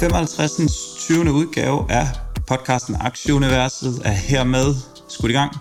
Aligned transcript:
55. 0.00 0.96
20. 0.98 1.32
udgave 1.32 1.86
af 1.88 2.08
podcasten 2.46 2.96
Aktieuniverset 3.00 4.02
er 4.04 4.10
hermed 4.10 4.74
skudt 5.08 5.30
i 5.30 5.34
gang. 5.34 5.56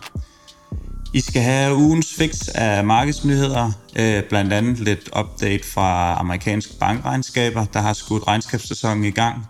I 1.14 1.20
skal 1.20 1.42
have 1.42 1.76
ugens 1.76 2.14
fix 2.14 2.48
af 2.48 2.84
markedsnyheder, 2.84 3.72
øh, 3.96 4.24
blandt 4.30 4.54
andet 4.54 4.80
lidt 4.80 5.10
update 5.20 5.64
fra 5.68 6.20
amerikanske 6.20 6.74
bankregnskaber, 6.80 7.66
der 7.66 7.80
har 7.80 7.94
skudt 7.94 8.28
regnskabssæsonen 8.28 9.04
i 9.04 9.12
gang. 9.12 9.46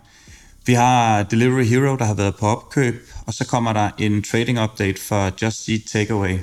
Vi 0.66 0.73
har 0.73 1.24
Delivery 1.24 1.66
Hero, 1.66 1.96
der 1.96 2.05
har 2.05 2.13
været 2.13 2.35
på 2.35 2.46
opkøb, 2.46 3.10
og 3.26 3.34
så 3.34 3.46
kommer 3.46 3.74
der 3.74 3.90
en 3.98 4.24
trading 4.24 4.63
update 4.63 5.02
for 5.02 5.32
Just 5.41 5.70
Eat 5.70 5.82
Takeaway. 5.91 6.40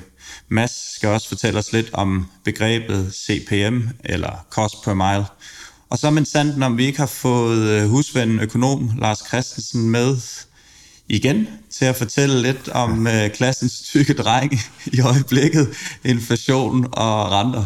Mads 0.49 0.95
skal 0.95 1.09
også 1.09 1.27
fortælle 1.27 1.59
os 1.59 1.73
lidt 1.73 1.89
om 1.93 2.27
begrebet 2.43 3.13
CPM, 3.13 3.81
eller 4.03 4.45
Cost 4.49 4.83
Per 4.83 4.93
Mile. 4.93 5.25
Og 5.95 5.99
så 5.99 6.09
men 6.09 6.25
sandt, 6.25 6.63
om 6.63 6.77
vi 6.77 6.85
ikke 6.85 6.99
har 6.99 7.05
fået 7.05 7.69
øh, 7.69 7.89
husvennen 7.89 8.39
økonom 8.39 8.91
Lars 8.97 9.23
Christensen 9.27 9.89
med 9.89 10.17
igen 11.09 11.47
til 11.71 11.85
at 11.85 11.95
fortælle 11.95 12.41
lidt 12.41 12.69
om 12.69 13.07
uh, 13.07 13.27
klassens 13.33 13.81
tykke 13.81 14.13
dreng 14.13 14.59
i 14.85 15.01
øjeblikket, 15.01 15.69
inflation 16.05 16.87
og 16.91 17.31
renter. 17.31 17.65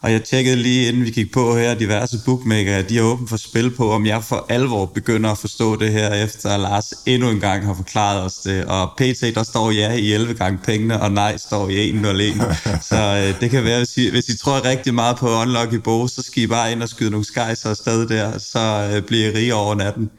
Og 0.00 0.12
jeg 0.12 0.24
tjekkede 0.24 0.56
lige 0.56 0.88
inden 0.88 1.04
vi 1.04 1.10
gik 1.10 1.32
på 1.32 1.56
her, 1.56 1.74
diverse 1.74 2.18
bookmaker, 2.24 2.82
de 2.82 2.98
er 2.98 3.02
åbent 3.02 3.28
for 3.28 3.36
spil 3.36 3.70
på, 3.70 3.92
om 3.92 4.06
jeg 4.06 4.24
for 4.24 4.46
alvor 4.48 4.86
begynder 4.86 5.30
at 5.30 5.38
forstå 5.38 5.76
det 5.76 5.92
her, 5.92 6.14
efter 6.14 6.56
Lars 6.56 6.94
endnu 7.06 7.30
en 7.30 7.40
gang 7.40 7.66
har 7.66 7.74
forklaret 7.74 8.22
os 8.22 8.34
det. 8.34 8.64
Og 8.64 8.90
PT, 8.96 9.34
der 9.34 9.42
står 9.42 9.70
ja 9.70 9.92
i 9.92 10.12
11 10.12 10.34
gange 10.34 10.58
pengene, 10.64 11.00
og 11.02 11.12
nej 11.12 11.36
står 11.36 11.68
i 11.68 11.88
1 11.88 11.94
0 11.94 12.20
1. 12.20 12.34
Så 12.82 13.32
uh, 13.34 13.40
det 13.40 13.50
kan 13.50 13.64
være, 13.64 13.78
hvis 13.78 13.96
I, 13.96 14.10
hvis 14.10 14.28
I 14.28 14.38
tror 14.38 14.64
rigtig 14.64 14.94
meget 14.94 15.16
på 15.16 15.40
Unlock 15.40 15.72
i 15.72 15.78
Bo, 15.78 16.08
så 16.08 16.22
skal 16.22 16.42
I 16.42 16.46
bare 16.46 16.72
ind 16.72 16.82
og 16.82 16.88
skyde 16.88 17.10
nogle 17.10 17.26
skejser 17.26 17.70
afsted 17.70 18.08
der, 18.08 18.38
så 18.38 18.92
uh, 18.96 19.02
bliver 19.02 19.30
I 19.30 19.34
rige 19.34 19.54
over 19.54 19.74
natten. 19.74 20.10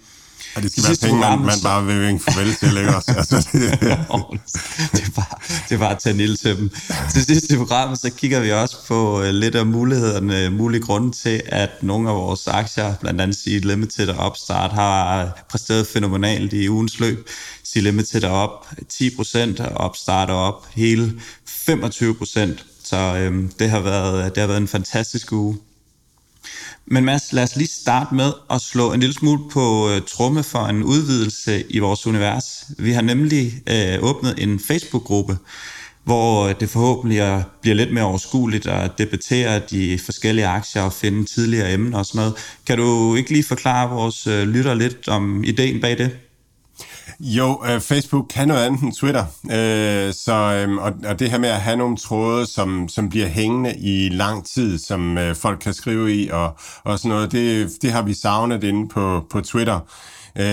Og 0.57 0.63
det 0.63 0.71
skal 0.71 0.83
være 0.83 0.97
penge, 1.01 1.19
man, 1.19 1.39
man 1.39 1.59
bare 1.63 1.85
vil 1.85 2.01
vinke 2.01 2.23
farvel 2.23 2.55
til, 2.55 2.77
ikke 2.77 2.95
også? 2.95 3.13
Altså, 3.17 3.47
det, 3.51 3.61
det, 3.81 5.03
er 5.07 5.11
bare, 5.15 5.37
det 5.69 5.75
er 5.75 5.77
bare 5.77 5.91
at 5.91 5.99
tage 5.99 6.17
lille 6.17 6.37
til 6.37 6.57
dem. 6.57 6.69
Til 7.13 7.25
sidst 7.25 7.51
i 7.51 7.57
programmet, 7.57 7.99
så 7.99 8.09
kigger 8.09 8.39
vi 8.39 8.51
også 8.51 8.77
på 8.87 9.19
uh, 9.19 9.25
lidt 9.25 9.55
af 9.55 9.65
mulighederne, 9.65 10.49
mulige 10.49 10.81
grunde 10.81 11.11
til, 11.11 11.41
at 11.45 11.69
nogle 11.81 12.09
af 12.09 12.15
vores 12.15 12.47
aktier, 12.47 12.95
blandt 12.95 13.21
andet 13.21 13.37
Seed 13.37 13.61
Limited 13.61 14.09
og 14.09 14.27
Upstart, 14.27 14.71
har 14.71 15.29
præsteret 15.49 15.87
fænomenalt 15.87 16.53
i 16.53 16.69
ugens 16.69 16.99
løb. 16.99 17.29
Seed 17.63 17.83
Limited 17.83 18.23
er 18.23 18.29
op 18.29 18.67
10%, 18.93 19.63
og 19.63 19.89
Upstart 19.89 20.29
er 20.29 20.33
op 20.33 20.67
hele 20.75 21.13
25%. 21.69 22.63
Så 22.83 22.97
øhm, 22.97 23.51
det, 23.59 23.69
har 23.69 23.79
været, 23.79 24.35
det 24.35 24.41
har 24.41 24.47
været 24.47 24.61
en 24.61 24.67
fantastisk 24.67 25.31
uge. 25.31 25.57
Men 26.91 27.05
Mads, 27.05 27.33
lad 27.33 27.43
os 27.43 27.55
lige 27.55 27.67
starte 27.67 28.15
med 28.15 28.31
at 28.49 28.61
slå 28.61 28.93
en 28.93 28.99
lille 28.99 29.13
smule 29.13 29.39
på 29.51 29.85
uh, 29.85 30.01
tromme 30.07 30.43
for 30.43 30.59
en 30.59 30.83
udvidelse 30.83 31.63
i 31.69 31.79
vores 31.79 32.07
univers. 32.07 32.63
Vi 32.77 32.91
har 32.91 33.01
nemlig 33.01 33.53
uh, 33.71 34.09
åbnet 34.09 34.35
en 34.37 34.59
Facebook-gruppe, 34.59 35.37
hvor 36.03 36.47
øh, 36.47 36.55
det 36.59 36.69
forhåbentlig 36.69 37.43
bliver 37.61 37.75
lidt 37.75 37.93
mere 37.93 38.03
overskueligt 38.03 38.67
at 38.67 38.97
debattere 38.97 39.59
de 39.59 39.99
forskellige 39.99 40.47
aktier 40.47 40.81
og 40.81 40.93
finde 40.93 41.25
tidligere 41.25 41.73
emner 41.73 41.97
og 41.97 42.05
sådan 42.05 42.19
noget. 42.19 42.33
Kan 42.65 42.77
du 42.77 43.15
ikke 43.15 43.31
lige 43.31 43.43
forklare 43.43 43.89
vores 43.89 44.27
uh, 44.27 44.33
lytter 44.33 44.73
lidt 44.73 45.07
om 45.07 45.43
ideen 45.43 45.81
bag 45.81 45.97
det? 45.97 46.11
Jo, 47.19 47.55
uh, 47.55 47.81
Facebook 47.81 48.25
kan 48.29 48.47
noget 48.47 48.65
andet 48.65 48.81
end 48.81 48.93
Twitter, 48.93 49.25
uh, 49.43 50.13
så, 50.13 50.65
um, 50.67 50.77
og, 50.77 50.93
og 51.07 51.19
det 51.19 51.31
her 51.31 51.37
med 51.37 51.49
at 51.49 51.61
have 51.61 51.77
nogle 51.77 51.97
tråde, 51.97 52.45
som, 52.45 52.89
som 52.89 53.09
bliver 53.09 53.27
hængende 53.27 53.77
i 53.77 54.09
lang 54.09 54.45
tid, 54.45 54.77
som 54.77 55.17
øh, 55.17 55.35
folk 55.35 55.59
kan 55.59 55.73
skrive 55.73 56.15
i 56.15 56.29
og, 56.29 56.57
og 56.83 56.99
sådan 56.99 57.09
noget, 57.09 57.31
det, 57.31 57.71
det 57.81 57.91
har 57.91 58.01
vi 58.01 58.13
savnet 58.13 58.63
inde 58.63 58.89
på, 58.89 59.25
på 59.29 59.41
Twitter. 59.41 59.79
Uh, 60.35 60.43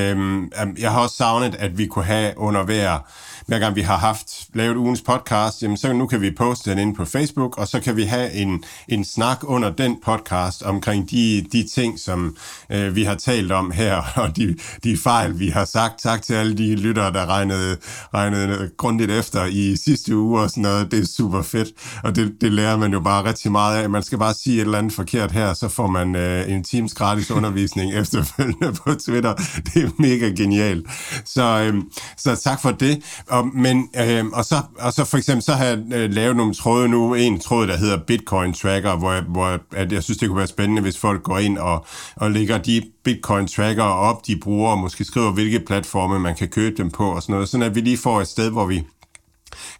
jeg 0.78 0.92
har 0.92 1.00
også 1.00 1.16
savnet, 1.16 1.54
at 1.54 1.78
vi 1.78 1.86
kunne 1.86 2.04
have 2.04 2.32
under 2.36 2.62
hver 2.64 2.98
hver 3.46 3.58
gang 3.58 3.76
vi 3.76 3.80
har 3.80 3.96
haft 3.96 4.48
lavet 4.54 4.76
ugens 4.76 5.02
podcast, 5.02 5.62
jamen 5.62 5.76
så 5.76 5.92
nu 5.92 6.06
kan 6.06 6.20
vi 6.20 6.30
poste 6.30 6.70
den 6.70 6.78
ind 6.78 6.96
på 6.96 7.04
Facebook, 7.04 7.58
og 7.58 7.68
så 7.68 7.80
kan 7.80 7.96
vi 7.96 8.02
have 8.04 8.32
en, 8.32 8.64
en 8.88 9.04
snak 9.04 9.38
under 9.42 9.70
den 9.70 9.96
podcast 10.04 10.62
omkring 10.62 11.10
de, 11.10 11.46
de 11.52 11.68
ting, 11.74 11.98
som 11.98 12.36
øh, 12.70 12.96
vi 12.96 13.04
har 13.04 13.14
talt 13.14 13.52
om 13.52 13.70
her, 13.70 14.02
og 14.22 14.36
de, 14.36 14.56
de 14.84 14.96
fejl, 14.96 15.38
vi 15.38 15.48
har 15.48 15.64
sagt. 15.64 16.00
Tak 16.00 16.22
til 16.22 16.34
alle 16.34 16.58
de 16.58 16.74
lyttere, 16.74 17.12
der 17.12 17.26
regnede, 17.26 17.76
regnede 18.14 18.70
grundigt 18.76 19.10
efter 19.10 19.44
i 19.44 19.76
sidste 19.76 20.16
uge 20.16 20.40
og 20.40 20.50
sådan 20.50 20.62
noget. 20.62 20.90
Det 20.90 20.98
er 20.98 21.06
super 21.06 21.42
fedt, 21.42 21.68
og 22.04 22.16
det, 22.16 22.32
det 22.40 22.52
lærer 22.52 22.76
man 22.76 22.92
jo 22.92 23.00
bare 23.00 23.24
rigtig 23.24 23.52
meget 23.52 23.82
af. 23.82 23.90
Man 23.90 24.02
skal 24.02 24.18
bare 24.18 24.34
sige 24.34 24.56
et 24.56 24.60
eller 24.60 24.78
andet 24.78 24.92
forkert 24.92 25.32
her, 25.32 25.54
så 25.54 25.68
får 25.68 25.86
man 25.86 26.16
øh, 26.16 26.50
en 26.50 26.64
times 26.64 26.94
gratis 26.94 27.30
undervisning 27.30 27.94
efterfølgende 28.02 28.72
på 28.72 28.94
Twitter. 28.94 29.34
Det 29.74 29.84
er 29.84 29.90
mega 29.98 30.28
genialt. 30.28 30.86
Så, 31.24 31.42
øh, 31.42 31.82
så 32.16 32.36
tak 32.36 32.62
for 32.62 32.70
det. 32.70 33.02
Og, 33.34 33.46
men, 33.54 33.88
øh, 33.96 34.24
og, 34.26 34.44
så, 34.44 34.62
og 34.78 34.92
så 34.92 35.04
for 35.04 35.16
eksempel, 35.16 35.42
så 35.42 35.52
har 35.52 35.64
jeg 35.64 35.78
øh, 35.94 36.12
lavet 36.12 36.36
nogle 36.36 36.54
tråde 36.54 36.88
nu, 36.88 37.14
en 37.14 37.40
tråd, 37.40 37.66
der 37.66 37.76
hedder 37.76 37.98
Bitcoin 38.06 38.52
Tracker, 38.52 38.96
hvor, 38.96 39.20
hvor 39.20 39.58
at 39.72 39.92
jeg 39.92 40.02
synes, 40.02 40.18
det 40.18 40.28
kunne 40.28 40.38
være 40.38 40.46
spændende, 40.46 40.82
hvis 40.82 40.98
folk 40.98 41.22
går 41.22 41.38
ind 41.38 41.58
og, 41.58 41.86
og 42.16 42.30
lægger 42.30 42.58
de 42.58 42.82
Bitcoin 43.04 43.46
Tracker 43.48 43.82
op, 43.82 44.26
de 44.26 44.36
bruger, 44.42 44.70
og 44.70 44.78
måske 44.78 45.04
skriver, 45.04 45.32
hvilke 45.32 45.60
platforme 45.60 46.20
man 46.20 46.34
kan 46.34 46.48
købe 46.48 46.76
dem 46.76 46.90
på, 46.90 47.10
og 47.10 47.22
sådan 47.22 47.32
noget, 47.32 47.48
sådan 47.48 47.66
at 47.66 47.74
vi 47.74 47.80
lige 47.80 47.98
får 47.98 48.20
et 48.20 48.28
sted, 48.28 48.50
hvor 48.50 48.66
vi 48.66 48.82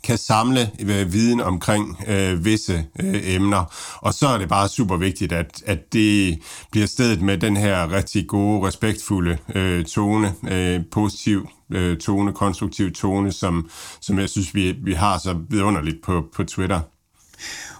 kan 0.04 0.18
samle 0.18 0.70
øh, 0.80 1.12
viden 1.12 1.40
omkring 1.40 1.96
øh, 2.08 2.44
visse 2.44 2.84
øh, 3.00 3.34
emner. 3.34 3.64
Og 3.96 4.14
så 4.14 4.28
er 4.28 4.38
det 4.38 4.48
bare 4.48 4.68
super 4.68 4.96
vigtigt, 4.96 5.32
at, 5.32 5.62
at 5.66 5.92
det 5.92 6.38
bliver 6.70 6.86
stedet 6.86 7.22
med 7.22 7.38
den 7.38 7.56
her 7.56 7.92
rigtig 7.92 8.26
gode, 8.28 8.66
respektfulde 8.66 9.38
øh, 9.54 9.84
tone, 9.84 10.34
øh, 10.50 10.80
positiv 10.92 11.48
øh, 11.74 11.98
tone, 11.98 12.32
konstruktiv 12.32 12.92
tone, 12.92 13.32
som, 13.32 13.70
som 14.00 14.18
jeg 14.18 14.28
synes, 14.28 14.54
vi, 14.54 14.74
vi 14.82 14.92
har 14.92 15.18
så 15.18 15.36
vidunderligt 15.48 16.02
på, 16.02 16.24
på 16.34 16.44
Twitter. 16.44 16.80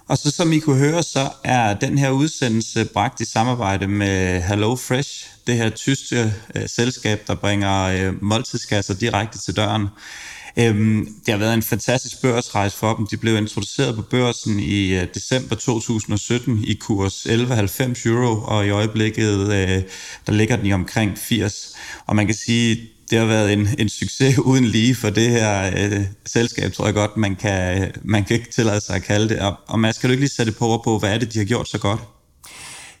Og 0.07 0.17
så 0.17 0.31
som 0.31 0.53
I 0.53 0.59
kunne 0.59 0.79
høre, 0.79 1.03
så 1.03 1.29
er 1.43 1.73
den 1.73 1.97
her 1.97 2.09
udsendelse 2.09 2.85
bragt 2.85 3.21
i 3.21 3.25
samarbejde 3.25 3.87
med 3.87 4.41
Hello 4.41 4.75
Fresh, 4.75 5.27
det 5.47 5.55
her 5.55 5.69
tyske 5.69 6.33
øh, 6.55 6.69
selskab, 6.69 7.27
der 7.27 7.35
bringer 7.35 7.83
øh, 7.83 8.23
måltidskasser 8.23 8.93
direkte 8.93 9.37
til 9.37 9.55
døren. 9.55 9.87
Øhm, 10.59 11.07
det 11.25 11.31
har 11.31 11.37
været 11.37 11.53
en 11.53 11.61
fantastisk 11.61 12.21
børsrejse 12.21 12.77
for 12.77 12.95
dem. 12.95 13.07
De 13.07 13.17
blev 13.17 13.37
introduceret 13.37 13.95
på 13.95 14.01
børsen 14.01 14.59
i 14.59 14.95
øh, 14.95 15.07
december 15.13 15.55
2017 15.55 16.63
i 16.63 16.73
kurs 16.73 17.25
11,90 17.25 18.09
euro, 18.09 18.41
og 18.45 18.65
i 18.65 18.69
øjeblikket 18.69 19.53
øh, 19.53 19.83
der 20.27 20.31
ligger 20.31 20.55
den 20.55 20.65
i 20.65 20.73
omkring 20.73 21.17
80. 21.17 21.75
Og 22.05 22.15
man 22.15 22.25
kan 22.25 22.35
sige, 22.35 22.89
det 23.09 23.19
har 23.19 23.25
været 23.25 23.53
en, 23.53 23.67
en 23.79 23.89
succes 23.89 24.39
uden 24.39 24.65
lige 24.65 24.95
for 24.95 25.09
det 25.09 25.29
her 25.29 25.71
øh, 25.77 26.05
selskab, 26.25 26.73
tror 26.73 26.85
jeg 26.85 26.93
godt, 26.93 27.17
man 27.17 27.35
kan, 27.35 27.91
man 28.03 28.23
kan 28.23 28.35
ikke 28.35 28.51
tillade 28.51 28.81
sig 28.81 28.95
at 28.95 29.03
kalde 29.03 29.29
det. 29.29 29.39
Og, 29.39 29.55
og 29.67 29.79
man 29.79 29.93
skal 29.93 30.09
du 30.09 30.11
ikke 30.11 30.21
lige 30.21 30.35
sætte 30.35 30.51
på 30.51 30.81
på, 30.83 30.99
hvad 30.99 31.13
er 31.13 31.17
det, 31.17 31.33
de 31.33 31.37
har 31.37 31.45
gjort 31.45 31.67
så 31.67 31.79
godt? 31.79 31.99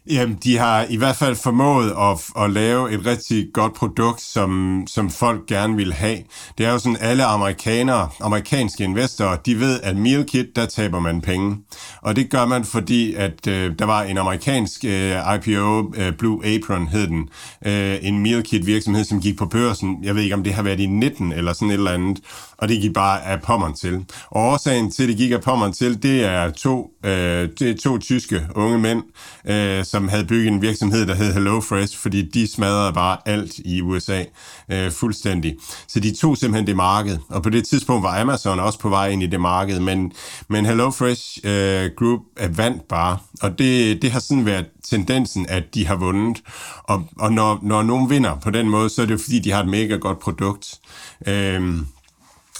Jamen, 0.09 0.37
de 0.43 0.57
har 0.57 0.85
i 0.89 0.97
hvert 0.97 1.15
fald 1.15 1.35
formået 1.35 1.93
at, 1.99 2.43
at 2.43 2.51
lave 2.51 2.91
et 2.91 3.05
rigtig 3.05 3.47
godt 3.53 3.73
produkt, 3.73 4.21
som, 4.21 4.83
som 4.87 5.09
folk 5.09 5.45
gerne 5.47 5.75
vil 5.75 5.93
have. 5.93 6.17
Det 6.57 6.65
er 6.65 6.71
jo 6.71 6.79
sådan, 6.79 6.97
alle 7.01 7.25
amerikanere, 7.25 8.09
amerikanske 8.21 8.83
investorer, 8.83 9.37
de 9.37 9.59
ved, 9.59 9.79
at 9.83 9.97
meal 9.97 10.25
kit, 10.25 10.55
der 10.55 10.65
taber 10.65 10.99
man 10.99 11.21
penge. 11.21 11.57
Og 12.01 12.15
det 12.15 12.29
gør 12.29 12.45
man, 12.45 12.65
fordi 12.65 13.13
at 13.13 13.47
øh, 13.47 13.73
der 13.79 13.85
var 13.85 14.03
en 14.03 14.17
amerikansk 14.17 14.85
øh, 14.85 15.15
IPO, 15.35 15.93
øh, 15.97 16.13
Blue 16.17 16.45
Apron 16.45 16.87
hed 16.87 17.07
den, 17.07 17.29
øh, 17.65 17.97
en 18.01 18.19
meal 18.19 18.43
kit 18.43 18.65
virksomhed, 18.65 19.03
som 19.03 19.21
gik 19.21 19.37
på 19.37 19.45
børsen. 19.45 19.97
Jeg 20.03 20.15
ved 20.15 20.23
ikke, 20.23 20.35
om 20.35 20.43
det 20.43 20.53
har 20.53 20.63
været 20.63 20.79
i 20.79 20.85
19 20.85 21.31
eller 21.31 21.53
sådan 21.53 21.69
et 21.69 21.73
eller 21.73 21.91
andet 21.91 22.21
og 22.57 22.67
det 22.69 22.81
gik 22.81 22.93
bare 22.93 23.25
af 23.25 23.41
pommeren 23.41 23.73
til. 23.73 24.05
Og 24.29 24.41
årsagen 24.43 24.91
til, 24.91 25.03
at 25.03 25.09
det 25.09 25.17
gik 25.17 25.31
af 25.31 25.41
pommeren 25.41 25.73
til, 25.73 26.03
det 26.03 26.23
er 26.23 26.49
to, 26.49 26.91
øh, 27.05 27.49
det 27.59 27.61
er 27.61 27.75
to 27.83 27.97
tyske 27.97 28.47
unge 28.55 28.79
mænd, 28.79 29.03
øh, 29.45 29.85
som 29.95 30.07
havde 30.07 30.25
bygget 30.25 30.47
en 30.47 30.61
virksomhed, 30.61 31.05
der 31.05 31.15
hed 31.15 31.33
HelloFresh, 31.33 31.97
fordi 31.97 32.21
de 32.21 32.47
smadrede 32.51 32.93
bare 32.93 33.17
alt 33.25 33.53
i 33.57 33.81
USA 33.81 34.23
øh, 34.71 34.91
fuldstændig. 34.91 35.55
Så 35.87 35.99
de 35.99 36.15
tog 36.15 36.37
simpelthen 36.37 36.67
det 36.67 36.75
marked, 36.75 37.17
og 37.29 37.43
på 37.43 37.49
det 37.49 37.67
tidspunkt 37.67 38.03
var 38.03 38.21
Amazon 38.21 38.59
også 38.59 38.79
på 38.79 38.89
vej 38.89 39.09
ind 39.09 39.23
i 39.23 39.27
det 39.27 39.41
marked, 39.41 39.79
men, 39.79 40.11
men 40.49 40.65
HelloFresh 40.65 41.39
øh, 41.43 41.89
Group 41.97 42.19
vandt 42.55 42.87
bare, 42.87 43.17
og 43.41 43.59
det, 43.59 44.01
det 44.01 44.11
har 44.11 44.19
sådan 44.19 44.45
været 44.45 44.65
tendensen, 44.89 45.45
at 45.49 45.63
de 45.73 45.87
har 45.87 45.95
vundet. 45.95 46.41
Og, 46.83 47.07
og 47.19 47.33
når, 47.33 47.59
når 47.61 47.83
nogen 47.83 48.09
vinder 48.09 48.35
på 48.39 48.49
den 48.49 48.69
måde, 48.69 48.89
så 48.89 49.01
er 49.01 49.05
det 49.05 49.21
fordi, 49.21 49.39
de 49.39 49.51
har 49.51 49.63
et 49.63 49.69
mega 49.69 49.95
godt 49.95 50.19
produkt. 50.19 50.79
Øh, 51.27 51.77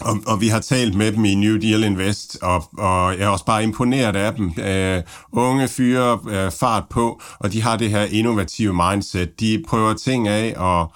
og, 0.01 0.17
og 0.27 0.41
vi 0.41 0.47
har 0.47 0.59
talt 0.59 0.95
med 0.95 1.11
dem 1.11 1.25
i 1.25 1.35
New 1.35 1.57
Deal 1.57 1.83
Invest, 1.83 2.37
og, 2.41 2.69
og 2.77 3.13
jeg 3.13 3.21
er 3.21 3.27
også 3.27 3.45
bare 3.45 3.63
imponeret 3.63 4.15
af 4.15 4.33
dem. 4.33 4.45
Uh, 4.45 5.03
unge 5.43 5.67
fyre, 5.67 6.19
uh, 6.23 6.51
fart 6.53 6.83
på, 6.89 7.21
og 7.39 7.53
de 7.53 7.61
har 7.61 7.77
det 7.77 7.89
her 7.89 8.03
innovative 8.03 8.73
mindset. 8.73 9.39
De 9.39 9.63
prøver 9.67 9.93
ting 9.93 10.27
af 10.27 10.53
og, 10.57 10.93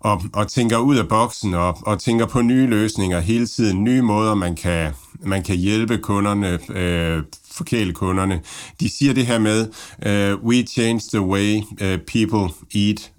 og, 0.00 0.22
og 0.32 0.48
tænker 0.48 0.78
ud 0.78 0.96
af 0.96 1.08
boksen 1.08 1.54
og, 1.54 1.78
og 1.82 2.00
tænker 2.00 2.26
på 2.26 2.42
nye 2.42 2.66
løsninger 2.66 3.20
hele 3.20 3.46
tiden. 3.46 3.84
Nye 3.84 4.02
måder, 4.02 4.34
man 4.34 4.56
kan, 4.56 4.92
man 5.20 5.42
kan 5.42 5.56
hjælpe 5.56 5.98
kunderne, 5.98 6.58
uh, 6.68 7.24
forkæle 7.52 7.92
kunderne. 7.92 8.40
De 8.80 8.96
siger 8.98 9.14
det 9.14 9.26
her 9.26 9.38
med, 9.38 9.68
uh, 10.06 10.44
we 10.44 10.66
change 10.66 11.00
the 11.12 11.20
way 11.20 11.56
uh, 11.56 11.98
people 12.06 12.54
eat, 12.74 13.12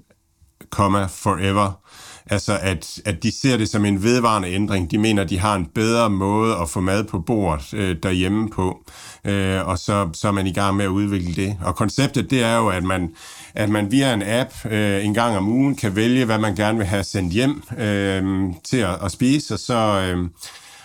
comma, 0.70 1.06
forever. 1.06 1.72
Altså, 2.32 2.58
at, 2.62 3.02
at 3.06 3.24
de 3.24 3.32
ser 3.42 3.58
det 3.58 3.70
som 3.70 3.86
en 3.86 4.04
vedvarende 4.04 4.50
ændring. 4.50 4.92
De 4.92 4.98
mener, 4.98 5.24
de 5.24 5.40
har 5.40 5.56
en 5.56 5.66
bedre 5.66 6.10
måde 6.10 6.56
at 6.56 6.70
få 6.70 6.80
mad 6.80 7.04
på 7.04 7.20
bordet 7.20 7.74
øh, 7.74 7.96
derhjemme 8.04 8.50
på, 8.50 8.84
øh, 9.26 9.68
og 9.68 9.80
så, 9.80 10.10
så 10.14 10.28
er 10.28 10.32
man 10.32 10.48
i 10.48 10.54
gang 10.54 10.76
med 10.76 10.86
at 10.86 10.90
udvikle 10.90 11.36
det. 11.36 11.58
Og 11.64 11.76
konceptet, 11.76 12.30
det 12.30 12.44
er 12.44 12.58
jo, 12.58 12.68
at 12.68 12.84
man, 12.84 13.10
at 13.54 13.70
man 13.70 13.92
via 13.92 14.14
en 14.14 14.24
app 14.26 14.50
øh, 14.66 15.06
en 15.06 15.14
gang 15.14 15.38
om 15.38 15.48
ugen 15.48 15.76
kan 15.76 15.96
vælge, 15.96 16.26
hvad 16.26 16.40
man 16.40 16.56
gerne 16.56 16.78
vil 16.78 16.88
have 16.88 17.04
sendt 17.04 17.34
hjem 17.34 17.64
øh, 17.78 18.54
til 18.64 18.78
at, 18.78 19.04
at 19.04 19.12
spise, 19.12 19.54
og 19.54 19.60
så... 19.60 20.02
Øh, 20.02 20.30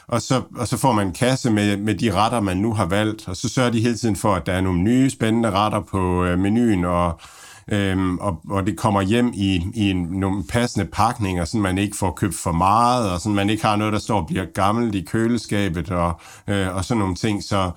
og 0.09 0.23
så, 0.23 0.43
og 0.57 0.69
så 0.69 0.77
får 0.77 0.93
man 0.93 1.07
en 1.07 1.13
kasse 1.13 1.51
med, 1.51 1.77
med 1.77 1.95
de 1.95 2.15
retter, 2.15 2.41
man 2.41 2.57
nu 2.57 2.73
har 2.75 2.87
valgt, 2.87 3.29
og 3.29 3.37
så 3.37 3.49
sørger 3.49 3.71
de 3.71 3.81
hele 3.81 3.97
tiden 3.97 4.17
for, 4.17 4.35
at 4.35 4.47
der 4.47 4.53
er 4.53 4.61
nogle 4.61 4.81
nye 4.81 5.11
spændende 5.11 5.51
retter 5.51 5.81
på 5.81 6.25
øh, 6.25 6.39
menuen, 6.39 6.85
og, 6.85 7.21
øhm, 7.69 8.19
og, 8.19 8.41
og 8.51 8.67
det 8.67 8.77
kommer 8.77 9.03
hjem 9.03 9.33
i, 9.35 9.67
i 9.75 9.93
nogle 9.93 10.45
passende 10.45 10.87
pakninger, 10.93 11.45
så 11.45 11.57
man 11.57 11.79
ikke 11.79 11.97
får 11.97 12.11
købt 12.11 12.35
for 12.35 12.53
meget, 12.53 13.11
og 13.11 13.21
så 13.21 13.29
man 13.29 13.51
ikke 13.51 13.65
har 13.65 13.77
noget, 13.77 13.93
der 13.93 13.99
står 13.99 14.21
og 14.21 14.27
bliver 14.27 14.45
gammelt 14.45 14.95
i 14.95 15.01
køleskabet, 15.01 15.91
og, 15.91 16.21
øh, 16.49 16.77
og 16.77 16.85
sådan 16.85 16.99
nogle 16.99 17.15
ting. 17.15 17.43
Så, 17.43 17.71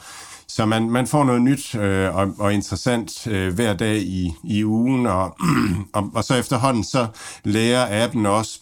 så 0.48 0.66
man, 0.66 0.90
man 0.90 1.08
får 1.08 1.24
noget 1.24 1.42
nyt 1.42 1.76
øh, 1.76 2.16
og, 2.16 2.34
og 2.40 2.54
interessant 2.54 3.28
øh, 3.28 3.54
hver 3.54 3.74
dag 3.74 3.98
i, 3.98 4.34
i 4.44 4.66
ugen, 4.66 5.06
og, 5.06 5.38
og, 5.94 6.12
og 6.16 6.24
så 6.24 6.36
efterhånden 6.36 6.84
så 6.84 7.08
lærer 7.44 8.06
appen 8.06 8.26
også 8.26 8.60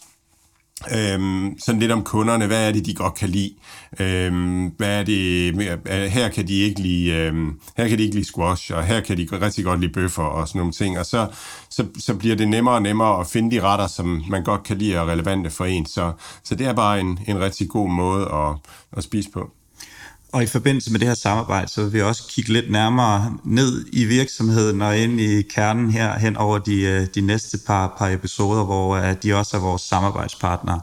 Øhm, 0.92 1.58
sådan 1.58 1.80
lidt 1.80 1.92
om 1.92 2.04
kunderne, 2.04 2.46
hvad 2.46 2.68
er 2.68 2.72
det, 2.72 2.86
de 2.86 2.94
godt 2.94 3.14
kan 3.14 3.28
lide? 3.28 3.54
Øhm, 4.00 4.66
hvad 4.66 5.00
er 5.00 5.04
det, 5.04 5.54
øh, 5.86 6.04
her 6.04 6.28
kan 6.28 6.48
de 6.48 6.54
ikke 6.54 6.80
lide, 6.80 7.12
øhm, 7.12 7.60
her 7.76 7.88
kan 7.88 7.98
de 7.98 8.02
ikke 8.02 8.14
lide 8.14 8.26
squash, 8.26 8.72
og 8.74 8.84
her 8.84 9.00
kan 9.00 9.16
de 9.16 9.28
rigtig 9.32 9.64
godt 9.64 9.80
lide 9.80 9.92
bøffer 9.92 10.22
og 10.22 10.48
sådan 10.48 10.58
nogle 10.58 10.72
ting, 10.72 10.98
og 10.98 11.06
så, 11.06 11.26
så, 11.70 11.86
så 11.98 12.14
bliver 12.14 12.36
det 12.36 12.48
nemmere 12.48 12.74
og 12.74 12.82
nemmere 12.82 13.20
at 13.20 13.26
finde 13.26 13.56
de 13.56 13.62
retter, 13.62 13.86
som 13.86 14.22
man 14.30 14.44
godt 14.44 14.62
kan 14.62 14.78
lide 14.78 15.00
og 15.00 15.08
relevante 15.08 15.50
for 15.50 15.64
en, 15.64 15.86
så, 15.86 16.12
så 16.44 16.54
det 16.54 16.66
er 16.66 16.72
bare 16.72 17.00
en, 17.00 17.18
en 17.28 17.40
rigtig 17.40 17.68
god 17.68 17.90
måde 17.90 18.24
at, 18.32 18.56
at 18.96 19.04
spise 19.04 19.30
på. 19.30 19.50
Og 20.36 20.42
i 20.42 20.46
forbindelse 20.46 20.92
med 20.92 21.00
det 21.00 21.08
her 21.08 21.14
samarbejde, 21.14 21.68
så 21.68 21.82
vil 21.82 21.92
vi 21.92 22.02
også 22.02 22.22
kigge 22.28 22.52
lidt 22.52 22.70
nærmere 22.70 23.36
ned 23.44 23.86
i 23.92 24.04
virksomheden 24.04 24.82
og 24.82 24.98
ind 24.98 25.20
i 25.20 25.42
kernen 25.42 25.90
her 25.90 26.18
hen 26.18 26.36
over 26.36 26.58
de, 26.58 26.82
øh, 26.82 27.06
de 27.14 27.20
næste 27.20 27.58
par, 27.66 27.94
par 27.98 28.08
episoder, 28.08 28.64
hvor 28.64 28.96
øh, 28.96 29.14
de 29.22 29.34
også 29.34 29.56
er 29.56 29.60
vores 29.60 29.82
samarbejdspartnere. 29.82 30.80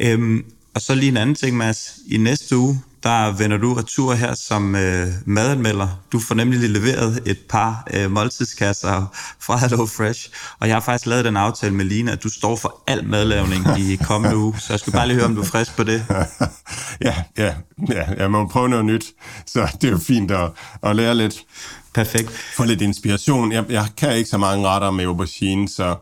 Øhm, 0.00 0.44
og 0.74 0.80
så 0.80 0.94
lige 0.94 1.08
en 1.08 1.16
anden 1.16 1.34
ting, 1.34 1.56
Mads. 1.56 1.98
I 2.06 2.16
næste 2.16 2.56
uge, 2.56 2.80
der 3.02 3.32
vender 3.32 3.56
du 3.56 3.74
retur 3.74 4.14
her 4.14 4.34
som 4.34 4.76
øh, 4.76 5.06
madanmelder. 5.24 5.88
Du 6.12 6.20
får 6.20 6.34
nemlig 6.34 6.70
leveret 6.70 7.22
et 7.26 7.38
par 7.48 7.86
øh, 7.94 8.10
måltidskasser 8.10 9.06
fra 9.40 9.56
Hello 9.56 9.86
Fresh, 9.86 10.30
og 10.58 10.68
jeg 10.68 10.76
har 10.76 10.80
faktisk 10.80 11.06
lavet 11.06 11.24
den 11.24 11.36
aftale 11.36 11.74
med 11.74 11.84
Lina, 11.84 12.12
at 12.12 12.22
du 12.22 12.28
står 12.28 12.56
for 12.56 12.82
al 12.86 13.04
madlavning 13.04 13.66
i 13.78 13.96
kommende 14.08 14.36
uge, 14.36 14.54
så 14.58 14.72
jeg 14.72 14.80
skal 14.80 14.92
bare 14.92 15.06
lige 15.06 15.16
høre, 15.16 15.26
om 15.26 15.34
du 15.34 15.40
er 15.40 15.46
frisk 15.46 15.76
på 15.76 15.84
det. 15.84 16.06
ja, 17.06 17.14
ja, 17.38 17.54
ja, 17.88 18.04
jeg 18.16 18.30
må 18.30 18.46
prøve 18.46 18.68
noget 18.68 18.84
nyt, 18.84 19.04
så 19.46 19.68
det 19.80 19.88
er 19.88 19.92
jo 19.92 19.98
fint 19.98 20.30
at, 20.30 20.50
at 20.82 20.96
lære 20.96 21.14
lidt. 21.14 21.34
Perfekt. 21.94 22.30
Få 22.56 22.64
lidt 22.64 22.82
inspiration. 22.82 23.52
Jeg, 23.52 23.64
jeg 23.68 23.86
kan 23.96 24.16
ikke 24.16 24.30
så 24.30 24.38
mange 24.38 24.68
retter 24.68 24.90
med 24.90 25.04
aubergine, 25.04 25.68
så, 25.68 25.96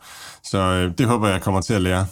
så 0.44 0.58
øh, 0.58 0.98
det 0.98 1.06
håber 1.06 1.28
jeg 1.28 1.40
kommer 1.40 1.60
til 1.60 1.74
at 1.74 1.82
lære 1.82 2.06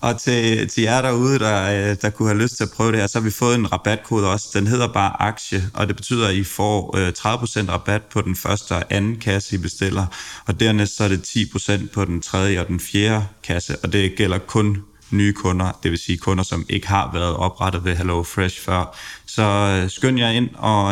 og 0.00 0.20
til, 0.20 0.68
til 0.68 0.82
jer 0.82 1.02
derude, 1.02 1.38
der, 1.38 1.90
øh, 1.90 1.96
der 2.02 2.10
kunne 2.10 2.28
have 2.28 2.42
lyst 2.42 2.56
til 2.56 2.64
at 2.64 2.70
prøve 2.70 2.92
det 2.92 3.00
her, 3.00 3.06
så 3.06 3.18
har 3.18 3.24
vi 3.24 3.30
fået 3.30 3.54
en 3.54 3.72
rabatkode 3.72 4.30
også. 4.32 4.48
Den 4.54 4.66
hedder 4.66 4.88
bare 4.88 5.22
aktie, 5.22 5.70
og 5.74 5.88
det 5.88 5.96
betyder, 5.96 6.28
at 6.28 6.34
I 6.34 6.44
får 6.44 6.96
øh, 6.96 7.08
30% 7.08 7.70
rabat 7.70 8.02
på 8.02 8.22
den 8.22 8.36
første 8.36 8.72
og 8.72 8.84
anden 8.90 9.16
kasse, 9.16 9.54
I 9.54 9.58
bestiller. 9.58 10.06
Og 10.46 10.60
dernæst 10.60 10.96
så 10.96 11.04
er 11.04 11.08
det 11.08 11.36
10% 11.36 11.92
på 11.92 12.04
den 12.04 12.22
tredje 12.22 12.60
og 12.60 12.68
den 12.68 12.80
fjerde 12.80 13.26
kasse, 13.42 13.76
og 13.82 13.92
det 13.92 14.14
gælder 14.16 14.38
kun 14.38 14.82
nye 15.10 15.32
kunder, 15.32 15.78
det 15.82 15.90
vil 15.90 15.98
sige 15.98 16.18
kunder, 16.18 16.44
som 16.44 16.66
ikke 16.68 16.88
har 16.88 17.10
været 17.12 17.36
oprettet 17.36 17.84
ved 17.84 17.96
Hello 17.96 18.22
Fresh 18.22 18.60
før. 18.60 18.96
Så 19.26 19.42
øh, 19.42 19.90
skynd 19.90 20.18
jer 20.18 20.30
ind 20.30 20.48
og, 20.54 20.84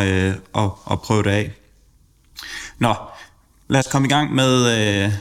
og, 0.53 0.79
og 0.85 1.03
prøv 1.03 1.25
det 1.25 1.31
af. 1.31 1.53
Nå, 2.79 2.94
lad 3.69 3.81
os 3.81 3.87
komme 3.93 4.09
i 4.09 4.09
gang 4.09 4.35
med, 4.35 5.12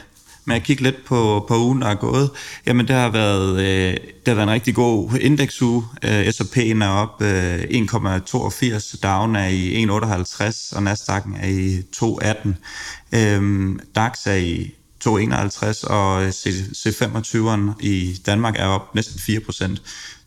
med 0.44 0.56
at 0.56 0.62
kigge 0.62 0.82
lidt 0.82 1.04
på, 1.04 1.44
på 1.48 1.58
ugen, 1.58 1.82
der 1.82 1.88
er 1.88 1.94
gået, 1.94 2.30
jamen 2.66 2.88
det 2.88 2.96
har 2.96 3.08
været, 3.08 3.60
øh, 3.60 3.94
det 3.94 4.28
har 4.28 4.34
været 4.34 4.46
en 4.46 4.52
rigtig 4.52 4.74
god 4.74 5.10
indeksuge. 5.20 5.84
Øh, 6.02 6.26
S&P'en 6.26 6.84
er 6.84 6.88
op 6.88 7.22
øh, 7.22 7.60
1,82, 7.60 9.00
Down 9.02 9.36
er 9.36 9.46
i 9.46 9.84
1,58, 9.84 10.76
og 10.76 10.82
Nasdaq'en 10.82 11.36
er 11.42 11.48
i 11.48 11.82
2,18. 11.96 13.18
Øh, 13.18 13.78
DAX 13.94 14.26
er 14.26 14.34
i 14.34 14.74
2,51, 15.04 15.86
og 15.90 16.24
øh, 16.24 16.28
C25'eren 16.28 17.72
i 17.80 18.16
Danmark 18.26 18.54
er 18.58 18.66
op 18.66 18.94
næsten 18.94 19.20
4%. 19.36 19.66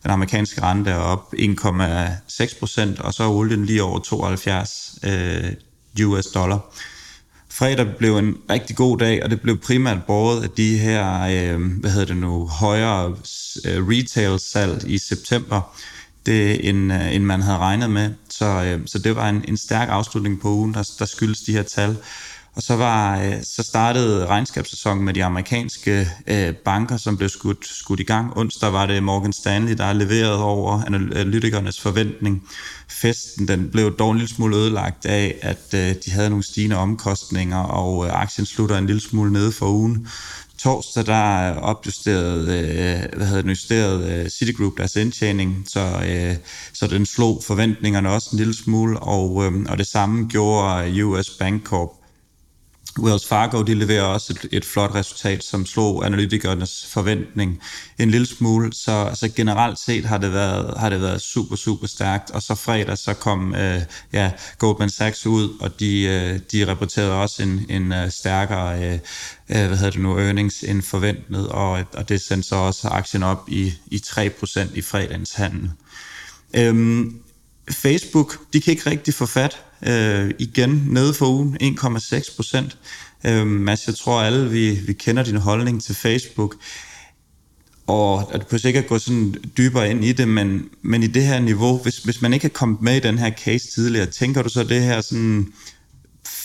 Den 0.02 0.10
amerikanske 0.10 0.62
rente 0.62 0.90
er 0.90 0.96
op 0.96 1.34
1,6%, 1.34 3.02
og 3.02 3.14
så 3.14 3.22
er 3.22 3.28
olien 3.28 3.66
lige 3.66 3.82
over 3.82 3.98
72 3.98 4.94
øh, 5.02 5.52
US 6.06 6.26
dollar. 6.26 6.60
Fredag 7.58 7.86
blev 7.98 8.16
en 8.16 8.36
rigtig 8.50 8.76
god 8.76 8.98
dag, 8.98 9.24
og 9.24 9.30
det 9.30 9.40
blev 9.40 9.58
primært 9.58 10.04
båret 10.06 10.42
af 10.42 10.50
de 10.50 10.78
her, 10.78 11.20
øh, 11.20 11.60
hvad 11.80 11.90
hedder 11.90 12.06
det 12.06 12.16
nu, 12.16 12.46
højere 12.46 13.16
øh, 13.64 13.88
retail-salg 13.88 14.84
i 14.86 14.98
september, 14.98 15.76
det 16.26 16.68
end, 16.68 16.92
øh, 16.92 17.14
end 17.14 17.24
man 17.24 17.42
havde 17.42 17.58
regnet 17.58 17.90
med. 17.90 18.10
Så, 18.28 18.44
øh, 18.44 18.80
så 18.86 18.98
det 18.98 19.16
var 19.16 19.28
en, 19.28 19.44
en 19.48 19.56
stærk 19.56 19.88
afslutning 19.88 20.40
på 20.40 20.48
ugen, 20.48 20.74
der, 20.74 20.90
der 20.98 21.04
skyldes 21.04 21.40
de 21.40 21.52
her 21.52 21.62
tal. 21.62 21.96
Og 22.56 22.62
så, 22.62 22.76
var, 22.76 23.20
øh, 23.20 23.42
så 23.42 23.62
startede 23.62 24.26
regnskabssæsonen 24.26 25.04
med 25.04 25.14
de 25.14 25.24
amerikanske 25.24 26.08
øh, 26.26 26.54
banker, 26.54 26.96
som 26.96 27.16
blev 27.16 27.28
skudt, 27.28 27.66
skudt 27.66 28.00
i 28.00 28.02
gang. 28.02 28.36
Onsdag 28.36 28.72
var 28.72 28.86
det 28.86 29.02
Morgan 29.02 29.32
Stanley, 29.32 29.72
der 29.72 29.92
leverede 29.92 30.42
over 30.42 30.82
analytikernes 31.16 31.80
forventning. 31.80 32.48
Festen 32.88 33.48
den 33.48 33.70
blev 33.70 33.96
dog 33.96 34.10
en 34.10 34.18
lille 34.18 34.34
smule 34.34 34.56
ødelagt 34.56 35.06
af, 35.06 35.38
at 35.42 35.74
øh, 35.74 35.94
de 36.04 36.10
havde 36.10 36.30
nogle 36.30 36.44
stigende 36.44 36.76
omkostninger, 36.76 37.58
og 37.58 38.06
øh, 38.06 38.20
aktien 38.20 38.46
slutter 38.46 38.78
en 38.78 38.86
lille 38.86 39.00
smule 39.00 39.32
nede 39.32 39.52
for 39.52 39.66
ugen. 39.66 40.08
Torsdag 40.58 41.06
der 41.06 41.54
opjusterede, 41.54 42.40
øh, 42.40 43.16
hvad 43.16 43.26
hedder 43.26 43.42
den, 43.42 43.50
justerede 43.50 44.14
øh, 44.14 44.28
Citigroup 44.28 44.72
deres 44.78 44.96
indtjening, 44.96 45.64
så, 45.68 46.02
øh, 46.08 46.36
så 46.72 46.86
den 46.86 47.06
slog 47.06 47.42
forventningerne 47.46 48.10
også 48.10 48.28
en 48.32 48.38
lille 48.38 48.54
smule, 48.56 48.98
og, 48.98 49.44
øh, 49.44 49.52
og 49.68 49.78
det 49.78 49.86
samme 49.86 50.26
gjorde 50.28 50.90
øh, 50.90 51.08
US 51.08 51.30
Bank 51.30 51.64
Corp. 51.64 51.95
Wells 52.98 53.26
Fargo 53.26 53.62
de 53.62 53.74
leverer 53.74 54.02
også 54.02 54.32
et, 54.32 54.48
et 54.52 54.64
flot 54.64 54.94
resultat, 54.94 55.44
som 55.44 55.66
slog 55.66 56.06
analytikernes 56.06 56.86
forventning 56.86 57.60
en 57.98 58.10
lille 58.10 58.26
smule. 58.26 58.72
Så, 58.72 59.10
så 59.14 59.28
generelt 59.36 59.78
set 59.78 60.04
har 60.04 60.18
det, 60.18 60.32
været, 60.32 60.78
har 60.78 60.90
det 60.90 61.00
været 61.00 61.20
super, 61.20 61.56
super 61.56 61.86
stærkt. 61.86 62.30
Og 62.30 62.42
så 62.42 62.54
fredag 62.54 62.98
så 62.98 63.14
kom 63.14 63.54
øh, 63.54 63.82
ja, 64.12 64.30
Goldman 64.58 64.90
Sachs 64.90 65.26
ud, 65.26 65.58
og 65.60 65.80
de, 65.80 66.02
øh, 66.02 66.40
de 66.52 66.70
rapporterede 66.70 67.22
også 67.22 67.42
en, 67.42 67.66
en 67.68 67.92
uh, 67.92 68.10
stærkere 68.10 68.84
øh, 68.84 68.98
øh, 69.48 69.66
hvad 69.66 69.76
hedder 69.76 69.90
det 69.90 70.00
nu, 70.00 70.18
earnings 70.18 70.62
end 70.62 70.82
forventet, 70.82 71.48
og, 71.48 71.84
og 71.94 72.08
det 72.08 72.20
sendte 72.20 72.48
så 72.48 72.56
også 72.56 72.88
aktien 72.88 73.22
op 73.22 73.48
i, 73.48 73.72
i 73.86 73.96
3% 74.06 74.60
i 74.74 74.82
fredagens 74.82 75.32
handel. 75.34 75.70
Øhm, 76.54 77.20
Facebook, 77.70 78.38
de 78.52 78.60
kan 78.60 78.70
ikke 78.70 78.90
rigtig 78.90 79.14
få 79.14 79.26
fat 79.26 79.62
øh, 79.86 80.30
igen 80.38 80.84
nede 80.86 81.14
for 81.14 81.26
ugen, 81.26 81.56
1,6 81.62 82.36
procent. 82.36 82.78
Øh, 83.26 83.46
Mads, 83.46 83.86
jeg 83.86 83.94
tror 83.94 84.20
alle, 84.20 84.50
vi, 84.50 84.70
vi 84.70 84.92
kender 84.92 85.22
din 85.24 85.36
holdning 85.36 85.82
til 85.82 85.94
Facebook, 85.94 86.56
og 87.86 88.34
at 88.34 88.50
du 88.50 88.58
ikke 88.66 88.78
at 88.78 88.86
gå 88.86 88.98
sådan 88.98 89.34
dybere 89.56 89.90
ind 89.90 90.04
i 90.04 90.12
det, 90.12 90.28
men, 90.28 90.68
men 90.82 91.02
i 91.02 91.06
det 91.06 91.22
her 91.22 91.40
niveau, 91.40 91.78
hvis, 91.78 91.98
hvis 91.98 92.22
man 92.22 92.32
ikke 92.32 92.44
er 92.44 92.50
kommet 92.50 92.82
med 92.82 92.96
i 92.96 93.00
den 93.00 93.18
her 93.18 93.30
case 93.30 93.70
tidligere, 93.70 94.06
tænker 94.06 94.42
du 94.42 94.48
så 94.48 94.64
det 94.64 94.82
her 94.82 95.00
sådan, 95.00 95.52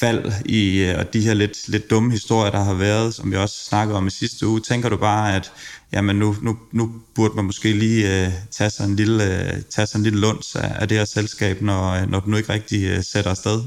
fald 0.02 0.32
i, 0.46 0.78
øh, 0.84 1.00
og 1.00 1.14
de 1.14 1.22
her 1.22 1.34
lidt, 1.34 1.68
lidt 1.68 1.90
dumme 1.90 2.12
historier, 2.12 2.52
der 2.52 2.64
har 2.64 2.74
været, 2.74 3.14
som 3.14 3.32
vi 3.32 3.38
også 3.38 3.66
snakkede 3.66 3.98
om 3.98 4.08
i 4.08 4.10
sidste 4.10 4.48
uge, 4.48 4.60
tænker 4.60 4.90
du 4.90 4.98
bare, 4.98 5.36
at 5.36 5.52
jamen 5.94 6.16
nu, 6.16 6.36
nu, 6.42 6.58
nu 6.72 6.92
burde 7.16 7.36
man 7.36 7.46
måske 7.46 7.74
lige 7.74 8.28
uh, 8.28 8.34
tage, 8.52 8.70
sig 8.70 8.86
en 8.86 8.96
lille, 8.96 9.24
uh, 9.24 9.62
tage 9.70 9.88
sig 9.88 9.98
en 9.98 10.04
lille 10.04 10.20
lunds 10.20 10.56
af, 10.56 10.72
af 10.82 10.88
det 10.88 10.98
her 10.98 11.06
selskab, 11.06 11.62
når, 11.62 12.06
når 12.06 12.20
du 12.20 12.30
nu 12.30 12.38
ikke 12.38 12.54
rigtig 12.54 12.98
uh, 12.98 13.04
sætter 13.04 13.32
afsted? 13.32 13.62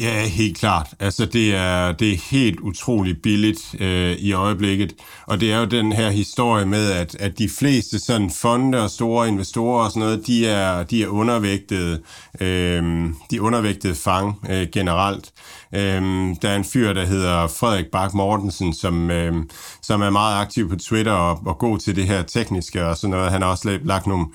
Ja, 0.00 0.26
helt 0.26 0.58
klart. 0.58 0.94
Altså, 1.00 1.26
det 1.26 1.54
er, 1.54 1.92
det 1.92 2.12
er 2.12 2.30
helt 2.30 2.60
utroligt 2.60 3.22
billigt 3.22 3.74
øh, 3.80 4.12
i 4.12 4.32
øjeblikket. 4.32 4.94
Og 5.26 5.40
det 5.40 5.52
er 5.52 5.58
jo 5.58 5.64
den 5.64 5.92
her 5.92 6.10
historie 6.10 6.66
med, 6.66 6.92
at, 6.92 7.14
at 7.14 7.38
de 7.38 7.48
fleste 7.58 7.98
sådan 7.98 8.30
fonde 8.30 8.82
og 8.82 8.90
store 8.90 9.28
investorer 9.28 9.84
og 9.84 9.90
sådan 9.90 10.00
noget, 10.00 10.26
de 10.26 10.46
er, 10.46 10.82
de 10.82 11.02
er 11.02 11.08
undervægtede, 11.08 12.00
øh, 12.40 12.82
de 13.30 13.36
er 13.36 13.40
undervægtede 13.40 13.94
fang 13.94 14.40
øh, 14.50 14.66
generelt. 14.72 15.32
Øh, 15.74 16.02
der 16.42 16.48
er 16.48 16.56
en 16.56 16.64
fyr, 16.64 16.92
der 16.92 17.04
hedder 17.04 17.46
Frederik 17.46 17.86
Bak 17.92 18.14
Mortensen, 18.14 18.74
som, 18.74 19.10
øh, 19.10 19.34
som 19.82 20.02
er 20.02 20.10
meget 20.10 20.40
aktiv 20.40 20.68
på 20.68 20.76
Twitter 20.76 21.12
og, 21.12 21.40
og 21.46 21.58
god 21.58 21.78
til 21.78 21.96
det 21.96 22.06
her 22.06 22.22
tekniske 22.22 22.86
og 22.86 22.96
sådan 22.96 23.10
noget. 23.10 23.30
Han 23.30 23.42
har 23.42 23.48
også 23.48 23.78
lagt 23.84 24.06
nogle 24.06 24.26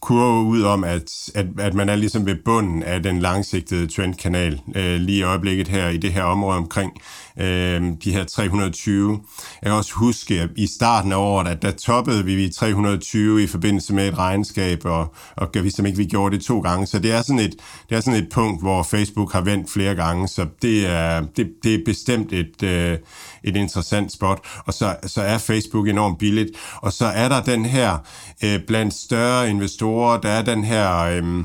kurve 0.00 0.44
ud 0.44 0.62
om, 0.62 0.84
at, 0.84 1.30
at, 1.34 1.46
at 1.58 1.74
man 1.74 1.88
er 1.88 1.96
ligesom 1.96 2.26
ved 2.26 2.36
bunden 2.44 2.82
af 2.82 3.02
den 3.02 3.18
langsigtede 3.18 3.86
trendkanal 3.86 4.60
øh, 4.74 5.00
lige 5.00 5.18
i 5.18 5.22
øjeblikket 5.22 5.68
her 5.68 5.88
i 5.88 5.96
det 5.96 6.12
her 6.12 6.22
område 6.22 6.56
omkring 6.56 6.92
øh, 7.40 7.82
de 8.04 8.12
her 8.12 8.24
320. 8.24 9.20
Jeg 9.62 9.68
kan 9.70 9.72
også 9.72 9.92
huske, 9.94 10.40
at 10.40 10.48
i 10.56 10.66
starten 10.66 11.12
af 11.12 11.16
året, 11.16 11.48
at 11.48 11.62
der 11.62 11.70
toppede 11.70 12.24
vi 12.24 12.48
320 12.48 13.42
i 13.42 13.46
forbindelse 13.46 13.94
med 13.94 14.08
et 14.08 14.18
regnskab, 14.18 14.84
og, 14.84 15.14
og 15.36 15.48
vi 15.54 15.70
som 15.70 15.86
ikke 15.86 15.98
vi 15.98 16.06
gjorde 16.06 16.36
det 16.36 16.44
to 16.44 16.60
gange. 16.60 16.86
Så 16.86 16.98
det 16.98 17.12
er, 17.12 17.22
sådan 17.22 17.38
et, 17.38 17.54
det 17.88 17.96
er 17.96 18.00
sådan 18.00 18.22
et 18.22 18.28
punkt, 18.32 18.62
hvor 18.62 18.82
Facebook 18.82 19.32
har 19.32 19.40
vendt 19.40 19.70
flere 19.70 19.94
gange, 19.94 20.28
så 20.28 20.46
det 20.62 20.86
er, 20.86 21.22
det, 21.36 21.50
det 21.62 21.74
er 21.74 21.78
bestemt 21.86 22.32
et, 22.32 22.62
øh, 22.62 22.98
et 23.44 23.56
interessant 23.56 24.12
spot. 24.12 24.38
Og 24.66 24.74
så, 24.74 24.96
så 25.06 25.22
er 25.22 25.38
Facebook 25.38 25.88
enormt 25.88 26.18
billigt. 26.18 26.50
Og 26.76 26.92
så 26.92 27.06
er 27.06 27.28
der 27.28 27.42
den 27.42 27.64
her, 27.64 27.98
øh, 28.44 28.60
blandt 28.66 28.94
større 28.94 29.50
investorer, 29.50 29.89
der 30.22 30.28
er 30.28 30.42
den 30.42 30.64
her... 30.64 30.98
Øh, 31.00 31.44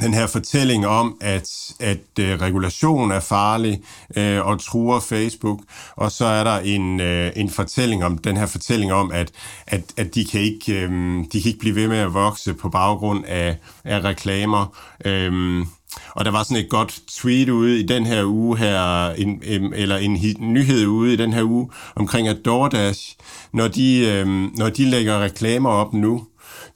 den 0.00 0.14
her 0.14 0.26
fortælling 0.26 0.86
om, 0.86 1.16
at, 1.20 1.50
at 1.80 1.98
øh, 2.20 2.40
regulation 2.40 3.10
er 3.10 3.20
farlig 3.20 3.80
øh, 4.16 4.46
og 4.46 4.60
truer 4.60 5.00
Facebook, 5.00 5.60
og 5.96 6.12
så 6.12 6.24
er 6.24 6.44
der 6.44 6.58
en, 6.58 7.00
øh, 7.00 7.32
en 7.36 7.50
fortælling 7.50 8.04
om 8.04 8.18
den 8.18 8.36
her 8.36 8.46
fortælling 8.46 8.92
om, 8.92 9.12
at, 9.12 9.30
at, 9.66 9.82
at 9.96 10.14
de, 10.14 10.24
kan 10.24 10.40
ikke, 10.40 10.72
øh, 10.72 10.90
de 11.32 11.42
kan 11.42 11.48
ikke 11.48 11.58
blive 11.58 11.74
ved 11.74 11.88
med 11.88 11.98
at 11.98 12.14
vokse 12.14 12.54
på 12.54 12.68
baggrund 12.68 13.24
af, 13.26 13.56
af 13.84 14.04
reklamer. 14.04 14.78
Øh, 15.04 15.66
og 16.10 16.24
der 16.24 16.30
var 16.30 16.42
sådan 16.42 16.64
et 16.64 16.70
godt 16.70 17.00
tweet 17.08 17.48
ude 17.48 17.80
i 17.80 17.86
den 17.86 18.06
her 18.06 18.24
uge 18.24 18.58
her, 18.58 19.10
en, 19.10 19.42
eller 19.74 19.96
en 19.96 20.18
nyhed 20.40 20.86
ude 20.86 21.12
i 21.12 21.16
den 21.16 21.32
her 21.32 21.42
uge, 21.42 21.70
omkring 21.96 22.28
at 22.28 22.36
DoorDash, 22.44 23.16
når 23.52 23.68
de, 23.68 23.98
øh, 24.06 24.26
når 24.56 24.68
de 24.68 24.84
lægger 24.84 25.22
reklamer 25.22 25.70
op 25.70 25.94
nu, 25.94 26.26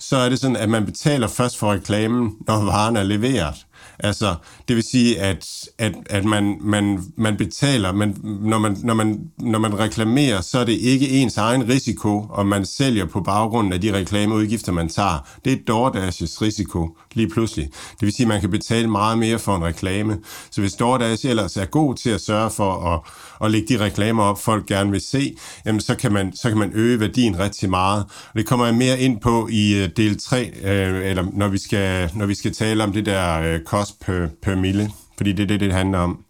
så 0.02 0.16
er 0.16 0.28
det 0.28 0.38
sådan, 0.38 0.56
at 0.56 0.68
man 0.68 0.84
betaler 0.84 1.28
først 1.28 1.58
for 1.58 1.72
reklamen, 1.72 2.36
når 2.46 2.64
varen 2.64 2.96
er 2.96 3.02
leveret. 3.02 3.66
Altså, 3.98 4.34
det 4.72 4.76
vil 4.76 4.90
sige, 4.90 5.20
at, 5.20 5.68
at, 5.78 5.94
at 6.10 6.24
man, 6.24 6.58
man, 6.60 7.04
man 7.16 7.36
betaler, 7.36 7.92
man, 7.92 8.16
når, 8.22 8.58
man, 8.58 8.76
når, 8.82 8.94
man, 8.94 9.20
når 9.38 9.58
man 9.58 9.78
reklamerer, 9.78 10.40
så 10.40 10.58
er 10.58 10.64
det 10.64 10.72
ikke 10.72 11.08
ens 11.08 11.36
egen 11.36 11.68
risiko, 11.68 12.26
og 12.30 12.46
man 12.46 12.64
sælger 12.66 13.04
på 13.04 13.20
baggrund 13.20 13.74
af 13.74 13.80
de 13.80 13.92
reklameudgifter, 13.92 14.72
man 14.72 14.88
tager. 14.88 15.28
Det 15.44 15.52
er 15.52 15.56
DoorDash's 15.56 16.42
risiko 16.42 16.96
lige 17.14 17.28
pludselig. 17.28 17.68
Det 17.92 18.02
vil 18.02 18.12
sige, 18.12 18.24
at 18.24 18.28
man 18.28 18.40
kan 18.40 18.50
betale 18.50 18.88
meget 18.88 19.18
mere 19.18 19.38
for 19.38 19.56
en 19.56 19.64
reklame. 19.64 20.18
Så 20.50 20.60
hvis 20.60 20.74
DoorDash 20.74 21.26
ellers 21.26 21.56
er 21.56 21.64
god 21.64 21.94
til 21.94 22.10
at 22.10 22.20
sørge 22.20 22.50
for 22.50 22.94
at, 22.94 23.00
at 23.44 23.50
lægge 23.50 23.74
de 23.74 23.84
reklamer 23.84 24.22
op, 24.22 24.40
folk 24.40 24.66
gerne 24.66 24.90
vil 24.90 25.00
se, 25.00 25.36
jamen 25.66 25.80
så 25.80 25.94
kan 25.94 26.12
man, 26.12 26.36
så 26.36 26.48
kan 26.48 26.58
man 26.58 26.70
øge 26.74 27.00
værdien 27.00 27.38
rigtig 27.38 27.70
meget. 27.70 28.04
Og 28.04 28.38
det 28.38 28.46
kommer 28.46 28.66
jeg 28.66 28.74
mere 28.74 29.00
ind 29.00 29.20
på 29.20 29.48
i 29.50 29.82
øh, 29.82 29.88
del 29.96 30.20
3, 30.20 30.50
øh, 30.64 31.06
eller 31.06 31.24
når 31.32 31.48
vi, 31.48 31.58
skal, 31.58 32.10
når 32.14 32.26
vi 32.26 32.34
skal 32.34 32.52
tale 32.52 32.84
om 32.84 32.92
det 32.92 33.06
der 33.06 33.40
øh, 33.40 33.60
cost 33.60 34.00
per, 34.00 34.28
per 34.42 34.54
mille, 34.62 34.90
fordi 35.16 35.32
det 35.32 35.42
er 35.42 35.46
det, 35.54 35.60
det 35.60 35.72
handler 35.72 35.98
om. 35.98 36.20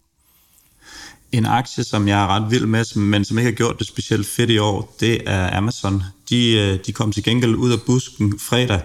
En 1.33 1.45
aktie, 1.45 1.83
som 1.83 2.07
jeg 2.07 2.17
er 2.23 2.27
ret 2.29 2.51
vild 2.51 2.65
med, 2.65 2.85
men 2.99 3.25
som 3.25 3.37
ikke 3.37 3.51
har 3.51 3.55
gjort 3.57 3.79
det 3.79 3.87
specielt 3.87 4.27
fedt 4.27 4.53
i 4.53 4.57
år, 4.61 4.83
det 4.99 5.21
er 5.25 5.57
Amazon. 5.57 6.03
De, 6.29 6.51
øh, 6.53 6.79
de 6.85 6.91
kom 6.91 7.11
til 7.11 7.23
gengæld 7.23 7.55
ud 7.55 7.71
af 7.71 7.81
busken 7.81 8.39
fredag 8.39 8.81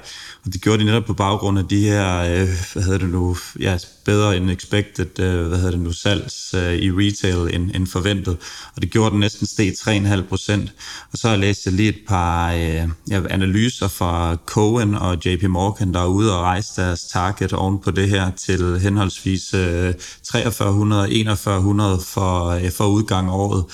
og 0.49 0.53
det 0.53 0.63
gjorde 0.63 0.79
de 0.79 0.85
netop 0.85 1.05
på 1.05 1.15
baggrund 1.15 1.59
af 1.59 1.65
de 1.65 1.81
her, 1.81 2.19
øh, 2.19 2.49
hvad 2.73 2.83
hedder 2.83 2.99
det 2.99 3.09
nu, 3.09 3.37
ja, 3.61 3.79
bedre 4.05 4.37
end 4.37 4.51
expected, 4.51 5.21
øh, 5.21 5.47
hvad 5.47 5.59
hedder 5.59 5.71
det 5.71 5.81
nu, 5.81 5.93
salgs 5.93 6.53
i 6.55 6.91
retail 6.91 7.55
end, 7.55 7.71
end 7.75 7.87
forventet. 7.87 8.37
Og 8.77 8.83
det 8.83 8.91
gjorde 8.91 9.11
den 9.11 9.21
næsten 9.21 9.47
steg 9.47 9.73
3,5 9.79 10.23
procent. 10.29 10.73
Og 11.13 11.19
så 11.19 11.29
har 11.29 11.35
jeg 11.35 11.41
læst 11.41 11.67
lige 11.67 11.89
et 11.89 12.01
par 12.09 12.51
ja, 12.51 12.87
analyser 13.31 13.89
fra 13.89 14.37
Cohen 14.47 14.95
og 14.95 15.27
JP 15.27 15.43
Morgan, 15.43 15.95
der 15.95 16.01
er 16.01 16.07
ude 16.07 16.37
og 16.37 16.43
rejse 16.43 16.83
deres 16.83 17.03
target 17.03 17.53
oven 17.53 17.79
på 17.79 17.91
det 17.91 18.09
her 18.09 18.31
til 18.31 18.81
henholdsvis 18.81 19.51
4300 19.51 21.03
og 21.03 21.09
4100 21.09 22.01
for, 22.01 22.61
for 22.77 22.87
udgang 22.87 23.29
af 23.29 23.33
året. 23.33 23.65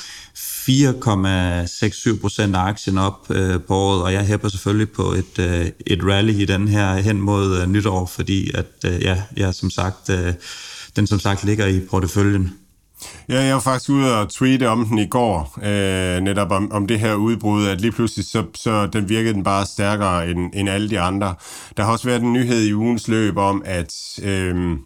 4,67 0.69 2.21
procent 2.21 2.57
af 2.57 2.61
aktien 2.61 2.99
op 2.99 3.31
øh, 3.31 3.61
på 3.63 3.75
året, 3.75 4.03
og 4.03 4.13
jeg 4.13 4.27
hæpper 4.27 4.49
selvfølgelig 4.49 4.91
på 4.91 5.03
et, 5.03 5.39
øh, 5.39 5.67
et 5.87 5.99
rally 6.03 6.33
i 6.33 6.45
den 6.45 6.69
her 6.69 6.95
hen 6.95 7.21
mod 7.21 7.59
øh, 7.61 7.67
nytår, 7.67 8.07
fordi 8.07 8.51
at 8.55 8.67
øh, 8.87 9.03
ja, 9.03 9.23
jeg 9.37 9.55
som 9.55 9.71
sagt, 9.71 10.11
øh, 10.11 10.35
den 10.97 11.07
som 11.07 11.19
sagt 11.19 11.45
ligger 11.45 11.67
i 11.67 11.81
porteføljen. 11.91 12.55
Ja, 13.29 13.43
jeg 13.43 13.55
var 13.55 13.61
faktisk 13.61 13.91
ude 13.91 14.21
og 14.21 14.31
tweete 14.31 14.69
om 14.69 14.87
den 14.87 14.99
i 14.99 15.07
går, 15.07 15.59
øh, 15.63 16.21
netop 16.21 16.51
om, 16.51 16.73
om 16.73 16.87
det 16.87 17.01
her 17.01 17.15
udbrud, 17.15 17.67
at 17.67 17.81
lige 17.81 17.93
pludselig 17.93 18.27
så, 18.27 18.45
så 18.55 18.87
den 18.87 19.09
virkede 19.09 19.35
den 19.35 19.45
bare 19.45 19.67
stærkere 19.67 20.29
end, 20.29 20.51
end 20.55 20.69
alle 20.69 20.91
de 20.91 21.01
andre. 21.01 21.35
Der 21.77 21.85
har 21.85 21.93
også 21.93 22.09
været 22.09 22.23
en 22.23 22.33
nyhed 22.33 22.63
i 22.63 22.75
ugens 22.75 23.09
løb 23.09 23.37
om, 23.37 23.63
at... 23.65 23.95
Øh, 24.23 24.77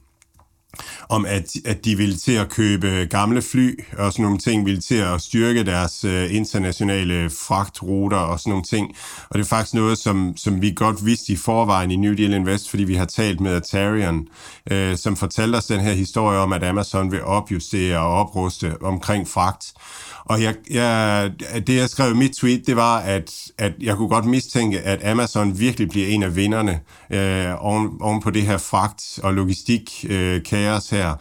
om 1.08 1.26
at, 1.26 1.44
at 1.64 1.84
de 1.84 1.96
ville 1.96 2.16
til 2.16 2.32
at 2.32 2.48
købe 2.48 3.06
gamle 3.10 3.42
fly 3.42 3.84
og 3.98 4.12
sådan 4.12 4.22
nogle 4.22 4.38
ting, 4.38 4.66
ville 4.66 4.80
til 4.80 4.94
at 4.94 5.20
styrke 5.20 5.64
deres 5.64 6.04
øh, 6.04 6.34
internationale 6.34 7.30
fragtruter 7.30 8.16
og 8.16 8.40
sådan 8.40 8.50
nogle 8.50 8.64
ting. 8.64 8.96
Og 9.28 9.38
det 9.38 9.44
er 9.44 9.48
faktisk 9.48 9.74
noget, 9.74 9.98
som, 9.98 10.36
som 10.36 10.62
vi 10.62 10.72
godt 10.76 11.06
vidste 11.06 11.32
i 11.32 11.36
forvejen 11.36 11.90
i 11.90 11.96
New 11.96 12.14
Deal 12.14 12.32
Invest, 12.32 12.70
fordi 12.70 12.84
vi 12.84 12.94
har 12.94 13.04
talt 13.04 13.40
med 13.40 13.52
Atarian, 13.52 14.28
øh, 14.70 14.96
som 14.96 15.16
fortalte 15.16 15.56
os 15.56 15.66
den 15.66 15.80
her 15.80 15.92
historie 15.92 16.38
om, 16.38 16.52
at 16.52 16.64
Amazon 16.64 17.12
vil 17.12 17.22
opjustere 17.22 17.98
og 17.98 18.08
opruste 18.08 18.82
omkring 18.82 19.28
fragt. 19.28 19.72
Og 20.28 20.42
jeg, 20.42 20.54
jeg, 20.70 21.32
det, 21.66 21.76
jeg 21.76 21.90
skrev 21.90 22.14
i 22.14 22.16
mit 22.16 22.32
tweet, 22.32 22.66
det 22.66 22.76
var, 22.76 22.98
at, 22.98 23.34
at 23.58 23.72
jeg 23.80 23.96
kunne 23.96 24.08
godt 24.08 24.24
mistænke, 24.24 24.80
at 24.80 25.10
Amazon 25.10 25.58
virkelig 25.58 25.88
bliver 25.88 26.06
en 26.06 26.22
af 26.22 26.36
vinderne 26.36 26.80
øh, 27.10 27.64
oven, 27.64 27.90
oven 28.00 28.22
på 28.22 28.30
det 28.30 28.42
her 28.42 28.58
fragt- 28.58 29.18
og 29.22 29.34
logistik-kaos 29.34 30.92
øh, 30.92 30.98
her. 30.98 31.14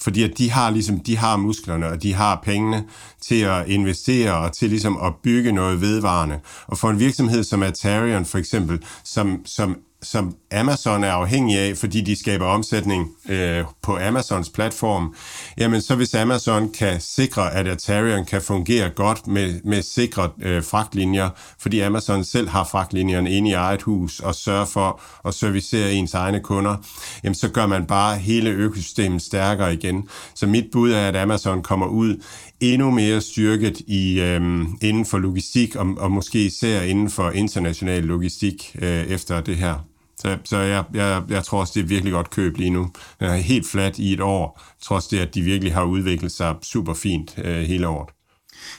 Fordi 0.00 0.22
at 0.22 0.38
de 0.38 0.50
har 0.50 0.70
ligesom, 0.70 1.00
de 1.00 1.16
har 1.16 1.36
musklerne, 1.36 1.86
og 1.86 2.02
de 2.02 2.14
har 2.14 2.40
pengene 2.44 2.84
til 3.22 3.40
at 3.40 3.68
investere 3.68 4.34
og 4.34 4.56
til 4.56 4.68
ligesom 4.68 4.98
at 5.02 5.12
bygge 5.22 5.52
noget 5.52 5.80
vedvarende. 5.80 6.40
Og 6.66 6.78
for 6.78 6.90
en 6.90 6.98
virksomhed 6.98 7.44
som 7.44 7.62
Atarian 7.62 8.24
for 8.24 8.38
eksempel, 8.38 8.78
som, 9.04 9.40
som 9.44 9.76
som 10.04 10.36
Amazon 10.52 11.04
er 11.04 11.12
afhængig 11.12 11.58
af, 11.58 11.76
fordi 11.76 12.00
de 12.00 12.16
skaber 12.16 12.46
omsætning 12.46 13.10
øh, 13.28 13.64
på 13.82 13.98
Amazons 13.98 14.48
platform, 14.48 15.14
jamen 15.58 15.80
så 15.80 15.94
hvis 15.94 16.14
Amazon 16.14 16.72
kan 16.72 17.00
sikre, 17.00 17.54
at 17.54 17.68
Atarian 17.68 18.24
kan 18.24 18.42
fungere 18.42 18.90
godt 18.90 19.26
med, 19.26 19.60
med 19.64 19.82
sikre 19.82 20.30
øh, 20.42 20.62
fragtlinjer, 20.62 21.30
fordi 21.58 21.80
Amazon 21.80 22.24
selv 22.24 22.48
har 22.48 22.64
fragtlinjerne 22.64 23.30
inde 23.30 23.50
i 23.50 23.52
eget 23.52 23.82
hus 23.82 24.20
og 24.20 24.34
sørger 24.34 24.64
for 24.64 25.00
at 25.28 25.34
servicere 25.34 25.92
ens 25.92 26.14
egne 26.14 26.40
kunder, 26.40 26.76
jamen 27.24 27.34
så 27.34 27.48
gør 27.48 27.66
man 27.66 27.86
bare 27.86 28.18
hele 28.18 28.50
økosystemet 28.50 29.22
stærkere 29.22 29.74
igen. 29.74 30.08
Så 30.34 30.46
mit 30.46 30.64
bud 30.72 30.92
er, 30.92 31.08
at 31.08 31.16
Amazon 31.16 31.62
kommer 31.62 31.86
ud 31.86 32.22
endnu 32.60 32.90
mere 32.90 33.20
styrket 33.20 33.80
i 33.80 34.20
øh, 34.20 34.40
inden 34.82 35.06
for 35.06 35.18
logistik 35.18 35.76
og, 35.76 35.94
og 35.96 36.12
måske 36.12 36.44
især 36.44 36.82
inden 36.82 37.10
for 37.10 37.30
international 37.30 38.02
logistik 38.02 38.76
øh, 38.82 39.04
efter 39.06 39.40
det 39.40 39.56
her. 39.56 39.93
Så, 40.16 40.38
så 40.44 40.58
jeg, 40.58 40.84
jeg, 40.94 41.22
jeg 41.28 41.44
tror 41.44 41.60
også, 41.60 41.72
det 41.76 41.82
er 41.82 41.86
virkelig 41.86 42.12
godt 42.12 42.30
køb 42.30 42.56
lige 42.56 42.70
nu. 42.70 42.90
Den 43.20 43.28
er 43.28 43.36
helt 43.36 43.66
flat 43.66 43.98
i 43.98 44.12
et 44.12 44.20
år, 44.20 44.62
trods 44.82 45.06
det, 45.08 45.18
at 45.18 45.34
de 45.34 45.42
virkelig 45.42 45.74
har 45.74 45.84
udviklet 45.84 46.32
sig 46.32 46.56
super 46.62 46.94
fint 46.94 47.38
øh, 47.38 47.62
hele 47.62 47.88
året. 47.88 48.13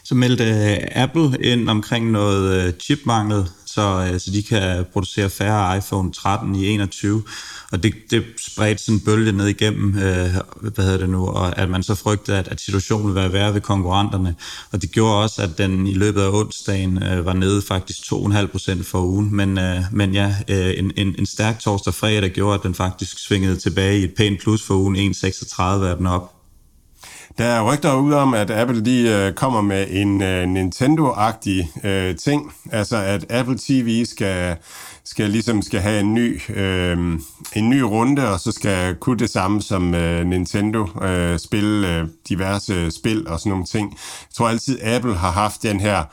Så 0.04 0.16
meldte 0.16 0.44
øh, 0.44 0.78
Apple 0.92 1.38
ind 1.42 1.70
omkring 1.70 2.12
noget 2.12 2.66
øh, 2.68 2.74
chipmangel, 2.74 3.46
så, 3.66 4.10
øh, 4.12 4.20
så 4.20 4.32
de 4.32 4.44
kan 4.44 4.86
producere 4.94 5.30
færre 5.30 5.78
iPhone 5.78 6.12
13 6.12 6.56
i 6.56 6.68
21. 6.68 7.24
Og 7.72 7.84
det, 7.84 7.94
det 8.12 8.24
spredte 8.38 8.84
sådan 8.84 8.96
en 8.96 9.06
bølge 9.06 9.32
ned 9.32 9.48
igennem, 9.48 9.98
øh, 9.98 10.36
hvad 10.62 10.84
hedder 10.86 10.98
det 10.98 11.10
nu, 11.10 11.28
og 11.28 11.58
at 11.58 11.70
man 11.70 11.84
så 11.84 11.96
frygtede, 11.96 12.38
at, 12.38 12.48
at 12.48 12.62
situationen 12.62 13.08
ville 13.08 13.22
være 13.22 13.34
værre 13.34 13.54
ved 13.54 13.62
konkurrenterne. 13.62 14.36
Og 14.72 14.82
det 14.82 14.92
gjorde 14.92 15.24
også, 15.24 15.42
at 15.42 15.58
den 15.58 15.88
i 15.88 15.94
løbet 15.94 16.22
af 16.22 16.30
onsdagen 16.30 17.04
øh, 17.04 17.26
var 17.26 17.34
nede 17.34 17.62
faktisk 17.62 18.00
2,5 18.14 18.46
procent 18.46 18.86
for 18.86 19.00
ugen. 19.00 19.36
Men, 19.36 19.58
øh, 19.58 19.82
men 19.92 20.14
ja, 20.14 20.36
øh, 20.48 20.74
en, 20.78 20.92
en, 20.96 21.16
en 21.20 21.26
stærk 21.26 21.60
torsdag 21.60 21.94
fredag, 21.94 22.32
gjorde, 22.32 22.56
at 22.56 22.64
den 22.64 22.76
faktisk 22.76 23.20
svingede 23.28 23.56
tilbage 23.60 24.00
i 24.00 24.04
et 24.04 24.14
pænt 24.18 24.40
plus 24.42 24.64
for 24.64 24.74
ugen, 24.74 24.96
1,36 24.96 25.62
er 25.62 25.96
den 25.96 26.08
op. 26.08 26.35
Der 27.38 27.46
er 27.46 27.74
rygter 27.74 27.96
ud 27.96 28.14
om, 28.14 28.34
at 28.34 28.52
Apple 28.52 28.86
de 28.86 29.02
øh, 29.10 29.34
kommer 29.34 29.62
med 29.62 29.88
en 29.90 30.22
øh, 30.22 30.48
Nintendo-agtig 30.48 31.86
øh, 31.88 32.16
ting. 32.16 32.54
Altså, 32.72 32.98
at 32.98 33.32
Apple 33.32 33.58
TV 33.58 34.06
skal, 34.06 34.56
skal 35.04 35.30
ligesom 35.30 35.62
skal 35.62 35.80
have 35.80 36.00
en 36.00 36.14
ny, 36.14 36.42
øh, 36.50 36.98
en 37.54 37.70
ny 37.70 37.80
runde, 37.80 38.30
og 38.30 38.40
så 38.40 38.52
skal 38.52 38.96
kunne 38.96 39.20
det 39.20 39.30
samme 39.30 39.62
som 39.62 39.96
øh, 39.96 40.26
Nintendo 40.26 41.04
øh, 41.04 41.40
spille 41.40 41.98
øh, 41.98 42.08
diverse 42.30 42.92
spil 42.92 43.28
og 43.28 43.40
sådan 43.40 43.50
nogle 43.50 43.66
ting. 43.66 43.92
Jeg 43.92 44.36
tror 44.36 44.50
altid, 44.50 44.80
Apple 44.84 45.16
har 45.16 45.32
haft 45.32 45.64
den 45.64 45.80
her 45.80 46.04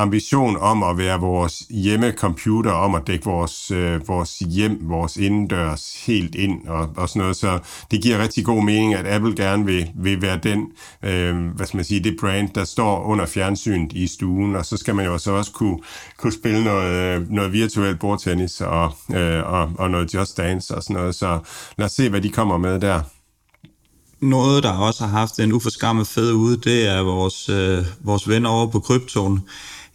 ambition 0.00 0.56
om 0.56 0.82
at 0.82 0.98
være 0.98 1.20
vores 1.20 1.62
hjemmecomputer, 1.70 2.70
om 2.70 2.94
at 2.94 3.06
dække 3.06 3.24
vores, 3.24 3.70
øh, 3.70 4.08
vores 4.08 4.38
hjem, 4.38 4.78
vores 4.82 5.16
indendørs 5.16 6.04
helt 6.06 6.34
ind 6.34 6.68
og, 6.68 6.90
og 6.96 7.08
sådan 7.08 7.20
noget. 7.20 7.36
Så 7.36 7.58
det 7.90 8.02
giver 8.02 8.18
rigtig 8.18 8.44
god 8.44 8.64
mening, 8.64 8.94
at 8.94 9.06
Apple 9.06 9.36
gerne 9.36 9.64
vil, 9.64 9.90
vil 9.94 10.22
være 10.22 10.38
den, 10.42 10.66
øh, 11.02 11.46
hvad 11.56 11.66
skal 11.66 11.76
man 11.78 11.84
sige, 11.84 12.04
det 12.04 12.16
brand, 12.20 12.48
der 12.54 12.64
står 12.64 13.04
under 13.04 13.26
fjernsynet 13.26 13.92
i 13.92 14.06
stuen, 14.06 14.56
og 14.56 14.66
så 14.66 14.76
skal 14.76 14.94
man 14.94 15.04
jo 15.04 15.18
så 15.18 15.32
også 15.32 15.52
kunne, 15.52 15.78
kunne 16.16 16.32
spille 16.32 16.64
noget, 16.64 16.92
øh, 16.92 17.30
noget 17.30 17.52
virtuelt 17.52 18.00
bordtennis 18.00 18.60
og, 18.60 18.92
øh, 19.14 19.52
og, 19.52 19.72
og 19.78 19.90
noget 19.90 20.14
Just 20.14 20.36
Dance 20.36 20.74
og 20.74 20.82
sådan 20.82 20.96
noget. 20.96 21.14
Så 21.14 21.38
lad 21.78 21.86
os 21.86 21.92
se, 21.92 22.08
hvad 22.08 22.20
de 22.20 22.30
kommer 22.30 22.58
med 22.58 22.80
der. 22.80 23.00
Noget, 24.20 24.62
der 24.62 24.72
også 24.72 25.06
har 25.06 25.18
haft 25.18 25.38
en 25.38 25.52
uforskammet 25.52 26.06
fed 26.06 26.32
ude, 26.32 26.56
det 26.56 26.86
er 26.88 27.02
vores, 27.02 27.48
øh, 27.48 27.84
vores 28.00 28.28
ven 28.28 28.46
over 28.46 28.66
på 28.66 28.80
kryptoen. 28.80 29.40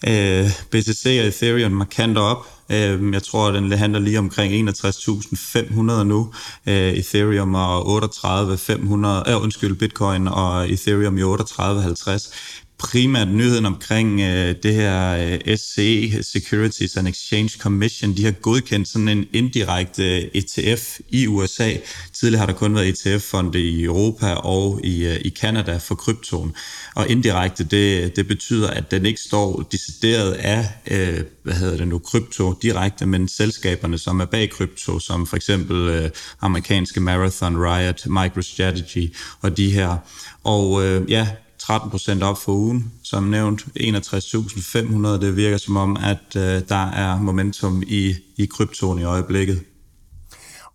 Øh, 0.07 0.49
BTC 0.71 1.05
og 1.21 1.27
Ethereum 1.27 1.71
markant 1.71 2.17
op. 2.17 2.47
Øh, 2.69 3.13
jeg 3.13 3.23
tror, 3.23 3.51
den 3.51 3.71
handler 3.71 3.99
lige 3.99 4.19
omkring 4.19 4.69
61.500 4.69 6.03
nu. 6.03 6.33
Øh, 6.67 6.93
Ethereum 6.93 7.55
og 7.55 8.03
38.500, 8.03 9.31
øh, 9.31 9.41
undskyld, 9.43 9.75
Bitcoin 9.75 10.27
og 10.27 10.69
Ethereum 10.71 11.17
i 11.17 11.21
38.50 11.21 12.64
primært 12.77 13.27
nyheden 13.27 13.65
omkring 13.65 14.21
øh, 14.21 14.55
det 14.63 14.73
her 14.73 15.17
øh, 15.47 15.57
SCE, 15.57 16.23
Securities 16.23 16.97
and 16.97 17.07
Exchange 17.07 17.49
Commission. 17.59 18.13
De 18.17 18.25
har 18.25 18.31
godkendt 18.31 18.87
sådan 18.87 19.07
en 19.07 19.25
indirekte 19.33 20.15
øh, 20.15 20.29
ETF 20.33 20.99
i 21.09 21.27
USA. 21.27 21.71
Tidligere 22.13 22.39
har 22.39 22.45
der 22.45 22.53
kun 22.53 22.75
været 22.75 22.87
ETF-fonde 22.87 23.61
i 23.61 23.83
Europa 23.83 24.33
og 24.33 24.79
i, 24.83 25.05
øh, 25.05 25.21
i 25.25 25.29
Canada 25.29 25.77
for 25.77 25.95
kryptoen. 25.95 26.55
Og 26.95 27.07
indirekte, 27.09 27.63
det, 27.63 28.15
det 28.15 28.27
betyder, 28.27 28.69
at 28.69 28.91
den 28.91 29.05
ikke 29.05 29.21
står 29.21 29.67
decideret 29.71 30.31
af, 30.31 30.67
øh, 30.91 31.23
hvad 31.43 31.53
hedder 31.53 31.77
det 31.77 31.87
nu, 31.87 31.99
krypto 31.99 32.53
direkte, 32.61 33.05
men 33.05 33.27
selskaberne, 33.27 33.97
som 33.97 34.19
er 34.19 34.25
bag 34.25 34.49
krypto, 34.49 34.99
som 34.99 35.27
for 35.27 35.35
eksempel 35.35 35.89
øh, 35.89 36.09
amerikanske 36.41 36.99
Marathon, 36.99 37.57
Riot, 37.57 38.05
MicroStrategy 38.05 39.15
og 39.41 39.57
de 39.57 39.71
her. 39.71 39.97
Og 40.43 40.85
øh, 40.85 41.11
ja, 41.11 41.27
13 41.65 41.89
procent 41.89 42.23
op 42.23 42.37
for 42.37 42.51
ugen, 42.51 42.91
som 43.03 43.23
nævnt 43.23 43.65
61.500. 43.79 45.07
Det 45.07 45.35
virker 45.35 45.57
som 45.57 45.77
om, 45.77 45.97
at 45.97 46.35
øh, 46.35 46.61
der 46.69 46.85
er 46.91 47.21
momentum 47.21 47.83
i, 47.87 48.13
i 48.37 48.45
kryptoen 48.45 48.99
i 48.99 49.03
øjeblikket. 49.03 49.63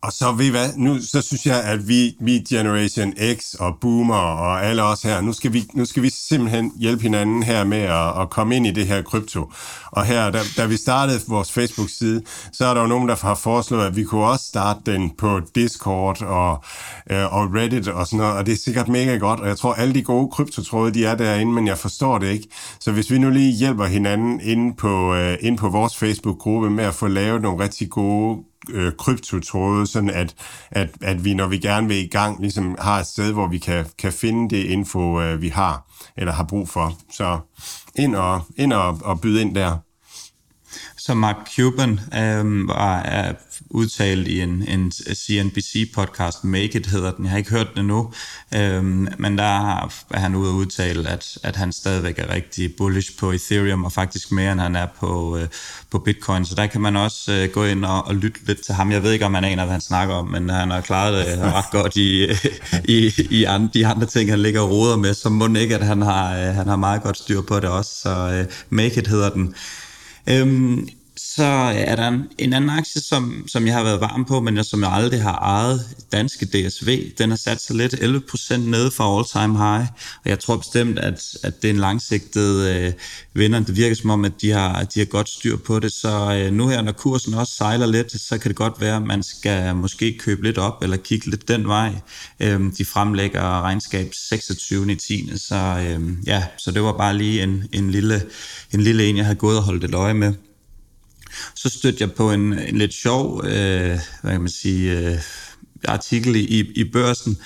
Og 0.02 0.12
så 0.12 0.32
ved 0.32 0.50
hvad, 0.50 0.68
nu 0.76 1.02
så 1.02 1.22
synes 1.22 1.46
jeg, 1.46 1.64
at 1.64 1.88
vi, 1.88 2.16
vi 2.20 2.32
Generation 2.48 3.12
X 3.36 3.54
og 3.54 3.76
Boomer 3.80 4.14
og 4.14 4.64
alle 4.64 4.82
os 4.82 5.02
her, 5.02 5.20
nu 5.20 5.32
skal 5.32 5.52
vi, 5.52 5.64
nu 5.74 5.84
skal 5.84 6.02
vi 6.02 6.10
simpelthen 6.10 6.72
hjælpe 6.78 7.02
hinanden 7.02 7.42
her 7.42 7.64
med 7.64 7.78
at, 7.78 8.20
at 8.22 8.30
komme 8.30 8.56
ind 8.56 8.66
i 8.66 8.70
det 8.70 8.86
her 8.86 9.02
krypto. 9.02 9.52
Og 9.86 10.04
her, 10.04 10.30
da, 10.30 10.38
da 10.56 10.66
vi 10.66 10.76
startede 10.76 11.20
vores 11.28 11.52
Facebook-side, 11.52 12.22
så 12.52 12.66
er 12.66 12.74
der 12.74 12.80
jo 12.80 12.86
nogen, 12.86 13.08
der 13.08 13.16
har 13.22 13.34
foreslået, 13.34 13.86
at 13.86 13.96
vi 13.96 14.04
kunne 14.04 14.24
også 14.24 14.44
starte 14.44 14.92
den 14.92 15.10
på 15.18 15.40
Discord 15.54 16.22
og, 16.22 16.64
øh, 17.10 17.34
og 17.34 17.54
Reddit 17.54 17.88
og 17.88 18.06
sådan 18.06 18.18
noget, 18.18 18.34
og 18.34 18.46
det 18.46 18.52
er 18.52 18.58
sikkert 18.58 18.88
mega 18.88 19.16
godt, 19.16 19.40
og 19.40 19.48
jeg 19.48 19.56
tror, 19.56 19.74
alle 19.74 19.94
de 19.94 20.02
gode 20.02 20.28
kryptotråde, 20.30 20.94
de 20.94 21.04
er 21.04 21.14
derinde, 21.14 21.52
men 21.52 21.66
jeg 21.66 21.78
forstår 21.78 22.18
det 22.18 22.32
ikke. 22.32 22.48
Så 22.80 22.92
hvis 22.92 23.10
vi 23.10 23.18
nu 23.18 23.30
lige 23.30 23.52
hjælper 23.52 23.84
hinanden 23.84 24.40
inde 24.40 24.76
på, 24.76 25.14
øh, 25.14 25.38
inde 25.40 25.58
på 25.58 25.68
vores 25.68 25.96
Facebook-gruppe 25.96 26.70
med 26.70 26.84
at 26.84 26.94
få 26.94 27.06
lavet 27.06 27.42
nogle 27.42 27.64
rigtig 27.64 27.90
gode 27.90 28.49
øh, 28.68 28.92
kryptotråde, 28.98 29.86
sådan 29.86 30.10
at, 30.10 30.34
at, 30.70 30.90
at 31.02 31.24
vi, 31.24 31.34
når 31.34 31.46
vi 31.46 31.58
gerne 31.58 31.88
vil 31.88 31.96
i 31.96 32.08
gang, 32.08 32.40
ligesom 32.40 32.76
har 32.78 33.00
et 33.00 33.06
sted, 33.06 33.32
hvor 33.32 33.46
vi 33.46 33.58
kan, 33.58 33.86
kan 33.98 34.12
finde 34.12 34.56
det 34.56 34.64
info, 34.64 35.20
øh, 35.20 35.42
vi 35.42 35.48
har, 35.48 35.86
eller 36.16 36.32
har 36.32 36.44
brug 36.44 36.68
for. 36.68 36.98
Så 37.12 37.38
ind 37.96 38.16
og, 38.16 38.42
ind 38.56 38.72
og, 38.72 38.98
og 39.04 39.20
byde 39.20 39.40
ind 39.40 39.54
der. 39.54 39.76
Så 40.96 41.14
Mark 41.14 41.36
Cuban 41.56 41.92
øh, 41.92 42.68
var 42.68 42.98
er 42.98 43.34
udtalt 43.70 44.28
i 44.28 44.40
en, 44.40 44.68
en 44.68 44.92
CNBC-podcast, 44.92 46.44
Make 46.44 46.78
It 46.78 46.86
hedder 46.86 47.12
den, 47.12 47.24
jeg 47.24 47.30
har 47.30 47.38
ikke 47.38 47.50
hørt 47.50 47.68
den 47.74 47.80
endnu, 47.80 48.12
øhm, 48.54 49.08
men 49.18 49.38
der 49.38 49.78
er 50.10 50.18
han 50.18 50.34
ude 50.34 50.48
at 50.48 50.54
udtale, 50.54 51.08
at, 51.08 51.38
at 51.42 51.56
han 51.56 51.72
stadigvæk 51.72 52.18
er 52.18 52.34
rigtig 52.34 52.76
bullish 52.76 53.18
på 53.18 53.30
Ethereum, 53.30 53.84
og 53.84 53.92
faktisk 53.92 54.32
mere 54.32 54.52
end 54.52 54.60
han 54.60 54.76
er 54.76 54.86
på, 55.00 55.36
øh, 55.36 55.48
på 55.90 55.98
Bitcoin, 55.98 56.44
så 56.44 56.54
der 56.54 56.66
kan 56.66 56.80
man 56.80 56.96
også 56.96 57.32
øh, 57.32 57.48
gå 57.48 57.64
ind 57.64 57.84
og, 57.84 58.06
og 58.06 58.14
lytte 58.14 58.40
lidt 58.46 58.64
til 58.64 58.74
ham. 58.74 58.92
Jeg 58.92 59.02
ved 59.02 59.12
ikke, 59.12 59.26
om 59.26 59.34
han 59.34 59.44
aner, 59.44 59.64
hvad 59.64 59.72
han 59.72 59.80
snakker 59.80 60.14
om, 60.14 60.28
men 60.28 60.50
han 60.50 60.70
har 60.70 60.80
klaret 60.80 61.26
det 61.26 61.32
øh, 61.32 61.52
ret 61.52 61.70
godt 61.70 61.96
i, 61.96 62.26
i, 62.98 63.12
i 63.30 63.44
andre, 63.44 63.70
de 63.74 63.86
andre 63.86 64.06
ting, 64.06 64.30
han 64.30 64.38
ligger 64.38 64.60
og 64.60 64.70
roder 64.70 64.96
med, 64.96 65.14
så 65.14 65.28
må 65.28 65.54
ikke, 65.54 65.74
at 65.74 65.86
han 65.86 66.02
har, 66.02 66.36
øh, 66.38 66.54
han 66.54 66.68
har 66.68 66.76
meget 66.76 67.02
godt 67.02 67.16
styr 67.16 67.40
på 67.40 67.60
det 67.60 67.68
også, 67.68 67.90
så 68.02 68.10
øh, 68.10 68.46
Make 68.70 69.00
It 69.00 69.06
hedder 69.06 69.30
den. 69.30 69.54
Øhm, 70.26 70.88
så 71.36 71.44
er 71.74 71.96
der 71.96 72.08
en, 72.08 72.22
en 72.38 72.52
anden 72.52 72.70
aktie, 72.70 73.00
som, 73.00 73.44
som 73.48 73.66
jeg 73.66 73.74
har 73.74 73.82
været 73.82 74.00
varm 74.00 74.24
på, 74.24 74.40
men 74.40 74.56
jeg, 74.56 74.64
som 74.64 74.82
jeg 74.82 74.92
aldrig 74.92 75.22
har 75.22 75.36
ejet, 75.36 75.96
danske 76.12 76.46
DSV. 76.46 77.12
Den 77.18 77.30
har 77.30 77.36
sat 77.36 77.62
sig 77.62 77.76
lidt 77.76 77.94
11% 77.94 78.56
nede 78.56 78.90
fra 78.90 79.16
all 79.16 79.24
time 79.24 79.58
high, 79.58 79.88
og 80.24 80.30
jeg 80.30 80.38
tror 80.38 80.56
bestemt, 80.56 80.98
at, 80.98 81.36
at 81.42 81.62
det 81.62 81.70
er 81.70 81.74
en 81.74 81.80
langsigtet 81.80 82.68
øh, 82.68 82.92
vinder. 83.34 83.60
Det 83.60 83.76
virker 83.76 83.96
som 83.96 84.10
om, 84.10 84.24
at 84.24 84.32
de 84.40 84.50
har, 84.50 84.84
de 84.84 85.00
har 85.00 85.06
godt 85.06 85.28
styr 85.28 85.56
på 85.56 85.78
det, 85.78 85.92
så 85.92 86.42
øh, 86.44 86.52
nu 86.52 86.68
her, 86.68 86.82
når 86.82 86.92
kursen 86.92 87.34
også 87.34 87.52
sejler 87.52 87.86
lidt, 87.86 88.20
så 88.20 88.38
kan 88.38 88.48
det 88.48 88.56
godt 88.56 88.80
være, 88.80 88.96
at 88.96 89.02
man 89.02 89.22
skal 89.22 89.76
måske 89.76 90.18
købe 90.18 90.42
lidt 90.42 90.58
op, 90.58 90.82
eller 90.82 90.96
kigge 90.96 91.30
lidt 91.30 91.48
den 91.48 91.68
vej. 91.68 91.92
Øh, 92.40 92.60
de 92.78 92.84
fremlægger 92.84 93.62
regnskab 93.62 94.08
26. 94.12 94.92
i 94.92 94.94
10. 94.94 95.32
Så 95.36 95.56
øh, 95.56 96.26
ja, 96.26 96.44
så 96.58 96.70
det 96.70 96.82
var 96.82 96.92
bare 96.92 97.16
lige 97.16 97.42
en, 97.42 97.64
en, 97.72 97.90
lille, 97.90 98.22
en 98.72 98.80
lille 98.80 99.04
en, 99.04 99.16
jeg 99.16 99.26
har 99.26 99.34
gået 99.34 99.56
og 99.56 99.62
holdt 99.62 99.84
et 99.84 99.94
øje 99.94 100.14
med. 100.14 100.34
Så 101.54 101.68
stødte 101.68 101.98
jeg 102.00 102.12
på 102.12 102.32
en, 102.32 102.58
en 102.58 102.78
lidt 102.78 102.94
sjov, 102.94 103.44
øh, 103.44 103.98
hvad 104.22 104.32
kan 104.32 104.40
man 104.40 104.48
sige, 104.48 104.98
øh, 104.98 105.18
artikel 105.84 106.36
i, 106.36 106.72
i 106.76 106.84
børsen 106.84 107.38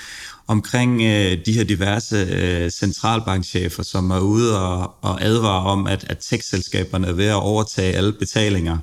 omkring 0.47 1.03
øh, 1.03 1.39
de 1.47 1.53
her 1.53 1.65
diverse 1.65 2.17
øh, 2.17 2.71
centralbankchefer, 2.71 3.83
som 3.83 4.11
er 4.11 4.21
ude 4.21 4.61
og, 4.61 4.95
og 5.03 5.25
advare 5.25 5.65
om, 5.65 5.87
at, 5.87 6.05
at 6.11 6.19
tech-selskaberne 6.19 7.07
er 7.07 7.13
ved 7.13 7.27
at 7.27 7.35
overtage 7.35 7.97
alle 7.97 8.13
betalinger. 8.13 8.79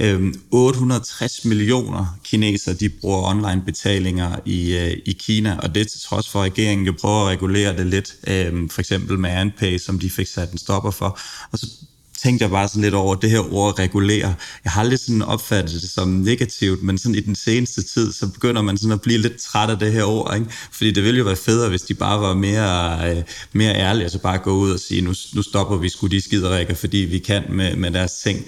Øh, 0.00 0.34
860 0.50 1.44
millioner 1.44 2.18
kinesere, 2.24 2.74
de 2.74 2.88
bruger 2.88 3.30
online 3.30 3.62
betalinger 3.66 4.36
i, 4.44 4.76
øh, 4.76 4.96
i 5.06 5.12
Kina, 5.12 5.58
og 5.62 5.74
det 5.74 5.88
til 5.88 6.00
trods 6.00 6.28
for, 6.28 6.42
at 6.42 6.52
regeringen 6.52 6.86
jo 6.86 6.94
prøver 7.00 7.22
at 7.22 7.28
regulere 7.28 7.76
det 7.76 7.86
lidt, 7.86 8.14
øh, 8.26 8.70
for 8.70 8.80
eksempel 8.80 9.18
med 9.18 9.30
Anpay, 9.30 9.78
som 9.78 9.98
de 9.98 10.10
fik 10.10 10.26
sat 10.26 10.52
en 10.52 10.58
stopper 10.58 10.90
for. 10.90 11.18
Og 11.52 11.58
så 11.58 11.66
tænkte 12.22 12.42
jeg 12.42 12.50
bare 12.50 12.68
sådan 12.68 12.82
lidt 12.82 12.94
over 12.94 13.14
det 13.14 13.30
her 13.30 13.54
ord 13.54 13.78
regulere. 13.78 14.34
Jeg 14.64 14.72
har 14.72 14.82
lidt 14.82 15.00
sådan 15.00 15.22
opfattet 15.22 15.82
det 15.82 15.90
som 15.90 16.08
negativt, 16.08 16.82
men 16.82 16.98
sådan 16.98 17.14
i 17.14 17.20
den 17.20 17.36
seneste 17.36 17.82
tid, 17.82 18.12
så 18.12 18.28
begynder 18.28 18.62
man 18.62 18.78
sådan 18.78 18.92
at 18.92 19.00
blive 19.00 19.18
lidt 19.18 19.36
træt 19.36 19.70
af 19.70 19.78
det 19.78 19.92
her 19.92 20.04
ord, 20.04 20.34
ikke? 20.34 20.46
Fordi 20.72 20.90
det 20.90 21.04
ville 21.04 21.18
jo 21.18 21.24
være 21.24 21.36
federe, 21.36 21.68
hvis 21.68 21.82
de 21.82 21.94
bare 21.94 22.20
var 22.20 22.34
mere, 22.34 23.10
øh, 23.10 23.22
mere 23.52 23.74
ærlige, 23.74 24.02
altså 24.02 24.18
bare 24.18 24.38
gå 24.38 24.50
ud 24.50 24.70
og 24.70 24.80
sige, 24.80 25.00
nu, 25.00 25.14
nu 25.34 25.42
stopper 25.42 25.76
vi 25.76 25.88
sgu 25.88 26.06
de 26.06 26.20
skiderikker, 26.20 26.74
fordi 26.74 26.98
vi 26.98 27.18
kan 27.18 27.42
med, 27.50 27.76
med 27.76 27.90
deres 27.90 28.12
ting. 28.24 28.46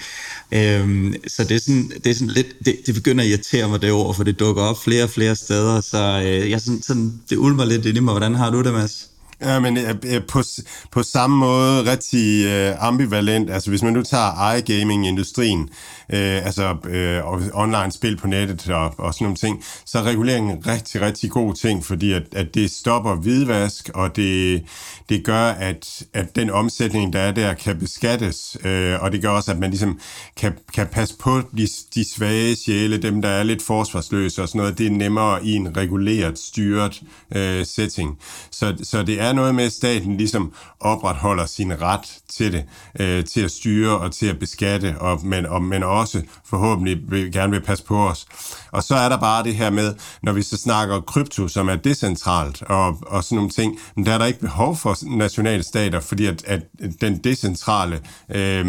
Øhm, 0.53 1.15
så 1.27 1.45
det 1.45 1.55
er 1.55 1.61
sådan, 1.61 1.93
det 2.05 2.11
er 2.11 2.15
sådan 2.15 2.29
lidt, 2.29 2.47
det, 2.65 2.77
det 2.87 2.95
begynder 2.95 3.25
at 3.25 3.31
irritere 3.31 3.69
mig 3.69 3.83
det 3.83 3.93
ord, 3.93 4.15
for 4.15 4.25
det 4.25 4.41
dukker 4.41 4.63
op 4.63 4.83
flere 4.83 5.05
og 5.05 5.11
flere 5.11 5.37
steder, 5.37 5.81
så 5.81 6.23
øh, 6.27 6.51
jeg 6.51 6.61
sådan, 6.61 6.83
sådan, 6.83 7.21
det 7.31 7.37
ulmer 7.37 7.65
lidt 7.65 7.87
ind 7.87 7.97
i 7.97 8.01
mig. 8.01 8.13
Hvordan 8.13 8.35
har 8.35 8.51
du 8.51 8.63
det, 8.63 8.73
Mads? 8.73 9.09
Ja, 9.41 9.61
men 9.61 9.77
øh, 9.77 9.95
øh 10.05 10.23
på, 10.29 10.43
på 10.91 11.03
samme 11.03 11.37
måde 11.37 11.91
rigtig 11.91 12.47
øh, 12.47 12.85
ambivalent. 12.85 13.51
Altså 13.51 13.71
hvis 13.71 13.83
man 13.83 13.93
nu 13.93 14.03
tager 14.03 14.55
iGaming-industrien, 14.55 15.69
øh, 16.13 16.47
altså 16.47 16.77
øh, 16.89 17.23
online 17.55 17.93
spil 17.93 18.17
på 18.17 18.27
nettet 18.27 18.71
og, 18.71 18.95
og 18.99 19.15
sådan 19.15 19.25
nogle 19.25 19.37
ting, 19.37 19.65
så 19.85 19.99
er 19.99 20.03
reguleringen 20.03 20.57
en 20.57 20.67
rigtig, 20.67 21.01
rigtig 21.01 21.31
god 21.31 21.55
ting, 21.55 21.85
fordi 21.85 22.13
at, 22.13 22.23
at 22.33 22.55
det 22.55 22.71
stopper 22.71 23.15
hvidvask, 23.15 23.91
og 23.95 24.17
det, 24.17 24.65
det 25.09 25.25
gør, 25.25 25.45
at, 25.45 26.03
at 26.15 26.37
den 26.37 26.51
omsætning, 26.51 27.13
der 27.13 27.21
er 27.21 27.33
der, 27.33 27.55
kan 27.55 27.79
beskattes, 27.79 28.57
øh, 28.65 29.03
og 29.03 29.13
det 29.13 29.23
gør 29.23 29.29
også, 29.29 29.51
at 29.51 29.59
man 29.59 29.71
ligesom 29.71 30.01
kan, 30.37 30.53
kan 30.75 30.87
passe 30.87 31.17
på 31.19 31.41
de, 31.57 31.69
de 31.95 32.11
svage 32.15 32.57
sjæle, 32.57 32.97
dem 32.97 33.23
der 33.23 33.29
er 33.29 33.43
lidt 33.43 33.63
forsvarsløse 33.63 34.43
og 34.43 34.49
sådan 34.49 34.59
noget, 34.59 34.79
det 34.79 34.87
er 34.87 34.91
nemmere 34.91 35.45
i 35.45 35.55
en 35.55 35.77
reguleret, 35.77 36.39
styret 36.39 37.03
øh, 37.35 37.67
setting. 37.67 38.19
Så, 38.51 38.77
så 38.83 39.03
det 39.03 39.21
er 39.21 39.29
er 39.29 39.33
noget 39.33 39.55
med, 39.55 39.65
at 39.65 39.73
staten 39.73 40.17
ligesom 40.17 40.53
opretholder 40.81 41.47
sin 41.47 41.83
ret 41.83 42.19
til 42.29 42.53
det, 42.53 42.65
øh, 43.01 43.25
til 43.25 43.41
at 43.41 43.51
styre 43.51 43.99
og 43.99 44.13
til 44.13 44.27
at 44.27 44.39
beskatte, 44.39 44.99
og, 44.99 45.27
men, 45.27 45.47
og, 45.47 45.63
men 45.63 45.83
også 45.83 45.98
forhåbentlig 46.45 46.99
vil, 47.09 47.33
gerne 47.33 47.53
vil 47.53 47.61
passe 47.61 47.85
på 47.85 48.09
os. 48.09 48.27
Og 48.73 48.83
så 48.83 48.95
er 48.95 49.09
der 49.09 49.17
bare 49.17 49.45
det 49.45 49.55
her 49.55 49.71
med, 49.71 49.95
når 50.23 50.33
vi 50.33 50.43
så 50.43 50.57
snakker 50.57 51.01
krypto, 51.01 51.49
som 51.49 51.69
er 51.69 51.77
decentralt 51.77 52.63
og, 52.63 52.99
og 53.07 53.25
sådan 53.25 53.37
nogle 53.37 53.51
ting, 53.51 53.79
men 53.97 54.07
der 54.07 54.13
er 54.13 54.19
der 54.19 54.27
ikke 54.27 54.41
behov 54.41 54.77
for 54.77 54.97
nationale 55.17 55.63
stater, 55.63 56.01
fordi 56.01 56.27
at, 56.27 56.45
at 56.47 56.63
den 57.01 57.19
decentrale 57.19 58.01
øh, 58.35 58.67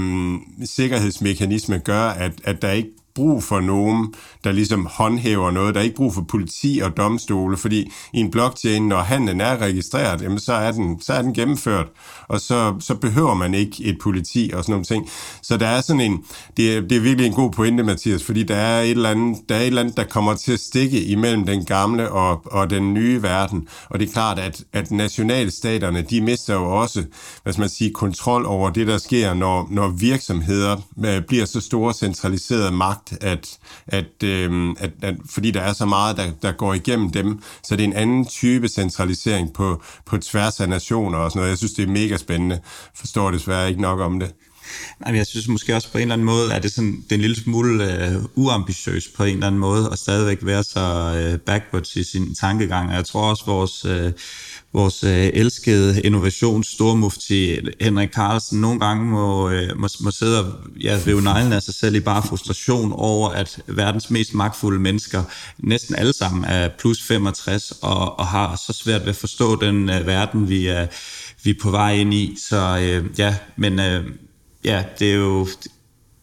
sikkerhedsmekanisme 0.66 1.80
gør, 1.80 2.10
at, 2.10 2.32
at 2.44 2.62
der 2.62 2.72
ikke 2.72 2.90
brug 3.16 3.44
for 3.44 3.60
nogen, 3.60 4.14
der 4.44 4.52
ligesom 4.52 4.86
håndhæver 4.92 5.52
noget. 5.52 5.76
Der 5.76 5.82
er 5.82 5.84
ikke 5.84 5.96
brug 5.96 6.14
for 6.14 6.22
politi 6.22 6.82
og 6.84 6.98
domstole, 6.98 7.58
fordi 7.58 7.92
i 8.14 8.20
en 8.20 8.32
blockchain, 8.32 8.88
når 8.88 8.98
handlen 8.98 9.42
er 9.42 9.58
registreret, 9.58 10.22
jamen 10.22 10.40
så 10.40 10.54
er 10.54 10.72
den, 10.72 11.02
så 11.02 11.14
er 11.14 11.22
den 11.22 11.34
gennemført, 11.34 11.88
og 12.28 12.42
så, 12.42 12.76
så 12.80 12.96
behøver 12.96 13.34
man 13.34 13.54
ikke 13.54 13.84
et 13.84 13.98
politi 14.02 14.52
og 14.54 14.64
sådan 14.64 14.74
nogle 14.74 14.86
ting. 14.86 15.10
Så 15.42 15.58
der 15.58 15.68
er 15.68 15.82
sådan 15.82 16.02
en, 16.02 16.24
det 16.58 16.78
er, 16.78 16.82
det 16.82 16.92
er 16.92 17.02
virkelig 17.02 17.28
en 17.28 17.34
god 17.34 17.52
pointe, 17.52 17.84
Mathias, 17.84 18.24
fordi 18.24 18.44
der 18.44 18.56
er 18.56 18.82
et 18.82 18.92
eller 18.92 19.10
andet, 19.10 19.38
der, 19.50 19.56
er 19.56 19.60
et 19.60 19.68
eller 19.68 19.82
andet, 19.82 19.98
der 19.98 20.04
kommer 20.04 20.34
til 20.34 20.54
at 20.54 20.60
stikke 20.60 21.04
imellem 21.04 21.46
den 21.46 21.66
gamle 21.66 22.12
og, 22.12 22.42
og 22.46 22.70
den 22.70 22.94
nye 22.94 23.24
verden. 23.24 23.68
Og 23.90 24.00
det 24.00 24.08
er 24.08 24.14
klart, 24.14 24.40
at, 24.40 24.64
at 24.74 24.92
nationalstaterne, 24.92 26.02
de 26.02 26.22
mister 26.22 26.54
jo 26.54 26.82
også, 26.82 27.04
hvad 27.44 27.54
skal 27.54 27.62
man 27.62 27.70
sige, 27.70 27.92
kontrol 27.92 28.46
over 28.46 28.70
det, 28.70 28.88
der 28.88 28.98
sker, 28.98 29.34
når, 29.34 29.68
når 29.72 29.88
virksomheder 29.88 30.78
øh, 31.06 31.22
bliver 31.22 31.46
så 31.46 31.62
store 31.62 31.94
centraliseret 31.94 32.74
magt, 32.74 33.14
at, 33.22 33.58
at, 33.88 34.24
øh, 34.30 34.76
at, 34.80 34.92
at 35.02 35.16
fordi 35.30 35.52
der 35.52 35.62
er 35.62 35.74
så 35.74 35.86
meget, 35.86 36.18
der, 36.18 36.32
der 36.42 36.52
går 36.52 36.74
igennem 36.74 37.12
dem, 37.12 37.40
så 37.64 37.76
det 37.76 37.84
er 37.84 37.88
en 37.88 37.94
anden 37.94 38.26
type 38.26 38.68
centralisering 38.68 39.54
på, 39.54 39.82
på 40.06 40.18
tværs 40.18 40.60
af 40.60 40.70
nationer 40.70 41.18
og 41.18 41.32
sådan 41.32 41.40
noget. 41.40 41.50
Jeg 41.50 41.58
synes, 41.58 41.74
det 41.74 41.84
er 41.84 41.92
mega 41.92 42.18
spændende. 42.18 42.60
Forstår 42.96 43.32
desværre 43.32 43.70
ikke 43.70 43.82
nok 43.82 44.00
om 44.00 44.20
det. 44.20 44.34
Nej, 45.00 45.16
jeg 45.16 45.28
synes 45.28 45.48
måske 45.48 45.76
også 45.76 45.92
på 45.92 45.98
en 45.98 46.02
eller 46.02 46.14
anden 46.14 46.26
måde, 46.26 46.54
at 46.54 46.64
det, 46.64 46.72
sådan, 46.72 46.96
det 47.04 47.12
er 47.12 47.16
en 47.16 47.22
lille 47.22 47.36
smule 47.36 48.06
øh, 48.08 48.24
uambitiøs 48.36 49.08
på 49.08 49.24
en 49.24 49.34
eller 49.34 49.48
anden 49.48 49.60
måde, 49.60 49.90
og 49.90 49.98
stadigvæk 49.98 50.38
være 50.42 50.64
så 50.64 51.14
øh, 51.18 51.40
backwards 51.40 51.96
i 51.96 52.04
sin 52.04 52.36
tankegang. 52.36 52.92
Jeg 52.92 53.06
tror 53.06 53.30
også, 53.30 53.44
vores... 53.46 53.86
øh, 53.86 54.12
vores 54.74 55.04
øh, 55.04 55.30
elskede 55.34 56.02
innovations 56.02 56.68
stormufti 56.68 57.58
Henrik 57.82 58.10
Carlsen 58.10 58.62
nogle 58.62 58.80
gange 58.80 59.06
må, 59.06 59.50
øh, 59.50 59.80
må, 59.80 59.88
må 60.02 60.12
sidde 60.12 60.46
og 60.46 60.54
ja, 60.84 61.00
rive 61.08 61.22
neglen 61.22 61.54
af 61.54 61.62
sig 61.62 61.74
selv 61.74 61.96
i 61.96 62.00
bare 62.00 62.24
frustration 62.24 62.94
over, 62.94 63.30
at 63.30 63.62
verdens 63.68 64.10
mest 64.10 64.34
magtfulde 64.34 64.80
mennesker, 64.80 65.24
næsten 65.58 65.96
alle 65.96 66.14
sammen 66.14 66.44
er 66.44 66.70
plus 66.80 67.04
65 67.04 67.74
og, 67.82 68.20
og 68.20 68.28
har 68.28 68.56
så 68.68 68.74
svært 68.74 69.02
ved 69.02 69.10
at 69.10 69.16
forstå 69.16 69.56
den 69.56 69.90
øh, 69.90 70.08
verden, 70.08 70.50
vi 70.50 70.68
er, 70.68 70.88
vi 71.44 71.50
er 71.50 71.62
på 71.62 71.72
vej 71.72 71.94
ind 71.94 72.14
i. 72.14 72.38
Så 72.50 72.80
øh, 72.82 73.20
ja, 73.20 73.36
men 73.56 73.80
øh, 73.80 74.06
ja, 74.64 74.84
det 75.00 75.12
er 75.12 75.16
jo 75.16 75.48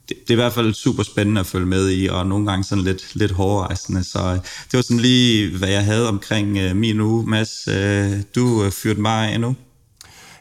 det, 0.08 0.16
det 0.20 0.30
er 0.30 0.32
i 0.32 0.42
hvert 0.42 0.52
fald 0.52 0.74
super 0.74 1.02
spændende 1.02 1.40
at 1.40 1.46
følge 1.46 1.66
med 1.66 1.90
i, 1.90 2.06
og 2.06 2.26
nogle 2.26 2.46
gange 2.46 2.64
sådan 2.64 2.84
lidt, 2.84 3.14
lidt 3.14 3.32
hårdrejsende. 3.32 4.04
Så 4.04 4.18
øh, 4.18 4.34
det 4.34 4.72
var 4.72 4.82
sådan 4.82 5.00
lige, 5.00 5.58
hvad 5.58 5.68
jeg 5.68 5.84
havde 5.84 6.08
omkring 6.08 6.58
øh, 6.58 6.76
min 6.76 7.00
uge. 7.00 7.26
Mads, 7.26 7.68
øh, 7.68 8.22
du 8.34 8.64
øh, 8.64 8.70
fyrte 8.70 9.00
mig 9.00 9.34
endnu. 9.34 9.56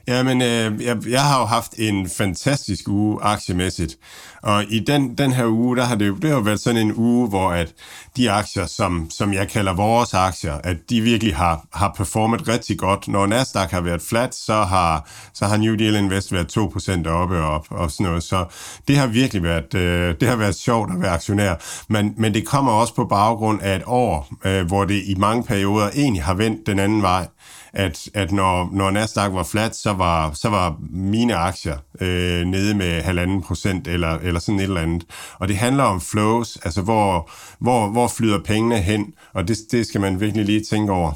Ja, 0.08 0.24
men 0.24 0.42
øh, 0.42 0.84
jeg, 0.84 0.98
jeg 1.08 1.24
har 1.24 1.40
jo 1.40 1.46
haft 1.46 1.74
en 1.78 2.10
fantastisk 2.10 2.88
uge 2.88 3.20
aktiemæssigt, 3.22 3.98
og 4.42 4.64
i 4.70 4.80
den, 4.80 5.18
den 5.18 5.34
her 5.34 5.48
uge, 5.48 5.78
der 5.78 5.84
har 5.84 5.96
det, 5.96 6.22
det 6.22 6.30
har 6.30 6.40
været 6.40 6.60
sådan 6.60 6.82
en 6.82 6.94
uge, 6.96 7.30
hvor 7.30 7.52
at 7.52 7.74
de 8.18 8.32
aktier, 8.32 8.66
som, 8.66 9.10
som 9.10 9.34
jeg 9.34 9.48
kalder 9.48 9.74
vores 9.74 10.14
aktier, 10.14 10.54
at 10.64 10.78
de 10.90 11.02
virkelig 11.02 11.36
har, 11.36 11.66
har 11.74 11.94
performet 11.98 12.48
rigtig 12.48 12.80
godt. 12.80 13.08
Når 13.08 13.26
Nasdaq 13.28 13.72
har 13.72 13.82
været 13.82 14.02
flat, 14.02 14.36
så 14.36 14.54
har, 14.54 15.10
så 15.34 15.46
har 15.46 15.58
New 15.58 15.76
Deal 15.76 15.96
Invest 15.96 16.34
været 16.34 16.58
2% 16.58 17.10
oppe 17.10 17.38
og 17.38 17.50
op 17.50 17.68
og 17.70 17.92
sådan 17.92 18.06
noget. 18.06 18.24
Så 18.24 18.46
det 18.88 18.98
har 18.98 19.08
virkelig 19.08 19.44
været, 19.44 19.74
øh, 19.74 20.16
det 20.20 20.28
har 20.28 20.36
været 20.36 20.56
sjovt 20.56 20.92
at 20.92 21.02
være 21.02 21.12
aktionær. 21.12 21.56
Men, 21.90 22.14
men 22.18 22.34
det 22.34 22.48
kommer 22.48 22.72
også 22.72 22.96
på 22.96 23.06
baggrund 23.06 23.62
af 23.62 23.76
et 23.76 23.84
år, 23.86 24.28
øh, 24.46 24.68
hvor 24.68 24.86
det 24.86 25.04
i 25.06 25.16
mange 25.18 25.44
perioder 25.44 25.90
egentlig 25.96 26.24
har 26.24 26.34
vendt 26.34 26.68
den 26.68 26.80
anden 26.80 27.02
vej 27.02 27.28
at, 27.76 28.10
at 28.14 28.32
når, 28.32 28.70
når 28.74 28.92
Nasdaq 28.92 29.34
var 29.34 29.44
flat, 29.44 29.76
så 29.76 29.94
var, 29.94 30.34
så 30.34 30.50
var 30.50 30.78
mine 30.90 31.36
aktier 31.36 31.78
øh, 32.02 32.46
nede 32.46 32.74
med 32.74 33.02
halvanden 33.02 33.42
procent 33.42 33.88
eller, 33.88 34.18
eller 34.18 34.40
sådan 34.40 34.60
et 34.60 34.64
eller 34.64 34.82
andet. 34.82 35.04
Og 35.40 35.48
det 35.48 35.58
handler 35.58 35.84
om 35.84 36.02
flows, 36.02 36.58
altså 36.64 36.82
hvor, 36.82 37.32
hvor, 37.60 37.88
hvor 37.88 38.08
flyder 38.08 38.40
pengene 38.46 38.78
hen, 38.78 39.14
og 39.34 39.48
det, 39.48 39.58
det 39.72 39.88
skal 39.88 40.02
man 40.02 40.20
virkelig 40.20 40.46
lige 40.46 40.64
tænke 40.70 40.92
over. 40.92 41.12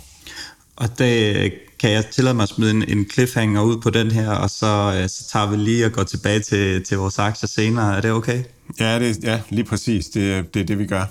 Og 0.76 1.00
det 1.00 1.54
kan 1.80 1.92
jeg 1.92 2.06
tillade 2.06 2.36
mig 2.36 2.44
at 2.44 2.50
smide 2.50 2.72
en, 2.72 2.84
en 2.84 3.06
cliffhanger 3.14 3.62
ud 3.62 3.78
på 3.82 3.90
den 3.90 4.12
her, 4.12 4.32
og 4.32 4.50
så, 4.50 5.00
øh, 5.02 5.10
så 5.10 5.30
tager 5.32 5.50
vi 5.50 5.56
lige 5.58 5.86
og 5.86 5.92
går 5.92 6.04
tilbage 6.04 6.40
til, 6.40 6.84
til 6.84 6.98
vores 6.98 7.20
aktier 7.20 7.48
senere. 7.48 7.98
Er 7.98 8.02
det 8.02 8.12
okay? 8.12 8.44
Ja, 8.80 9.00
det, 9.00 9.24
ja 9.24 9.42
lige 9.50 9.64
præcis. 9.64 10.06
Det, 10.06 10.54
det 10.54 10.60
er 10.60 10.66
det, 10.66 10.80
vi 10.80 10.86
gør. 10.86 11.06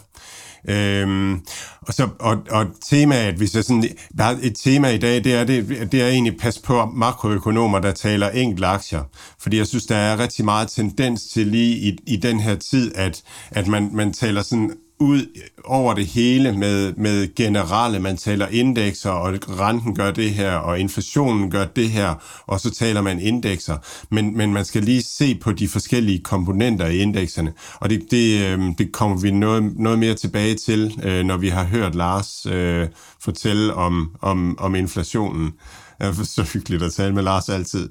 Øhm, 0.68 1.40
og, 1.80 1.94
så, 1.94 2.08
og, 2.20 2.38
og 2.50 2.66
temaet, 2.84 3.34
hvis 3.34 3.54
jeg 3.54 3.64
sådan, 3.64 3.84
bare 4.18 4.36
et 4.42 4.56
tema 4.56 4.88
i 4.88 4.98
dag, 4.98 5.24
det 5.24 5.34
er, 5.34 5.44
det, 5.44 5.88
det 5.92 6.02
er 6.02 6.08
egentlig 6.08 6.36
pas 6.36 6.58
på 6.58 6.86
makroøkonomer, 6.86 7.78
der 7.78 7.92
taler 7.92 8.30
enkelt 8.30 8.64
aktier. 8.64 9.02
Fordi 9.40 9.58
jeg 9.58 9.66
synes, 9.66 9.86
der 9.86 9.96
er 9.96 10.18
rigtig 10.18 10.44
meget 10.44 10.68
tendens 10.68 11.24
til 11.24 11.46
lige 11.46 11.76
i, 11.76 11.96
i 12.06 12.16
den 12.16 12.40
her 12.40 12.54
tid, 12.56 12.92
at, 12.94 13.22
at 13.50 13.66
man, 13.66 13.90
man 13.92 14.12
taler 14.12 14.42
sådan 14.42 14.70
ud 15.00 15.26
over 15.64 15.94
det 15.94 16.06
hele 16.06 16.58
med, 16.58 16.92
med 16.92 17.34
generelle, 17.34 18.00
man 18.00 18.16
taler 18.16 18.48
indekser, 18.48 19.10
og 19.10 19.32
renten 19.60 19.94
gør 19.94 20.10
det 20.10 20.30
her, 20.30 20.52
og 20.52 20.78
inflationen 20.78 21.50
gør 21.50 21.64
det 21.64 21.90
her, 21.90 22.14
og 22.46 22.60
så 22.60 22.70
taler 22.70 23.00
man 23.00 23.20
indekser. 23.20 23.76
Men, 24.10 24.36
men 24.36 24.52
man 24.52 24.64
skal 24.64 24.82
lige 24.82 25.02
se 25.02 25.34
på 25.34 25.52
de 25.52 25.68
forskellige 25.68 26.18
komponenter 26.18 26.86
i 26.86 26.98
indekserne, 26.98 27.52
og 27.80 27.90
det, 27.90 28.10
det, 28.10 28.46
øhm, 28.46 28.74
det 28.74 28.92
kommer 28.92 29.20
vi 29.20 29.30
noget, 29.30 29.72
noget 29.76 29.98
mere 29.98 30.14
tilbage 30.14 30.54
til, 30.54 31.00
øh, 31.02 31.24
når 31.24 31.36
vi 31.36 31.48
har 31.48 31.64
hørt 31.64 31.94
Lars 31.94 32.46
øh, 32.46 32.88
fortælle 33.20 33.74
om, 33.74 34.10
om, 34.20 34.58
om 34.58 34.74
inflationen. 34.74 35.52
Det 35.98 36.06
er 36.06 36.24
så 36.24 36.42
hyggeligt 36.42 36.82
at 36.82 36.92
tale 36.92 37.14
med 37.14 37.22
Lars 37.22 37.48
altid. 37.48 37.88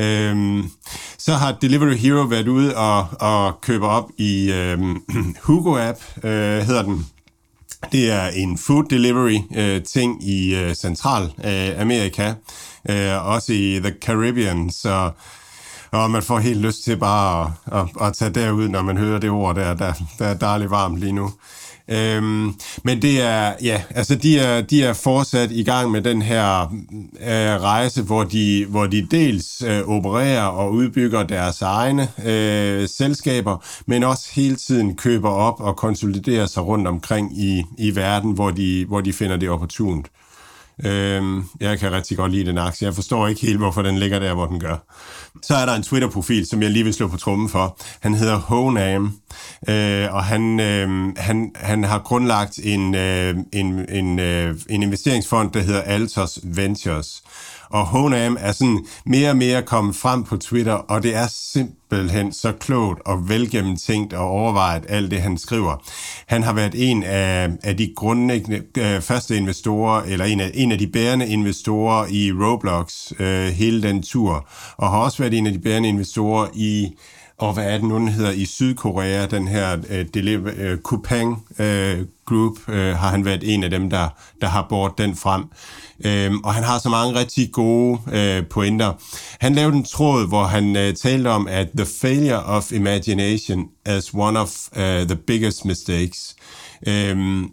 Øhm, 0.00 0.70
så 1.18 1.34
har 1.34 1.56
Delivery 1.62 1.96
Hero 1.96 2.22
været 2.22 2.48
ude 2.48 2.76
og, 2.76 3.06
og 3.20 3.60
købe 3.60 3.86
op 3.86 4.10
i 4.18 4.52
øhm, 4.52 5.02
Hugo-app, 5.46 6.26
øh, 6.26 6.60
hedder 6.60 6.82
den. 6.82 7.06
Det 7.92 8.10
er 8.10 8.28
en 8.28 8.58
food 8.58 8.84
delivery 8.90 9.38
øh, 9.56 9.82
ting 9.82 10.28
i 10.28 10.54
øh, 10.54 10.74
Central 10.74 11.22
øh, 11.44 11.80
Amerika, 11.80 12.34
øh, 12.90 13.26
også 13.26 13.52
i 13.52 13.80
The 13.82 13.94
Caribbean, 14.00 14.70
så 14.70 15.10
og 15.90 16.10
man 16.10 16.22
får 16.22 16.38
helt 16.38 16.60
lyst 16.60 16.84
til 16.84 16.96
bare 16.96 17.52
at, 17.66 17.78
at, 17.78 18.06
at 18.06 18.14
tage 18.14 18.30
derud, 18.30 18.68
når 18.68 18.82
man 18.82 18.96
hører 18.96 19.18
det 19.18 19.30
ord 19.30 19.56
der, 19.56 19.74
der, 19.74 19.92
der 20.18 20.26
er 20.26 20.34
dejligt 20.34 20.70
varmt 20.70 20.98
lige 20.98 21.12
nu. 21.12 21.30
Øhm, 21.88 22.54
men 22.84 23.02
det 23.02 23.22
er, 23.22 23.52
ja, 23.62 23.82
altså 23.90 24.14
de 24.14 24.38
er, 24.38 24.60
de 24.60 24.82
er 24.82 24.92
fortsat 24.92 25.50
i 25.52 25.62
gang 25.62 25.90
med 25.90 26.02
den 26.02 26.22
her 26.22 26.60
øh, 27.20 27.62
rejse, 27.62 28.02
hvor 28.02 28.24
de, 28.24 28.66
hvor 28.68 28.86
de 28.86 29.06
dels 29.10 29.62
øh, 29.62 29.88
opererer 29.88 30.44
og 30.44 30.72
udbygger 30.72 31.22
deres 31.22 31.62
egne 31.62 32.08
øh, 32.24 32.88
selskaber, 32.88 33.64
men 33.86 34.02
også 34.02 34.28
hele 34.32 34.56
tiden 34.56 34.96
køber 34.96 35.30
op 35.30 35.60
og 35.60 35.76
konsoliderer 35.76 36.46
sig 36.46 36.66
rundt 36.66 36.88
omkring 36.88 37.38
i, 37.38 37.64
i 37.78 37.96
verden, 37.96 38.32
hvor 38.32 38.50
de, 38.50 38.84
hvor 38.88 39.00
de 39.00 39.12
finder 39.12 39.36
det 39.36 39.50
opportunt. 39.50 40.06
Øhm, 40.84 41.44
jeg 41.60 41.78
kan 41.78 41.92
rigtig 41.92 42.16
godt 42.16 42.32
lide 42.32 42.46
den 42.46 42.58
aktie. 42.58 42.86
Jeg 42.86 42.94
forstår 42.94 43.28
ikke 43.28 43.40
helt, 43.40 43.58
hvorfor 43.58 43.82
den 43.82 43.98
ligger 43.98 44.18
der, 44.18 44.34
hvor 44.34 44.46
den 44.46 44.60
gør. 44.60 44.76
Så 45.42 45.54
er 45.54 45.66
der 45.66 45.74
en 45.74 45.82
Twitter-profil, 45.82 46.46
som 46.46 46.62
jeg 46.62 46.70
lige 46.70 46.84
vil 46.84 46.94
slå 46.94 47.08
på 47.08 47.16
trummen 47.16 47.48
for. 47.48 47.78
Han 48.00 48.14
hedder 48.14 48.36
Honam, 48.36 49.18
øh, 49.68 50.14
og 50.14 50.24
han, 50.24 50.60
øh, 50.60 51.16
han, 51.16 51.52
han 51.56 51.84
har 51.84 51.98
grundlagt 51.98 52.58
en, 52.62 52.94
øh, 52.94 53.34
en, 53.52 53.94
en, 53.94 54.18
øh, 54.18 54.56
en 54.70 54.82
investeringsfond, 54.82 55.52
der 55.52 55.60
hedder 55.60 55.80
Altos 55.80 56.38
Ventures. 56.42 57.22
Og 57.70 57.86
Honam 57.86 58.36
er 58.40 58.52
sådan 58.52 58.86
mere 59.06 59.30
og 59.30 59.36
mere 59.36 59.62
kommet 59.62 59.96
frem 59.96 60.24
på 60.24 60.36
Twitter, 60.36 60.72
og 60.72 61.02
det 61.02 61.14
er 61.14 61.26
simpelthen 61.26 62.32
så 62.32 62.52
klogt 62.52 63.00
og 63.06 63.28
velgennemtænkt 63.28 64.12
og 64.12 64.26
overvejet 64.26 64.84
alt 64.88 65.10
det, 65.10 65.20
han 65.20 65.38
skriver. 65.38 65.82
Han 66.26 66.42
har 66.42 66.52
været 66.52 66.74
en 66.76 67.02
af, 67.02 67.48
af 67.62 67.76
de 67.76 67.92
grundlæggende 67.96 68.62
øh, 68.78 69.00
første 69.00 69.36
investorer, 69.36 70.02
eller 70.02 70.24
en 70.24 70.40
af, 70.40 70.50
en 70.54 70.72
af 70.72 70.78
de 70.78 70.86
bærende 70.86 71.28
investorer 71.28 72.06
i 72.10 72.32
Roblox 72.32 73.12
øh, 73.18 73.46
hele 73.46 73.82
den 73.82 74.02
tur, 74.02 74.48
og 74.76 74.90
har 74.90 74.98
også 74.98 75.18
været 75.18 75.34
en 75.34 75.46
af 75.46 75.52
de 75.52 75.58
bærende 75.58 75.88
investorer 75.88 76.48
i 76.54 76.88
og 77.38 77.54
hvad 77.54 77.64
er 77.64 77.72
det 77.78 77.84
nu, 77.84 77.94
den 77.94 78.08
hedder, 78.08 78.30
i 78.30 78.44
Sydkorea, 78.44 79.26
den 79.26 79.48
her 79.48 79.76
øh, 79.90 80.00
uh, 80.00 80.06
Deliv, 80.14 80.40
uh, 80.40 80.52
øh, 80.56 80.78
Kupang 80.78 81.32
uh, 81.50 82.06
Group, 82.26 82.58
uh, 82.68 82.74
har 82.74 83.10
han 83.10 83.24
været 83.24 83.54
en 83.54 83.64
af 83.64 83.70
dem, 83.70 83.90
der, 83.90 84.08
der 84.40 84.48
har 84.48 84.66
båret 84.68 84.92
den 84.98 85.16
frem. 85.16 85.42
Uh, 86.04 86.40
og 86.44 86.54
han 86.54 86.64
har 86.64 86.78
så 86.78 86.88
mange 86.88 87.18
rigtig 87.18 87.52
gode 87.52 88.00
uh, 88.06 88.46
pointer. 88.48 88.92
Han 89.40 89.54
lavede 89.54 89.76
en 89.76 89.84
tråd, 89.84 90.28
hvor 90.28 90.44
han 90.44 90.76
uh, 90.76 90.94
talte 90.94 91.28
om, 91.28 91.48
at 91.48 91.68
the 91.76 91.86
failure 92.00 92.42
of 92.42 92.72
imagination 92.72 93.68
is 93.98 94.14
one 94.14 94.40
of 94.40 94.50
uh, 94.76 94.82
the 94.82 95.16
biggest 95.26 95.64
mistakes. 95.64 96.36
Um, 96.86 97.50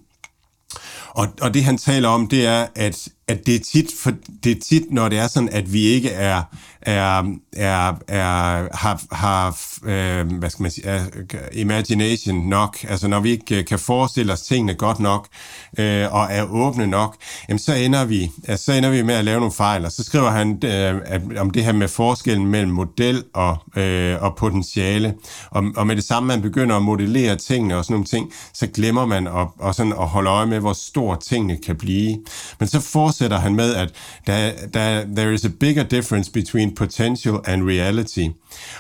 og, 1.10 1.28
og 1.42 1.54
det 1.54 1.64
han 1.64 1.78
taler 1.78 2.10
om, 2.10 2.28
det 2.28 2.46
er, 2.46 2.68
at 2.76 3.10
at 3.28 3.46
det 3.46 3.56
er 3.56 3.60
tit, 3.60 3.92
for 4.00 4.12
det 4.44 4.52
er 4.52 4.62
tit, 4.62 4.92
når 4.92 5.10
det 5.10 5.18
er 5.18 5.28
sådan, 5.28 5.50
at 5.50 5.74
vi 5.74 5.82
ikke 5.82 6.10
er, 6.10 6.42
er, 6.86 7.24
er, 7.54 7.94
er 8.08 8.68
har, 8.78 9.02
har 9.12 9.58
øh, 9.86 10.28
hvad 10.34 10.50
skal 10.50 10.62
man 10.62 10.72
sige, 10.72 10.88
er, 10.88 11.00
imagination 11.54 12.36
nok, 12.36 12.78
altså 12.90 13.08
når 13.08 13.20
vi 13.20 13.30
ikke 13.30 13.60
øh, 13.60 13.66
kan 13.66 13.80
forestille 13.80 14.34
os 14.34 14.42
tingene 14.42 14.74
godt 14.74 15.00
nok, 15.00 15.28
øh, 15.78 16.14
og 16.14 16.28
er 16.30 16.44
åbne 16.44 16.88
nok, 16.88 17.16
jamen 17.50 17.60
så 17.60 17.74
ender 17.74 18.06
vi, 18.06 18.32
altså, 18.48 18.66
så 18.66 18.74
ender 18.74 18.90
vi 18.90 19.02
med 19.02 19.16
at 19.16 19.26
lave 19.26 19.40
nogle 19.40 19.54
fejl, 19.54 19.86
og 19.86 19.92
så 19.92 20.04
skriver 20.04 20.30
han 20.30 20.60
øh, 20.66 21.02
at, 21.06 21.22
om 21.38 21.50
det 21.50 21.64
her 21.64 21.72
med 21.72 21.88
forskellen 21.88 22.48
mellem 22.48 22.72
model 22.72 23.24
og, 23.34 23.58
øh, 23.76 24.24
og 24.24 24.36
potentiale, 24.36 25.14
og, 25.52 25.64
og 25.76 25.88
med 25.88 25.96
det 25.96 26.04
samme, 26.04 26.28
man 26.28 26.42
begynder 26.42 26.76
at 26.76 26.82
modellere 26.82 27.36
tingene 27.36 27.78
og 27.78 27.86
sådan 27.86 27.94
nogle 27.94 28.06
ting, 28.06 28.32
så 28.54 28.68
glemmer 28.68 29.06
man 29.06 29.28
at, 29.28 29.48
og 29.60 29.76
sådan 29.76 29.92
at 29.92 30.08
holde 30.08 30.30
øje 30.30 30.46
med, 30.46 30.60
hvor 30.60 30.74
stor 30.74 31.16
tingene 31.16 31.58
kan 31.66 31.76
blive. 31.76 32.18
Men 32.60 32.68
så 32.68 32.80
fortsætter 32.80 33.40
han 33.40 33.56
med, 33.56 33.76
at 33.76 33.90
der, 34.28 34.52
der, 34.74 35.06
there 35.16 35.34
is 35.34 35.46
a 35.46 35.50
bigger 35.60 35.84
difference 35.84 36.32
between 36.32 36.75
potential 36.76 37.36
and 37.46 37.70
reality. 37.70 38.28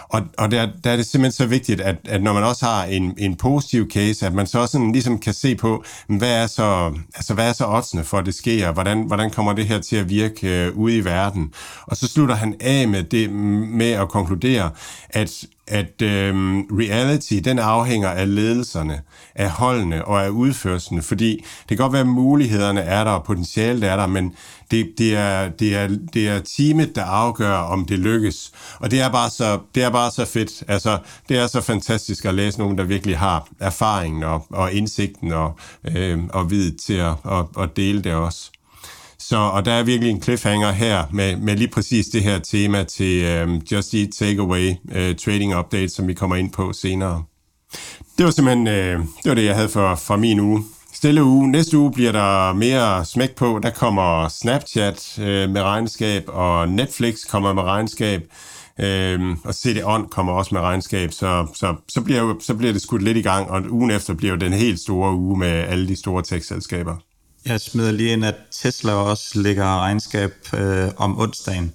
Og, 0.09 0.21
og 0.37 0.51
der, 0.51 0.67
der 0.83 0.91
er 0.91 0.95
det 0.95 1.05
simpelthen 1.05 1.31
så 1.31 1.45
vigtigt, 1.45 1.81
at, 1.81 1.95
at 2.05 2.23
når 2.23 2.33
man 2.33 2.43
også 2.43 2.65
har 2.65 2.83
en, 2.83 3.13
en 3.17 3.35
positiv 3.35 3.89
case, 3.91 4.25
at 4.25 4.33
man 4.33 4.47
så 4.47 4.59
også 4.59 4.71
sådan 4.71 4.91
ligesom 4.91 5.19
kan 5.19 5.33
se 5.33 5.55
på, 5.55 5.83
hvad 6.07 6.43
er 6.43 6.47
så, 6.47 6.93
altså, 7.15 7.33
hvad 7.33 7.49
er 7.49 7.53
så 7.53 7.65
oddsene 7.67 8.03
for, 8.03 8.17
at 8.17 8.25
det 8.25 8.35
sker? 8.35 8.71
Hvordan, 8.71 9.01
hvordan 9.01 9.31
kommer 9.31 9.53
det 9.53 9.67
her 9.67 9.79
til 9.79 9.95
at 9.95 10.09
virke 10.09 10.65
øh, 10.65 10.77
ude 10.77 10.97
i 10.97 11.05
verden? 11.05 11.53
Og 11.81 11.97
så 11.97 12.07
slutter 12.07 12.35
han 12.35 12.55
af 12.59 12.87
med, 12.87 13.03
det, 13.03 13.31
med 13.31 13.91
at 13.91 14.09
konkludere, 14.09 14.71
at 15.09 15.45
at 15.67 16.01
øhm, 16.01 16.61
reality, 16.61 17.33
den 17.33 17.59
afhænger 17.59 18.09
af 18.09 18.35
ledelserne, 18.35 19.01
af 19.35 19.49
holdene 19.49 20.05
og 20.05 20.25
af 20.25 20.29
udførelsen, 20.29 21.01
fordi 21.01 21.45
det 21.69 21.77
kan 21.77 21.77
godt 21.77 21.93
være, 21.93 22.01
at 22.01 22.07
mulighederne 22.07 22.81
er 22.81 23.03
der, 23.03 23.11
og 23.11 23.23
potentialet 23.23 23.83
er 23.83 23.95
der, 23.95 24.07
men 24.07 24.33
det, 24.71 24.93
det, 24.97 25.15
er, 25.15 25.49
det, 25.49 25.75
er, 25.75 25.87
det 26.13 26.27
er 26.27 26.39
teamet, 26.39 26.95
der 26.95 27.03
afgør, 27.03 27.57
om 27.57 27.85
det 27.85 27.99
lykkes. 27.99 28.51
Og 28.79 28.91
det 28.91 29.01
er 29.01 29.09
bare 29.09 29.29
så, 29.29 29.59
det 29.75 29.83
er 29.83 29.89
bare 29.89 30.11
så 30.11 30.25
fedt. 30.25 30.63
Altså, 30.67 30.99
det 31.29 31.37
er 31.37 31.47
så 31.47 31.61
fantastisk 31.61 32.25
at 32.25 32.33
læse 32.33 32.59
nogen, 32.59 32.77
der 32.77 32.83
virkelig 32.83 33.17
har 33.17 33.47
erfaringen 33.59 34.23
og, 34.23 34.45
og 34.49 34.73
indsigten 34.73 35.31
og, 35.31 35.59
øh, 35.95 36.19
og 36.29 36.51
videt 36.51 36.77
til 36.81 36.93
at, 36.93 37.13
og, 37.23 37.49
og 37.55 37.75
dele 37.77 38.01
det 38.01 38.13
også. 38.13 38.51
Så, 39.19 39.37
og 39.37 39.65
der 39.65 39.71
er 39.71 39.83
virkelig 39.83 40.11
en 40.11 40.21
cliffhanger 40.21 40.71
her 40.71 41.03
med, 41.11 41.37
med 41.37 41.55
lige 41.55 41.67
præcis 41.67 42.05
det 42.05 42.23
her 42.23 42.39
tema 42.39 42.83
til 42.83 43.23
øh, 43.23 43.49
Just 43.71 43.93
Eat 43.93 44.09
Takeaway 44.19 44.73
øh, 44.91 45.15
Trading 45.15 45.57
Update, 45.57 45.89
som 45.89 46.07
vi 46.07 46.13
kommer 46.13 46.35
ind 46.35 46.51
på 46.51 46.73
senere. 46.73 47.23
Det 48.17 48.25
var 48.25 48.31
simpelthen 48.31 48.67
øh, 48.67 48.99
det, 48.99 49.29
var 49.29 49.33
det, 49.33 49.45
jeg 49.45 49.55
havde 49.55 49.69
for, 49.69 49.95
for 49.95 50.15
min 50.15 50.39
uge. 50.39 50.63
Stille 50.93 51.23
uge. 51.23 51.51
Næste 51.51 51.77
uge 51.77 51.91
bliver 51.91 52.11
der 52.11 52.53
mere 52.53 53.05
smæk 53.05 53.35
på. 53.35 53.59
Der 53.63 53.69
kommer 53.69 54.27
Snapchat 54.27 55.19
øh, 55.19 55.49
med 55.49 55.61
regnskab, 55.61 56.23
og 56.27 56.69
Netflix 56.69 57.15
kommer 57.29 57.53
med 57.53 57.63
regnskab. 57.63 58.21
Øhm, 58.79 59.37
og 59.43 59.55
CD-ON 59.55 60.07
kommer 60.07 60.33
også 60.33 60.55
med 60.55 60.61
regnskab, 60.61 61.11
så, 61.11 61.47
så, 61.53 61.75
så, 61.87 62.01
bliver, 62.01 62.35
så 62.39 62.53
bliver 62.53 62.73
det 62.73 62.81
skudt 62.81 63.01
lidt 63.03 63.17
i 63.17 63.21
gang, 63.21 63.49
og 63.49 63.63
ugen 63.69 63.91
efter 63.91 64.13
bliver 64.13 64.33
jo 64.33 64.39
den 64.39 64.53
helt 64.53 64.79
store 64.79 65.15
uge 65.15 65.39
med 65.39 65.47
alle 65.47 65.87
de 65.87 65.95
store 65.95 66.23
tech-selskaber. 66.23 66.95
Jeg 67.45 67.61
smider 67.61 67.91
lige 67.91 68.13
ind, 68.13 68.25
at 68.25 68.35
Tesla 68.51 68.93
også 68.93 69.41
lægger 69.41 69.79
regnskab 69.79 70.33
øh, 70.53 70.87
om 70.97 71.19
onsdagen. 71.19 71.73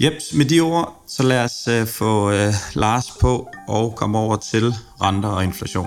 Jep, 0.00 0.12
med 0.36 0.44
de 0.44 0.60
ord, 0.60 1.02
så 1.06 1.22
lad 1.22 1.44
os 1.44 1.68
øh, 1.68 1.86
få 1.86 2.30
øh, 2.30 2.52
Lars 2.74 3.10
på 3.20 3.48
og 3.68 3.94
komme 3.96 4.18
over 4.18 4.36
til 4.36 4.74
renter 5.00 5.28
og 5.28 5.44
inflation. 5.44 5.86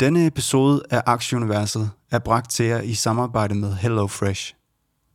Denne 0.00 0.26
episode 0.26 0.82
af 0.90 1.02
Aktieuniverset 1.06 1.90
er 2.10 2.18
bragt 2.18 2.50
til 2.50 2.66
jer 2.66 2.80
i 2.80 2.94
samarbejde 2.94 3.54
med 3.54 3.74
HelloFresh. 3.74 4.59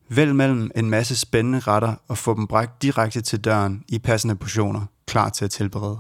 Vælg 0.09 0.35
mellem 0.35 0.71
en 0.75 0.89
masse 0.89 1.15
spændende 1.15 1.59
retter 1.59 1.95
og 2.07 2.17
få 2.17 2.35
dem 2.35 2.47
bragt 2.47 2.81
direkte 2.81 3.21
til 3.21 3.39
døren 3.39 3.83
i 3.89 3.99
passende 3.99 4.35
portioner, 4.35 4.85
klar 5.07 5.29
til 5.29 5.45
at 5.45 5.51
tilberede. 5.51 5.99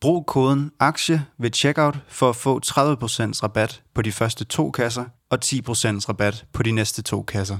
Brug 0.00 0.26
koden 0.26 0.70
AKTIE 0.80 1.24
ved 1.38 1.50
checkout 1.52 1.98
for 2.08 2.28
at 2.28 2.36
få 2.36 2.60
30% 2.66 2.70
rabat 3.42 3.82
på 3.94 4.02
de 4.02 4.12
første 4.12 4.44
to 4.44 4.70
kasser 4.70 5.04
og 5.30 5.38
10% 5.44 5.48
rabat 6.08 6.46
på 6.52 6.62
de 6.62 6.72
næste 6.72 7.02
to 7.02 7.22
kasser. 7.22 7.58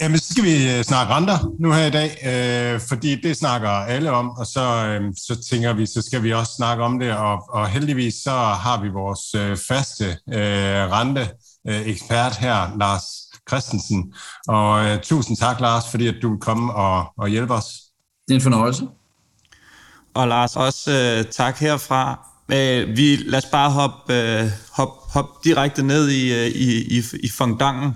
Jamen, 0.00 0.18
så 0.18 0.32
skal 0.32 0.44
vi 0.44 0.78
øh, 0.78 0.84
snakke 0.84 1.14
renter 1.14 1.38
nu 1.58 1.72
her 1.72 1.86
i 1.86 1.90
dag, 1.90 2.10
øh, 2.26 2.80
fordi 2.88 3.20
det 3.20 3.36
snakker 3.36 3.68
alle 3.68 4.10
om, 4.10 4.30
og 4.30 4.46
så, 4.46 4.86
øh, 4.86 5.02
så 5.16 5.42
tænker 5.50 5.72
vi, 5.72 5.86
så 5.86 6.02
skal 6.02 6.22
vi 6.22 6.32
også 6.32 6.52
snakke 6.56 6.84
om 6.84 6.98
det, 6.98 7.12
og, 7.16 7.44
og 7.48 7.68
heldigvis 7.68 8.14
så 8.14 8.30
har 8.30 8.82
vi 8.82 8.88
vores 8.88 9.34
øh, 9.34 9.56
faste 9.68 10.04
øh, 10.04 10.90
rente-ekspert 10.92 12.36
her, 12.36 12.78
Lars 12.78 13.02
Christensen, 13.48 14.14
og 14.48 14.84
øh, 14.84 15.00
tusind 15.02 15.36
tak, 15.36 15.60
Lars, 15.60 15.90
fordi 15.90 16.06
at 16.06 16.14
du 16.22 16.30
vil 16.30 16.40
komme 16.40 16.74
og, 16.74 17.12
og 17.18 17.28
hjælpe 17.28 17.54
os. 17.54 17.66
Det 18.28 18.34
er 18.34 18.38
en 18.38 18.40
fornøjelse. 18.40 18.86
Og 20.14 20.28
Lars, 20.28 20.56
også 20.56 20.92
øh, 20.92 21.24
tak 21.24 21.58
herfra. 21.58 22.26
Øh, 22.52 22.96
vi, 22.96 23.16
lad 23.16 23.38
os 23.38 23.50
bare 23.52 23.70
hoppe 23.70 24.14
øh, 24.14 24.50
hop, 24.72 24.88
hop 25.12 25.44
direkte 25.44 25.82
ned 25.82 26.08
i, 26.08 26.32
øh, 26.32 26.46
i, 26.46 26.98
i, 26.98 27.02
i 27.22 27.28
fondangen 27.28 27.94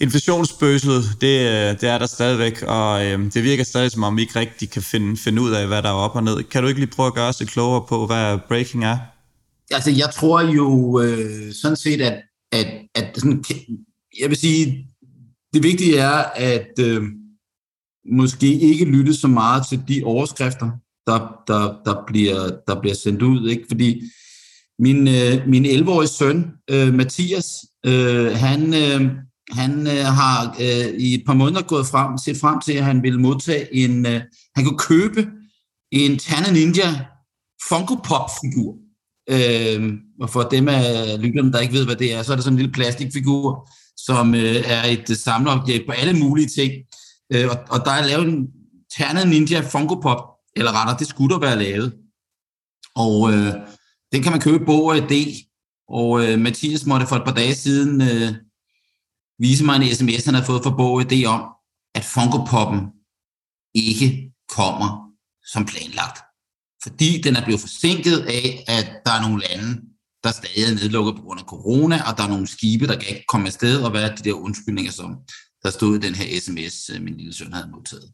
inflationsbøsset, 0.00 1.02
det, 1.20 1.40
øh, 1.40 1.80
det 1.80 1.84
er 1.88 1.98
der 1.98 2.06
stadigvæk, 2.06 2.62
og 2.62 3.06
øh, 3.06 3.32
det 3.34 3.42
virker 3.42 3.64
stadig 3.64 3.90
som 3.90 4.02
om, 4.02 4.16
vi 4.16 4.22
ikke 4.22 4.38
rigtig 4.38 4.70
kan 4.70 4.82
finde, 4.82 5.16
finde 5.16 5.42
ud 5.42 5.50
af, 5.50 5.66
hvad 5.66 5.82
der 5.82 5.88
er 5.88 5.92
op 5.92 6.16
og 6.16 6.24
ned. 6.24 6.42
Kan 6.42 6.62
du 6.62 6.68
ikke 6.68 6.80
lige 6.80 6.90
prøve 6.90 7.06
at 7.06 7.14
gøre 7.14 7.28
os 7.28 7.40
lidt 7.40 7.50
klogere 7.50 7.86
på, 7.88 8.06
hvad 8.06 8.38
breaking 8.48 8.84
er? 8.84 8.98
Altså, 9.70 9.90
jeg 9.90 10.10
tror 10.14 10.40
jo 10.40 11.00
øh, 11.00 11.52
sådan 11.62 11.76
set, 11.76 12.00
at, 12.00 12.22
at, 12.52 12.66
at 12.94 13.16
sådan, 13.16 13.44
jeg 14.20 14.28
vil 14.28 14.36
sige, 14.36 14.86
det 15.54 15.62
vigtige 15.62 15.98
er, 15.98 16.22
at 16.34 16.78
øh, 16.80 17.02
måske 18.12 18.46
ikke 18.46 18.84
lytte 18.84 19.14
så 19.14 19.28
meget 19.28 19.62
til 19.68 19.82
de 19.88 20.02
overskrifter, 20.04 20.70
der, 21.06 21.42
der, 21.46 21.76
der, 21.84 22.04
bliver, 22.06 22.50
der 22.68 22.80
bliver 22.80 22.94
sendt 22.94 23.22
ud, 23.22 23.48
ikke? 23.48 23.64
fordi 23.68 24.02
min, 24.78 25.08
øh, 25.08 25.48
min 25.48 25.66
11-årige 25.66 26.08
søn, 26.08 26.52
øh, 26.70 26.94
Mathias, 26.94 27.46
øh, 27.86 28.32
han, 28.32 28.74
øh, 28.74 29.10
han 29.52 29.86
øh, 29.86 30.04
har 30.04 30.56
øh, 30.60 30.94
i 30.98 31.14
et 31.14 31.22
par 31.26 31.34
måneder 31.34 31.62
gået 31.62 31.86
frem, 31.86 32.18
set 32.18 32.36
frem 32.36 32.60
til, 32.60 32.72
at 32.72 32.84
han 32.84 33.02
ville 33.02 33.20
modtage 33.20 33.74
en, 33.74 34.06
øh, 34.06 34.20
han 34.54 34.64
kunne 34.64 34.78
købe 34.78 35.26
en 35.92 36.18
Tana 36.18 36.52
Ninja 36.52 37.04
Funko 37.68 37.94
Pop-figur. 37.94 38.76
Øh, 39.30 39.94
og 40.20 40.30
for 40.30 40.42
dem 40.42 40.68
af 40.68 41.20
lytterne, 41.22 41.52
der 41.52 41.60
ikke 41.60 41.74
ved, 41.74 41.84
hvad 41.84 41.96
det 41.96 42.14
er, 42.14 42.22
så 42.22 42.32
er 42.32 42.36
det 42.36 42.44
sådan 42.44 42.54
en 42.54 42.58
lille 42.58 42.72
plastikfigur, 42.72 43.68
som 43.96 44.34
øh, 44.34 44.56
er 44.64 44.84
et 44.84 45.10
øh, 45.10 45.16
samleobjekt 45.16 45.86
på 45.86 45.92
alle 45.92 46.18
mulige 46.18 46.48
ting. 46.48 46.72
Øh, 47.32 47.48
og, 47.50 47.56
og 47.70 47.84
der 47.84 47.90
er 47.90 48.06
lavet 48.06 48.28
en 48.28 48.48
Tana 48.98 49.24
Ninja 49.24 49.60
Funko 49.60 49.94
Pop, 49.94 50.24
eller 50.56 50.80
rettere, 50.80 50.98
det 50.98 51.06
skulle 51.06 51.34
der 51.34 51.40
være 51.40 51.58
lavet. 51.58 51.92
Og 52.94 53.32
øh, 53.32 53.54
den 54.12 54.22
kan 54.22 54.32
man 54.32 54.40
købe 54.40 54.64
på 54.64 54.94
D. 55.10 55.12
Og 55.88 56.24
øh, 56.24 56.38
Mathias 56.38 56.86
måtte 56.86 57.06
for 57.06 57.16
et 57.16 57.24
par 57.24 57.34
dage 57.34 57.54
siden 57.54 58.00
øh, 58.00 58.34
vise 59.40 59.64
mig 59.64 59.76
en 59.76 59.94
sms, 59.94 60.24
han 60.24 60.34
har 60.34 60.44
fået 60.44 60.62
fra 60.64 60.76
Bog 60.76 61.02
idé 61.02 61.24
om, 61.24 61.42
at 61.94 62.04
Funko 62.04 62.38
Pop'en 62.50 62.82
ikke 63.74 64.32
kommer 64.56 64.88
som 65.52 65.64
planlagt. 65.64 66.18
Fordi 66.82 67.20
den 67.20 67.36
er 67.36 67.44
blevet 67.44 67.60
forsinket 67.60 68.18
af, 68.18 68.64
at 68.68 68.86
der 69.06 69.12
er 69.12 69.22
nogle 69.26 69.42
lande, 69.48 69.80
der 70.24 70.32
stadig 70.32 70.62
er 70.70 70.74
nedlukket 70.74 71.16
på 71.16 71.22
grund 71.22 71.40
af 71.40 71.46
corona, 71.46 72.02
og 72.08 72.16
der 72.16 72.24
er 72.24 72.28
nogle 72.28 72.46
skibe, 72.46 72.86
der 72.86 72.98
kan 72.98 73.08
ikke 73.08 73.24
komme 73.28 73.46
afsted, 73.46 73.82
og 73.82 73.90
hvad 73.90 74.02
er 74.04 74.16
de 74.16 74.22
der 74.22 74.32
undskyldninger, 74.32 74.92
som 74.92 75.16
der 75.62 75.70
stod 75.70 75.96
i 75.96 76.00
den 76.06 76.14
her 76.14 76.40
sms, 76.40 76.90
øh, 76.94 77.02
min 77.02 77.16
lille 77.16 77.34
søn 77.34 77.52
havde 77.52 77.70
modtaget. 77.74 78.12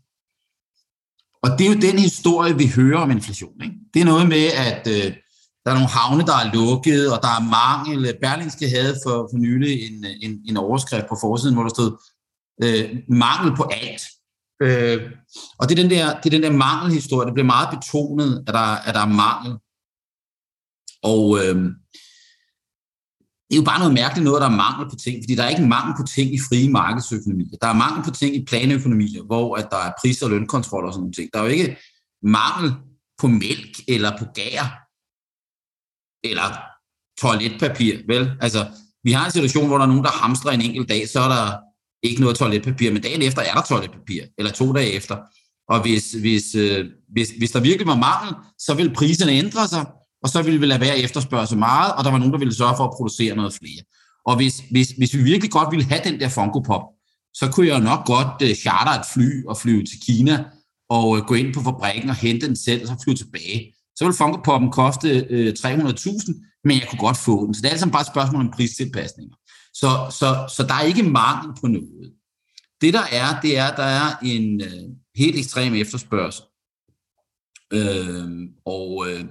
Og 1.42 1.58
det 1.58 1.66
er 1.66 1.70
jo 1.74 1.80
den 1.80 1.98
historie, 1.98 2.56
vi 2.56 2.66
hører 2.66 2.98
om 2.98 3.10
inflation. 3.10 3.62
Ikke? 3.62 3.74
Det 3.94 4.00
er 4.00 4.04
noget 4.04 4.28
med, 4.28 4.46
at 4.46 4.86
øh, 4.96 5.16
der 5.66 5.72
er 5.72 5.78
nogle 5.78 5.96
havne, 5.98 6.24
der 6.26 6.36
er 6.36 6.52
lukket, 6.54 7.12
og 7.12 7.18
der 7.22 7.28
er 7.28 7.48
mangel. 7.58 8.18
Berlingske 8.20 8.68
havde 8.68 8.94
for, 9.04 9.28
for 9.30 9.38
nylig 9.38 9.74
en, 9.86 10.06
en, 10.22 10.40
en 10.48 10.56
overskrift 10.56 11.06
på 11.08 11.16
forsiden, 11.20 11.54
hvor 11.54 11.62
der 11.62 11.70
stod 11.70 11.90
øh, 12.64 12.96
mangel 13.08 13.56
på 13.56 13.64
alt. 13.82 14.02
Øh, 14.62 15.12
og 15.58 15.68
det 15.68 15.78
er, 15.78 15.82
den 15.82 15.90
der, 15.90 16.20
det 16.20 16.26
er 16.26 16.36
den 16.38 16.42
der 16.42 16.58
mangelhistorie, 16.66 17.26
det 17.26 17.34
bliver 17.34 17.52
meget 17.54 17.68
betonet, 17.74 18.44
at 18.46 18.54
der, 18.54 18.68
at 18.86 18.94
der 18.94 19.00
er 19.00 19.16
mangel. 19.26 19.52
Og 21.02 21.24
øh, 21.38 21.56
det 23.46 23.54
er 23.54 23.62
jo 23.62 23.70
bare 23.70 23.78
noget 23.78 23.94
mærkeligt 23.94 24.24
noget, 24.24 24.40
der 24.40 24.48
er 24.48 24.62
mangel 24.64 24.90
på 24.90 24.96
ting, 24.96 25.16
fordi 25.22 25.34
der 25.34 25.44
er 25.44 25.48
ikke 25.48 25.66
mangel 25.66 25.94
på 26.00 26.04
ting 26.14 26.34
i 26.34 26.40
frie 26.48 26.70
markedsøkonomier. 26.70 27.56
Der 27.62 27.68
er 27.68 27.82
mangel 27.84 28.04
på 28.04 28.10
ting 28.10 28.36
i 28.36 28.44
planøkonomier, 28.44 29.22
hvor 29.22 29.56
at 29.56 29.68
der 29.70 29.76
er 29.76 29.92
pris- 30.00 30.22
og 30.22 30.30
lønkontrol 30.30 30.84
og 30.86 30.92
sådan 30.92 31.00
nogle 31.00 31.12
ting. 31.12 31.30
Der 31.32 31.38
er 31.38 31.44
jo 31.44 31.50
ikke 31.50 31.76
mangel 32.22 32.74
på 33.20 33.26
mælk 33.28 33.74
eller 33.88 34.18
på 34.18 34.24
gær 34.34 34.85
eller 36.30 36.58
toiletpapir, 37.20 37.96
vel? 38.08 38.32
Altså, 38.40 38.66
vi 39.04 39.12
har 39.12 39.24
en 39.24 39.32
situation, 39.32 39.66
hvor 39.66 39.76
der 39.76 39.84
er 39.84 39.88
nogen, 39.88 40.04
der 40.04 40.10
hamstrer 40.10 40.52
en 40.52 40.60
enkelt 40.60 40.88
dag, 40.88 41.08
så 41.08 41.20
er 41.20 41.28
der 41.28 41.52
ikke 42.02 42.20
noget 42.20 42.36
toiletpapir, 42.36 42.92
men 42.92 43.02
dagen 43.02 43.22
efter 43.22 43.42
er 43.42 43.54
der 43.54 43.62
toiletpapir, 43.62 44.22
eller 44.38 44.52
to 44.52 44.72
dage 44.72 44.92
efter. 44.92 45.16
Og 45.68 45.82
hvis, 45.82 46.12
hvis, 46.12 46.54
øh, 46.54 46.84
hvis, 47.12 47.28
hvis 47.38 47.50
der 47.50 47.60
virkelig 47.60 47.86
var 47.86 47.96
mangel, 47.96 48.34
så 48.58 48.74
vil 48.74 48.94
priserne 48.94 49.32
ændre 49.32 49.68
sig, 49.68 49.86
og 50.22 50.28
så 50.28 50.42
ville 50.42 50.60
vi 50.60 50.66
lade 50.66 50.80
være 50.80 50.98
efterspørge 50.98 51.46
så 51.46 51.56
meget, 51.56 51.92
og 51.94 52.04
der 52.04 52.10
var 52.10 52.18
nogen, 52.18 52.32
der 52.32 52.38
ville 52.38 52.54
sørge 52.54 52.76
for 52.76 52.84
at 52.84 52.94
producere 52.96 53.36
noget 53.36 53.54
flere. 53.54 53.82
Og 54.26 54.36
hvis, 54.36 54.62
hvis, 54.70 54.88
hvis 54.88 55.14
vi 55.14 55.22
virkelig 55.22 55.50
godt 55.50 55.70
ville 55.70 55.84
have 55.84 56.00
den 56.04 56.20
der 56.20 56.28
Funko 56.28 56.60
Pop, 56.60 56.82
så 57.34 57.50
kunne 57.52 57.68
jeg 57.68 57.80
nok 57.80 58.06
godt 58.06 58.42
øh, 58.42 58.54
charter 58.54 58.92
et 59.00 59.06
fly 59.14 59.44
og 59.46 59.56
flyve 59.56 59.84
til 59.84 59.98
Kina 60.06 60.44
og 60.90 61.16
øh, 61.16 61.24
gå 61.24 61.34
ind 61.34 61.54
på 61.54 61.62
fabrikken 61.62 62.10
og 62.10 62.16
hente 62.16 62.46
den 62.46 62.56
selv, 62.56 62.82
og 62.82 62.88
så 62.88 62.96
flyve 63.04 63.16
tilbage. 63.16 63.72
Så 63.96 64.04
ville 64.04 64.16
Funko 64.16 64.38
Pop'en 64.46 64.70
koste 64.70 65.26
øh, 65.30 65.54
300.000, 65.58 66.60
men 66.64 66.78
jeg 66.78 66.86
kunne 66.90 66.98
godt 66.98 67.16
få 67.16 67.46
den. 67.46 67.54
Så 67.54 67.60
det 67.60 67.66
er 67.66 67.72
altså 67.72 67.90
bare 67.90 68.00
et 68.00 68.06
spørgsmål 68.14 68.44
om 68.46 68.52
pristilpasninger. 68.56 69.36
Så, 69.74 69.90
så, 70.18 70.54
så 70.56 70.62
der 70.68 70.74
er 70.74 70.82
ikke 70.82 71.02
mangel 71.02 71.52
på 71.60 71.66
noget. 71.66 72.12
Det 72.80 72.94
der 72.94 73.06
er, 73.12 73.40
det 73.40 73.58
er, 73.58 73.64
at 73.64 73.76
der 73.76 73.82
er 73.82 74.16
en 74.22 74.60
øh, 74.60 74.82
helt 75.16 75.38
ekstrem 75.38 75.74
efterspørgsel. 75.74 76.44
Øh, 77.72 78.28
og 78.66 79.06
øh, 79.08 79.24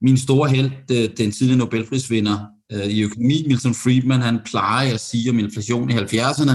min 0.00 0.18
store 0.18 0.48
held, 0.48 0.70
øh, 0.90 1.16
den 1.16 1.32
tidligere 1.32 1.58
Nobelprisvinder 1.58 2.46
øh, 2.72 2.86
i 2.86 3.02
økonomi, 3.02 3.44
Milton 3.46 3.74
Friedman, 3.74 4.20
han 4.20 4.40
plejer 4.44 4.94
at 4.94 5.00
sige 5.00 5.30
om 5.30 5.38
inflation 5.38 5.90
i 5.90 5.92
70'erne, 5.92 6.54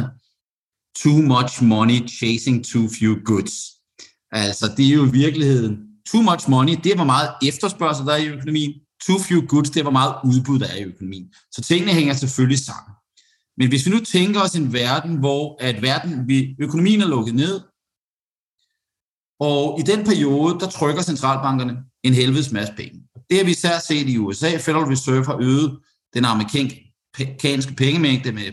too 1.04 1.22
much 1.22 1.64
money 1.64 2.10
chasing 2.10 2.66
too 2.66 2.88
few 3.00 3.16
goods. 3.26 3.54
Altså, 4.32 4.74
det 4.78 4.86
er 4.86 4.94
jo 4.94 5.06
i 5.06 5.12
virkeligheden, 5.12 5.91
too 6.12 6.22
much 6.22 6.50
money, 6.50 6.76
det 6.84 6.92
er, 6.92 6.96
hvor 6.96 7.06
meget 7.06 7.30
efterspørgsel 7.48 8.06
der 8.06 8.14
er 8.14 8.18
i 8.18 8.28
økonomien, 8.28 8.74
too 9.06 9.20
few 9.20 9.42
goods, 9.48 9.70
det 9.70 9.80
er, 9.80 9.84
hvor 9.84 9.92
meget 9.92 10.16
udbud 10.26 10.60
der 10.60 10.68
er 10.68 10.76
i 10.76 10.84
økonomien. 10.84 11.34
Så 11.52 11.62
tingene 11.62 11.94
hænger 11.94 12.14
selvfølgelig 12.14 12.60
sammen. 12.60 12.94
Men 13.58 13.70
hvis 13.70 13.86
vi 13.86 13.92
nu 13.92 14.00
tænker 14.00 14.42
os 14.42 14.56
en 14.56 14.74
verden, 14.74 15.16
hvor 15.16 15.58
at 15.60 15.82
verden, 15.82 16.28
vi, 16.28 16.56
økonomien 16.60 17.02
er 17.02 17.08
lukket 17.08 17.36
ned, 17.36 17.62
og 19.40 19.80
i 19.80 19.84
den 19.84 20.06
periode, 20.06 20.60
der 20.60 20.70
trykker 20.70 21.02
centralbankerne 21.02 21.78
en 22.04 22.14
helvedes 22.14 22.52
masse 22.52 22.74
penge. 22.78 23.02
Det 23.30 23.38
har 23.38 23.46
vi 23.46 23.52
især 23.52 23.80
set 23.80 24.10
i 24.10 24.18
USA. 24.18 24.58
Federal 24.58 24.84
Reserve 24.84 25.26
har 25.26 25.38
øget 25.42 25.80
den 26.14 26.26
amerikanske 26.26 27.74
pengemængde 27.78 28.32
med 28.32 28.52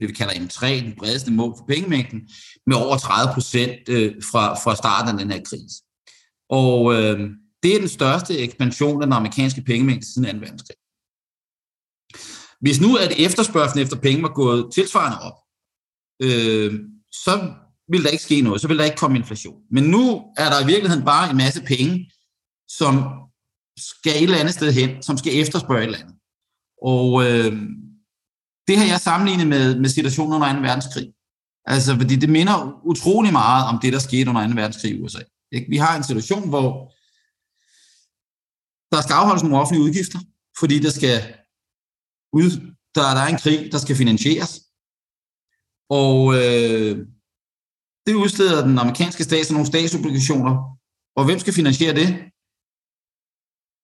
det, 0.00 0.08
vi 0.08 0.12
kalder 0.12 0.34
M3, 0.34 0.66
den 0.66 0.94
bredeste 0.98 1.32
mål 1.32 1.54
for 1.58 1.64
pengemængden, 1.68 2.20
med 2.66 2.76
over 2.76 2.96
30 2.96 3.34
procent 3.34 3.88
øh, 3.88 4.14
fra, 4.30 4.54
fra 4.54 4.76
starten 4.76 5.12
af 5.12 5.18
den 5.18 5.30
her 5.30 5.42
krise. 5.42 5.82
Og 6.50 6.94
øh, 6.94 7.30
det 7.62 7.74
er 7.74 7.78
den 7.78 7.88
største 7.88 8.38
ekspansion 8.38 9.02
af 9.02 9.06
den 9.06 9.12
amerikanske 9.12 9.62
pengemængde 9.62 10.06
siden 10.06 10.40
2. 10.40 10.46
verdenskrig. 10.46 10.76
Hvis 12.60 12.80
nu 12.80 12.96
at 12.96 13.12
efterspørgselen 13.18 13.82
efter 13.82 13.96
penge 13.96 14.22
var 14.22 14.34
gået 14.34 14.70
tilsvarende 14.74 15.20
op, 15.20 15.38
øh, 16.22 16.80
så 17.12 17.54
vil 17.88 18.04
der 18.04 18.10
ikke 18.10 18.24
ske 18.24 18.40
noget, 18.40 18.60
så 18.60 18.68
vil 18.68 18.78
der 18.78 18.84
ikke 18.84 18.96
komme 18.96 19.18
inflation. 19.18 19.60
Men 19.70 19.84
nu 19.84 20.22
er 20.36 20.48
der 20.50 20.62
i 20.62 20.66
virkeligheden 20.66 21.04
bare 21.04 21.30
en 21.30 21.36
masse 21.36 21.62
penge, 21.62 22.10
som 22.68 22.92
skal 23.76 24.16
et 24.16 24.22
eller 24.22 24.38
andet 24.38 24.54
sted 24.54 24.72
hen, 24.72 25.02
som 25.02 25.16
skal 25.16 25.40
efterspørge 25.40 25.80
et 25.80 25.84
eller 25.84 25.98
andet. 25.98 26.16
Og 26.82 27.24
øh, 27.24 27.52
det 28.68 28.76
har 28.78 28.84
jeg 28.84 29.00
sammenlignet 29.00 29.46
med, 29.46 29.80
med 29.80 29.88
situationen 29.88 30.34
under 30.34 30.52
2. 30.52 30.60
verdenskrig. 30.60 31.08
Altså, 31.66 31.96
fordi 31.96 32.16
det 32.16 32.28
minder 32.28 32.80
utrolig 32.84 33.32
meget 33.32 33.68
om 33.68 33.78
det, 33.82 33.92
der 33.92 33.98
skete 33.98 34.30
under 34.30 34.46
2. 34.48 34.54
verdenskrig 34.54 34.92
i 34.92 35.02
USA. 35.02 35.22
Ikke? 35.54 35.70
Vi 35.70 35.76
har 35.76 35.96
en 35.96 36.04
situation, 36.04 36.48
hvor 36.48 36.68
der 38.94 39.02
skal 39.02 39.14
afholdes 39.14 39.42
nogle 39.42 39.60
offentlige 39.60 39.84
udgifter, 39.84 40.18
fordi 40.60 40.78
der 40.78 40.90
skal 40.90 41.16
ud, 42.32 42.50
der, 42.94 43.02
der 43.16 43.22
er 43.26 43.30
en 43.34 43.42
krig, 43.44 43.72
der 43.72 43.78
skal 43.78 43.96
finansieres. 43.96 44.52
Og 45.90 46.16
øh, 46.34 46.94
det 48.06 48.14
udsteder 48.14 48.66
den 48.66 48.78
amerikanske 48.78 49.24
stat 49.24 49.50
nogle 49.50 49.66
statsobligationer. 49.66 50.54
Og 51.16 51.24
hvem 51.24 51.38
skal 51.38 51.54
finansiere 51.60 51.94
det? 51.94 52.08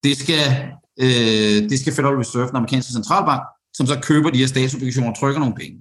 Det 0.05 0.15
skal, 0.23 0.45
øh, 1.05 1.59
det 1.71 1.81
skal 1.81 1.93
Federal 1.93 2.17
Reserve, 2.17 2.49
den 2.49 2.57
amerikanske 2.57 2.93
centralbank, 2.93 3.43
som 3.77 3.87
så 3.87 4.01
køber 4.09 4.31
de 4.31 4.39
her 4.39 4.47
statsobligationer 4.47 5.11
og 5.11 5.19
trykker 5.19 5.41
nogle 5.41 5.55
penge. 5.55 5.77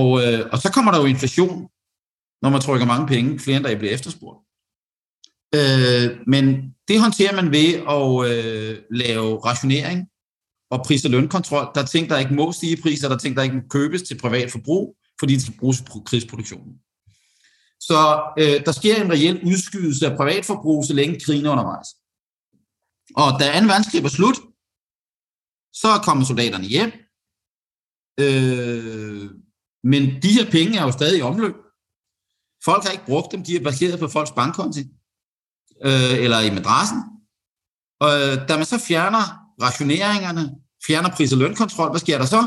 Og, 0.00 0.08
øh, 0.22 0.40
og 0.52 0.58
så 0.58 0.68
kommer 0.74 0.92
der 0.92 1.00
jo 1.00 1.06
inflation, 1.06 1.68
når 2.42 2.50
man 2.50 2.60
trykker 2.60 2.86
mange 2.86 3.06
penge, 3.06 3.38
flere 3.38 3.56
end 3.56 3.64
der 3.64 3.78
bliver 3.78 3.94
efterspurgt. 3.94 4.38
Øh, 5.54 6.18
men 6.26 6.44
det 6.88 7.00
håndterer 7.00 7.34
man 7.34 7.50
ved 7.50 7.68
at 7.96 8.12
øh, 8.30 8.82
lave 8.90 9.38
rationering 9.44 10.08
og 10.70 10.84
pris- 10.86 11.04
og 11.04 11.10
lønkontrol. 11.10 11.66
Der 11.74 11.82
er 11.82 11.86
ting, 11.86 12.10
der 12.10 12.18
ikke 12.18 12.34
må 12.34 12.52
stige 12.52 12.78
i 12.78 12.80
priser, 12.82 13.08
der 13.08 13.14
er 13.14 13.18
ting, 13.18 13.36
der 13.36 13.42
ikke 13.42 13.56
må 13.56 13.62
købes 13.70 14.02
til 14.02 14.18
privat 14.18 14.50
forbrug, 14.52 14.96
fordi 15.20 15.34
de 15.34 15.42
skal 15.42 15.58
bruges 15.58 15.82
på 15.92 16.02
krigsproduktionen. 16.06 16.74
Så 17.80 17.98
øh, 18.38 18.64
der 18.66 18.72
sker 18.72 19.02
en 19.02 19.12
reel 19.12 19.40
udskydelse 19.44 20.06
af 20.06 20.16
privatforbrug, 20.16 20.84
så 20.84 20.94
længe 20.94 21.20
krigen 21.20 21.46
er 21.46 21.50
undervejs. 21.50 21.88
Og 23.16 23.28
da 23.40 23.60
2. 23.60 23.66
verdenskrig 23.66 24.02
var 24.02 24.08
slut, 24.08 24.38
så 25.72 25.88
kommer 26.04 26.24
soldaterne 26.24 26.64
hjem. 26.64 26.92
Øh, 28.20 29.30
men 29.84 30.02
de 30.22 30.32
her 30.36 30.50
penge 30.50 30.78
er 30.78 30.82
jo 30.82 30.92
stadig 30.92 31.18
i 31.18 31.22
omløb. 31.22 31.54
Folk 32.64 32.84
har 32.84 32.90
ikke 32.90 33.06
brugt 33.06 33.32
dem, 33.32 33.44
de 33.44 33.56
er 33.56 33.60
baseret 33.60 33.98
på 33.98 34.08
folks 34.08 34.30
bankkonti, 34.30 34.80
øh, 35.84 36.16
eller 36.24 36.40
i 36.40 36.50
madrassen. 36.50 36.98
Og 38.00 38.10
øh, 38.20 38.48
da 38.48 38.56
man 38.56 38.66
så 38.66 38.78
fjerner 38.78 39.24
rationeringerne, 39.62 40.54
fjerner 40.86 41.10
pris- 41.10 41.32
og 41.32 41.38
lønkontrol, 41.38 41.90
hvad 41.90 42.00
sker 42.00 42.18
der 42.18 42.26
så? 42.26 42.42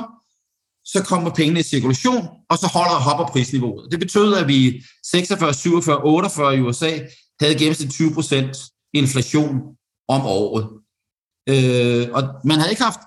Så 0.86 1.04
kommer 1.04 1.30
pengene 1.30 1.60
i 1.60 1.64
cirkulation, 1.64 2.28
og 2.50 2.58
så 2.58 2.68
holder 2.68 2.96
og 2.96 3.02
hopper 3.02 3.26
prisniveauet. 3.26 3.92
Det 3.92 4.00
betød, 4.00 4.36
at 4.36 4.48
vi 4.48 4.84
46, 5.12 5.54
47, 5.54 6.04
48 6.04 6.58
i 6.58 6.62
USA 6.62 7.00
havde 7.42 7.60
gennemsnit 7.60 7.90
20% 7.90 8.90
inflation 8.94 9.62
om 10.08 10.22
året. 10.26 10.64
Øh, 11.50 12.08
og 12.14 12.24
man 12.46 12.58
havde 12.60 12.72
ikke 12.72 12.84
haft 12.84 13.00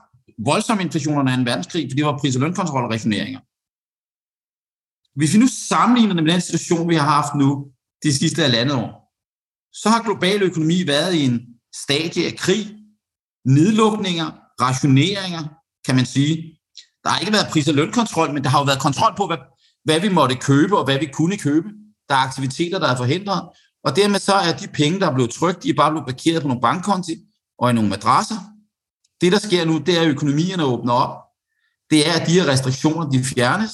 voldsom 0.45 0.81
inflation 0.81 1.19
under 1.19 1.37
2. 1.37 1.43
verdenskrig, 1.43 1.83
fordi 1.85 1.97
det 1.97 2.07
var 2.07 2.19
pris- 2.19 2.37
og 2.37 2.43
lønkontrol 2.43 2.85
og 2.85 2.91
rationeringer. 2.91 3.41
Hvis 5.17 5.35
vi 5.35 5.39
nu 5.39 5.47
sammenligner 5.69 6.15
det 6.15 6.25
med 6.25 6.33
den 6.33 6.41
situation, 6.41 6.89
vi 6.89 6.95
har 6.95 7.11
haft 7.11 7.35
nu, 7.35 7.67
de 8.03 8.15
sidste 8.15 8.43
halvandet 8.43 8.77
år, 8.77 8.91
så 9.73 9.89
har 9.89 10.03
global 10.03 10.43
økonomi 10.43 10.87
været 10.87 11.15
i 11.15 11.25
en 11.25 11.41
stadie 11.85 12.27
af 12.27 12.37
krig, 12.37 12.77
nedlukninger, 13.45 14.31
rationeringer, 14.61 15.43
kan 15.87 15.95
man 15.97 16.07
sige. 16.07 16.59
Der 17.05 17.11
har 17.11 17.19
ikke 17.19 17.33
været 17.33 17.47
pris- 17.53 17.69
og 17.69 17.75
lønkontrol, 17.75 18.33
men 18.33 18.45
der 18.45 18.51
har 18.51 18.59
jo 18.59 18.65
været 18.65 18.81
kontrol 18.81 19.15
på, 19.17 19.27
hvad, 19.27 19.37
hvad 19.85 20.01
vi 20.01 20.09
måtte 20.09 20.37
købe 20.37 20.79
og 20.79 20.85
hvad 20.85 20.99
vi 20.99 21.07
kunne 21.07 21.39
købe. 21.39 21.69
Der 22.09 22.15
er 22.15 22.19
aktiviteter, 22.19 22.79
der 22.79 22.89
er 22.89 22.97
forhindret, 22.97 23.49
og 23.85 23.97
dermed 23.97 24.19
så 24.19 24.35
er 24.35 24.53
de 24.53 24.69
penge, 24.69 25.01
der 25.01 25.11
er 25.11 25.15
blevet 25.15 25.31
trygt, 25.31 25.63
de 25.63 25.69
er 25.69 25.75
bare 25.75 25.91
blevet 25.91 26.07
parkeret 26.07 26.43
på 26.43 26.49
nogle 26.49 26.61
bankkonti 26.61 27.17
og 27.59 27.71
i 27.71 27.73
nogle 27.73 27.91
madrasser, 27.91 28.37
det, 29.23 29.33
der 29.33 29.39
sker 29.39 29.65
nu, 29.65 29.79
det 29.79 29.97
er, 29.97 30.03
at 30.03 30.09
økonomierne 30.09 30.65
åbner 30.65 30.93
op. 30.93 31.15
Det 31.91 32.09
er, 32.09 32.13
at 32.21 32.27
de 32.27 32.33
her 32.33 32.47
restriktioner, 32.49 33.11
de 33.11 33.25
fjernes. 33.25 33.73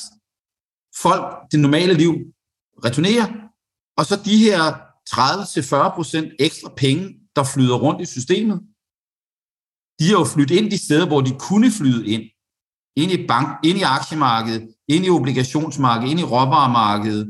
Folk, 1.03 1.25
det 1.53 1.61
normale 1.61 1.95
liv, 1.95 2.13
returnerer. 2.85 3.27
Og 3.97 4.07
så 4.07 4.17
de 4.25 4.39
her 4.39 4.61
30-40% 5.11 6.37
ekstra 6.39 6.73
penge, 6.77 7.05
der 7.37 7.45
flyder 7.55 7.77
rundt 7.77 8.01
i 8.01 8.07
systemet, 8.07 8.61
de 9.99 10.05
har 10.09 10.19
jo 10.19 10.25
flyttet 10.25 10.57
ind 10.57 10.71
de 10.71 10.85
steder, 10.85 11.07
hvor 11.07 11.21
de 11.21 11.39
kunne 11.39 11.71
flyde 11.71 12.07
ind. 12.07 12.23
Ind 12.97 13.13
i, 13.13 13.27
bank, 13.27 13.49
ind 13.65 13.79
i 13.79 13.83
aktiemarkedet, 13.83 14.75
ind 14.89 15.05
i 15.05 15.11
obligationsmarkedet, 15.11 16.11
ind 16.11 16.21
i 16.21 16.23
råvaremarkedet, 16.23 17.25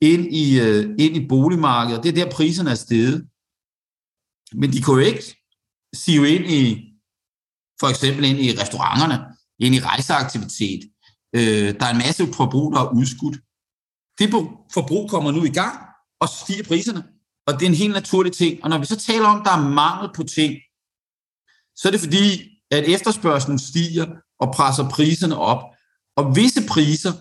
ind 0.00 0.34
i, 0.34 0.60
øh, 0.60 0.94
ind 0.98 1.16
i 1.16 1.28
boligmarkedet. 1.28 2.02
Det 2.02 2.08
er 2.08 2.24
der, 2.24 2.30
priserne 2.30 2.70
er 2.70 2.74
steget. 2.74 3.28
Men 4.52 4.72
de 4.72 4.82
kunne 4.82 5.02
jo 5.02 5.08
ikke 5.08 5.24
sige 5.94 6.34
ind 6.34 6.46
i 6.50 6.90
for 7.80 7.88
eksempel 7.88 8.24
ind 8.24 8.38
i 8.38 8.50
restauranterne, 8.60 9.18
ind 9.58 9.74
i 9.74 9.80
rejseaktivitet. 9.80 10.80
Øh, 11.36 11.74
der 11.80 11.86
er 11.86 11.90
en 11.90 11.98
masse 11.98 12.32
forbrug, 12.32 12.72
der 12.72 12.80
er 12.80 12.94
udskudt. 12.94 13.36
Det 14.18 14.30
forbrug 14.74 15.10
kommer 15.10 15.30
nu 15.30 15.44
i 15.44 15.50
gang, 15.50 15.78
og 16.20 16.28
så 16.28 16.34
stiger 16.44 16.64
priserne. 16.64 17.04
Og 17.46 17.54
det 17.54 17.62
er 17.62 17.70
en 17.70 17.82
helt 17.84 17.92
naturlig 17.92 18.32
ting. 18.32 18.64
Og 18.64 18.70
når 18.70 18.78
vi 18.78 18.86
så 18.86 18.96
taler 18.96 19.26
om, 19.26 19.40
at 19.40 19.44
der 19.44 19.52
er 19.52 19.68
mangel 19.68 20.10
på 20.14 20.22
ting, 20.22 20.54
så 21.76 21.88
er 21.88 21.90
det 21.92 22.00
fordi, 22.00 22.50
at 22.70 22.84
efterspørgselen 22.84 23.58
stiger 23.58 24.06
og 24.40 24.54
presser 24.54 24.88
priserne 24.88 25.36
op. 25.36 25.62
Og 26.16 26.36
visse 26.36 26.66
priser 26.68 27.12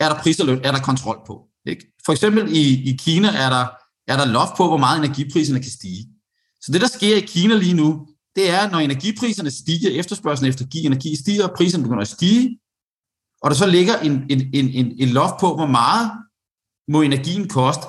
er 0.00 0.08
der 0.08 0.22
pris 0.22 0.40
og 0.40 0.46
løn, 0.46 0.60
er 0.64 0.72
der 0.72 0.80
kontrol 0.80 1.18
på. 1.26 1.48
Ikke? 1.66 1.92
For 2.04 2.12
eksempel 2.12 2.56
i, 2.56 2.90
i 2.90 2.96
Kina 2.96 3.28
er 3.28 3.50
der, 3.50 3.66
er 4.06 4.16
der 4.16 4.24
loft 4.24 4.56
på, 4.56 4.66
hvor 4.68 4.76
meget 4.76 4.98
energipriserne 5.04 5.60
kan 5.60 5.70
stige. 5.70 6.08
Så 6.60 6.72
det, 6.72 6.80
der 6.80 6.86
sker 6.86 7.16
i 7.16 7.20
Kina 7.20 7.54
lige 7.54 7.74
nu, 7.74 8.06
det 8.36 8.50
er, 8.50 8.70
når 8.70 8.78
energipriserne 8.78 9.50
stiger, 9.50 9.90
efterspørgselen 9.90 10.48
efter 10.48 10.64
energi 10.74 11.16
stiger, 11.16 11.48
priserne 11.56 11.82
begynder 11.82 12.02
at 12.02 12.08
stige, 12.08 12.58
og 13.42 13.50
der 13.50 13.56
så 13.56 13.66
ligger 13.66 13.96
en, 13.98 14.12
en, 14.30 14.40
en, 14.54 14.68
en, 14.68 14.86
en 14.98 15.08
loft 15.08 15.34
på, 15.40 15.54
hvor 15.54 15.66
meget 15.66 16.10
må 16.88 17.02
energien 17.02 17.48
koste, 17.48 17.86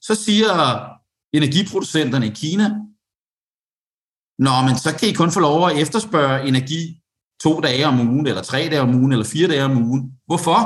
så 0.00 0.14
siger 0.14 0.48
energiproducenterne 1.32 2.26
i 2.26 2.34
Kina, 2.34 2.68
Nå, 4.46 4.54
men 4.66 4.76
så 4.84 4.90
kan 4.98 5.08
I 5.08 5.12
kun 5.12 5.32
få 5.32 5.40
lov 5.40 5.68
at 5.68 5.78
efterspørge 5.82 6.48
energi 6.48 6.82
to 7.44 7.60
dage 7.60 7.86
om 7.86 8.00
ugen, 8.08 8.26
eller 8.26 8.42
tre 8.42 8.58
dage 8.58 8.80
om 8.80 8.94
ugen, 8.94 9.12
eller 9.12 9.24
fire 9.24 9.48
dage 9.48 9.64
om 9.64 9.76
ugen. 9.86 10.02
Hvorfor? 10.26 10.58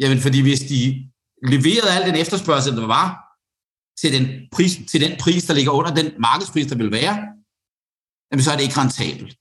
Jamen, 0.00 0.20
fordi 0.24 0.40
hvis 0.42 0.62
de 0.72 0.80
leverede 1.52 1.92
al 1.96 2.06
den 2.08 2.20
efterspørgsel, 2.22 2.76
der 2.76 2.86
var, 2.86 3.06
til 4.00 4.10
den, 4.16 4.24
pris, 4.54 4.72
til 4.90 5.00
den 5.04 5.12
pris, 5.22 5.44
der 5.44 5.54
ligger 5.54 5.72
under 5.72 5.94
den 5.94 6.08
markedspris, 6.26 6.66
der 6.66 6.76
vil 6.76 6.90
være, 7.00 7.14
jamen, 8.28 8.42
så 8.44 8.50
er 8.52 8.56
det 8.56 8.64
ikke 8.66 8.80
rentabelt. 8.80 9.32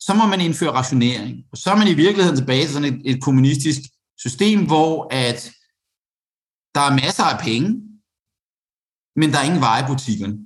Så 0.00 0.14
må 0.14 0.26
man 0.26 0.40
indføre 0.40 0.72
rationering. 0.72 1.44
Og 1.52 1.58
så 1.58 1.70
er 1.70 1.76
man 1.76 1.88
i 1.88 1.94
virkeligheden 1.94 2.38
tilbage 2.38 2.64
til 2.64 2.72
sådan 2.72 2.94
et, 2.94 3.00
et 3.04 3.22
kommunistisk 3.22 3.80
system, 4.18 4.66
hvor 4.66 5.08
at 5.10 5.50
der 6.74 6.80
er 6.80 6.98
masser 7.04 7.24
af 7.24 7.40
penge, 7.40 7.68
men 9.16 9.30
der 9.32 9.38
er 9.38 9.44
ingen 9.44 9.60
veje 9.60 9.82
i 9.84 9.90
butikkerne. 9.92 10.36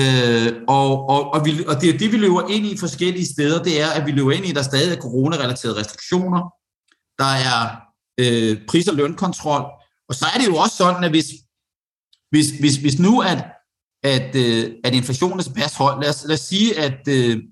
Øh, 0.00 0.62
og, 0.68 1.08
og, 1.08 1.20
og, 1.34 1.44
vi, 1.46 1.50
og 1.70 1.80
det 1.80 1.88
er 1.90 1.98
det, 1.98 2.12
vi 2.12 2.16
løber 2.16 2.48
ind 2.48 2.66
i 2.66 2.76
forskellige 2.76 3.26
steder, 3.34 3.62
det 3.62 3.80
er, 3.80 3.90
at 3.90 4.06
vi 4.06 4.10
løber 4.10 4.32
ind 4.32 4.46
i, 4.46 4.50
at 4.50 4.56
der 4.56 4.62
stadig 4.62 4.96
er 4.96 5.00
coronarelaterede 5.00 5.78
restriktioner, 5.80 6.42
der 7.18 7.32
er 7.50 7.60
øh, 8.20 8.66
pris- 8.68 8.88
og 8.88 8.94
lønkontrol, 8.94 9.64
og 10.08 10.14
så 10.14 10.26
er 10.34 10.38
det 10.38 10.46
jo 10.46 10.56
også 10.56 10.76
sådan, 10.76 11.04
at 11.04 11.10
hvis, 11.10 11.28
hvis, 12.30 12.48
hvis, 12.60 12.76
hvis 12.76 12.98
nu 12.98 13.20
at, 13.20 13.40
at, 14.02 14.36
øh, 14.36 14.64
at 14.84 14.94
inflationen 14.94 15.38
er 15.38 15.42
så 15.42 15.54
pas 15.54 15.74
høj, 15.74 16.00
lad 16.00 16.10
os, 16.10 16.24
lad 16.24 16.34
os 16.34 16.40
sige, 16.40 16.78
at, 16.78 17.08
øh, 17.08 17.42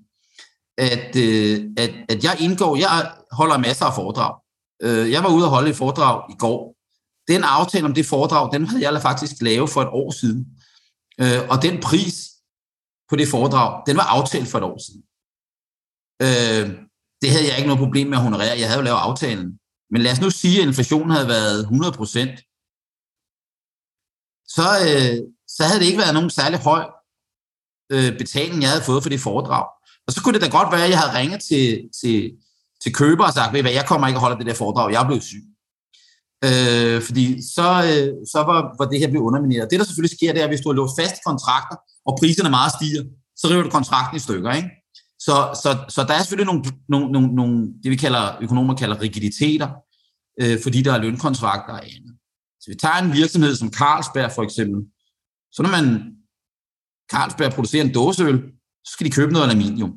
at, 0.77 1.15
øh, 1.15 1.55
at, 1.77 1.91
at 2.09 2.23
jeg 2.23 2.37
indgår, 2.39 2.75
jeg 2.75 3.15
holder 3.31 3.57
masser 3.57 3.85
af 3.85 3.95
foredrag. 3.95 4.33
Øh, 4.81 5.11
jeg 5.11 5.23
var 5.23 5.29
ude 5.35 5.45
og 5.45 5.49
holde 5.49 5.69
et 5.69 5.75
foredrag 5.75 6.31
i 6.33 6.35
går. 6.39 6.75
Den 7.27 7.43
aftale 7.43 7.85
om 7.85 7.93
det 7.93 8.05
foredrag, 8.05 8.53
den 8.53 8.67
havde 8.67 8.91
jeg 8.91 9.01
faktisk 9.01 9.35
lavet 9.41 9.69
for 9.69 9.81
et 9.81 9.89
år 9.89 10.11
siden. 10.11 10.41
Øh, 11.21 11.49
og 11.49 11.61
den 11.61 11.81
pris 11.81 12.15
på 13.09 13.15
det 13.15 13.27
foredrag, 13.27 13.83
den 13.87 13.97
var 13.97 14.07
aftalt 14.17 14.47
for 14.47 14.57
et 14.57 14.63
år 14.63 14.79
siden. 14.85 15.03
Øh, 16.25 16.65
det 17.21 17.29
havde 17.31 17.47
jeg 17.47 17.57
ikke 17.57 17.67
noget 17.67 17.83
problem 17.85 18.07
med 18.07 18.17
at 18.17 18.23
honorere. 18.23 18.59
Jeg 18.59 18.67
havde 18.67 18.79
jo 18.81 18.87
lavet 18.89 19.05
aftalen. 19.09 19.59
Men 19.91 20.01
lad 20.01 20.11
os 20.11 20.21
nu 20.21 20.29
sige, 20.29 20.61
at 20.61 20.67
inflationen 20.67 21.11
havde 21.11 21.27
været 21.27 21.59
100 21.59 21.93
procent. 21.99 22.35
Så, 24.55 24.67
øh, 24.89 25.17
så 25.55 25.61
havde 25.63 25.79
det 25.79 25.87
ikke 25.89 26.03
været 26.03 26.13
nogen 26.13 26.29
særlig 26.29 26.59
høj 26.59 26.83
øh, 27.93 28.11
betaling, 28.21 28.61
jeg 28.61 28.69
havde 28.69 28.87
fået 28.89 29.03
for 29.03 29.09
det 29.09 29.19
foredrag. 29.19 29.67
Og 30.07 30.13
så 30.13 30.21
kunne 30.21 30.33
det 30.33 30.41
da 30.41 30.49
godt 30.57 30.71
være, 30.71 30.83
at 30.83 30.89
jeg 30.89 30.99
havde 30.99 31.17
ringet 31.19 31.41
til, 31.49 31.89
til, 32.01 32.31
til 32.83 32.93
køber 32.93 33.25
og 33.25 33.33
sagt, 33.33 33.53
ved 33.53 33.61
hvad, 33.61 33.71
jeg 33.71 33.85
kommer 33.87 34.07
ikke 34.07 34.17
og 34.17 34.21
holder 34.21 34.37
det 34.37 34.47
der 34.47 34.53
foredrag, 34.53 34.91
jeg 34.91 35.01
er 35.01 35.07
blevet 35.07 35.23
syg. 35.23 35.43
Øh, 36.47 37.01
fordi 37.07 37.25
så, 37.55 37.67
øh, 37.89 38.09
så 38.33 38.39
var, 38.49 38.59
var 38.79 38.87
det 38.89 38.99
her 38.99 39.09
blevet 39.09 39.25
undermineret. 39.29 39.67
Det, 39.69 39.79
der 39.79 39.85
selvfølgelig 39.85 40.17
sker, 40.17 40.33
det 40.33 40.39
er, 40.39 40.47
at 40.47 40.51
hvis 40.51 40.61
du 40.61 40.69
har 40.69 40.75
låst 40.79 40.99
fast 41.01 41.17
kontrakter, 41.25 41.77
og 42.07 42.17
priserne 42.19 42.49
meget 42.49 42.71
stiger, 42.77 43.03
så 43.39 43.47
river 43.47 43.63
du 43.63 43.69
kontrakten 43.69 44.17
i 44.17 44.19
stykker, 44.19 44.51
ikke? 44.53 44.69
Så, 45.19 45.35
så, 45.63 45.69
så 45.89 46.03
der 46.07 46.13
er 46.13 46.19
selvfølgelig 46.19 46.49
nogle, 46.51 46.63
nogle, 46.89 47.11
nogle, 47.11 47.35
nogle 47.35 47.73
det 47.83 47.91
vi 47.91 47.95
kalder, 47.95 48.37
økonomer 48.41 48.75
kalder 48.75 49.01
rigiditeter, 49.01 49.69
øh, 50.41 50.57
fordi 50.63 50.81
der 50.81 50.93
er 50.93 50.97
lønkontrakter 50.97 51.73
og 51.73 51.83
andet. 51.83 52.13
Så 52.61 52.71
vi 52.71 52.75
tager 52.75 52.95
en 52.95 53.13
virksomhed 53.13 53.55
som 53.55 53.73
Carlsberg 53.73 54.31
for 54.31 54.43
eksempel, 54.43 54.79
så 55.51 55.59
når 55.63 55.69
man 55.69 55.85
Carlsberg 57.11 57.51
producerer 57.51 57.83
en 57.83 57.93
dåseøl, 57.93 58.37
så 58.85 58.91
skal 58.93 59.05
de 59.05 59.11
købe 59.11 59.33
noget 59.33 59.49
aluminium. 59.49 59.93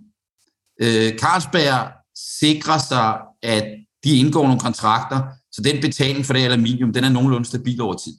Øh, 0.83 1.19
Carlsberg 1.19 1.93
sikrer 2.41 2.79
sig, 2.79 3.19
at 3.43 3.65
de 4.05 4.19
indgår 4.19 4.43
nogle 4.43 4.61
kontrakter, 4.61 5.23
så 5.53 5.63
den 5.63 5.81
betaling 5.81 6.27
for 6.27 6.33
det 6.33 6.45
aluminium, 6.45 6.93
den 6.93 7.05
er 7.05 7.09
nogenlunde 7.09 7.47
stabil 7.47 7.81
over 7.81 7.95
tid. 7.95 8.17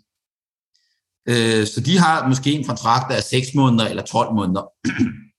Øh, 1.29 1.67
så 1.67 1.81
de 1.85 1.97
har 1.97 2.27
måske 2.27 2.51
en 2.51 2.65
kontrakt, 2.65 3.11
der 3.11 3.17
er 3.17 3.21
6 3.21 3.47
måneder 3.55 3.87
eller 3.87 4.03
12 4.03 4.33
måneder. 4.35 4.63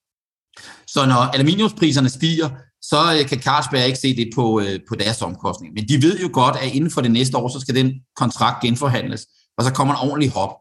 så 0.94 1.06
når 1.06 1.20
aluminiumspriserne 1.34 2.08
stiger, 2.08 2.48
så 2.82 3.18
øh, 3.18 3.28
kan 3.28 3.42
Carlsberg 3.42 3.86
ikke 3.86 3.98
se 3.98 4.16
det 4.16 4.30
på, 4.34 4.60
øh, 4.60 4.80
på 4.88 4.94
deres 4.94 5.22
omkostning. 5.22 5.74
Men 5.74 5.88
de 5.88 6.02
ved 6.02 6.20
jo 6.20 6.30
godt, 6.32 6.56
at 6.56 6.72
inden 6.74 6.90
for 6.90 7.00
det 7.00 7.10
næste 7.10 7.36
år, 7.36 7.48
så 7.48 7.60
skal 7.60 7.74
den 7.74 7.92
kontrakt 8.16 8.62
genforhandles, 8.62 9.26
og 9.58 9.64
så 9.64 9.72
kommer 9.72 9.94
en 9.94 10.08
ordentlig 10.10 10.30
hop. 10.30 10.54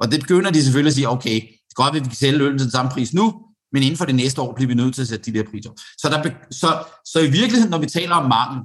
Og 0.00 0.10
det 0.10 0.20
begynder 0.20 0.50
de 0.50 0.62
selvfølgelig 0.62 0.90
at 0.90 0.94
sige, 0.94 1.08
okay, 1.08 1.40
det 1.40 1.78
er 1.78 1.82
godt 1.82 1.96
at 1.96 2.04
vi 2.04 2.08
kan 2.08 2.16
sælge 2.16 2.44
øl 2.44 2.58
til 2.58 2.64
den 2.64 2.70
samme 2.70 2.90
pris 2.90 3.14
nu, 3.14 3.51
men 3.72 3.82
inden 3.82 3.96
for 3.96 4.04
det 4.04 4.14
næste 4.14 4.40
år 4.40 4.54
bliver 4.54 4.68
vi 4.68 4.74
nødt 4.74 4.94
til 4.94 5.02
at 5.02 5.08
sætte 5.08 5.32
de 5.32 5.38
der 5.38 5.50
priser. 5.50 5.70
Så, 5.98 6.08
der, 6.08 6.30
så, 6.50 6.84
så 7.04 7.20
i 7.20 7.30
virkeligheden, 7.30 7.70
når 7.70 7.78
vi 7.78 7.86
taler 7.86 8.14
om 8.14 8.28
mangel, 8.28 8.62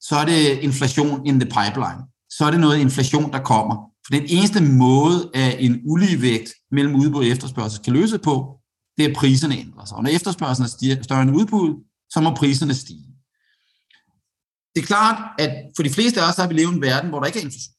så 0.00 0.16
er 0.16 0.24
det 0.24 0.58
inflation 0.68 1.26
in 1.26 1.40
the 1.40 1.50
pipeline. 1.50 2.00
Så 2.30 2.44
er 2.44 2.50
det 2.50 2.60
noget 2.60 2.78
inflation, 2.78 3.32
der 3.32 3.42
kommer. 3.42 3.74
For 4.06 4.10
den 4.18 4.26
eneste 4.28 4.62
måde, 4.62 5.30
at 5.34 5.56
en 5.64 5.80
uligevægt 5.84 6.50
mellem 6.70 6.94
udbud 6.94 7.20
og 7.20 7.26
efterspørgsel 7.26 7.82
kan 7.84 7.92
løse 7.92 8.18
på, 8.18 8.58
det 8.96 9.04
er, 9.04 9.08
at 9.08 9.16
priserne 9.16 9.56
ændrer 9.56 9.84
sig. 9.84 9.96
Og 9.96 10.02
når 10.02 10.10
efterspørgselen 10.10 10.98
er 10.98 11.02
større 11.02 11.22
end 11.22 11.36
udbud, 11.36 11.84
så 12.10 12.20
må 12.20 12.34
priserne 12.34 12.74
stige. 12.74 13.06
Det 14.74 14.82
er 14.82 14.86
klart, 14.86 15.18
at 15.38 15.52
for 15.76 15.82
de 15.82 15.90
fleste 15.90 16.20
af 16.20 16.28
os 16.28 16.36
har 16.36 16.48
vi 16.48 16.54
levet 16.54 16.72
i 16.72 16.74
en 16.74 16.82
verden, 16.82 17.10
hvor 17.10 17.20
der 17.20 17.26
ikke 17.26 17.38
er 17.38 17.44
inflation. 17.44 17.74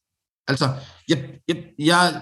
Altså, 0.48 0.66
jeg, 1.08 1.18
jeg, 1.48 1.58
jeg, 1.80 2.22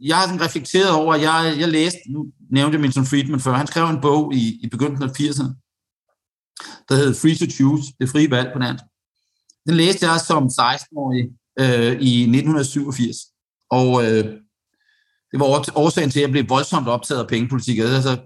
jeg 0.00 0.16
har 0.16 0.26
sådan 0.26 0.40
reflekteret 0.40 0.90
over, 0.90 1.14
at 1.14 1.22
jeg, 1.22 1.56
jeg 1.58 1.68
læste, 1.68 1.98
nu 2.08 2.26
nævnte 2.50 2.74
jeg 2.74 2.80
Milton 2.80 3.06
Friedman 3.06 3.40
før, 3.40 3.52
han 3.52 3.66
skrev 3.66 3.86
en 3.86 4.00
bog 4.00 4.34
i, 4.34 4.60
i 4.62 4.68
begyndelsen 4.68 5.08
af 5.08 5.20
80'erne, 5.20 5.52
der 6.88 6.94
hed 6.94 7.14
Free 7.14 7.34
to 7.34 7.46
Choose, 7.56 7.92
det 8.00 8.08
frie 8.08 8.30
valg 8.30 8.50
på 8.52 8.58
dansk. 8.58 8.84
Den 9.68 9.76
læste 9.76 10.06
jeg 10.06 10.20
som 10.20 10.44
16-årig 10.44 11.24
øh, 11.60 11.92
i 12.00 12.22
1987, 12.22 13.16
og 13.70 14.04
øh, 14.04 14.24
det 15.32 15.40
var 15.40 15.78
årsagen 15.78 16.10
til, 16.10 16.20
at 16.20 16.22
jeg 16.22 16.30
blev 16.30 16.48
voldsomt 16.48 16.88
optaget 16.88 17.20
af 17.20 17.28
pengepolitik. 17.28 17.78
Altså, 17.78 18.18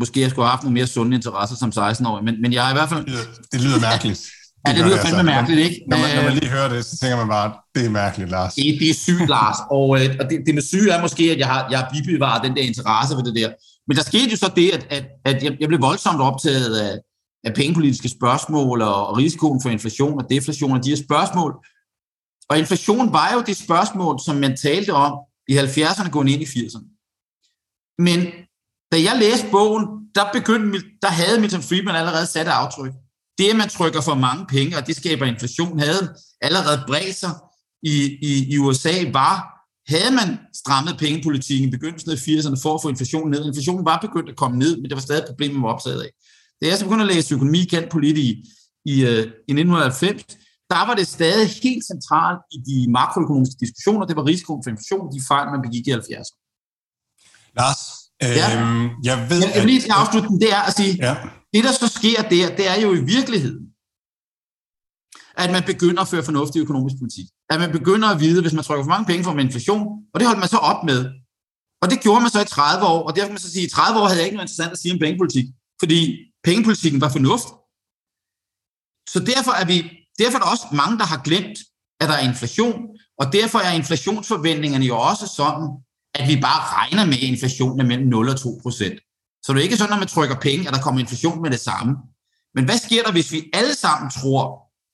måske 0.00 0.20
jeg 0.20 0.30
skulle 0.30 0.44
have 0.44 0.50
haft 0.50 0.62
nogle 0.62 0.74
mere 0.74 0.86
sunde 0.86 1.16
interesser 1.16 1.56
som 1.56 1.70
16-årig, 1.70 2.24
men, 2.24 2.42
men 2.42 2.52
jeg 2.52 2.66
er 2.66 2.70
i 2.70 2.74
hvert 2.74 2.88
fald... 2.88 3.04
Det 3.04 3.12
lyder, 3.12 3.24
det 3.52 3.60
lyder 3.60 3.80
mærkeligt. 3.80 4.20
Ja, 4.68 4.76
det 4.76 4.86
lyder 4.86 5.04
fandme 5.04 5.22
mærkeligt, 5.22 5.60
ikke? 5.60 5.84
Når 5.90 5.96
man, 5.96 6.16
når 6.16 6.22
man 6.22 6.32
lige 6.32 6.50
hører 6.50 6.68
det, 6.68 6.84
så 6.84 6.98
tænker 6.98 7.16
man 7.16 7.28
bare, 7.28 7.52
det 7.74 7.86
er 7.86 7.90
mærkeligt, 7.90 8.30
Lars. 8.30 8.54
Det, 8.54 8.76
det 8.80 8.90
er 8.90 8.94
sygt, 8.94 9.28
Lars. 9.28 9.56
Og, 9.70 9.86
øh, 9.98 10.16
og 10.20 10.30
det, 10.30 10.36
det 10.46 10.54
med 10.54 10.62
syge 10.62 10.90
er 10.90 11.00
måske, 11.00 11.24
at 11.32 11.38
jeg 11.38 11.46
har, 11.46 11.68
jeg 11.70 11.78
har 11.78 11.88
bibevaret 11.92 12.44
den 12.44 12.56
der 12.56 12.62
interesse 12.62 13.14
for 13.14 13.22
det 13.22 13.34
der. 13.34 13.50
Men 13.88 13.96
der 13.96 14.02
skete 14.02 14.30
jo 14.30 14.36
så 14.36 14.52
det, 14.56 14.70
at, 14.70 14.86
at, 14.90 15.04
at 15.24 15.42
jeg, 15.44 15.56
jeg 15.60 15.68
blev 15.68 15.80
voldsomt 15.82 16.20
optaget 16.20 16.76
af, 16.76 16.98
af 17.44 17.54
pengepolitiske 17.54 18.08
spørgsmål 18.08 18.82
og, 18.82 19.06
og 19.06 19.16
risikoen 19.16 19.62
for 19.62 19.70
inflation 19.70 20.20
og 20.20 20.30
deflation 20.30 20.76
og 20.76 20.84
de 20.84 20.88
her 20.88 20.96
spørgsmål. 20.96 21.52
Og 22.50 22.58
inflation 22.58 23.12
var 23.12 23.32
jo 23.34 23.40
det 23.46 23.56
spørgsmål, 23.56 24.20
som 24.24 24.36
man 24.36 24.56
talte 24.56 24.92
om 24.92 25.12
i 25.48 25.58
70'erne 25.58 26.10
gående 26.10 26.32
ind 26.32 26.42
i 26.42 26.44
80'erne. 26.44 26.88
Men 27.98 28.18
da 28.92 28.96
jeg 29.08 29.14
læste 29.18 29.46
bogen, 29.50 29.84
der, 30.14 30.32
begyndte, 30.32 30.78
der 31.02 31.08
havde 31.08 31.40
Milton 31.40 31.62
Friedman 31.62 31.96
allerede 31.96 32.26
sat 32.26 32.46
et 32.46 32.50
aftryk 32.50 32.92
det, 33.38 33.50
at 33.50 33.56
man 33.56 33.68
trykker 33.68 34.00
for 34.00 34.14
mange 34.14 34.46
penge, 34.46 34.76
og 34.76 34.86
det 34.86 34.96
skaber 34.96 35.26
inflation, 35.26 35.78
havde 35.78 36.14
allerede 36.40 36.84
bredt 36.86 37.16
sig 37.16 37.30
i, 37.82 37.96
i, 38.22 38.54
i 38.54 38.58
USA, 38.58 38.94
var, 39.12 39.58
havde 39.92 40.14
man 40.20 40.38
strammet 40.54 40.98
pengepolitikken 40.98 41.68
i 41.68 41.70
begyndelsen 41.70 42.10
af 42.10 42.16
80'erne 42.16 42.62
for 42.62 42.74
at 42.74 42.82
få 42.82 42.88
inflationen 42.88 43.30
ned. 43.30 43.46
Inflationen 43.46 43.84
var 43.84 43.98
begyndt 44.06 44.28
at 44.28 44.36
komme 44.36 44.58
ned, 44.58 44.76
men 44.76 44.84
det 44.84 44.94
var 44.94 45.00
stadig 45.00 45.22
et 45.22 45.28
problem, 45.28 45.52
man 45.52 45.62
var 45.62 45.72
optaget 45.74 46.00
af. 46.02 46.10
Da 46.60 46.66
jeg 46.68 46.78
så 46.78 46.84
begyndte 46.84 47.04
at 47.06 47.14
læse 47.14 47.34
økonomi 47.34 47.64
kendt 47.64 47.90
politik 47.90 48.24
i, 48.24 48.30
i, 48.92 48.94
øh, 49.10 49.24
i 49.48 49.52
1990, 49.52 50.22
der 50.72 50.86
var 50.86 50.94
det 50.94 51.06
stadig 51.06 51.48
helt 51.62 51.84
centralt 51.92 52.42
i 52.56 52.58
de 52.68 52.76
makroøkonomiske 52.98 53.60
diskussioner. 53.64 54.06
Det 54.06 54.16
var 54.16 54.26
risikoen 54.26 54.62
for 54.64 54.70
inflation, 54.70 55.12
de 55.14 55.20
fejl, 55.30 55.46
man 55.54 55.62
begik 55.66 55.84
i 55.88 55.92
70'erne. 55.92 56.36
Lars, 57.58 57.82
ja. 58.22 58.46
øhm, 58.50 58.84
jeg 59.08 59.16
ved... 59.30 59.40
Jeg, 59.42 59.50
jeg 59.54 59.62
vil 59.62 59.70
lige 59.72 59.80
til 59.80 59.94
afslutningen, 60.00 60.40
det 60.40 60.50
er 60.58 60.62
at 60.68 60.74
sige, 60.80 60.94
ja. 61.06 61.14
Det, 61.52 61.64
der 61.64 61.72
så 61.72 61.88
sker 61.98 62.20
der, 62.32 62.56
det 62.58 62.66
er 62.72 62.78
jo 62.84 62.90
i 63.00 63.02
virkeligheden, 63.16 63.62
at 65.42 65.50
man 65.56 65.64
begynder 65.72 66.02
at 66.02 66.10
føre 66.12 66.28
fornuftig 66.28 66.58
økonomisk 66.66 66.96
politik. 67.02 67.26
At 67.52 67.58
man 67.62 67.72
begynder 67.78 68.08
at 68.08 68.20
vide, 68.20 68.42
hvis 68.42 68.56
man 68.56 68.64
trykker 68.64 68.84
for 68.84 68.94
mange 68.94 69.08
penge, 69.10 69.24
får 69.24 69.34
man 69.34 69.46
inflation, 69.46 69.82
og 70.12 70.16
det 70.18 70.26
holdt 70.28 70.42
man 70.44 70.54
så 70.54 70.60
op 70.70 70.80
med. 70.90 71.00
Og 71.82 71.86
det 71.90 71.98
gjorde 72.04 72.20
man 72.20 72.30
så 72.30 72.40
i 72.42 72.44
30 72.44 72.86
år, 72.92 73.00
og 73.06 73.10
derfor 73.14 73.28
kan 73.28 73.36
man 73.38 73.46
så 73.46 73.52
sige, 73.52 73.64
at 73.64 73.70
i 73.70 73.74
30 73.74 74.00
år 74.00 74.06
havde 74.06 74.18
jeg 74.20 74.26
ikke 74.26 74.36
noget 74.36 74.48
interessant 74.48 74.72
at 74.72 74.82
sige 74.82 74.92
om 74.94 74.98
pengepolitik, 75.04 75.46
fordi 75.80 75.98
pengepolitikken 76.48 77.00
var 77.04 77.12
fornuft. 77.16 77.48
Så 79.12 79.18
derfor 79.32 79.52
er, 79.60 79.66
vi, 79.72 79.76
derfor 80.20 80.36
er 80.38 80.42
der 80.42 80.50
også 80.54 80.66
mange, 80.82 80.98
der 81.00 81.06
har 81.12 81.20
glemt, 81.28 81.58
at 82.00 82.06
der 82.10 82.16
er 82.18 82.28
inflation, 82.32 82.78
og 83.20 83.26
derfor 83.38 83.58
er 83.58 83.72
inflationsforventningerne 83.82 84.86
jo 84.92 84.96
også 85.10 85.26
sådan, 85.40 85.68
at 86.18 86.24
vi 86.30 86.36
bare 86.48 86.62
regner 86.76 87.04
med, 87.10 87.18
at 87.22 87.30
inflationen 87.32 87.80
er 87.80 87.88
mellem 87.90 88.08
0 88.08 88.28
og 88.28 88.36
2 88.40 88.60
procent. 88.62 88.98
Så 89.48 89.52
det 89.52 89.60
er 89.60 89.62
ikke 89.62 89.76
sådan, 89.76 89.90
når 89.90 89.98
man 89.98 90.08
trykker 90.08 90.36
penge, 90.36 90.68
at 90.68 90.74
der 90.74 90.80
kommer 90.80 91.00
inflation 91.00 91.42
med 91.42 91.50
det 91.50 91.60
samme. 91.60 91.96
Men 92.54 92.64
hvad 92.64 92.78
sker 92.78 93.02
der, 93.02 93.12
hvis 93.12 93.32
vi 93.32 93.50
alle 93.52 93.74
sammen 93.74 94.10
tror, 94.10 94.44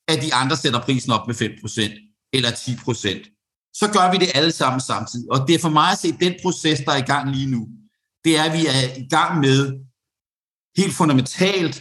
at 0.09 0.23
de 0.23 0.35
andre 0.35 0.57
sætter 0.57 0.81
prisen 0.81 1.13
op 1.13 1.27
med 1.27 1.35
5% 1.35 2.29
eller 2.33 2.51
10%? 2.51 3.73
Så 3.81 3.87
gør 3.93 4.11
vi 4.13 4.17
det 4.19 4.31
alle 4.35 4.53
sammen 4.53 4.81
samtidig. 4.81 5.33
Og 5.33 5.49
det 5.49 5.55
er 5.55 5.59
for 5.59 5.69
mig 5.69 5.91
at 5.93 5.99
se, 5.99 6.13
den 6.13 6.35
proces, 6.43 6.81
der 6.87 6.93
er 6.93 6.97
i 6.97 7.11
gang 7.13 7.31
lige 7.31 7.51
nu, 7.51 7.69
det 8.25 8.39
er, 8.39 8.43
at 8.43 8.53
vi 8.59 8.67
er 8.67 8.83
i 9.05 9.09
gang 9.09 9.41
med 9.41 9.59
helt 10.77 10.95
fundamentalt 10.95 11.77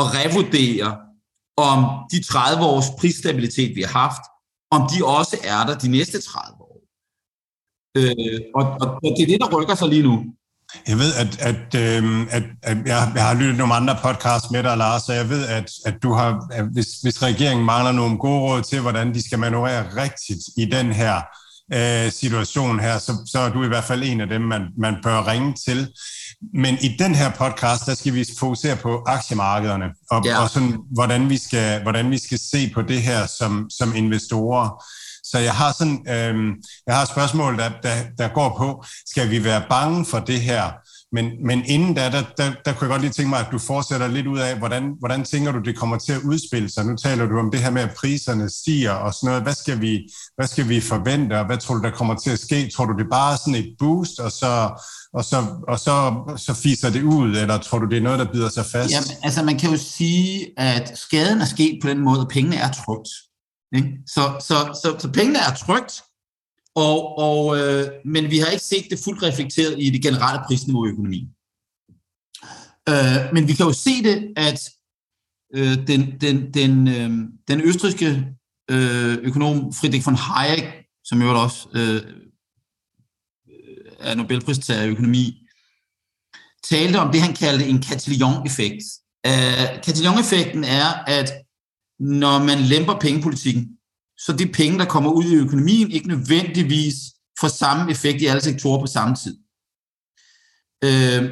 at 0.00 0.04
revurdere, 0.18 0.88
om 1.56 1.78
de 2.12 2.22
30 2.22 2.64
års 2.64 2.90
prisstabilitet, 2.98 3.76
vi 3.76 3.82
har 3.82 3.98
haft, 4.04 4.22
om 4.70 4.80
de 4.92 5.06
også 5.06 5.36
er 5.44 5.66
der 5.66 5.78
de 5.78 5.88
næste 5.88 6.20
30 6.20 6.60
år. 6.60 6.76
Øh, 7.98 8.40
og, 8.54 8.64
og, 8.82 8.86
og 9.04 9.10
det 9.16 9.22
er 9.22 9.30
det, 9.32 9.40
der 9.40 9.56
rykker 9.56 9.74
sig 9.74 9.88
lige 9.88 10.02
nu. 10.02 10.37
Jeg 10.88 10.98
ved, 10.98 11.14
at, 11.14 11.40
at, 11.40 11.74
øh, 11.74 12.26
at, 12.30 12.42
at 12.62 12.76
jeg, 12.86 13.12
jeg 13.14 13.26
har 13.26 13.34
lyttet 13.34 13.56
nogle 13.56 13.74
andre 13.74 13.96
podcasts 14.02 14.50
med 14.50 14.62
dig, 14.62 14.76
Lars, 14.76 15.02
så 15.02 15.12
jeg 15.12 15.28
ved, 15.28 15.46
at, 15.46 15.70
at 15.86 15.94
du 16.02 16.12
har, 16.12 16.46
at 16.52 16.64
hvis, 16.72 16.86
hvis 17.02 17.22
regeringen 17.22 17.66
mangler 17.66 17.92
nogle 17.92 18.18
gode 18.18 18.40
råd 18.40 18.62
til, 18.62 18.80
hvordan 18.80 19.14
de 19.14 19.22
skal 19.22 19.38
manøvrere 19.38 19.84
rigtigt 19.96 20.40
i 20.56 20.64
den 20.64 20.92
her 20.92 21.20
øh, 21.74 22.12
situation 22.12 22.80
her, 22.80 22.98
så, 22.98 23.12
så 23.26 23.38
er 23.38 23.50
du 23.50 23.64
i 23.64 23.68
hvert 23.68 23.84
fald 23.84 24.02
en 24.02 24.20
af 24.20 24.28
dem, 24.28 24.40
man, 24.40 24.62
man 24.78 24.96
bør 25.02 25.26
ringe 25.26 25.54
til. 25.66 25.88
Men 26.54 26.78
i 26.80 26.96
den 26.98 27.14
her 27.14 27.30
podcast, 27.30 27.86
der 27.86 27.94
skal 27.94 28.14
vi 28.14 28.24
fokusere 28.38 28.76
på 28.76 29.02
aktiemarkederne, 29.06 29.84
og, 30.10 30.24
ja. 30.24 30.42
og 30.42 30.50
sådan, 30.50 30.78
hvordan, 30.90 31.30
vi 31.30 31.36
skal, 31.36 31.82
hvordan 31.82 32.10
vi 32.10 32.18
skal 32.18 32.38
se 32.38 32.70
på 32.74 32.82
det 32.82 33.02
her 33.02 33.26
som, 33.26 33.70
som 33.70 33.96
investorer. 33.96 34.84
Så 35.30 35.38
jeg 35.38 35.54
har 35.54 35.72
sådan, 35.78 35.98
øh, 36.08 36.56
jeg 36.86 36.94
har 36.94 37.02
et 37.02 37.08
spørgsmål, 37.08 37.58
der, 37.58 37.70
der, 37.82 37.94
der 38.18 38.28
går 38.28 38.54
på, 38.58 38.84
skal 39.06 39.30
vi 39.30 39.44
være 39.44 39.62
bange 39.70 40.04
for 40.04 40.18
det 40.18 40.40
her? 40.40 40.62
Men, 41.12 41.46
men 41.46 41.64
inden 41.64 41.94
da, 41.94 42.10
der, 42.10 42.22
der, 42.36 42.52
der 42.64 42.72
kunne 42.72 42.84
jeg 42.86 42.90
godt 42.90 43.00
lige 43.00 43.12
tænke 43.12 43.28
mig, 43.28 43.40
at 43.40 43.52
du 43.52 43.58
fortsætter 43.58 44.08
lidt 44.08 44.26
ud 44.26 44.38
af, 44.38 44.58
hvordan, 44.58 44.94
hvordan 44.98 45.24
tænker 45.24 45.52
du, 45.52 45.58
det 45.58 45.76
kommer 45.76 45.98
til 45.98 46.12
at 46.12 46.20
udspille 46.20 46.70
sig? 46.70 46.86
Nu 46.86 46.96
taler 46.96 47.26
du 47.26 47.38
om 47.38 47.50
det 47.50 47.60
her 47.60 47.70
med, 47.70 47.82
at 47.82 47.94
priserne 47.94 48.50
stiger 48.50 48.90
og 48.90 49.14
sådan 49.14 49.26
noget. 49.26 49.42
Hvad 49.42 49.54
skal 49.54 49.80
vi, 49.80 50.08
hvad 50.36 50.46
skal 50.46 50.68
vi 50.68 50.80
forvente, 50.80 51.38
og 51.38 51.46
hvad 51.46 51.58
tror 51.58 51.74
du, 51.74 51.82
der 51.82 51.90
kommer 51.90 52.14
til 52.14 52.30
at 52.30 52.38
ske? 52.38 52.70
Tror 52.74 52.84
du, 52.84 52.92
det 52.92 53.04
er 53.04 53.10
bare 53.10 53.36
sådan 53.36 53.54
et 53.54 53.74
boost, 53.78 54.20
og 54.20 54.32
så, 54.32 54.82
og 55.14 55.24
så, 55.24 55.44
og 55.68 55.78
så, 55.78 56.14
så 56.36 56.54
fiser 56.54 56.90
det 56.90 57.02
ud, 57.02 57.36
eller 57.36 57.58
tror 57.58 57.78
du, 57.78 57.86
det 57.86 57.98
er 57.98 58.02
noget, 58.02 58.18
der 58.18 58.32
bider 58.32 58.48
sig 58.48 58.66
fast? 58.72 58.90
Jamen, 58.92 59.10
altså 59.22 59.42
man 59.42 59.58
kan 59.58 59.70
jo 59.70 59.76
sige, 59.76 60.46
at 60.56 60.98
skaden 60.98 61.40
er 61.40 61.46
sket 61.46 61.78
på 61.82 61.88
den 61.88 61.98
måde, 61.98 62.20
at 62.20 62.28
pengene 62.28 62.56
er 62.56 62.72
trygt. 62.72 63.08
Ikke? 63.76 63.98
Så, 64.06 64.22
så, 64.40 64.80
så, 64.82 64.96
så 64.98 65.10
pengene 65.12 65.38
er 65.38 65.54
trygt, 65.54 66.02
og, 66.74 67.18
og, 67.18 67.58
øh, 67.58 67.88
men 68.04 68.30
vi 68.30 68.38
har 68.38 68.46
ikke 68.46 68.64
set 68.64 68.86
det 68.90 68.98
fuldt 69.04 69.22
reflekteret 69.22 69.74
i 69.78 69.90
det 69.90 70.02
generelle 70.02 70.40
prisniveau 70.46 70.86
i 70.86 70.88
økonomien. 70.88 71.28
Øh, 72.88 73.34
men 73.34 73.48
vi 73.48 73.52
kan 73.52 73.66
jo 73.66 73.72
se 73.72 74.02
det, 74.02 74.32
at 74.36 74.70
øh, 75.54 75.86
den, 75.86 76.20
den, 76.20 76.54
den, 76.54 76.88
øh, 76.88 77.10
den 77.48 77.60
østriske 77.60 78.34
øh, 78.70 79.14
økonom 79.22 79.72
Friedrich 79.72 80.06
von 80.06 80.14
Hayek, 80.14 80.64
som 81.04 81.22
jo 81.22 81.42
også 81.42 81.68
øh, 81.74 82.02
øh, 83.48 83.92
er 83.98 84.14
Nobelpristager 84.14 84.82
i 84.82 84.88
økonomi, 84.88 85.48
talte 86.64 86.96
om 86.96 87.12
det, 87.12 87.20
han 87.22 87.34
kaldte 87.34 87.66
en 87.66 87.82
Catillon-effekt. 87.82 88.84
Øh, 89.26 89.82
Catillon-effekten 89.84 90.64
er, 90.64 90.88
at 91.06 91.32
når 92.00 92.44
man 92.44 92.58
lemper 92.58 92.98
pengepolitikken, 93.00 93.68
så 94.18 94.32
de 94.32 94.46
penge, 94.46 94.78
der 94.78 94.84
kommer 94.84 95.10
ud 95.10 95.24
i 95.24 95.34
økonomien, 95.34 95.90
ikke 95.90 96.08
nødvendigvis 96.08 96.94
får 97.40 97.48
samme 97.48 97.90
effekt 97.90 98.22
i 98.22 98.26
alle 98.26 98.42
sektorer 98.42 98.80
på 98.80 98.86
samme 98.86 99.16
tid. 99.16 99.38
Øh, 100.84 101.22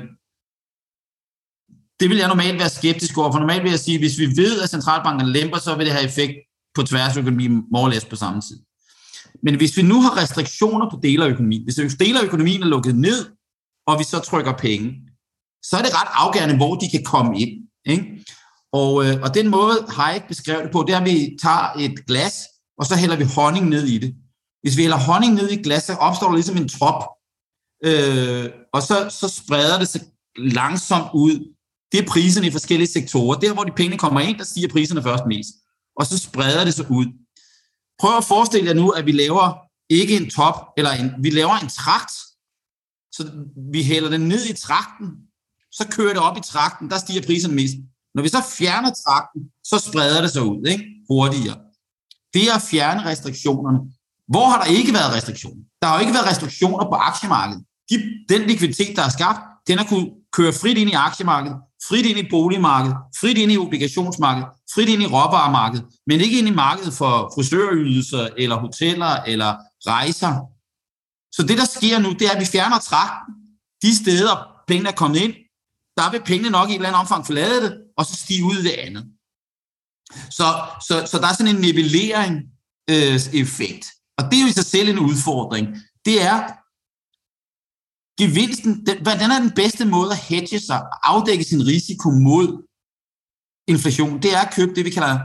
det 2.01 2.09
vil 2.09 2.17
jeg 2.17 2.29
normalt 2.29 2.59
være 2.59 2.69
skeptisk 2.69 3.19
over, 3.19 3.33
for 3.33 3.39
normalt 3.39 3.63
vil 3.63 3.71
jeg 3.71 3.81
sige, 3.81 3.95
at 3.95 4.01
hvis 4.01 4.19
vi 4.19 4.27
ved, 4.27 4.63
at 4.63 4.71
centralbankerne 4.71 5.33
lemper, 5.33 5.59
så 5.59 5.77
vil 5.77 5.87
det 5.87 5.95
have 5.95 6.05
effekt 6.05 6.35
på 6.75 6.83
tværs 6.83 7.17
af 7.17 7.21
økonomien 7.21 7.65
more 7.73 8.01
på 8.11 8.17
samme 8.17 8.41
tid. 8.41 8.59
Men 9.43 9.57
hvis 9.57 9.77
vi 9.77 9.83
nu 9.83 10.01
har 10.01 10.17
restriktioner 10.17 10.91
på 10.91 11.01
dele 11.03 11.25
af 11.25 11.29
økonomien, 11.29 11.65
hvis 11.65 11.97
dele 11.99 12.21
af 12.21 12.25
økonomien 12.25 12.63
er 12.63 12.67
lukket 12.67 12.97
ned, 12.97 13.27
og 13.87 13.99
vi 13.99 14.05
så 14.05 14.19
trykker 14.19 14.53
penge, 14.53 14.95
så 15.63 15.77
er 15.77 15.83
det 15.83 15.95
ret 15.95 16.09
afgørende, 16.13 16.57
hvor 16.57 16.75
de 16.75 16.91
kan 16.91 17.05
komme 17.05 17.41
ind. 17.41 17.69
Ikke? 17.87 18.25
Og, 18.73 19.07
øh, 19.07 19.23
og 19.23 19.35
den 19.35 19.49
måde 19.49 19.87
Hayek 19.89 20.23
beskrev 20.29 20.63
det 20.63 20.71
på, 20.73 20.85
det 20.87 20.95
er, 20.95 21.01
at 21.01 21.05
vi 21.05 21.37
tager 21.43 21.73
et 21.79 22.07
glas, 22.07 22.45
og 22.79 22.87
så 22.87 22.97
hælder 22.97 23.17
vi 23.17 23.25
honning 23.37 23.69
ned 23.69 23.85
i 23.87 23.99
det. 23.99 24.15
Hvis 24.63 24.77
vi 24.77 24.83
hælder 24.83 24.97
honning 24.97 25.35
ned 25.35 25.51
i 25.51 25.63
glas, 25.63 25.83
så 25.83 25.95
opstår 25.95 26.27
der 26.27 26.35
ligesom 26.35 26.57
en 26.57 26.69
trop, 26.69 27.03
øh, 27.85 28.51
og 28.73 28.83
så, 28.83 29.09
så 29.11 29.29
spreder 29.29 29.79
det 29.79 29.89
sig 29.89 30.01
langsomt 30.39 31.11
ud. 31.15 31.55
Det 31.93 32.01
er 32.01 32.09
priserne 32.09 32.47
i 32.47 32.51
forskellige 32.51 32.89
sektorer. 32.89 33.39
Der, 33.39 33.55
hvor 33.55 33.65
de 33.65 33.73
penge 33.77 33.99
kommer 33.99 34.21
ind, 34.21 34.39
der 34.39 34.45
stiger 34.45 34.69
priserne 34.69 35.03
først 35.03 35.25
mest. 35.27 35.49
Og 35.97 36.07
så 36.07 36.19
spreder 36.19 36.65
det 36.65 36.75
sig 36.75 36.91
ud. 36.91 37.07
Prøv 38.01 38.17
at 38.17 38.25
forestille 38.25 38.67
jer 38.69 38.75
nu, 38.75 38.91
at 38.91 39.07
vi 39.07 39.13
laver 39.13 39.67
ikke 39.91 40.17
en 40.17 40.31
top, 40.31 40.55
eller 40.77 40.91
en, 40.91 41.11
vi 41.23 41.31
laver 41.31 41.55
en 41.55 41.69
trakt, 41.69 42.13
så 43.13 43.47
vi 43.73 43.83
hælder 43.83 44.11
den 44.11 44.21
ned 44.21 44.45
i 44.47 44.53
trakten, 44.53 45.09
så 45.73 45.89
kører 45.91 46.13
det 46.13 46.23
op 46.23 46.37
i 46.37 46.41
trakten, 46.41 46.91
der 46.91 46.99
stiger 46.99 47.23
priserne 47.27 47.55
mest. 47.55 47.75
Når 48.17 48.23
vi 48.23 48.29
så 48.29 48.43
fjerner 48.59 48.91
trakten, 49.05 49.41
så 49.65 49.79
spreder 49.79 50.21
det 50.21 50.31
sig 50.31 50.43
ud 50.43 50.67
ikke? 50.67 50.85
hurtigere. 51.09 51.57
Det 52.35 52.43
er 52.51 52.55
at 52.55 52.63
fjerne 52.71 53.05
restriktionerne. 53.05 53.79
Hvor 54.29 54.47
har 54.51 54.59
der 54.63 54.71
ikke 54.79 54.93
været 54.93 55.13
restriktioner? 55.17 55.63
Der 55.81 55.87
har 55.87 55.95
jo 55.95 56.01
ikke 56.01 56.15
været 56.15 56.27
restriktioner 56.27 56.85
på 56.85 56.95
aktiemarkedet. 57.11 57.65
De, 57.91 57.95
den 58.29 58.41
likviditet, 58.49 58.97
der 58.97 59.03
er 59.03 59.09
skabt, 59.09 59.41
den 59.69 59.79
har 59.79 59.85
kunne 59.85 60.11
køre 60.33 60.53
frit 60.53 60.79
ind 60.79 60.91
i 60.91 60.93
aktiemarkedet, 60.93 61.57
frit 61.89 62.07
ind 62.07 62.19
i 62.19 62.27
boligmarkedet, 62.31 62.97
frit 63.21 63.39
ind 63.39 63.53
i 63.53 63.59
obligationsmarkedet, 63.59 64.49
frit 64.75 64.89
ind 64.89 65.03
i 65.03 65.07
råvaremarkedet, 65.07 65.85
men 66.07 66.21
ikke 66.21 66.39
ind 66.39 66.49
i 66.49 66.55
markedet 66.65 66.93
for 66.95 67.33
frisørydelser, 67.35 68.29
eller 68.39 68.57
hoteller, 68.57 69.23
eller 69.33 69.51
rejser. 69.87 70.33
Så 71.37 71.43
det, 71.49 71.59
der 71.59 71.65
sker 71.65 71.99
nu, 71.99 72.13
det 72.13 72.27
er, 72.27 72.31
at 72.31 72.41
vi 72.41 72.45
fjerner 72.45 72.79
trakten. 72.79 73.35
De 73.83 73.97
steder, 73.97 74.35
pengene 74.69 74.89
er 74.89 74.95
kommet 75.03 75.21
ind, 75.21 75.35
der 75.97 76.11
vil 76.11 76.23
pengene 76.25 76.51
nok 76.51 76.69
i 76.69 76.73
et 76.73 76.77
eller 76.77 76.89
andet 76.89 77.01
omfang 77.01 77.27
forlade 77.27 77.63
det, 77.65 77.73
og 77.99 78.07
så 78.07 78.15
stige 78.17 78.45
ud 78.45 78.57
i 78.59 78.63
det 78.63 78.77
andet. 78.87 79.05
Så, 80.31 80.47
så, 80.87 80.95
så 81.11 81.19
der 81.19 81.29
er 81.29 81.37
sådan 81.37 81.55
en 81.55 81.61
nivellering 81.61 82.35
øh, 82.91 83.19
effekt. 83.43 83.87
Og 84.19 84.23
det 84.25 84.35
er 84.37 84.43
jo 84.43 84.53
i 84.53 84.59
sig 84.59 84.65
selv 84.75 84.89
en 84.89 84.99
udfordring. 84.99 85.67
Det 86.05 86.17
er, 86.23 86.39
gevinsten, 88.21 88.87
den, 88.87 88.97
hvordan 89.03 89.31
er 89.31 89.41
den 89.47 89.55
bedste 89.63 89.85
måde 89.85 90.11
at 90.13 90.25
hedge 90.29 90.61
sig, 90.61 90.81
afdække 91.03 91.45
sin 91.45 91.67
risiko 91.67 92.09
mod 92.11 92.47
inflation? 93.69 94.23
Det 94.23 94.31
er 94.37 94.41
at 94.41 94.55
købe 94.55 94.75
det, 94.75 94.85
vi 94.85 94.91
kalder 94.91 95.17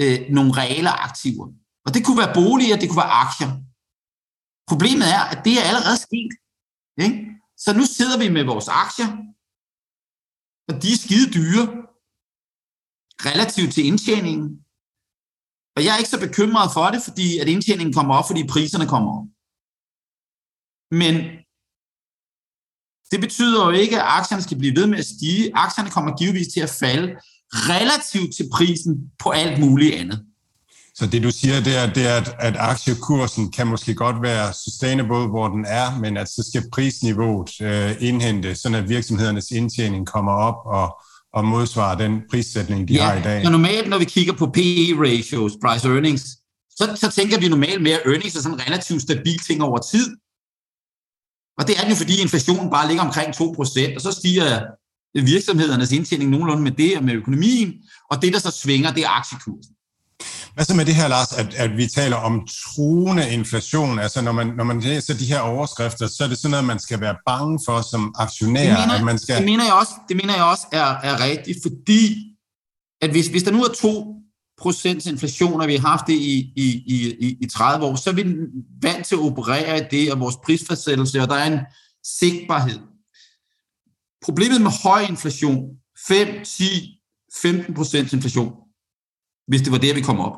øh, 0.00 0.18
nogle 0.36 0.52
reelle 0.60 0.90
aktiver. 0.90 1.46
Og 1.86 1.94
det 1.94 2.04
kunne 2.04 2.18
være 2.22 2.34
boliger, 2.34 2.76
det 2.76 2.88
kunne 2.88 3.04
være 3.04 3.18
aktier. 3.26 3.50
Problemet 4.70 5.06
er, 5.16 5.22
at 5.32 5.38
det 5.44 5.54
er 5.58 5.64
allerede 5.70 5.98
sket. 6.06 6.32
Ikke? 7.06 7.18
Så 7.64 7.70
nu 7.78 7.84
sidder 7.96 8.18
vi 8.22 8.28
med 8.36 8.44
vores 8.52 8.68
aktier, 8.68 9.08
og 10.68 10.74
de 10.82 10.92
er 10.92 11.02
skide 11.04 11.28
dyre, 11.38 11.64
relativt 13.28 13.72
til 13.74 13.84
indtjeningen. 13.90 14.46
Og 15.76 15.84
jeg 15.84 15.92
er 15.92 15.98
ikke 15.98 16.14
så 16.14 16.20
bekymret 16.26 16.68
for 16.76 16.86
det, 16.94 17.00
fordi 17.08 17.38
at 17.38 17.48
indtjeningen 17.48 17.94
kommer 17.94 18.14
op, 18.18 18.26
fordi 18.26 18.42
priserne 18.54 18.86
kommer 18.92 19.10
op. 19.18 19.28
Men 21.02 21.14
det 23.10 23.20
betyder 23.20 23.60
jo 23.66 23.70
ikke, 23.82 23.96
at 24.00 24.08
aktierne 24.18 24.42
skal 24.42 24.58
blive 24.58 24.76
ved 24.76 24.86
med 24.86 24.98
at 24.98 25.06
stige. 25.06 25.56
Aktierne 25.64 25.90
kommer 25.90 26.16
givetvis 26.18 26.52
til 26.54 26.60
at 26.60 26.76
falde 26.82 27.06
relativt 27.72 28.34
til 28.36 28.50
prisen 28.56 29.12
på 29.18 29.30
alt 29.30 29.60
muligt 29.60 29.94
andet. 29.94 30.25
Så 30.98 31.06
det 31.06 31.22
du 31.22 31.30
siger, 31.30 31.60
det 31.60 31.76
er, 31.76 31.92
det 31.92 32.06
er 32.06 32.16
at, 32.16 32.36
at 32.38 32.56
aktiekursen 32.58 33.52
kan 33.52 33.66
måske 33.66 33.94
godt 33.94 34.22
være 34.22 34.52
sustainable, 34.52 35.26
hvor 35.28 35.48
den 35.48 35.64
er, 35.68 35.98
men 35.98 36.16
at 36.16 36.28
så 36.28 36.50
skal 36.50 36.70
prisniveauet 36.72 37.60
øh, 37.60 37.96
indhente, 38.00 38.54
sådan 38.54 38.78
at 38.82 38.88
virksomhedernes 38.88 39.50
indtjening 39.50 40.06
kommer 40.06 40.32
op 40.32 40.58
og, 40.66 41.00
og 41.32 41.44
modsvare 41.44 41.98
den 41.98 42.22
prissætning, 42.30 42.88
de 42.88 42.94
ja, 42.94 43.04
har 43.04 43.14
i 43.18 43.22
dag. 43.22 43.42
Ja, 43.42 43.50
normalt, 43.50 43.88
når 43.88 43.98
vi 43.98 44.04
kigger 44.04 44.32
på 44.32 44.46
PE-ratios, 44.46 45.52
price 45.64 45.88
earnings, 45.88 46.22
så, 46.70 46.96
så 46.96 47.10
tænker 47.10 47.38
vi 47.40 47.48
normalt 47.48 47.82
mere, 47.82 47.98
at 47.98 48.06
earnings 48.06 48.36
er 48.36 48.40
sådan 48.40 48.58
en 48.58 48.66
relativt 48.66 49.02
stabil 49.02 49.38
ting 49.38 49.62
over 49.62 49.78
tid. 49.78 50.16
Og 51.58 51.66
det 51.66 51.74
er 51.80 51.88
jo, 51.88 51.94
fordi 51.94 52.20
inflationen 52.20 52.70
bare 52.70 52.88
ligger 52.88 53.02
omkring 53.04 53.28
2%, 53.28 53.94
og 53.96 54.00
så 54.00 54.12
stiger 54.20 54.60
virksomhedernes 55.14 55.92
indtjening 55.92 56.30
nogenlunde 56.30 56.62
med 56.62 56.72
det 56.72 56.96
og 56.96 57.04
med 57.04 57.14
økonomien, 57.14 57.74
og 58.10 58.22
det, 58.22 58.32
der 58.32 58.38
så 58.38 58.50
svinger, 58.50 58.92
det 58.92 59.04
er 59.04 59.08
aktiekursen. 59.08 59.75
Hvad 60.54 60.64
så 60.64 60.74
med 60.74 60.84
det 60.84 60.94
her, 60.94 61.08
Lars, 61.08 61.32
at, 61.32 61.54
at 61.54 61.76
vi 61.76 61.86
taler 61.86 62.16
om 62.16 62.48
truende 62.48 63.32
inflation? 63.32 63.98
Altså, 63.98 64.20
når 64.22 64.32
man, 64.32 64.46
når 64.46 64.64
man 64.64 64.80
læser 64.80 65.14
de 65.14 65.24
her 65.24 65.40
overskrifter, 65.40 66.06
så 66.06 66.24
er 66.24 66.28
det 66.28 66.38
sådan 66.38 66.50
noget, 66.50 66.64
man 66.64 66.78
skal 66.78 67.00
være 67.00 67.16
bange 67.26 67.60
for 67.66 67.80
som 67.90 68.14
aktionær. 68.18 68.60
Det 68.60 68.78
mener, 68.78 68.98
at 68.98 69.04
man 69.04 69.18
skal... 69.18 69.36
det 69.36 69.44
mener 69.44 69.64
jeg 69.64 69.72
også, 69.72 69.92
det 70.08 70.16
mener 70.16 70.34
jeg 70.34 70.44
også 70.44 70.66
er, 70.72 70.86
er 70.86 71.24
rigtigt, 71.24 71.58
fordi 71.62 72.32
at 73.00 73.10
hvis, 73.10 73.26
hvis 73.26 73.42
der 73.42 73.50
nu 73.50 73.62
er 73.64 73.68
2 73.80 74.16
procents 74.58 75.06
inflation, 75.06 75.60
og 75.60 75.68
vi 75.68 75.76
har 75.76 75.88
haft 75.88 76.06
det 76.06 76.14
i, 76.14 76.52
i, 76.56 76.66
i, 76.86 77.36
i 77.40 77.48
30 77.48 77.86
år, 77.86 77.96
så 77.96 78.10
er 78.10 78.14
vi 78.14 78.24
vant 78.82 79.06
til 79.06 79.14
at 79.14 79.20
operere 79.20 79.78
i 79.78 79.82
det, 79.90 80.12
og 80.12 80.20
vores 80.20 80.36
prisfastsættelse, 80.44 81.22
og 81.22 81.28
der 81.28 81.34
er 81.34 81.52
en 81.52 81.60
sigtbarhed. 82.18 82.78
Problemet 84.24 84.60
med 84.60 84.70
høj 84.82 85.00
inflation, 85.00 85.68
5, 86.08 86.44
10, 86.44 87.00
15 87.42 87.74
procents 87.74 88.12
inflation, 88.12 88.52
hvis 89.48 89.62
det 89.62 89.72
var 89.72 89.78
der, 89.78 89.94
vi 89.94 90.00
kom 90.00 90.20
op, 90.20 90.36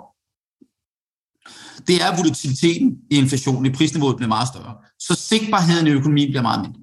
det 1.87 2.03
er 2.03 2.17
volatiliteten 2.17 2.97
i 3.11 3.17
inflationen, 3.17 3.67
i 3.67 3.73
prisniveauet 3.77 4.17
bliver 4.17 4.29
meget 4.29 4.49
større. 4.49 4.75
Så 4.99 5.15
sigtbarheden 5.15 5.87
i 5.87 5.91
økonomien 5.91 6.29
bliver 6.31 6.43
meget 6.43 6.61
mindre. 6.63 6.81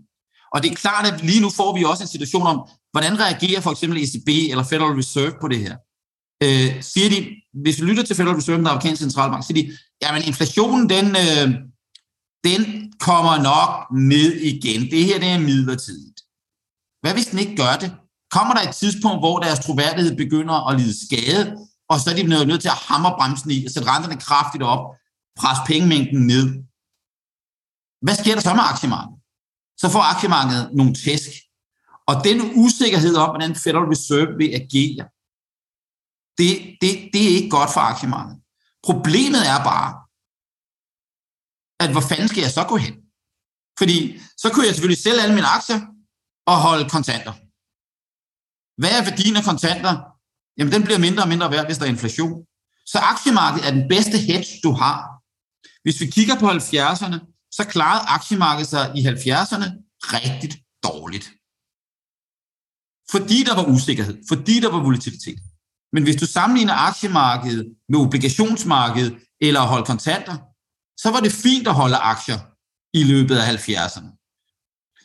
Og 0.54 0.64
det 0.64 0.72
er 0.72 0.76
klart, 0.76 1.14
at 1.14 1.24
lige 1.24 1.42
nu 1.42 1.50
får 1.50 1.78
vi 1.78 1.84
også 1.84 2.04
en 2.04 2.08
situation 2.08 2.48
om, 2.48 2.58
hvordan 2.92 3.20
reagerer 3.20 3.62
for 3.62 3.72
eksempel 3.72 4.04
ECB 4.04 4.30
eller 4.52 4.64
Federal 4.64 4.96
Reserve 4.96 5.34
på 5.42 5.48
det 5.48 5.60
her. 5.60 5.76
Øh, 6.44 6.84
siger 6.84 7.10
de, 7.10 7.20
hvis 7.64 7.82
vi 7.82 7.86
lytter 7.86 8.04
til 8.04 8.16
Federal 8.16 8.36
Reserve, 8.36 8.58
den 8.58 8.68
amerikanske 8.68 9.04
centralbank, 9.04 9.46
siger 9.46 9.62
de, 9.62 9.72
jamen 10.04 10.24
inflationen, 10.24 10.90
den, 10.90 11.08
øh, 11.24 11.48
den 12.48 12.62
kommer 13.00 13.36
nok 13.52 13.72
ned 14.14 14.32
igen. 14.52 14.82
Det 14.92 15.06
her 15.06 15.20
det 15.20 15.30
er 15.30 15.40
midlertidigt. 15.40 16.20
Hvad 17.02 17.14
hvis 17.14 17.28
den 17.28 17.40
ikke 17.40 17.56
gør 17.56 17.76
det? 17.82 17.92
Kommer 18.32 18.54
der 18.54 18.62
et 18.62 18.76
tidspunkt, 18.76 19.20
hvor 19.22 19.40
deres 19.40 19.60
troværdighed 19.60 20.18
begynder 20.18 20.68
at 20.70 20.80
lide 20.80 21.06
skade, 21.06 21.44
og 21.90 21.96
så 22.00 22.10
er 22.12 22.16
de 22.16 22.24
nødt 22.24 22.62
til 22.62 22.74
at 22.76 22.84
hamre 22.90 23.16
bremsen 23.20 23.52
i 23.52 23.66
og 23.66 23.72
sætte 23.72 23.90
renterne 23.92 24.22
kraftigt 24.28 24.64
op, 24.64 24.84
presse 25.40 25.62
pengemængden 25.70 26.22
ned. 26.34 26.46
Hvad 28.06 28.16
sker 28.22 28.34
der 28.36 28.42
så 28.42 28.54
med 28.54 28.66
aktiemarkedet? 28.74 29.20
Så 29.82 29.86
får 29.94 30.04
aktiemarkedet 30.14 30.66
nogle 30.80 30.94
tæsk. 31.04 31.32
Og 32.10 32.16
den 32.28 32.38
usikkerhed 32.64 33.16
om, 33.24 33.30
hvordan 33.30 33.56
Federal 33.64 33.90
Reserve 33.94 34.32
vil 34.42 34.50
agere, 34.62 35.04
det, 36.40 36.52
det, 36.82 36.92
det 37.14 37.22
er 37.26 37.36
ikke 37.38 37.56
godt 37.58 37.72
for 37.74 37.82
aktiemarkedet. 37.92 38.40
Problemet 38.88 39.44
er 39.54 39.60
bare, 39.72 39.90
at 41.84 41.90
hvor 41.92 42.06
fanden 42.10 42.30
skal 42.32 42.42
jeg 42.46 42.54
så 42.58 42.64
gå 42.72 42.78
hen? 42.86 42.96
Fordi 43.80 43.98
så 44.42 44.48
kunne 44.50 44.66
jeg 44.66 44.74
selvfølgelig 44.74 45.04
sælge 45.04 45.22
alle 45.22 45.36
mine 45.36 45.54
aktier 45.58 45.80
og 46.52 46.56
holde 46.66 46.90
kontanter. 46.96 47.34
Hvad 48.80 48.92
er 48.98 49.04
værdien 49.08 49.36
af 49.40 49.44
kontanter? 49.52 50.15
Jamen, 50.58 50.74
den 50.74 50.84
bliver 50.84 51.00
mindre 51.00 51.24
og 51.24 51.30
mindre 51.30 51.52
værd, 51.52 51.66
hvis 51.66 51.78
der 51.78 51.86
er 51.86 51.90
inflation. 51.90 52.46
Så 52.86 52.98
aktiemarkedet 52.98 53.68
er 53.68 53.72
den 53.72 53.88
bedste 53.90 54.18
hedge, 54.18 54.52
du 54.64 54.72
har. 54.72 54.98
Hvis 55.84 56.02
vi 56.02 56.06
kigger 56.06 56.36
på 56.40 56.48
70'erne, 56.50 57.18
så 57.52 57.64
klarede 57.70 58.06
aktiemarkedet 58.08 58.68
sig 58.68 58.92
i 58.98 59.02
70'erne 59.08 59.68
rigtig 60.16 60.50
dårligt. 60.84 61.28
Fordi 63.12 63.44
der 63.44 63.56
var 63.56 63.66
usikkerhed, 63.76 64.18
fordi 64.28 64.60
der 64.60 64.72
var 64.72 64.84
volatilitet. 64.84 65.40
Men 65.94 66.04
hvis 66.04 66.16
du 66.16 66.26
sammenligner 66.26 66.74
aktiemarkedet 66.74 67.76
med 67.90 68.00
obligationsmarkedet 68.00 69.14
eller 69.42 69.62
at 69.62 69.68
holde 69.68 69.86
kontanter, 69.86 70.38
så 71.02 71.12
var 71.12 71.20
det 71.20 71.32
fint 71.32 71.68
at 71.68 71.74
holde 71.74 71.96
aktier 71.96 72.40
i 72.94 73.04
løbet 73.04 73.36
af 73.38 73.46
70'erne. 73.56 74.10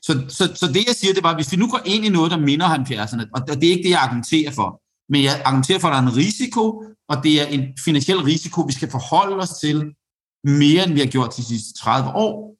Så, 0.02 0.12
så, 0.28 0.54
så 0.54 0.66
det 0.66 0.86
jeg 0.86 0.96
siger, 0.96 1.14
det 1.14 1.22
var, 1.22 1.34
hvis 1.34 1.52
vi 1.52 1.56
nu 1.56 1.70
går 1.70 1.82
ind 1.84 2.04
i 2.04 2.08
noget, 2.08 2.30
der 2.30 2.38
minder 2.38 2.68
70'erne, 2.68 3.24
og 3.34 3.60
det 3.60 3.66
er 3.68 3.74
ikke 3.76 3.82
det, 3.82 3.90
jeg 3.90 4.00
argumenterer 4.00 4.52
for, 4.52 4.82
men 5.10 5.22
jeg 5.22 5.42
argumenterer 5.44 5.78
for, 5.78 5.88
at 5.88 5.92
der 5.92 5.98
er 5.98 6.06
en 6.06 6.16
risiko, 6.16 6.84
og 7.08 7.16
det 7.24 7.40
er 7.42 7.46
en 7.46 7.62
finansiel 7.84 8.18
risiko, 8.18 8.60
vi 8.62 8.72
skal 8.72 8.90
forholde 8.90 9.36
os 9.36 9.50
til 9.50 9.94
mere, 10.44 10.84
end 10.84 10.92
vi 10.92 11.00
har 11.00 11.06
gjort 11.06 11.36
de 11.36 11.44
sidste 11.44 11.78
30 11.78 12.10
år, 12.10 12.56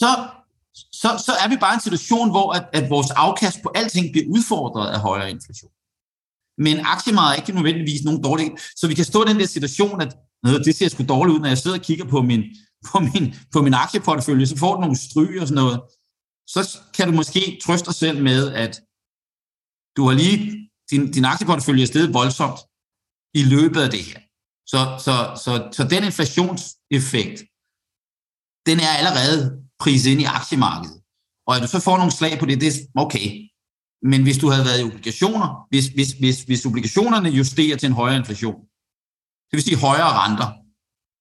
så, 0.00 0.10
så, 1.02 1.08
så 1.26 1.32
er 1.44 1.48
vi 1.48 1.56
bare 1.56 1.74
i 1.74 1.78
en 1.78 1.80
situation, 1.80 2.30
hvor 2.30 2.52
at, 2.52 2.68
at 2.72 2.90
vores 2.90 3.10
afkast 3.10 3.62
på 3.62 3.72
alting 3.74 4.12
bliver 4.12 4.26
udfordret 4.28 4.88
af 4.94 5.00
højere 5.00 5.30
inflation. 5.30 5.70
Men 6.58 6.76
aktiemarkedet 6.86 7.38
er 7.38 7.42
ikke 7.42 7.52
nødvendigvis 7.52 8.04
nogen 8.04 8.22
dårlig. 8.22 8.50
Så 8.76 8.88
vi 8.88 8.94
kan 8.94 9.04
stå 9.04 9.24
i 9.24 9.28
den 9.28 9.40
der 9.40 9.46
situation, 9.46 10.00
at 10.00 10.16
det 10.44 10.74
ser 10.74 10.88
sgu 10.88 11.04
dårligt 11.08 11.34
ud, 11.34 11.40
når 11.40 11.48
jeg 11.48 11.58
sidder 11.58 11.78
og 11.78 11.82
kigger 11.82 12.04
på 12.04 12.22
min, 12.22 12.42
på 12.90 13.00
min, 13.00 13.34
på 13.52 13.62
min 13.62 13.74
aktieportefølje, 13.74 14.46
så 14.46 14.56
får 14.56 14.74
du 14.74 14.80
nogle 14.80 14.96
stryg 14.96 15.40
og 15.40 15.48
sådan 15.48 15.62
noget. 15.62 15.80
Så 16.46 16.78
kan 16.94 17.08
du 17.08 17.14
måske 17.14 17.60
trøste 17.64 17.86
dig 17.86 17.94
selv 17.94 18.22
med, 18.22 18.52
at 18.52 18.80
du 19.96 20.02
har 20.08 20.14
lige, 20.22 20.38
din, 20.90 21.02
din 21.16 21.24
aktieportefølje 21.24 21.82
er 21.82 21.86
steget 21.86 22.14
voldsomt 22.14 22.60
i 23.40 23.42
løbet 23.54 23.80
af 23.86 23.90
det 23.90 24.02
her. 24.08 24.18
Så, 24.72 24.80
så, 25.06 25.14
så, 25.44 25.52
så 25.76 25.82
den 25.92 26.04
inflationseffekt, 26.10 27.38
den 28.68 28.78
er 28.86 28.92
allerede 29.00 29.40
priset 29.82 30.10
ind 30.12 30.20
i 30.20 30.32
aktiemarkedet. 30.38 30.98
Og 31.46 31.52
at 31.56 31.62
du 31.62 31.68
så 31.68 31.80
får 31.80 31.96
nogle 31.96 32.16
slag 32.18 32.34
på 32.38 32.46
det, 32.46 32.60
det 32.60 32.68
er 32.68 33.00
okay. 33.04 33.26
Men 34.10 34.20
hvis 34.26 34.38
du 34.42 34.46
havde 34.52 34.68
været 34.68 34.80
i 34.80 34.88
obligationer, 34.90 35.48
hvis, 35.70 35.86
hvis, 35.96 36.10
hvis, 36.20 36.38
hvis 36.48 36.66
obligationerne 36.68 37.28
justerer 37.40 37.76
til 37.76 37.86
en 37.88 38.00
højere 38.02 38.20
inflation, 38.22 38.58
det 39.48 39.54
vil 39.56 39.66
sige 39.68 39.84
højere 39.88 40.12
renter, 40.22 40.48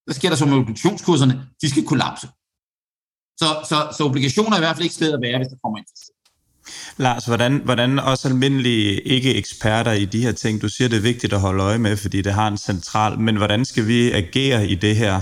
så 0.08 0.12
sker 0.18 0.30
der 0.30 0.38
så 0.40 0.46
med 0.46 0.58
obligationskurserne? 0.62 1.36
De 1.62 1.70
skal 1.70 1.86
kollapse. 1.92 2.28
Så, 3.42 3.48
så, 3.70 3.78
så 3.98 4.02
obligationer 4.10 4.54
er 4.56 4.60
i 4.60 4.66
hvert 4.66 4.76
fald 4.76 4.88
ikke 4.88 5.00
stedet 5.00 5.18
at 5.18 5.24
være, 5.28 5.38
hvis 5.40 5.52
der 5.54 5.60
kommer 5.64 5.78
inflation. 5.84 6.15
Lars, 6.98 7.26
hvordan, 7.26 7.62
hvordan 7.66 8.00
også 8.00 8.28
almindelige 8.28 9.02
ikke-eksperter 9.02 9.92
i 9.92 10.06
de 10.06 10.22
her 10.22 10.32
ting, 10.32 10.62
du 10.62 10.70
siger, 10.70 10.88
det 10.88 10.98
er 10.98 11.02
vigtigt 11.02 11.34
at 11.34 11.40
holde 11.40 11.64
øje 11.64 11.78
med, 11.78 11.98
fordi 11.98 12.22
det 12.22 12.34
har 12.34 12.48
en 12.48 12.58
central, 12.58 13.20
men 13.20 13.36
hvordan 13.36 13.66
skal 13.66 13.88
vi 13.88 14.12
agere 14.12 14.68
i 14.68 14.76
det 14.76 14.96
her? 14.96 15.22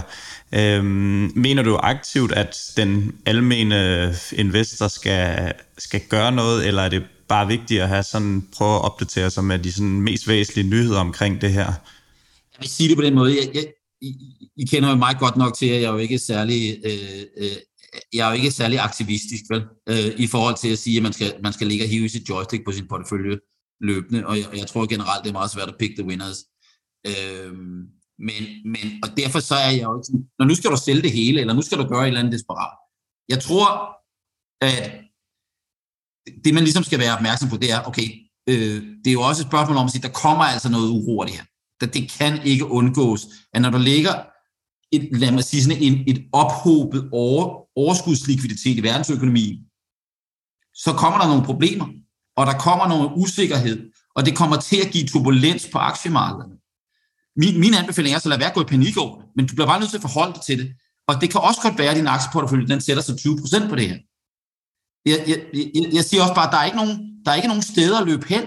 Øhm, 0.55 1.31
mener 1.35 1.63
du 1.63 1.75
aktivt, 1.75 2.31
at 2.31 2.57
den 2.77 3.15
almene 3.25 4.15
investor 4.31 4.87
skal, 4.87 5.53
skal 5.77 6.01
gøre 6.09 6.31
noget, 6.31 6.67
eller 6.67 6.81
er 6.81 6.89
det 6.89 7.03
bare 7.27 7.47
vigtigt 7.47 7.81
at 7.81 7.87
have 7.87 8.03
sådan, 8.03 8.47
prøve 8.57 8.75
at 8.75 8.81
opdatere 8.81 9.29
sig 9.29 9.43
med 9.43 9.59
de 9.59 9.71
sådan 9.71 10.01
mest 10.01 10.27
væsentlige 10.27 10.69
nyheder 10.69 10.99
omkring 10.99 11.41
det 11.41 11.51
her? 11.51 11.65
Jeg 11.65 12.59
vil 12.59 12.69
sige 12.69 12.89
det 12.89 12.97
på 12.97 13.03
den 13.03 13.15
måde. 13.15 13.35
Jeg, 13.35 13.55
jeg, 13.55 13.63
I, 14.01 14.15
I 14.57 14.65
kender 14.65 14.89
jo 14.89 14.95
mig 14.95 15.15
godt 15.19 15.37
nok 15.37 15.57
til, 15.57 15.65
at 15.65 15.81
jeg 15.81 15.87
er 15.87 15.91
jo 15.91 15.97
ikke 15.97 16.19
særlig 16.19 16.77
øh, 16.85 17.21
øh, 17.37 17.51
jeg 18.13 18.25
er 18.25 18.31
jo 18.31 18.35
ikke 18.35 18.51
særlig 18.51 18.79
aktivistisk, 18.79 19.43
vel, 19.49 19.63
øh, 19.89 20.11
i 20.17 20.27
forhold 20.27 20.57
til 20.57 20.71
at 20.71 20.79
sige, 20.79 20.97
at 20.97 21.03
man 21.03 21.13
skal, 21.13 21.35
man 21.43 21.53
skal 21.53 21.67
ligge 21.67 21.85
og 21.85 21.89
hive 21.89 22.09
sit 22.09 22.29
joystick 22.29 22.65
på 22.65 22.71
sin 22.71 22.87
portefølje 22.87 23.39
løbende, 23.81 24.27
og 24.27 24.37
jeg, 24.37 24.45
jeg 24.57 24.67
tror 24.67 24.85
generelt, 24.85 25.23
det 25.23 25.29
er 25.29 25.39
meget 25.39 25.51
svært 25.51 25.69
at 25.69 25.75
pick 25.79 25.93
the 25.97 26.05
winners. 26.05 26.39
Øh, 27.07 27.53
men, 28.27 28.43
men, 28.65 28.85
og 29.03 29.17
derfor 29.17 29.39
så 29.39 29.55
er 29.55 29.71
jeg 29.71 29.83
jo 29.83 29.97
ikke 29.97 30.05
sådan, 30.05 30.25
når 30.39 30.45
nu 30.45 30.55
skal 30.55 30.71
du 30.71 30.77
sælge 30.77 31.01
det 31.01 31.11
hele, 31.11 31.41
eller 31.41 31.53
nu 31.53 31.61
skal 31.61 31.77
du 31.77 31.87
gøre 31.87 32.03
et 32.03 32.07
eller 32.07 32.19
andet 32.19 32.33
desperat. 32.33 32.73
Jeg 33.29 33.39
tror, 33.39 33.67
at 34.61 35.03
det 36.43 36.53
man 36.53 36.63
ligesom 36.63 36.83
skal 36.83 36.99
være 36.99 37.15
opmærksom 37.15 37.49
på, 37.49 37.57
det 37.57 37.71
er, 37.71 37.81
okay, 37.89 38.07
øh, 38.49 38.83
det 39.03 39.07
er 39.07 39.17
jo 39.19 39.21
også 39.21 39.41
et 39.41 39.47
spørgsmål 39.47 39.77
om 39.77 39.85
at 39.85 39.91
sige, 39.91 40.01
der 40.01 40.19
kommer 40.23 40.43
altså 40.43 40.69
noget 40.69 40.89
uro 40.89 41.23
det 41.23 41.31
her. 41.31 41.45
Det 41.81 42.11
kan 42.19 42.41
ikke 42.45 42.65
undgås, 42.65 43.21
at 43.53 43.61
når 43.61 43.69
der 43.69 43.77
ligger 43.77 44.13
et, 44.91 45.19
lad 45.19 45.31
mig 45.31 45.43
sige 45.43 45.63
sådan 45.63 45.81
en, 45.81 46.03
et 46.07 46.25
ophobet 46.33 47.09
over, 47.11 47.62
overskudslikviditet 47.75 48.77
i 48.77 48.83
verdensøkonomien, 48.83 49.59
så 50.73 50.93
kommer 50.93 51.19
der 51.19 51.27
nogle 51.27 51.45
problemer, 51.45 51.87
og 52.35 52.45
der 52.45 52.57
kommer 52.57 52.87
noget 52.87 53.11
usikkerhed, 53.15 53.91
og 54.15 54.25
det 54.25 54.37
kommer 54.37 54.57
til 54.57 54.79
at 54.85 54.91
give 54.91 55.07
turbulens 55.07 55.69
på 55.71 55.77
aktiemarkederne. 55.77 56.55
Min, 57.35 57.59
min 57.59 57.73
anbefaling 57.73 58.15
er 58.15 58.19
så 58.19 58.29
lad 58.29 58.37
være 58.37 58.49
at 58.49 58.55
gå 58.55 58.61
i 58.61 58.73
panik 58.75 58.97
over 58.97 59.15
det, 59.19 59.25
men 59.35 59.47
du 59.47 59.55
bliver 59.55 59.67
bare 59.67 59.79
nødt 59.79 59.89
til 59.89 59.97
at 59.97 60.07
forholde 60.09 60.33
dig 60.33 60.43
til 60.43 60.57
det. 60.59 60.67
Og 61.07 61.21
det 61.21 61.31
kan 61.31 61.41
også 61.41 61.61
godt 61.61 61.77
være, 61.77 61.89
at 61.89 61.97
din 61.97 62.07
aktieportefølje 62.07 62.67
den 62.67 62.81
sætter 62.81 63.03
sig 63.03 63.15
20% 63.15 63.69
på 63.69 63.75
det 63.75 63.89
her. 63.89 63.99
Jeg, 65.11 65.19
jeg, 65.29 65.37
jeg, 65.53 65.93
jeg 65.93 66.03
siger 66.03 66.21
også 66.21 66.35
bare, 66.35 66.47
at 66.47 66.53
der 66.53 66.59
er 66.61 66.65
ikke 66.65 66.77
nogen, 66.77 66.95
der 67.23 67.31
er 67.31 67.35
ikke 67.35 67.47
nogen 67.47 67.63
steder 67.73 67.99
at 67.99 68.07
løbe 68.07 68.25
hen. 68.27 68.43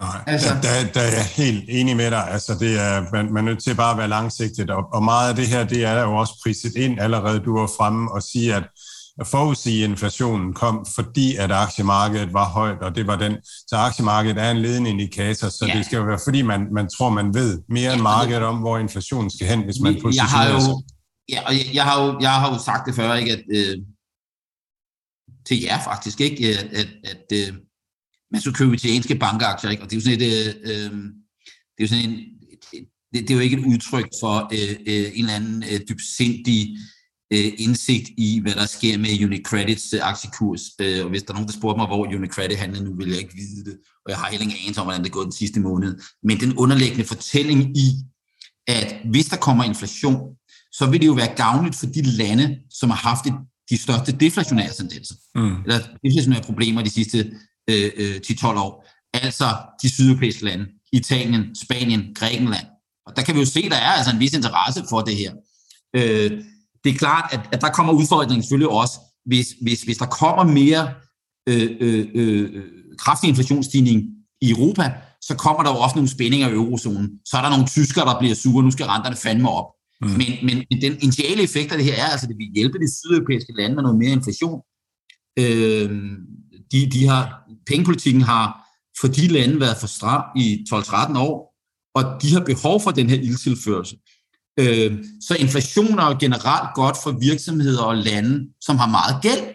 Nej, 0.00 0.22
altså. 0.26 0.48
der, 0.54 0.60
der, 0.62 0.92
der 0.92 1.00
er 1.00 1.12
jeg 1.12 1.24
helt 1.24 1.64
enig 1.68 1.96
med 1.96 2.10
dig. 2.10 2.30
Altså, 2.30 2.54
det 2.60 2.80
er, 2.80 3.04
man, 3.12 3.32
man 3.32 3.48
er 3.48 3.52
nødt 3.52 3.64
til 3.64 3.74
bare 3.74 3.90
at 3.90 3.98
være 3.98 4.08
langsigtet, 4.08 4.70
og, 4.70 4.84
og 4.92 5.02
meget 5.02 5.28
af 5.28 5.36
det 5.36 5.46
her, 5.46 5.64
det 5.64 5.84
er 5.84 6.02
jo 6.02 6.16
også 6.16 6.40
priset 6.42 6.76
ind 6.76 7.00
allerede. 7.00 7.40
Du 7.40 7.58
var 7.58 7.70
fremme 7.78 8.12
og 8.12 8.22
sige, 8.22 8.54
at 8.54 8.64
at 9.18 9.26
forudsige 9.26 9.84
inflationen 9.84 10.54
kom, 10.54 10.86
fordi 10.94 11.36
at 11.36 11.52
aktiemarkedet 11.52 12.32
var 12.32 12.48
højt, 12.48 12.78
og 12.82 12.94
det 12.94 13.06
var 13.06 13.16
den. 13.16 13.36
Så 13.44 13.76
aktiemarkedet 13.76 14.38
er 14.38 14.50
en 14.50 14.56
ledende 14.56 14.90
indikator, 14.90 15.48
så 15.48 15.66
ja. 15.66 15.78
det 15.78 15.86
skal 15.86 15.96
jo 15.96 16.02
være, 16.02 16.18
fordi 16.24 16.42
man, 16.42 16.68
man 16.72 16.88
tror, 16.88 17.10
man 17.10 17.34
ved 17.34 17.62
mere 17.68 17.92
end 17.92 18.02
markedet 18.02 18.42
om, 18.42 18.58
hvor 18.58 18.78
inflationen 18.78 19.30
skal 19.30 19.46
hen, 19.46 19.64
hvis 19.64 19.80
man 19.80 20.00
positionerer 20.02 20.42
jeg 20.42 20.52
har 20.52 20.54
jo, 20.54 20.60
sig. 20.60 20.74
Ja, 21.28 21.40
og 21.46 21.52
jeg, 21.52 21.74
jeg, 21.74 21.84
har 21.84 22.04
jo, 22.04 22.18
jeg 22.20 22.32
har 22.32 22.52
jo 22.52 22.58
sagt 22.58 22.86
det 22.86 22.94
før, 22.94 23.14
ikke, 23.14 23.32
at 23.32 23.44
øh, 23.48 23.76
til 25.46 25.62
jer 25.62 25.80
faktisk, 25.84 26.20
ikke, 26.20 26.48
at, 26.48 26.64
at, 26.64 26.88
at 27.04 27.26
øh, 27.32 27.54
man 28.34 28.40
skulle 28.40 28.54
købe 28.54 28.74
italienske 28.74 29.14
bankaktier, 29.14 29.70
ikke? 29.70 29.82
og 29.82 29.90
det 29.90 29.96
er 29.96 30.00
jo 30.00 30.04
sådan 30.04 30.20
et, 30.20 30.26
øh, 30.70 30.92
det 31.74 31.80
er 31.80 31.84
jo 31.84 31.88
sådan 31.88 32.10
en, 32.10 32.16
det, 33.12 33.22
det 33.22 33.30
er 33.30 33.34
jo 33.34 33.40
ikke 33.40 33.56
et 33.56 33.66
udtryk 33.72 34.08
for 34.20 34.36
øh, 34.52 34.76
øh, 34.86 35.06
en 35.14 35.24
eller 35.24 35.34
anden 35.34 35.64
øh, 35.70 35.80
dybsindig 35.88 36.78
øh, 37.32 37.52
indsigt 37.58 38.10
i, 38.18 38.40
hvad 38.42 38.54
der 38.54 38.66
sker 38.66 38.98
med 38.98 39.24
Unicredits 39.24 39.92
øh, 39.92 40.08
aktiekurs. 40.08 40.60
Øh, 40.80 41.04
og 41.04 41.10
hvis 41.10 41.22
der 41.22 41.30
er 41.30 41.34
nogen, 41.34 41.48
der 41.48 41.58
spurgte 41.58 41.78
mig, 41.78 41.86
hvor 41.86 42.06
Unicredit 42.06 42.58
handler 42.58 42.82
nu, 42.82 42.96
vil 42.96 43.08
jeg 43.08 43.18
ikke 43.18 43.34
vide 43.34 43.64
det, 43.64 43.76
og 44.04 44.08
jeg 44.10 44.18
har 44.18 44.30
heller 44.30 44.44
ingen 44.44 44.58
anelse 44.62 44.80
om, 44.80 44.86
hvordan 44.86 45.02
det 45.04 45.08
er 45.08 45.18
gået 45.18 45.24
den 45.24 45.40
sidste 45.42 45.60
måned. 45.60 46.00
Men 46.22 46.40
den 46.40 46.56
underliggende 46.56 47.04
fortælling 47.04 47.76
i, 47.76 47.88
at 48.66 48.96
hvis 49.10 49.26
der 49.26 49.36
kommer 49.36 49.64
inflation, 49.64 50.20
så 50.72 50.86
vil 50.90 51.00
det 51.00 51.06
jo 51.06 51.12
være 51.12 51.34
gavnligt 51.36 51.76
for 51.76 51.86
de 51.86 52.02
lande, 52.02 52.58
som 52.70 52.90
har 52.90 53.02
haft 53.10 53.24
de 53.70 53.78
største 53.78 54.12
deflationære 54.12 54.72
tendenser, 54.72 55.14
mm. 55.34 55.56
eller 55.64 55.78
deflationære 56.04 56.42
problemer 56.42 56.82
de 56.82 56.90
sidste 56.90 57.18
øh, 57.70 57.90
øh, 57.96 58.16
10-12 58.26 58.46
år. 58.46 58.86
Altså 59.12 59.44
de 59.82 59.94
sydeuropæiske 59.94 60.44
lande, 60.44 60.66
Italien, 60.92 61.56
Spanien, 61.64 62.14
Grækenland. 62.14 62.66
Og 63.06 63.16
der 63.16 63.22
kan 63.22 63.34
vi 63.34 63.40
jo 63.40 63.46
se, 63.46 63.68
der 63.68 63.76
er 63.76 63.92
altså 63.98 64.12
en 64.12 64.20
vis 64.20 64.32
interesse 64.32 64.84
for 64.90 65.00
det 65.00 65.16
her. 65.16 65.32
Øh, 65.96 66.30
det 66.84 66.90
er 66.90 66.98
klart, 66.98 67.32
at, 67.32 67.40
at 67.52 67.60
der 67.60 67.70
kommer 67.70 67.92
udfordringen 67.92 68.42
selvfølgelig 68.42 68.68
også, 68.68 69.00
hvis, 69.26 69.46
hvis, 69.62 69.82
hvis 69.82 69.98
der 69.98 70.06
kommer 70.06 70.44
mere 70.44 70.94
øh, 71.48 71.70
øh, 71.80 72.06
øh, 72.14 72.62
kraftig 72.98 73.28
inflationsstigning 73.28 74.02
i 74.40 74.50
Europa, 74.50 74.92
så 75.20 75.34
kommer 75.36 75.62
der 75.62 75.70
jo 75.70 75.78
også 75.78 75.96
nogle 75.96 76.10
spændinger 76.10 76.48
i 76.48 76.52
eurozonen. 76.52 77.10
Så 77.24 77.36
er 77.36 77.42
der 77.42 77.50
nogle 77.50 77.66
tyskere, 77.66 78.06
der 78.06 78.18
bliver 78.18 78.34
sure, 78.34 78.64
nu 78.64 78.70
skal 78.70 78.86
renterne 78.86 79.16
fandme 79.16 79.50
op. 79.50 79.68
Mm. 80.00 80.08
Men, 80.08 80.32
men 80.46 80.80
den 80.82 80.98
initiale 81.00 81.42
effekt 81.42 81.72
af 81.72 81.78
det 81.78 81.86
her 81.86 81.94
er, 81.94 82.08
altså, 82.12 82.26
at 82.26 82.28
det 82.28 82.38
vil 82.38 82.50
hjælpe 82.54 82.78
de 82.78 82.96
sydeuropæiske 82.98 83.52
lande 83.58 83.74
med 83.74 83.82
noget 83.82 83.98
mere 83.98 84.12
inflation. 84.12 84.60
Øh, 85.38 85.90
de, 86.72 86.90
de 86.90 87.06
har, 87.06 87.43
pengepolitikken 87.66 88.22
har 88.22 88.64
for 89.00 89.08
de 89.08 89.28
lande 89.28 89.60
været 89.60 89.76
for 89.76 89.86
stram 89.86 90.24
i 90.36 90.66
12-13 90.74 91.18
år, 91.18 91.54
og 91.94 92.22
de 92.22 92.32
har 92.32 92.40
behov 92.40 92.80
for 92.80 92.90
den 92.90 93.10
her 93.10 93.16
ildtilførsel. 93.16 93.98
Øh, 94.60 95.04
så 95.20 95.36
inflation 95.38 95.98
er 95.98 96.06
jo 96.06 96.16
generelt 96.20 96.74
godt 96.74 96.96
for 97.02 97.10
virksomheder 97.20 97.82
og 97.82 97.96
lande, 97.96 98.48
som 98.60 98.78
har 98.78 98.88
meget 98.88 99.22
gæld. 99.22 99.54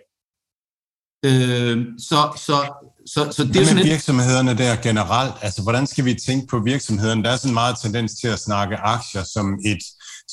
Øh, 1.26 1.86
så, 1.98 2.32
så, 2.36 2.58
så, 3.06 3.32
så 3.32 3.44
det 3.44 3.56
er 3.56 3.60
med 3.60 3.66
sådan 3.66 3.86
virksomhederne 3.86 4.58
der 4.58 4.76
generelt, 4.76 5.34
altså 5.42 5.62
hvordan 5.62 5.88
skal 5.88 6.06
vi 6.06 6.14
tænke 6.14 6.48
på 6.48 6.60
virksomhederne? 6.60 7.24
Der 7.24 7.30
er 7.30 7.38
sådan 7.38 7.54
meget 7.54 7.76
tendens 7.82 8.14
til 8.22 8.28
at 8.28 8.40
snakke 8.40 8.76
aktier 8.76 9.24
som 9.24 9.60
et, 9.66 9.84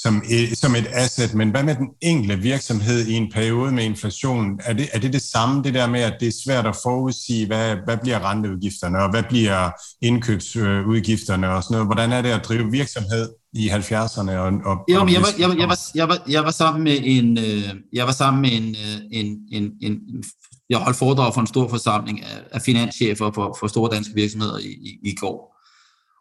som 0.03 0.23
et, 0.31 0.59
som 0.59 0.75
et 0.75 0.87
asset, 0.93 1.35
men 1.35 1.51
hvad 1.51 1.63
med 1.63 1.75
den 1.75 1.89
enkelte 2.03 2.37
virksomhed 2.37 3.07
i 3.07 3.13
en 3.13 3.33
periode 3.33 3.73
med 3.73 3.85
inflation? 3.85 4.61
Er 4.65 4.73
det, 4.73 4.89
er 4.93 4.99
det 4.99 5.13
det 5.13 5.23
samme, 5.23 5.63
det 5.63 5.75
der 5.75 5.87
med, 5.87 6.01
at 6.01 6.17
det 6.21 6.29
er 6.29 6.33
svært 6.45 6.67
at 6.67 6.77
forudsige, 6.83 7.47
hvad, 7.47 7.77
hvad 7.85 7.97
bliver 8.03 8.31
renteudgifterne, 8.31 8.99
og 8.99 9.11
hvad 9.11 9.23
bliver 9.23 9.71
indkøbsudgifterne 10.03 11.51
og 11.51 11.63
sådan 11.63 11.75
noget? 11.75 11.87
Hvordan 11.87 12.13
er 12.13 12.23
det 12.23 12.29
at 12.29 12.45
drive 12.45 12.71
virksomhed 12.71 13.29
i 13.53 13.69
70'erne? 13.69 14.31
Og, 14.31 14.53
og, 14.65 14.85
jo, 14.89 15.05
men 15.05 15.15
jeg, 15.15 15.23
var, 15.23 15.29
jeg, 15.39 15.49
var, 15.49 15.55
jeg, 15.55 15.69
var, 15.69 15.79
jeg, 15.95 16.09
var, 16.09 16.23
jeg 16.29 16.45
var 16.45 16.51
sammen 16.51 16.85
med 16.85 16.99
en, 17.03 17.39
øh, 17.39 17.75
jeg 17.93 18.07
var 18.07 18.13
sammen 18.13 18.43
med 18.43 18.53
en, 18.53 18.69
øh, 18.69 19.01
en, 19.13 19.27
en, 19.53 19.73
en, 19.83 19.93
en 19.93 20.25
jeg 20.71 20.79
holdt 20.79 20.97
foredrag 20.97 21.35
for 21.35 21.41
en 21.41 21.47
stor 21.47 21.69
forsamling 21.69 22.23
af, 22.25 22.39
af 22.51 22.63
finanschefer 22.63 23.31
for, 23.35 23.57
for 23.61 23.67
store 23.67 23.95
danske 23.95 24.15
virksomheder 24.15 24.59
i, 24.59 24.71
i, 24.89 24.99
i 25.03 25.15
går. 25.15 25.57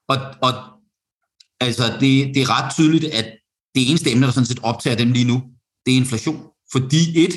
Og, 0.08 0.18
og 0.42 0.54
altså, 1.60 1.84
det, 1.84 2.36
det 2.36 2.42
er 2.42 2.62
ret 2.62 2.74
tydeligt, 2.74 3.06
at 3.06 3.26
det 3.76 3.90
eneste 3.90 4.12
emne, 4.12 4.26
der 4.26 4.32
sådan 4.32 4.46
set 4.46 4.60
optager 4.64 4.98
dem 4.98 5.12
lige 5.12 5.28
nu, 5.28 5.44
det 5.86 5.94
er 5.94 5.98
inflation. 5.98 6.42
Fordi 6.72 7.24
et, 7.24 7.34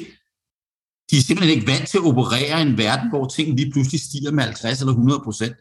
de 1.10 1.16
er 1.16 1.20
simpelthen 1.20 1.56
ikke 1.56 1.72
vant 1.72 1.88
til 1.88 1.98
at 1.98 2.04
operere 2.04 2.58
i 2.58 2.62
en 2.62 2.78
verden, 2.78 3.08
hvor 3.08 3.26
ting 3.26 3.56
lige 3.56 3.72
pludselig 3.72 4.00
stiger 4.00 4.32
med 4.32 4.44
50 4.44 4.80
eller 4.80 4.92
100 4.92 5.20
procent 5.24 5.56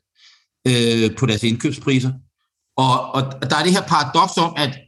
øh, 0.67 1.15
på 1.17 1.25
deres 1.25 1.43
indkøbspriser. 1.43 2.11
Og, 2.77 3.11
og 3.15 3.21
der 3.49 3.55
er 3.55 3.63
det 3.63 3.71
her 3.71 3.81
paradoks 3.81 4.37
om, 4.37 4.53
at 4.57 4.79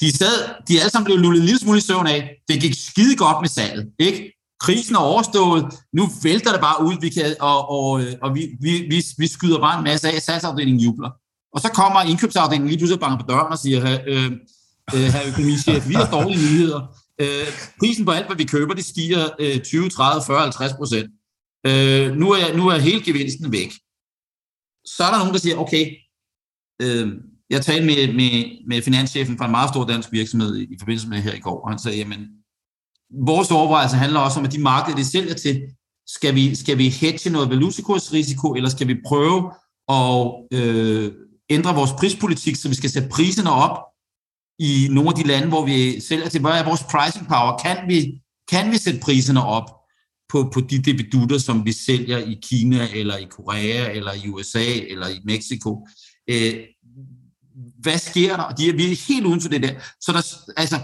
de, 0.00 0.16
sad, 0.16 0.34
de 0.68 0.80
alle 0.80 0.90
sammen 0.90 1.04
blev 1.04 1.18
lullet 1.18 1.40
en 1.40 1.46
lille 1.46 1.60
smule 1.60 1.78
i 1.78 1.80
søvn 1.80 2.06
af. 2.06 2.30
Det 2.48 2.60
gik 2.60 2.74
skide 2.74 3.16
godt 3.16 3.40
med 3.40 3.48
salget. 3.48 3.86
Ikke? 3.98 4.32
Krisen 4.60 4.94
er 4.94 5.00
overstået. 5.00 5.64
Nu 5.92 6.08
vælter 6.22 6.52
det 6.52 6.60
bare 6.60 6.84
ud, 6.84 6.94
vi 7.00 7.08
kan, 7.08 7.36
og, 7.40 7.70
og, 7.70 8.02
øh, 8.02 8.14
og 8.22 8.34
vi, 8.34 8.48
vi, 8.60 8.72
vi, 8.90 9.04
vi 9.18 9.26
skyder 9.26 9.60
bare 9.60 9.78
en 9.78 9.84
masse 9.84 10.10
af. 10.10 10.22
Salgsafdelingen 10.22 10.80
jubler. 10.80 11.10
Og 11.54 11.60
så 11.60 11.68
kommer 11.68 12.02
indkøbsafdelingen 12.02 12.68
lige 12.68 12.78
pludselig 12.78 13.00
banker 13.00 13.24
på 13.24 13.30
døren 13.30 13.52
og 13.52 13.58
siger, 13.58 13.98
øh, 14.06 14.32
øh, 14.94 15.00
herre 15.12 15.28
økonomichef, 15.28 15.88
vi 15.88 15.94
har 15.94 16.10
dårlige 16.10 16.42
nyheder. 16.46 16.80
Øh, 17.20 17.48
prisen 17.80 18.04
på 18.04 18.10
alt, 18.10 18.26
hvad 18.26 18.36
vi 18.36 18.44
køber, 18.44 18.74
det 18.74 18.84
stiger 18.84 19.28
øh, 19.40 19.60
20, 19.60 19.88
30, 19.88 20.22
40, 20.26 20.40
50 20.40 20.72
procent. 20.72 21.10
Øh, 21.66 22.16
nu, 22.16 22.30
er, 22.32 22.56
nu 22.56 22.68
er 22.68 22.78
hele 22.78 23.04
gevinsten 23.04 23.52
væk. 23.52 23.72
Så 24.84 25.04
er 25.04 25.10
der 25.10 25.18
nogen, 25.18 25.32
der 25.32 25.40
siger, 25.40 25.56
okay, 25.56 25.84
øh, 26.82 27.08
jeg 27.50 27.62
talte 27.62 27.86
med, 27.86 28.14
med, 28.14 28.32
med 28.68 28.82
finanschefen 28.82 29.38
fra 29.38 29.44
en 29.44 29.50
meget 29.50 29.70
stor 29.70 29.84
dansk 29.84 30.12
virksomhed 30.12 30.56
i, 30.56 30.62
i 30.62 30.76
forbindelse 30.78 31.08
med 31.08 31.18
her 31.18 31.34
i 31.34 31.40
går, 31.40 31.62
og 31.62 31.70
han 31.70 31.78
sagde, 31.78 31.98
jamen, 31.98 32.20
vores 33.26 33.50
overvejelse 33.50 33.96
handler 33.96 34.20
også 34.20 34.38
om, 34.38 34.46
at 34.46 34.52
de 34.52 34.60
markeder, 34.60 34.96
det 34.96 35.06
sælger 35.06 35.34
til, 35.34 35.62
skal 36.06 36.34
vi, 36.34 36.54
skal 36.54 36.78
vi 36.78 36.88
hedge 36.88 37.30
noget 37.30 37.50
valutakursrisiko, 37.50 38.54
eller 38.54 38.68
skal 38.68 38.88
vi 38.88 38.96
prøve 39.06 39.52
at 39.88 40.32
øh, 40.58 41.12
ændre 41.50 41.74
vores 41.74 41.90
prispolitik, 41.98 42.56
så 42.56 42.68
vi 42.68 42.74
skal 42.74 42.90
sætte 42.90 43.08
priserne 43.08 43.50
op 43.50 43.78
i 44.58 44.88
nogle 44.90 45.10
af 45.10 45.16
de 45.16 45.26
lande, 45.26 45.48
hvor 45.48 45.66
vi 45.66 46.00
sælger 46.00 46.28
til. 46.28 46.40
Hvad 46.40 46.50
er 46.50 46.64
vores 46.64 46.82
pricing 46.82 47.28
power? 47.28 47.58
Kan 47.58 47.76
vi, 47.88 48.20
kan 48.50 48.70
vi 48.72 48.78
sætte 48.78 49.00
priserne 49.00 49.44
op 49.44 49.64
på, 50.28 50.50
på 50.54 50.60
de 50.60 50.82
debidutter, 50.82 51.38
som 51.38 51.64
vi 51.64 51.72
sælger 51.72 52.18
i 52.18 52.38
Kina, 52.42 52.88
eller 52.94 53.16
i 53.16 53.24
Korea, 53.30 53.90
eller 53.90 54.12
i 54.12 54.28
USA, 54.28 54.64
eller 54.88 55.08
i 55.08 55.20
Mexico? 55.24 55.86
Øh, 56.30 56.54
hvad 57.80 57.98
sker 57.98 58.36
der? 58.36 58.54
De 58.54 58.68
er, 58.68 58.72
vi 58.72 58.92
er 58.92 59.06
helt 59.08 59.26
uden 59.26 59.40
for 59.40 59.48
det 59.48 59.62
der. 59.62 59.74
Så 60.00 60.12
der, 60.12 60.52
altså, 60.60 60.78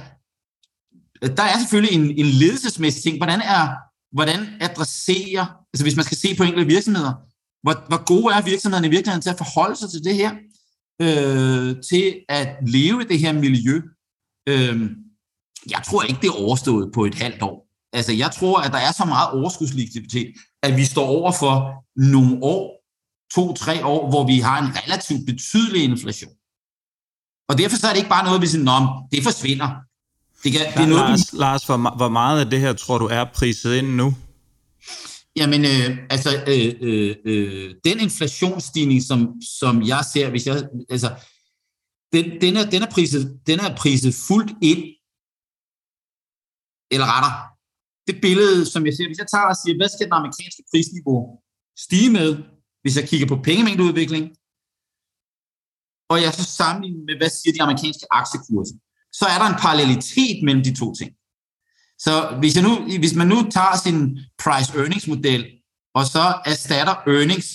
der 1.37 1.43
er 1.43 1.59
selvfølgelig 1.59 1.95
en, 1.95 2.27
en 2.27 2.27
ledelsesmæssig 2.27 3.03
ting. 3.03 3.17
Hvordan, 3.17 3.41
er, 3.41 3.69
hvordan 4.13 4.41
adresserer, 4.61 5.47
altså 5.73 5.85
hvis 5.85 5.97
man 5.97 6.05
skal 6.05 6.19
se 6.19 6.35
på 6.37 6.43
enkelte 6.43 6.67
virksomheder, 6.67 7.13
hvor, 7.63 7.89
hvor 7.89 8.05
gode 8.05 8.35
er 8.35 8.43
virksomhederne 8.43 8.87
i 8.87 8.91
virkeligheden 8.91 9.23
til 9.23 9.31
at 9.31 9.39
forholde 9.39 9.77
sig 9.77 9.91
til 9.91 10.05
det 10.05 10.15
her? 10.15 10.31
Øh, 11.03 11.77
til 11.91 12.21
at 12.29 12.49
leve 12.67 13.03
i 13.03 13.05
det 13.05 13.19
her 13.19 13.33
miljø. 13.33 13.83
Øh, 14.49 14.91
jeg 15.71 15.83
tror 15.87 16.03
ikke, 16.03 16.21
det 16.21 16.29
er 16.29 16.43
overstået 16.45 16.93
på 16.95 17.05
et 17.05 17.15
halvt 17.15 17.43
år. 17.43 17.67
Altså, 17.93 18.13
jeg 18.13 18.31
tror, 18.31 18.61
at 18.61 18.73
der 18.73 18.79
er 18.79 18.93
så 18.93 19.05
meget 19.05 19.31
overskudslikviditet, 19.31 20.35
at 20.63 20.77
vi 20.77 20.85
står 20.85 21.07
over 21.07 21.33
for 21.33 21.85
nogle 21.97 22.39
år, 22.43 22.85
to-tre 23.35 23.85
år, 23.85 24.11
hvor 24.11 24.27
vi 24.27 24.39
har 24.39 24.63
en 24.63 24.71
relativt 24.77 25.27
betydelig 25.27 25.85
inflation. 25.85 26.33
Og 27.49 27.59
derfor 27.59 27.77
så 27.77 27.87
er 27.87 27.91
det 27.91 27.99
ikke 27.99 28.09
bare 28.09 28.25
noget, 28.25 28.41
vi 28.43 28.47
siger, 28.47 29.09
det 29.13 29.23
forsvinder. 29.23 29.69
Det, 30.45 30.53
kan, 30.53 30.61
det 30.61 30.83
er 30.83 30.87
noget, 30.87 31.11
Lars, 31.11 31.33
vi... 31.33 31.39
Lars 31.39 31.65
hvor, 31.65 31.97
hvor 31.97 32.09
meget 32.09 32.41
af 32.41 32.51
det 32.51 32.61
her 32.61 32.73
tror 32.73 32.99
du 32.99 33.07
er 33.07 33.25
priset 33.35 33.75
ind 33.75 33.87
nu? 33.87 34.15
Jamen, 35.41 35.61
øh, 35.73 35.91
altså, 36.15 36.31
øh, 36.53 36.71
øh, 36.89 37.17
øh, 37.31 37.75
den 37.89 37.97
inflationsstigning, 38.07 39.01
som, 39.11 39.21
som 39.61 39.75
jeg 39.93 40.03
ser, 40.13 40.27
hvis 40.31 40.47
jeg, 40.47 40.57
altså, 40.95 41.09
den, 42.15 42.25
den, 42.45 42.53
er, 42.61 42.65
den, 42.75 42.83
er 42.87 42.91
priset, 42.95 43.23
den 43.49 43.59
er 43.67 43.71
priset 43.83 44.13
fuldt 44.29 44.53
ind, 44.71 44.83
eller 46.95 47.07
retter. 47.13 47.35
Det 48.09 48.17
billede, 48.27 48.61
som 48.73 48.81
jeg 48.87 48.95
ser, 48.95 49.07
hvis 49.09 49.23
jeg 49.23 49.31
tager 49.35 49.49
og 49.53 49.57
siger, 49.63 49.75
hvad 49.77 49.91
skal 49.91 50.07
den 50.09 50.19
amerikanske 50.21 50.63
prisniveau 50.71 51.21
stige 51.85 52.11
med, 52.19 52.29
hvis 52.83 52.97
jeg 52.99 53.09
kigger 53.11 53.29
på 53.31 53.39
pengemængdeudvikling, 53.49 54.25
og 56.13 56.17
jeg 56.25 56.33
så 56.35 56.45
sammenligner 56.61 57.03
med, 57.09 57.17
hvad 57.21 57.31
siger 57.39 57.53
de 57.55 57.63
amerikanske 57.67 58.07
aktiekurser, 58.21 58.77
så 59.19 59.25
er 59.33 59.39
der 59.41 59.49
en 59.49 59.61
parallelitet 59.65 60.37
mellem 60.47 60.63
de 60.69 60.75
to 60.81 60.89
ting. 61.01 61.11
Så 61.99 62.37
hvis, 62.39 62.55
jeg 62.57 62.63
nu, 62.63 62.99
hvis 62.99 63.15
man 63.15 63.27
nu 63.27 63.51
tager 63.51 63.77
sin 63.85 64.19
price-earnings-model, 64.43 65.45
og 65.95 66.07
så 66.07 66.35
erstatter 66.45 66.95
earnings 67.07 67.47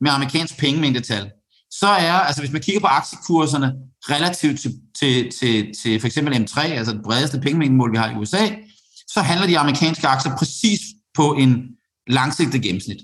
med 0.00 0.10
amerikansk 0.10 0.58
pengemængdetal, 0.58 1.30
så 1.70 1.86
er, 1.86 2.12
altså 2.12 2.42
hvis 2.42 2.52
man 2.52 2.62
kigger 2.62 2.80
på 2.80 2.86
aktiekurserne 2.86 3.72
relativt 4.02 4.60
til, 4.60 4.72
til, 4.98 5.32
til, 5.32 5.74
til 5.82 6.00
for 6.00 6.06
eksempel 6.06 6.34
M3, 6.34 6.60
altså 6.60 6.92
det 6.92 7.02
bredeste 7.02 7.40
pengemængdemål, 7.40 7.92
vi 7.92 7.96
har 7.96 8.10
i 8.10 8.14
USA, 8.14 8.48
så 9.08 9.20
handler 9.20 9.46
de 9.46 9.58
amerikanske 9.58 10.06
aktier 10.06 10.36
præcis 10.36 10.80
på 11.14 11.32
en 11.32 11.68
langsigtet 12.06 12.62
gennemsnit. 12.62 13.00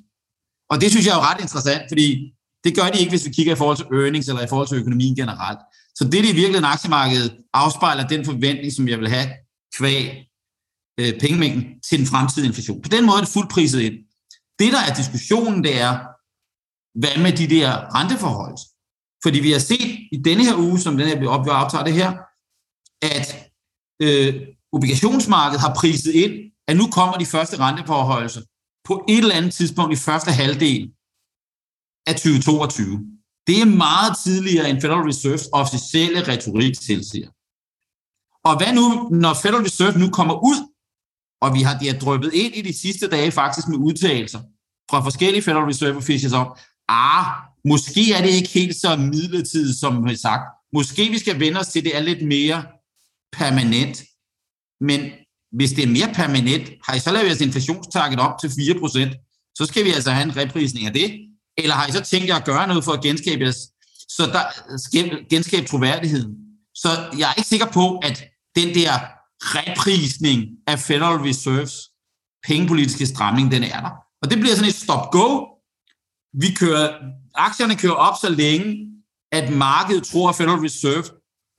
Og 0.70 0.80
det 0.80 0.90
synes 0.90 1.07
jeg 1.07 1.12
er 1.12 1.16
jo 1.16 1.22
ret 1.22 1.40
interessant, 1.40 1.82
fordi 1.90 2.32
det 2.64 2.76
gør 2.76 2.88
de 2.88 2.99
ikke, 2.99 3.11
hvis 3.11 3.26
vi 3.26 3.32
kigger 3.32 3.53
i 3.53 3.57
forhold 3.57 3.76
til 3.76 3.86
earnings 3.86 4.28
eller 4.28 4.42
i 4.42 4.49
forhold 4.49 4.68
til 4.68 4.78
økonomien 4.78 5.16
generelt. 5.16 5.59
Så 5.95 6.05
det, 6.05 6.12
det 6.12 6.30
i 6.30 6.40
virkeligheden 6.40 6.64
aktiemarkedet 6.64 7.36
afspejler 7.53 8.07
den 8.07 8.24
forventning, 8.24 8.72
som 8.72 8.88
jeg 8.88 8.99
vil 8.99 9.09
have 9.09 9.28
kvæg 9.78 10.26
øh, 11.01 11.20
pengemængden 11.20 11.80
til 11.80 11.99
den 11.99 12.07
fremtidige 12.07 12.49
inflation. 12.49 12.82
På 12.82 12.88
den 12.88 13.07
måde 13.07 13.16
er 13.16 13.20
det 13.20 13.32
fuldt 13.36 13.51
priset 13.51 13.80
ind. 13.80 13.95
Det, 14.59 14.72
der 14.72 14.80
er 14.88 14.95
diskussionen, 14.95 15.64
det 15.64 15.80
er, 15.80 15.92
hvad 17.01 17.22
med 17.22 17.32
de 17.40 17.47
der 17.57 17.70
renteforhold? 17.99 18.59
Fordi 19.22 19.38
vi 19.40 19.53
har 19.53 19.59
set 19.59 19.90
i 20.12 20.16
denne 20.24 20.45
her 20.45 20.57
uge, 20.57 20.78
som 20.80 20.97
den 20.97 21.07
her 21.09 21.28
op, 21.28 21.47
vi 21.47 21.51
optager 21.51 21.84
det 21.84 21.95
her, 21.95 22.11
at 23.03 23.26
øh, 24.03 24.34
obligationsmarkedet 24.72 25.61
har 25.61 25.74
priset 25.74 26.12
ind, 26.12 26.34
at 26.68 26.76
nu 26.76 26.86
kommer 26.90 27.16
de 27.18 27.26
første 27.26 27.57
renteforholdelser 27.59 28.42
på 28.84 29.05
et 29.09 29.18
eller 29.18 29.34
andet 29.34 29.55
tidspunkt 29.55 29.92
i 29.92 29.97
første 29.97 30.30
halvdel 30.32 30.92
af 32.07 32.14
2022. 32.14 33.07
Det 33.47 33.61
er 33.61 33.64
meget 33.64 34.16
tidligere 34.24 34.70
end 34.70 34.80
Federal 34.80 35.03
Reserves 35.03 35.49
officielle 35.53 36.28
retorik 36.28 36.80
tilsiger. 36.80 37.30
Og 38.49 38.57
hvad 38.59 38.72
nu, 38.74 39.09
når 39.22 39.34
Federal 39.34 39.62
Reserve 39.62 39.99
nu 39.99 40.11
kommer 40.11 40.34
ud 40.51 40.59
og 41.45 41.55
vi 41.55 41.62
har, 41.62 41.78
de 41.78 41.86
har 41.86 41.99
drøbet 41.99 42.30
ind 42.34 42.55
i 42.55 42.62
de 42.62 42.80
sidste 42.80 43.07
dage 43.09 43.30
faktisk 43.30 43.68
med 43.68 43.78
udtalelser 43.78 44.40
fra 44.90 45.01
forskellige 45.01 45.42
Federal 45.42 45.64
Reserve 45.64 45.97
officials 45.97 46.32
om, 46.32 46.47
ah, 46.88 47.26
måske 47.64 48.12
er 48.12 48.22
det 48.22 48.30
ikke 48.30 48.49
helt 48.49 48.76
så 48.76 48.97
midlertidigt, 48.97 49.78
som 49.78 50.05
vi 50.05 50.09
har 50.09 50.16
sagt. 50.16 50.42
Måske 50.72 51.09
vi 51.09 51.18
skal 51.18 51.40
vende 51.40 51.61
os 51.61 51.66
til, 51.66 51.78
at 51.78 51.84
det 51.84 51.97
er 51.97 52.01
lidt 52.01 52.26
mere 52.26 52.64
permanent. 53.32 54.03
Men 54.80 55.01
hvis 55.53 55.72
det 55.72 55.84
er 55.84 55.88
mere 55.99 56.11
permanent, 56.14 56.70
har 56.86 56.95
I 56.95 56.99
så 56.99 57.12
lavet 57.12 57.26
jeres 57.26 57.40
inflationstarget 57.40 58.20
op 58.20 58.34
til 58.40 58.49
4%, 58.49 59.55
så 59.59 59.66
skal 59.66 59.84
vi 59.84 59.90
altså 59.90 60.11
have 60.11 60.24
en 60.24 60.36
reprisning 60.36 60.86
af 60.86 60.92
det. 60.92 61.20
Eller 61.59 61.74
har 61.74 61.86
I 61.86 61.92
så 61.92 62.03
tænkt 62.03 62.28
jer 62.28 62.36
at 62.36 62.45
gøre 62.45 62.68
noget 62.68 62.84
for 62.84 62.92
at 62.92 63.03
genskabe 63.03 63.42
jeres, 63.42 63.59
så 64.09 64.26
der, 64.26 64.42
genskabe 65.30 65.66
troværdigheden? 65.66 66.34
Så 66.74 66.88
jeg 67.18 67.28
er 67.30 67.34
ikke 67.34 67.49
sikker 67.49 67.66
på, 67.66 67.99
at 67.99 68.24
den 68.57 68.74
der 68.74 68.90
reprisning 69.45 70.49
af 70.66 70.78
Federal 70.78 71.16
Reserves 71.16 71.74
pengepolitiske 72.47 73.07
stramning, 73.07 73.53
den 73.53 73.62
er 73.62 73.80
der. 73.80 73.90
Og 74.22 74.30
det 74.30 74.38
bliver 74.38 74.55
sådan 74.55 74.68
et 74.68 74.74
stop-go. 74.74 75.47
Vi 76.40 76.55
kører, 76.55 76.95
aktierne 77.34 77.76
kører 77.76 77.92
op 77.92 78.14
så 78.20 78.28
længe, 78.28 78.86
at 79.32 79.53
markedet 79.53 80.05
tror, 80.05 80.28
at 80.28 80.36
Federal 80.36 80.59
Reserve 80.59 81.05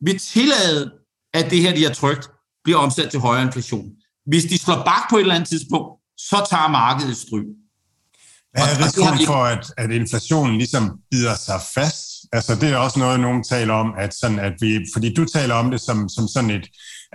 vil 0.02 0.20
tillade, 0.20 0.92
at 1.34 1.52
det 1.52 1.62
her, 1.62 1.76
de 1.76 1.84
har 1.84 1.94
trygt, 1.94 2.30
bliver 2.64 2.80
omsat 2.80 3.12
til 3.12 3.20
højere 3.20 3.46
inflation. 3.46 3.92
Hvis 4.26 4.44
de 4.44 4.58
slår 4.58 4.84
bak 4.86 5.10
på 5.10 5.16
et 5.18 5.22
eller 5.22 5.36
andet 5.36 5.50
tidspunkt, 5.50 6.02
så 6.18 6.48
tager 6.50 6.68
markedet 6.68 7.12
et 7.12 7.18
stryg. 7.18 7.46
Hvad 8.52 8.64
er 8.64 8.86
risikoen 8.86 9.26
for, 9.26 9.44
at, 9.44 9.74
at 9.78 9.92
inflationen 9.92 10.58
ligesom 10.58 11.00
bider 11.12 11.36
sig 11.36 11.60
fast? 11.74 12.06
Altså, 12.32 12.56
det 12.56 12.70
er 12.70 12.78
også 12.78 13.00
noget, 13.00 13.20
nogen 13.20 13.44
taler 13.44 13.74
om, 13.74 13.94
at, 13.98 14.14
sådan, 14.14 14.40
at 14.40 14.54
vi, 14.62 14.86
fordi 14.94 15.14
du 15.14 15.26
taler 15.26 15.56
om 15.56 15.72
det 15.72 15.82
som, 15.82 16.10
som 16.10 16.28
sådan 16.28 16.50
et, 16.50 16.68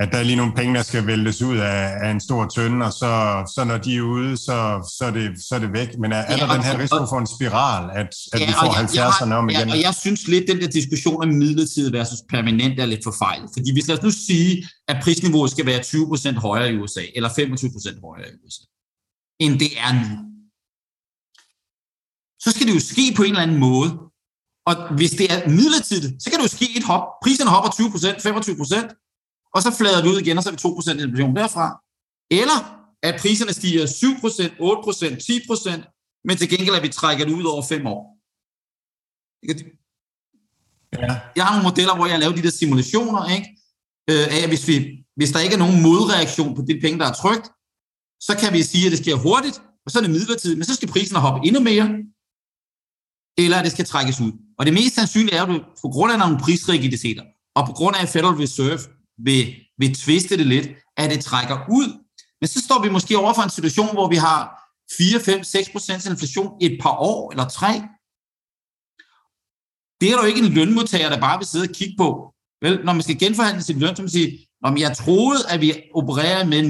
at 0.03 0.09
der 0.13 0.19
er 0.19 0.23
lige 0.23 0.37
nogle 0.37 0.53
penge, 0.57 0.75
der 0.75 0.83
skal 0.83 1.07
væltes 1.07 1.43
ud 1.43 1.57
af, 1.57 1.83
af 2.05 2.11
en 2.11 2.21
stor 2.21 2.47
tønde, 2.47 2.87
og 2.87 2.93
så, 2.93 3.13
så 3.55 3.65
når 3.65 3.79
de 3.79 3.97
er 3.97 4.03
ude, 4.03 4.37
så, 4.37 4.57
så, 4.99 5.05
er, 5.05 5.11
det, 5.11 5.27
så 5.49 5.55
er 5.55 5.59
det 5.59 5.73
væk. 5.73 5.99
Men 5.99 6.13
er, 6.13 6.17
er 6.17 6.37
ja, 6.37 6.47
der 6.47 6.53
den 6.53 6.63
her 6.63 6.79
risiko 6.79 7.07
for 7.13 7.19
en 7.19 7.27
spiral, 7.37 7.91
at, 8.01 8.11
at 8.33 8.41
ja, 8.41 8.47
vi 8.47 8.53
får 8.53 8.73
70'erne 8.85 9.33
om 9.33 9.49
igen? 9.49 9.69
Ja, 9.69 9.75
og 9.75 9.81
jeg 9.83 9.95
synes 9.95 10.29
lidt, 10.29 10.49
den 10.49 10.61
der 10.61 10.69
diskussion 10.69 11.23
om 11.23 11.29
midlertidigt 11.29 11.93
versus 11.93 12.21
permanent 12.29 12.81
er 12.81 12.87
lidt 12.87 13.05
forfejlet. 13.05 13.51
Fordi 13.57 13.73
hvis 13.73 13.89
lad 13.89 13.99
os 13.99 14.03
nu 14.03 14.11
sige, 14.11 14.69
at 14.89 14.97
prisniveauet 15.03 15.51
skal 15.51 15.67
være 15.67 15.81
20% 15.81 16.39
højere 16.39 16.73
i 16.73 16.77
USA, 16.79 17.03
eller 17.15 17.29
25% 17.29 18.01
højere 18.07 18.29
i 18.29 18.37
USA, 18.45 18.65
end 19.41 19.59
det 19.59 19.73
er 19.79 19.93
nu, 19.93 20.17
så 22.45 22.51
skal 22.51 22.67
det 22.67 22.75
jo 22.75 22.81
ske 22.81 23.15
på 23.17 23.23
en 23.23 23.29
eller 23.29 23.43
anden 23.43 23.59
måde. 23.59 23.91
Og 24.67 24.75
hvis 24.99 25.11
det 25.11 25.27
er 25.33 25.49
midlertidigt, 25.49 26.23
så 26.23 26.31
kan 26.31 26.39
det 26.39 26.45
jo 26.49 26.57
ske 26.59 26.69
et 26.79 26.85
hop. 26.85 27.05
Priserne 27.23 27.51
hopper 27.51 27.71
20%, 27.71 27.77
25%, 28.87 29.00
og 29.55 29.63
så 29.63 29.71
flader 29.79 30.01
det 30.03 30.11
ud 30.13 30.21
igen, 30.21 30.37
og 30.39 30.43
så 30.43 30.49
er 30.51 30.57
vi 30.57 31.01
2% 31.01 31.05
inflation 31.05 31.37
derfra. 31.37 31.67
Eller 32.41 32.59
at 33.03 33.21
priserne 33.21 33.53
stiger 33.53 33.87
7%, 33.87 33.91
8%, 34.61 35.83
10%, 35.83 36.23
men 36.25 36.37
til 36.37 36.49
gengæld 36.49 36.75
er 36.77 36.81
vi 36.81 36.89
trækker 36.89 37.25
det 37.25 37.33
ud 37.33 37.45
over 37.45 37.63
5 37.63 37.87
år. 37.87 38.03
Ja. 41.03 41.21
Jeg 41.37 41.45
har 41.47 41.53
nogle 41.55 41.69
modeller, 41.69 41.95
hvor 41.97 42.07
jeg 42.07 42.19
laver 42.19 42.35
de 42.35 42.43
der 42.43 42.51
simulationer, 42.51 43.23
ikke? 43.37 43.49
Øh, 44.11 44.27
af, 44.37 44.49
hvis, 44.49 44.69
vi, 44.69 44.75
hvis 45.17 45.31
der 45.33 45.41
ikke 45.41 45.55
er 45.55 45.65
nogen 45.65 45.83
modreaktion 45.83 46.55
på 46.57 46.63
de 46.69 46.81
penge, 46.83 46.99
der 46.99 47.07
er 47.07 47.17
trygt, 47.23 47.47
så 48.27 48.33
kan 48.41 48.53
vi 48.53 48.63
sige, 48.63 48.87
at 48.87 48.93
det 48.93 48.99
sker 49.05 49.17
hurtigt, 49.27 49.63
og 49.85 49.89
så 49.91 49.99
er 49.99 50.03
det 50.03 50.11
midlertidigt, 50.11 50.59
men 50.59 50.65
så 50.65 50.75
skal 50.75 50.89
priserne 50.89 51.21
hoppe 51.27 51.47
endnu 51.47 51.61
mere, 51.71 51.87
eller 53.43 53.57
at 53.59 53.65
det 53.65 53.73
skal 53.73 53.85
trækkes 53.93 54.21
ud. 54.21 54.33
Og 54.59 54.67
det 54.67 54.75
mest 54.75 54.95
sandsynlige 54.95 55.37
er 55.37 55.45
jo, 55.47 55.65
på 55.83 55.89
grund 55.95 56.13
af 56.13 56.19
nogle 56.19 56.39
prisrigiditeter, 56.45 57.25
og 57.59 57.63
på 57.69 57.73
grund 57.73 57.97
af, 57.97 58.03
at 58.03 58.09
Federal 58.09 58.37
Reserve 58.43 58.83
vil, 59.25 59.55
vil 59.79 59.95
tviste 59.95 60.37
det 60.37 60.47
lidt, 60.47 60.68
at 60.97 61.11
det 61.11 61.25
trækker 61.25 61.59
ud. 61.71 61.89
Men 62.41 62.49
så 62.49 62.61
står 62.61 62.83
vi 62.83 62.89
måske 62.89 63.18
over 63.18 63.35
for 63.35 63.43
en 63.43 63.51
situation, 63.51 63.93
hvor 63.93 64.09
vi 64.09 64.16
har 64.16 64.41
4, 64.99 65.21
5, 65.21 65.45
6 65.45 65.68
procents 65.68 66.07
inflation 66.07 66.53
et 66.61 66.79
par 66.83 66.97
år 66.99 67.31
eller 67.33 67.49
tre. 67.49 67.73
Det 70.01 70.07
er 70.11 70.14
der 70.14 70.23
jo 70.23 70.29
ikke 70.33 70.47
en 70.47 70.53
lønmodtager, 70.53 71.09
der 71.09 71.21
bare 71.21 71.39
vil 71.39 71.47
sidde 71.47 71.68
og 71.68 71.75
kigge 71.75 71.95
på. 71.99 72.35
Vel, 72.62 72.85
når 72.85 72.93
man 72.93 73.03
skal 73.03 73.18
genforhandle 73.18 73.62
sin 73.62 73.79
løn, 73.79 73.97
så 73.97 74.03
man 74.03 74.11
sige, 74.11 74.47
om 74.64 74.79
jeg 74.79 74.97
troede, 74.97 75.41
at 75.49 75.61
vi 75.61 75.83
opererer 75.95 76.45
med 76.53 76.61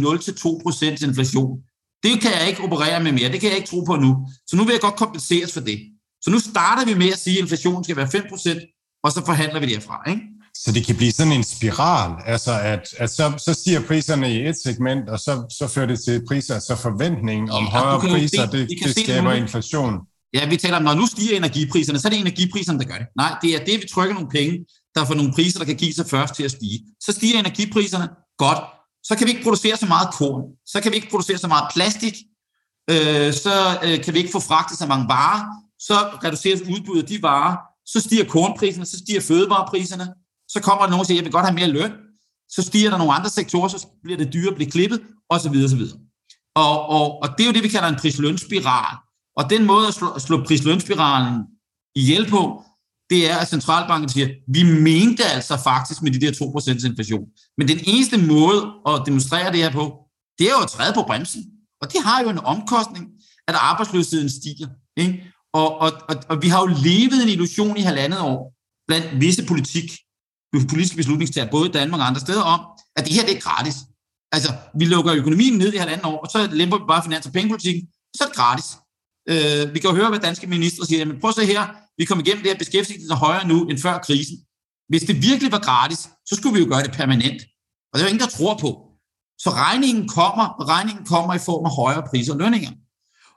0-2% 1.03 1.07
inflation. 1.09 1.63
Det 2.03 2.21
kan 2.23 2.33
jeg 2.39 2.49
ikke 2.49 2.63
operere 2.63 3.03
med 3.03 3.13
mere. 3.13 3.33
Det 3.33 3.41
kan 3.41 3.49
jeg 3.51 3.57
ikke 3.57 3.69
tro 3.69 3.81
på 3.81 3.97
nu. 3.97 4.29
Så 4.47 4.57
nu 4.57 4.65
vil 4.65 4.73
jeg 4.73 4.81
godt 4.81 4.97
kompenseres 4.97 5.53
for 5.53 5.61
det. 5.61 5.79
Så 6.23 6.31
nu 6.31 6.39
starter 6.39 6.85
vi 6.85 6.95
med 6.95 7.13
at 7.13 7.19
sige, 7.19 7.37
at 7.37 7.43
inflationen 7.43 7.85
skal 7.85 7.97
være 7.97 8.07
5%, 8.07 9.01
og 9.05 9.13
så 9.13 9.23
forhandler 9.27 9.61
vi 9.61 9.75
derfra. 9.75 10.11
Ikke? 10.11 10.23
Så 10.55 10.73
det 10.73 10.87
kan 10.87 10.97
blive 10.97 11.13
sådan 11.13 11.33
en 11.33 11.45
spiral, 11.45 12.11
altså 12.27 12.53
at, 12.61 12.95
at 12.99 13.11
så, 13.11 13.33
så 13.47 13.55
stiger 13.55 13.81
priserne 13.87 14.35
i 14.35 14.49
et 14.49 14.57
segment, 14.63 15.09
og 15.09 15.19
så, 15.19 15.57
så 15.59 15.69
fører 15.69 15.87
det 15.87 16.01
til 16.01 16.23
priser, 16.29 16.59
så 16.59 16.77
forventningen 16.77 17.51
om 17.51 17.65
ja, 17.65 17.71
højere 17.71 18.01
priser, 18.01 18.47
se, 18.47 18.59
det, 18.59 18.69
det 18.85 19.05
skaber 19.05 19.33
inflation. 19.33 19.95
Ja, 20.35 20.49
vi 20.49 20.57
taler 20.57 20.77
om, 20.77 20.83
når 20.83 20.95
nu 20.95 21.07
stiger 21.07 21.37
energipriserne, 21.37 21.99
så 21.99 22.09
er 22.09 22.11
det 22.11 22.21
energipriserne, 22.21 22.79
der 22.79 22.85
gør 22.85 22.99
det. 22.99 23.07
Nej, 23.17 23.39
det 23.43 23.55
er 23.55 23.65
det, 23.65 23.81
vi 23.83 23.89
trykker 23.95 24.15
nogle 24.15 24.29
penge, 24.29 24.59
der 24.95 25.05
får 25.05 25.15
nogle 25.15 25.33
priser, 25.33 25.59
der 25.59 25.67
kan 25.67 25.77
give 25.77 25.93
sig 25.95 26.07
først 26.07 26.35
til 26.35 26.45
at 26.45 26.51
stige. 26.51 26.81
Så 27.01 27.13
stiger 27.13 27.39
energipriserne, 27.39 28.09
godt. 28.39 28.59
Så 29.03 29.17
kan 29.17 29.27
vi 29.27 29.31
ikke 29.33 29.43
producere 29.43 29.77
så 29.77 29.87
meget 29.87 30.09
korn, 30.15 30.43
så 30.67 30.81
kan 30.81 30.91
vi 30.93 30.97
ikke 30.97 31.11
producere 31.11 31.39
så 31.39 31.49
meget 31.49 31.65
plastik, 31.75 32.17
øh, 32.91 33.33
så 33.33 33.79
øh, 33.85 34.05
kan 34.05 34.15
vi 34.15 34.19
ikke 34.19 34.33
få 34.33 34.41
fragtet 34.41 34.79
så 34.79 34.87
mange 34.87 35.09
varer, 35.09 35.45
så 35.79 35.95
reduceres 36.25 36.61
udbuddet 36.61 37.03
af 37.03 37.09
de 37.09 37.23
varer, 37.23 37.57
så 37.87 38.01
stiger 38.01 38.25
kornpriserne, 38.25 38.87
så 38.87 38.99
stiger 38.99 39.21
fødevarepriserne, 39.21 40.07
så 40.53 40.61
kommer 40.63 40.83
der 40.83 40.91
nogen 40.91 41.01
og 41.01 41.07
siger, 41.07 41.19
jeg 41.19 41.25
vil 41.25 41.33
godt 41.33 41.47
have 41.47 41.55
mere 41.55 41.69
løn, 41.69 41.93
så 42.49 42.63
stiger 42.63 42.91
der 42.91 42.99
nogle 42.99 43.13
andre 43.13 43.31
sektorer, 43.31 43.69
så 43.69 43.87
bliver 44.03 44.19
det 44.19 44.33
dyrere 44.33 44.51
at 44.51 44.55
blive 44.55 44.71
klippet, 44.71 45.01
osv. 45.31 45.57
osv. 45.65 45.83
Og, 46.55 46.87
og, 46.97 47.23
og 47.23 47.29
det 47.39 47.43
er 47.45 47.47
jo 47.47 47.53
det, 47.53 47.63
vi 47.63 47.69
kalder 47.69 47.89
en 47.89 48.01
prislønspiral. 48.03 48.97
Og 49.37 49.51
den 49.51 49.67
måde 49.67 49.87
at 49.89 49.95
slå, 49.95 50.09
at 50.11 50.23
slå 50.23 50.45
prislønspiralen 50.45 51.43
ihjel 51.95 52.31
på, 52.31 52.63
det 53.11 53.31
er, 53.31 53.37
at 53.37 53.49
centralbanken 53.49 54.09
siger, 54.09 54.29
vi 54.49 54.63
mente 54.81 55.25
altså 55.25 55.57
faktisk 55.57 56.03
med 56.03 56.11
de 56.13 56.21
der 56.21 56.33
2% 56.33 56.87
inflation. 56.89 57.25
Men 57.59 57.69
den 57.69 57.81
eneste 57.87 58.19
måde 58.19 58.73
at 58.89 59.03
demonstrere 59.07 59.53
det 59.53 59.63
her 59.63 59.73
på, 59.73 59.85
det 60.39 60.47
er 60.47 60.51
jo 60.51 60.63
at 60.63 60.69
træde 60.69 60.93
på 60.95 61.03
bremsen. 61.03 61.43
Og 61.83 61.93
det 61.93 62.01
har 62.05 62.23
jo 62.23 62.29
en 62.29 62.39
omkostning, 62.39 63.07
at 63.49 63.55
arbejdsløsheden 63.55 64.31
stiger. 64.31 64.69
Ikke? 64.97 65.33
Og, 65.53 65.79
og, 65.79 65.93
og, 66.09 66.17
og 66.29 66.43
vi 66.43 66.49
har 66.49 66.61
jo 66.61 66.67
levet 66.67 67.23
en 67.23 67.29
illusion 67.29 67.77
i 67.77 67.81
halvandet 67.81 68.21
år 68.21 68.55
blandt 68.89 69.21
visse 69.21 69.47
politik, 69.47 69.91
politiske 70.53 70.97
beslutningstager, 70.97 71.51
både 71.51 71.69
i 71.69 71.73
Danmark 71.73 72.01
og 72.01 72.07
andre 72.07 72.21
steder, 72.21 72.43
om, 72.43 72.61
at 72.97 73.05
det 73.05 73.13
her 73.15 73.27
det 73.27 73.37
er 73.37 73.41
gratis. 73.41 73.77
Altså, 74.33 74.53
vi 74.75 74.85
lukker 74.85 75.15
økonomien 75.15 75.59
ned 75.59 75.73
i 75.73 75.77
halvanden 75.77 76.07
år, 76.07 76.19
og 76.19 76.31
så 76.31 76.49
lemper 76.53 76.79
vi 76.79 76.85
bare 76.89 77.03
finans- 77.03 77.27
og 77.27 77.33
pengepolitikken, 77.33 77.89
så 78.17 78.25
er 78.25 78.29
det 78.29 78.37
gratis. 78.37 78.69
Øh, 79.29 79.75
vi 79.75 79.79
kan 79.81 79.91
jo 79.91 79.97
høre, 79.97 80.09
hvad 80.09 80.19
danske 80.19 80.47
ministre 80.47 80.87
siger, 80.87 81.05
men 81.05 81.21
prøv 81.21 81.29
at 81.29 81.35
se 81.35 81.47
her, 81.47 81.63
vi 81.99 82.05
kommer 82.05 82.25
igennem 82.25 82.43
det 82.43 82.53
her 82.53 82.59
beskæftigelse 82.59 83.15
højere 83.15 83.49
nu 83.49 83.69
end 83.69 83.79
før 83.79 83.99
krisen. 83.99 84.37
Hvis 84.89 85.03
det 85.03 85.23
virkelig 85.23 85.53
var 85.53 85.59
gratis, 85.59 85.99
så 86.27 86.35
skulle 86.37 86.55
vi 86.55 86.61
jo 86.65 86.69
gøre 86.69 86.83
det 86.83 86.93
permanent. 86.93 87.43
Og 87.93 87.95
det 87.95 88.01
er 88.01 88.09
jo 88.09 88.13
ingen, 88.13 88.27
der 88.27 88.37
tror 88.37 88.55
på. 88.59 88.71
Så 89.39 89.51
regningen 89.51 90.09
kommer, 90.09 90.45
og 90.45 90.69
regningen 90.69 91.07
kommer 91.07 91.35
i 91.35 91.39
form 91.39 91.65
af 91.65 91.73
højere 91.81 92.03
priser 92.11 92.33
og 92.33 92.39
lønninger. 92.39 92.71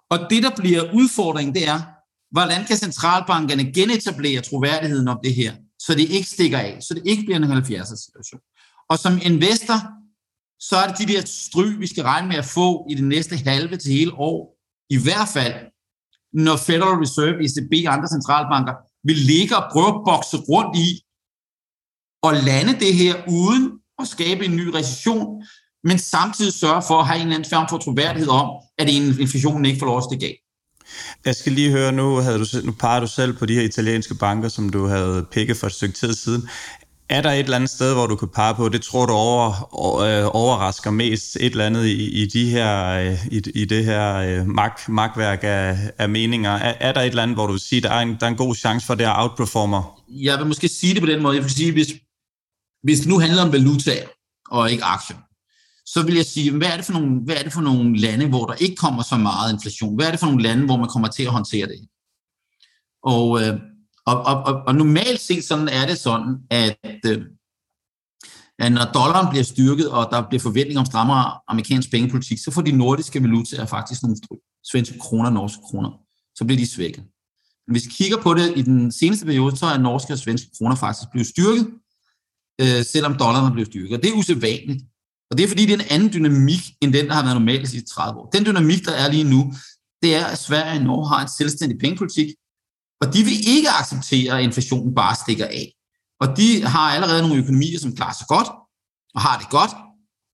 Og 0.09 0.17
det, 0.29 0.43
der 0.43 0.55
bliver 0.55 0.93
udfordringen, 0.93 1.55
det 1.55 1.67
er, 1.67 1.79
hvordan 2.31 2.65
kan 2.65 2.77
centralbankerne 2.77 3.73
genetablere 3.73 4.41
troværdigheden 4.41 5.07
om 5.07 5.19
det 5.23 5.35
her? 5.35 5.53
Så 5.85 5.93
det 5.99 6.09
ikke 6.09 6.29
stikker 6.29 6.59
af, 6.59 6.77
så 6.81 6.93
det 6.93 7.03
ikke 7.05 7.23
bliver 7.23 7.37
en 7.37 7.43
70'er 7.43 7.95
situation. 8.05 8.41
Og 8.89 8.99
som 8.99 9.13
investor, 9.31 9.79
så 10.59 10.75
er 10.81 10.87
det 10.87 10.97
de 11.01 11.13
der 11.13 11.21
stry, 11.25 11.67
vi 11.83 11.87
skal 11.87 12.03
regne 12.03 12.27
med 12.27 12.35
at 12.35 12.45
få 12.45 12.87
i 12.91 12.93
det 12.95 13.03
næste 13.03 13.37
halve 13.37 13.77
til 13.77 13.91
hele 13.91 14.13
år, 14.13 14.57
i 14.89 14.97
hvert 15.03 15.29
fald, 15.33 15.55
når 16.33 16.57
Federal 16.67 16.97
Reserve, 17.03 17.37
ECB 17.45 17.87
og 17.87 17.93
andre 17.93 18.09
centralbanker 18.15 18.73
vil 19.07 19.15
ligge 19.15 19.57
og 19.57 19.65
prøve 19.71 19.87
at 19.87 20.01
bokse 20.09 20.37
rundt 20.51 20.73
i 20.87 20.89
og 22.27 22.33
lande 22.49 22.73
det 22.83 22.93
her 23.01 23.15
uden 23.41 23.63
at 24.01 24.07
skabe 24.07 24.45
en 24.45 24.55
ny 24.55 24.67
recession, 24.77 25.43
men 25.83 25.97
samtidig 25.99 26.53
sørge 26.53 26.83
for 26.87 26.97
at 26.99 27.07
have 27.07 27.19
en 27.19 27.27
eller 27.27 27.35
anden 27.35 27.49
form 27.49 27.67
for 27.69 27.77
troværdighed 27.77 28.29
om, 28.29 28.47
at 28.77 28.89
inflationen 28.89 29.65
ikke 29.65 29.79
får 29.79 29.85
lov 29.85 29.97
at 29.97 30.03
stikke 30.09 30.25
af. 30.25 30.42
Jeg 31.25 31.35
skal 31.35 31.51
lige 31.51 31.71
høre, 31.71 31.91
nu, 31.91 32.15
havde 32.15 32.39
du, 32.39 32.45
nu 32.63 32.71
parer 32.71 32.99
du 32.99 33.07
selv 33.07 33.33
på 33.33 33.45
de 33.45 33.53
her 33.53 33.61
italienske 33.61 34.15
banker, 34.15 34.49
som 34.49 34.69
du 34.69 34.85
havde 34.85 35.25
pikket 35.31 35.57
for 35.57 35.67
et 35.67 35.73
stykke 35.73 35.93
tid 35.93 36.13
siden. 36.13 36.49
Er 37.09 37.21
der 37.21 37.31
et 37.31 37.39
eller 37.39 37.55
andet 37.55 37.69
sted, 37.69 37.93
hvor 37.93 38.07
du 38.07 38.15
kan 38.15 38.27
pege 38.27 38.55
på, 38.55 38.69
det 38.69 38.81
tror 38.81 39.05
du 39.05 39.13
over, 39.13 39.51
øh, 40.01 40.29
overrasker 40.33 40.91
mest 40.91 41.35
et 41.35 41.51
eller 41.51 41.65
andet 41.65 41.85
i, 41.85 42.23
i, 42.23 42.25
de 42.25 42.49
her, 42.49 42.85
øh, 42.85 43.25
i, 43.31 43.41
i 43.55 43.65
det 43.65 43.85
her 43.85 44.15
øh, 44.15 44.47
mag, 44.47 44.71
magtværk 44.87 45.39
af, 45.43 45.77
af 45.97 46.09
meninger? 46.09 46.51
Er, 46.51 46.73
er 46.79 46.91
der 46.91 47.01
et 47.01 47.07
eller 47.07 47.23
andet, 47.23 47.37
hvor 47.37 47.47
du 47.47 47.51
vil 47.51 47.61
sige, 47.61 47.81
der 47.81 47.89
er 47.89 47.99
en, 47.99 48.17
der 48.19 48.25
er 48.25 48.29
en 48.29 48.35
god 48.35 48.55
chance 48.55 48.87
for 48.87 48.95
det 48.95 49.05
er 49.05 49.13
outperformer? 49.15 50.03
Jeg 50.09 50.37
vil 50.37 50.47
måske 50.47 50.67
sige 50.67 50.93
det 50.93 51.01
på 51.01 51.07
den 51.07 51.21
måde. 51.21 51.35
Jeg 51.35 51.43
vil 51.43 51.51
sige, 51.51 51.71
hvis, 51.71 51.87
hvis 52.83 52.99
det 52.99 53.07
nu 53.07 53.19
handler 53.19 53.41
om 53.41 53.51
valutaer 53.51 54.07
og 54.49 54.71
ikke 54.71 54.83
aktier, 54.83 55.17
så 55.85 56.03
vil 56.05 56.15
jeg 56.15 56.25
sige, 56.25 56.57
hvad 56.57 56.67
er, 56.67 56.75
det 56.75 56.85
for 56.85 56.93
nogle, 56.93 57.21
hvad 57.25 57.35
er 57.35 57.43
det 57.43 57.53
for 57.53 57.61
nogle 57.61 57.97
lande, 57.97 58.29
hvor 58.29 58.45
der 58.45 58.53
ikke 58.53 58.75
kommer 58.75 59.03
så 59.03 59.17
meget 59.17 59.53
inflation? 59.53 59.95
Hvad 59.95 60.07
er 60.07 60.11
det 60.11 60.19
for 60.19 60.27
nogle 60.27 60.43
lande, 60.43 60.65
hvor 60.65 60.77
man 60.77 60.89
kommer 60.89 61.07
til 61.07 61.23
at 61.23 61.31
håndtere 61.31 61.67
det? 61.67 61.87
Og, 63.03 63.41
øh, 63.41 63.59
og, 64.05 64.21
og, 64.21 64.43
og, 64.43 64.63
og 64.67 64.75
normalt 64.75 65.19
set 65.19 65.43
sådan 65.43 65.67
er 65.67 65.85
det 65.87 65.97
sådan, 65.97 66.37
at, 66.49 66.99
øh, 67.05 67.25
at 68.59 68.71
når 68.71 68.85
dollaren 68.93 69.29
bliver 69.29 69.43
styrket, 69.43 69.89
og 69.89 70.07
der 70.11 70.27
bliver 70.29 70.41
forventning 70.41 70.79
om 70.79 70.85
strammere 70.85 71.39
amerikansk 71.47 71.91
pengepolitik, 71.91 72.37
så 72.39 72.51
får 72.51 72.61
de 72.61 72.71
nordiske 72.71 73.23
valutaer 73.23 73.65
faktisk 73.65 74.03
nogle 74.03 74.17
svenske 74.71 74.99
kroner 74.99 75.25
og 75.25 75.33
norske 75.33 75.61
kroner. 75.69 75.91
Så 76.35 76.45
bliver 76.45 76.59
de 76.59 76.67
svækket. 76.67 77.03
Men 77.67 77.73
hvis 77.73 77.85
vi 77.85 77.91
kigger 77.91 78.17
på 78.21 78.33
det 78.33 78.53
i 78.55 78.61
den 78.61 78.91
seneste 78.91 79.25
periode, 79.25 79.57
så 79.57 79.65
er 79.65 79.77
norske 79.77 80.13
og 80.13 80.19
svenske 80.19 80.49
kroner 80.57 80.75
faktisk 80.75 81.11
blevet 81.11 81.27
styrket, 81.27 81.67
øh, 82.61 82.85
selvom 82.85 83.17
dollaren 83.17 83.47
er 83.49 83.53
blevet 83.53 83.67
styrket. 83.67 83.97
Og 83.97 84.03
det 84.03 84.09
er 84.09 84.17
usædvanligt. 84.17 84.83
Og 85.33 85.37
det 85.37 85.43
er 85.43 85.47
fordi, 85.47 85.65
det 85.65 85.73
er 85.73 85.83
en 85.83 85.91
anden 85.95 86.13
dynamik, 86.13 86.61
end 86.81 86.93
den, 86.93 87.05
der 87.07 87.13
har 87.13 87.23
været 87.23 87.35
normal 87.35 87.61
de 87.61 87.67
sidste 87.67 87.89
30 87.89 88.19
år. 88.19 88.29
Den 88.29 88.45
dynamik, 88.45 88.85
der 88.85 88.91
er 88.91 89.11
lige 89.11 89.23
nu, 89.23 89.53
det 90.01 90.15
er, 90.15 90.25
at 90.25 90.37
Sverige 90.37 90.79
og 90.79 90.85
Norge 90.85 91.09
har 91.09 91.21
en 91.21 91.29
selvstændig 91.37 91.79
pengepolitik, 91.79 92.29
og 93.01 93.13
de 93.13 93.23
vil 93.23 93.47
ikke 93.47 93.69
acceptere, 93.69 94.37
at 94.37 94.43
inflationen 94.43 94.95
bare 94.95 95.15
stikker 95.15 95.45
af. 95.45 95.73
Og 96.21 96.37
de 96.37 96.63
har 96.63 96.87
allerede 96.95 97.21
nogle 97.21 97.41
økonomier, 97.43 97.79
som 97.79 97.95
klarer 97.95 98.13
sig 98.13 98.27
godt, 98.27 98.47
og 99.15 99.21
har 99.21 99.37
det 99.39 99.49
godt, 99.49 99.71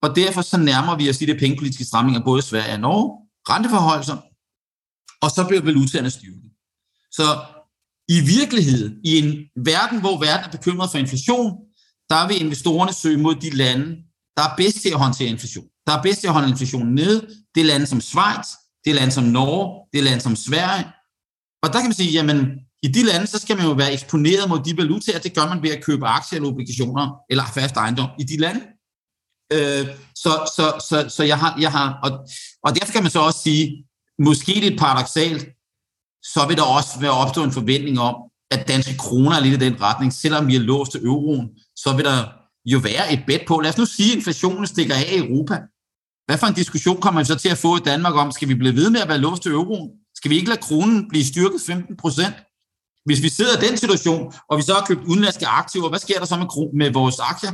og 0.02 0.16
derfor 0.16 0.42
så 0.42 0.58
nærmer 0.58 0.98
vi 0.98 1.10
os 1.10 1.18
de 1.18 1.28
der 1.28 1.40
pengepolitiske 1.40 1.86
stramninger, 1.86 2.24
både 2.24 2.42
Sverige 2.42 2.74
og 2.74 2.80
Norge, 2.80 3.08
renteforholdelser, 3.50 4.18
og 5.22 5.30
så 5.32 5.48
bliver 5.48 5.62
valutaerne 5.62 6.10
styrket. 6.10 6.52
Så 7.12 7.28
i 8.08 8.20
virkeligheden, 8.38 8.94
i 9.04 9.18
en 9.18 9.30
verden, 9.72 10.00
hvor 10.00 10.20
verden 10.20 10.46
er 10.46 10.52
bekymret 10.58 10.92
for 10.92 10.98
inflation, 10.98 11.50
der 12.10 12.28
vil 12.28 12.42
investorerne 12.42 12.94
søge 12.94 13.18
mod 13.18 13.36
de 13.36 13.50
lande, 13.50 14.09
der 14.40 14.46
er 14.50 14.56
bedst 14.58 14.82
til 14.82 14.90
at 14.90 15.00
håndtere 15.06 15.30
inflation. 15.30 15.66
Der 15.88 15.94
er 15.98 16.02
bedst 16.02 16.20
til 16.20 16.28
at 16.28 16.34
holde 16.34 16.50
inflationen 16.50 16.96
nede. 16.96 17.28
Det 17.56 17.62
er 17.62 17.66
lande 17.66 17.88
som 17.88 18.02
Schweiz, 18.02 18.48
det 18.84 18.90
er 18.92 18.96
lande 18.96 19.12
som 19.12 19.24
Norge, 19.24 19.88
det 19.92 20.00
er 20.00 20.04
lande 20.04 20.22
som 20.22 20.36
Sverige. 20.36 20.86
Og 21.64 21.68
der 21.74 21.80
kan 21.80 21.90
man 21.90 21.94
sige, 21.94 22.12
jamen, 22.12 22.40
I 22.84 22.88
de 22.88 23.04
lande, 23.04 23.28
så 23.28 23.40
skal 23.40 23.58
man 23.58 23.66
jo 23.66 23.72
være 23.72 23.94
eksponeret 23.94 24.50
mod 24.50 24.60
de 24.60 24.78
valutaer. 24.78 25.20
Det 25.20 25.36
gør 25.36 25.48
man 25.50 25.64
ved 25.64 25.70
at 25.70 25.84
købe 25.84 26.08
aktier 26.08 26.38
eller 26.38 26.52
obligationer 26.52 27.06
eller 27.30 27.44
fast 27.54 27.76
ejendom 27.78 28.10
i 28.20 28.24
de 28.24 28.38
lande. 28.38 28.62
Øh, 29.54 29.88
så, 30.16 30.32
så, 30.56 30.66
så, 30.90 30.98
så 31.16 31.24
jeg 31.24 31.40
har, 31.40 31.58
jeg 31.60 31.72
har 31.72 32.00
og, 32.04 32.12
og 32.64 32.76
derfor 32.76 32.92
kan 32.92 33.04
man 33.04 33.12
så 33.12 33.20
også 33.20 33.40
sige, 33.40 33.86
måske 34.20 34.54
lidt 34.54 34.80
paradoxalt, 34.80 35.44
så 36.34 36.46
vil 36.48 36.58
der 36.58 36.64
også 36.64 37.00
være 37.00 37.12
opstå 37.12 37.44
en 37.44 37.52
forventning 37.52 38.00
om, 38.00 38.16
at 38.52 38.68
danske 38.68 38.98
kroner 38.98 39.36
er 39.36 39.40
lidt 39.40 39.62
i 39.62 39.66
den 39.66 39.82
retning. 39.82 40.14
Selvom 40.14 40.48
vi 40.48 40.56
er 40.56 40.60
låst 40.60 40.92
til 40.92 41.06
euroen, 41.06 41.50
så 41.76 41.94
vil 41.96 42.06
der 42.06 42.39
jo 42.74 42.80
være 42.80 43.14
et 43.14 43.24
bet 43.28 43.42
på. 43.48 43.60
Lad 43.60 43.70
os 43.70 43.78
nu 43.78 43.86
sige, 43.86 44.12
at 44.12 44.16
inflationen 44.16 44.68
stikker 44.68 44.96
af 44.96 45.14
i 45.14 45.18
Europa. 45.18 45.56
Hvad 46.26 46.38
for 46.38 46.48
en 46.48 46.54
diskussion 46.54 47.02
kommer 47.02 47.22
vi 47.22 47.26
så 47.26 47.36
til 47.36 47.50
at 47.50 47.58
få 47.58 47.78
i 47.78 47.80
Danmark 47.80 48.16
om, 48.16 48.32
skal 48.32 48.48
vi 48.50 48.56
blive 48.56 48.76
ved 48.76 48.90
med 48.90 49.02
at 49.02 49.08
være 49.08 49.18
låst 49.18 49.42
til 49.44 49.52
euroen? 49.52 49.90
Skal 50.16 50.32
vi 50.32 50.36
ikke 50.36 50.50
lade 50.50 50.62
kronen 50.62 51.10
blive 51.10 51.26
styrket 51.26 51.62
15 51.62 51.98
procent? 51.98 52.36
Hvis 53.06 53.24
vi 53.24 53.30
sidder 53.30 53.58
i 53.58 53.66
den 53.68 53.78
situation, 53.78 54.34
og 54.50 54.58
vi 54.58 54.64
så 54.64 54.74
har 54.74 54.86
købt 54.86 55.04
udenlandske 55.12 55.48
aktiver, 55.48 55.90
hvad 55.90 56.00
sker 56.00 56.20
der 56.20 56.26
så 56.26 56.36
med, 56.38 56.48
med 56.82 56.90
vores 57.00 57.20
aktier? 57.20 57.54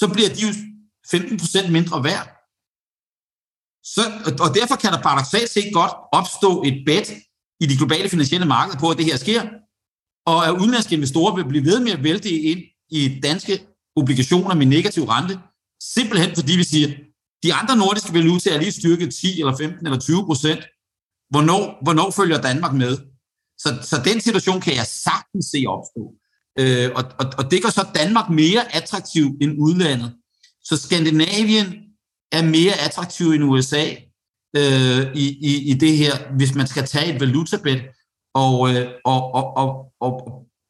Så 0.00 0.08
bliver 0.14 0.28
de 0.36 0.40
jo 0.46 0.52
15 1.10 1.38
procent 1.38 1.72
mindre 1.72 2.04
værd. 2.04 2.26
Så, 3.94 4.02
og 4.44 4.54
derfor 4.54 4.76
kan 4.76 4.92
der 4.92 5.02
paradoxalt 5.02 5.50
set 5.50 5.70
godt 5.72 5.92
opstå 6.12 6.62
et 6.68 6.76
bet 6.86 7.08
i 7.60 7.66
de 7.66 7.76
globale 7.76 8.08
finansielle 8.08 8.46
markeder 8.46 8.78
på, 8.78 8.90
at 8.90 8.98
det 8.98 9.04
her 9.04 9.16
sker, 9.16 9.42
og 10.26 10.46
at 10.46 10.52
udenlandske 10.60 10.94
investorer 10.94 11.34
vil 11.34 11.48
blive 11.48 11.64
ved 11.64 11.80
med 11.80 11.92
at 11.92 12.02
vælte 12.02 12.30
ind 12.30 12.60
i 12.90 13.20
danske 13.22 13.71
obligationer 13.96 14.54
med 14.54 14.66
negativ 14.66 15.04
rente, 15.04 15.38
simpelthen 15.94 16.34
fordi 16.34 16.56
vi 16.56 16.64
siger, 16.64 16.88
de 17.42 17.54
andre 17.54 17.76
nordiske 17.76 18.14
valutaer 18.14 18.54
er 18.54 18.58
lige 18.58 18.72
styrket 18.72 19.14
10 19.14 19.40
eller 19.40 19.56
15 19.56 19.86
eller 19.86 20.00
20 20.00 20.24
procent. 20.26 20.60
Hvornår, 21.30 21.78
hvornår 21.82 22.10
følger 22.10 22.40
Danmark 22.40 22.74
med? 22.74 22.98
Så, 23.58 23.78
så 23.82 24.02
den 24.04 24.20
situation 24.20 24.60
kan 24.60 24.74
jeg 24.74 24.86
sagtens 24.86 25.46
se 25.46 25.64
opstå. 25.68 26.02
Øh, 26.58 26.90
og, 26.94 27.04
og, 27.20 27.26
og 27.38 27.50
det 27.50 27.62
gør 27.62 27.70
så 27.70 27.86
Danmark 27.94 28.30
mere 28.30 28.74
attraktiv 28.74 29.26
end 29.40 29.52
udlandet. 29.58 30.14
Så 30.64 30.76
Skandinavien 30.76 31.66
er 32.32 32.42
mere 32.42 32.74
attraktiv 32.86 33.26
end 33.30 33.44
USA 33.44 33.84
øh, 34.56 35.16
i, 35.16 35.26
i, 35.50 35.70
i 35.70 35.74
det 35.74 35.96
her, 35.96 36.32
hvis 36.36 36.54
man 36.54 36.66
skal 36.66 36.86
tage 36.86 37.14
et 37.14 37.20
valutabet. 37.20 37.82
Og, 38.34 38.74
øh, 38.74 38.90
og, 39.04 39.34
og, 39.34 39.56
og, 39.56 39.68
og, 40.00 40.12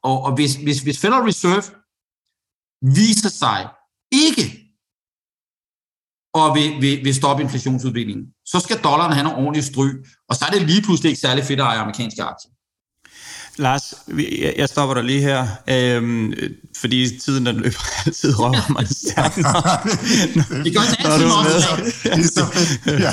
og, 0.02 0.22
og 0.22 0.34
hvis, 0.34 0.54
hvis, 0.54 0.80
hvis 0.80 1.00
Federal 1.00 1.22
Reserve 1.22 1.81
viser 2.82 3.28
sig 3.28 3.68
ikke 4.12 4.58
og 6.34 6.54
vil, 6.54 6.80
vil, 6.80 7.04
vil 7.04 7.14
stoppe 7.14 7.42
inflationsudviklingen, 7.42 8.26
så 8.46 8.60
skal 8.60 8.78
dollaren 8.78 9.12
have 9.12 9.24
nogle 9.24 9.38
ordentlige 9.38 9.64
stryg, 9.64 10.04
og 10.28 10.36
så 10.36 10.44
er 10.44 10.50
det 10.50 10.62
lige 10.62 10.82
pludselig 10.82 11.08
ikke 11.10 11.20
særlig 11.20 11.44
fedt 11.44 11.60
at 11.60 11.66
eje 11.66 11.78
amerikanske 11.78 12.22
aktier. 12.22 12.50
Lars, 13.56 13.94
jeg 14.56 14.68
stopper 14.68 14.94
dig 14.94 15.04
lige 15.04 15.20
her, 15.20 15.46
øhm, 15.68 16.32
fordi 16.76 17.18
tiden 17.18 17.46
den 17.46 17.56
løber 17.56 17.78
altid 18.06 18.38
røver 18.38 18.72
mig 18.72 18.88
stærkt. 18.88 19.36
Det 20.64 20.74
gør 20.74 20.80
det 20.80 20.96
altid 20.98 21.26
også. 21.38 22.44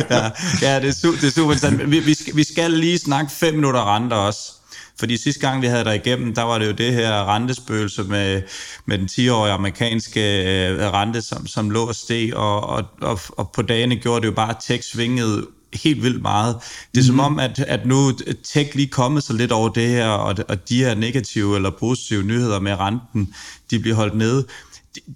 ja, 0.09 0.31
ja, 0.61 0.79
det 0.79 0.89
er, 0.89 0.93
super, 0.93 1.19
det 1.19 1.27
er 1.27 1.31
super 1.31 1.53
interessant. 1.53 1.91
Vi, 1.91 1.99
vi, 1.99 2.13
skal, 2.13 2.35
vi 2.35 2.43
skal 2.43 2.71
lige 2.71 2.99
snakke 2.99 3.31
fem 3.31 3.53
minutter 3.53 3.95
rente 3.95 4.13
også. 4.13 4.58
Fordi 4.99 5.17
sidste 5.17 5.41
gang, 5.41 5.61
vi 5.61 5.67
havde 5.67 5.83
der 5.83 5.91
igennem, 5.91 6.35
der 6.35 6.43
var 6.43 6.57
det 6.57 6.67
jo 6.67 6.71
det 6.71 6.93
her 6.93 7.35
rentespøgelse 7.35 8.03
med, 8.03 8.41
med 8.85 8.97
den 8.97 9.07
10-årige 9.11 9.53
amerikanske 9.53 10.21
øh, 10.69 10.79
rente, 10.79 11.21
som, 11.21 11.47
som 11.47 11.69
lå 11.69 11.87
og 11.87 11.95
steg, 11.95 12.35
og, 12.35 12.63
og, 12.63 12.83
og, 13.01 13.19
og 13.29 13.51
på 13.51 13.61
dagene 13.61 13.95
gjorde 13.95 14.21
det 14.21 14.27
jo 14.27 14.31
bare, 14.31 14.49
at 14.49 14.57
tech 14.61 14.91
svingede 14.91 15.47
helt 15.73 16.03
vildt 16.03 16.21
meget. 16.21 16.55
Det 16.95 16.97
er 16.97 17.01
mm. 17.01 17.05
som 17.05 17.15
mhm. 17.15 17.25
om, 17.25 17.39
at, 17.39 17.59
at 17.59 17.85
nu 17.85 18.11
tech 18.43 18.75
lige 18.75 18.87
kommet 18.87 19.23
så 19.23 19.33
lidt 19.33 19.51
over 19.51 19.69
det 19.69 19.87
her, 19.87 20.07
og, 20.07 20.35
og 20.47 20.69
de 20.69 20.83
her 20.83 20.95
negative 20.95 21.55
eller 21.55 21.71
positive 21.79 22.23
nyheder 22.23 22.59
med 22.59 22.79
renten, 22.79 23.33
de 23.71 23.79
bliver 23.79 23.95
holdt 23.95 24.15
nede 24.17 24.45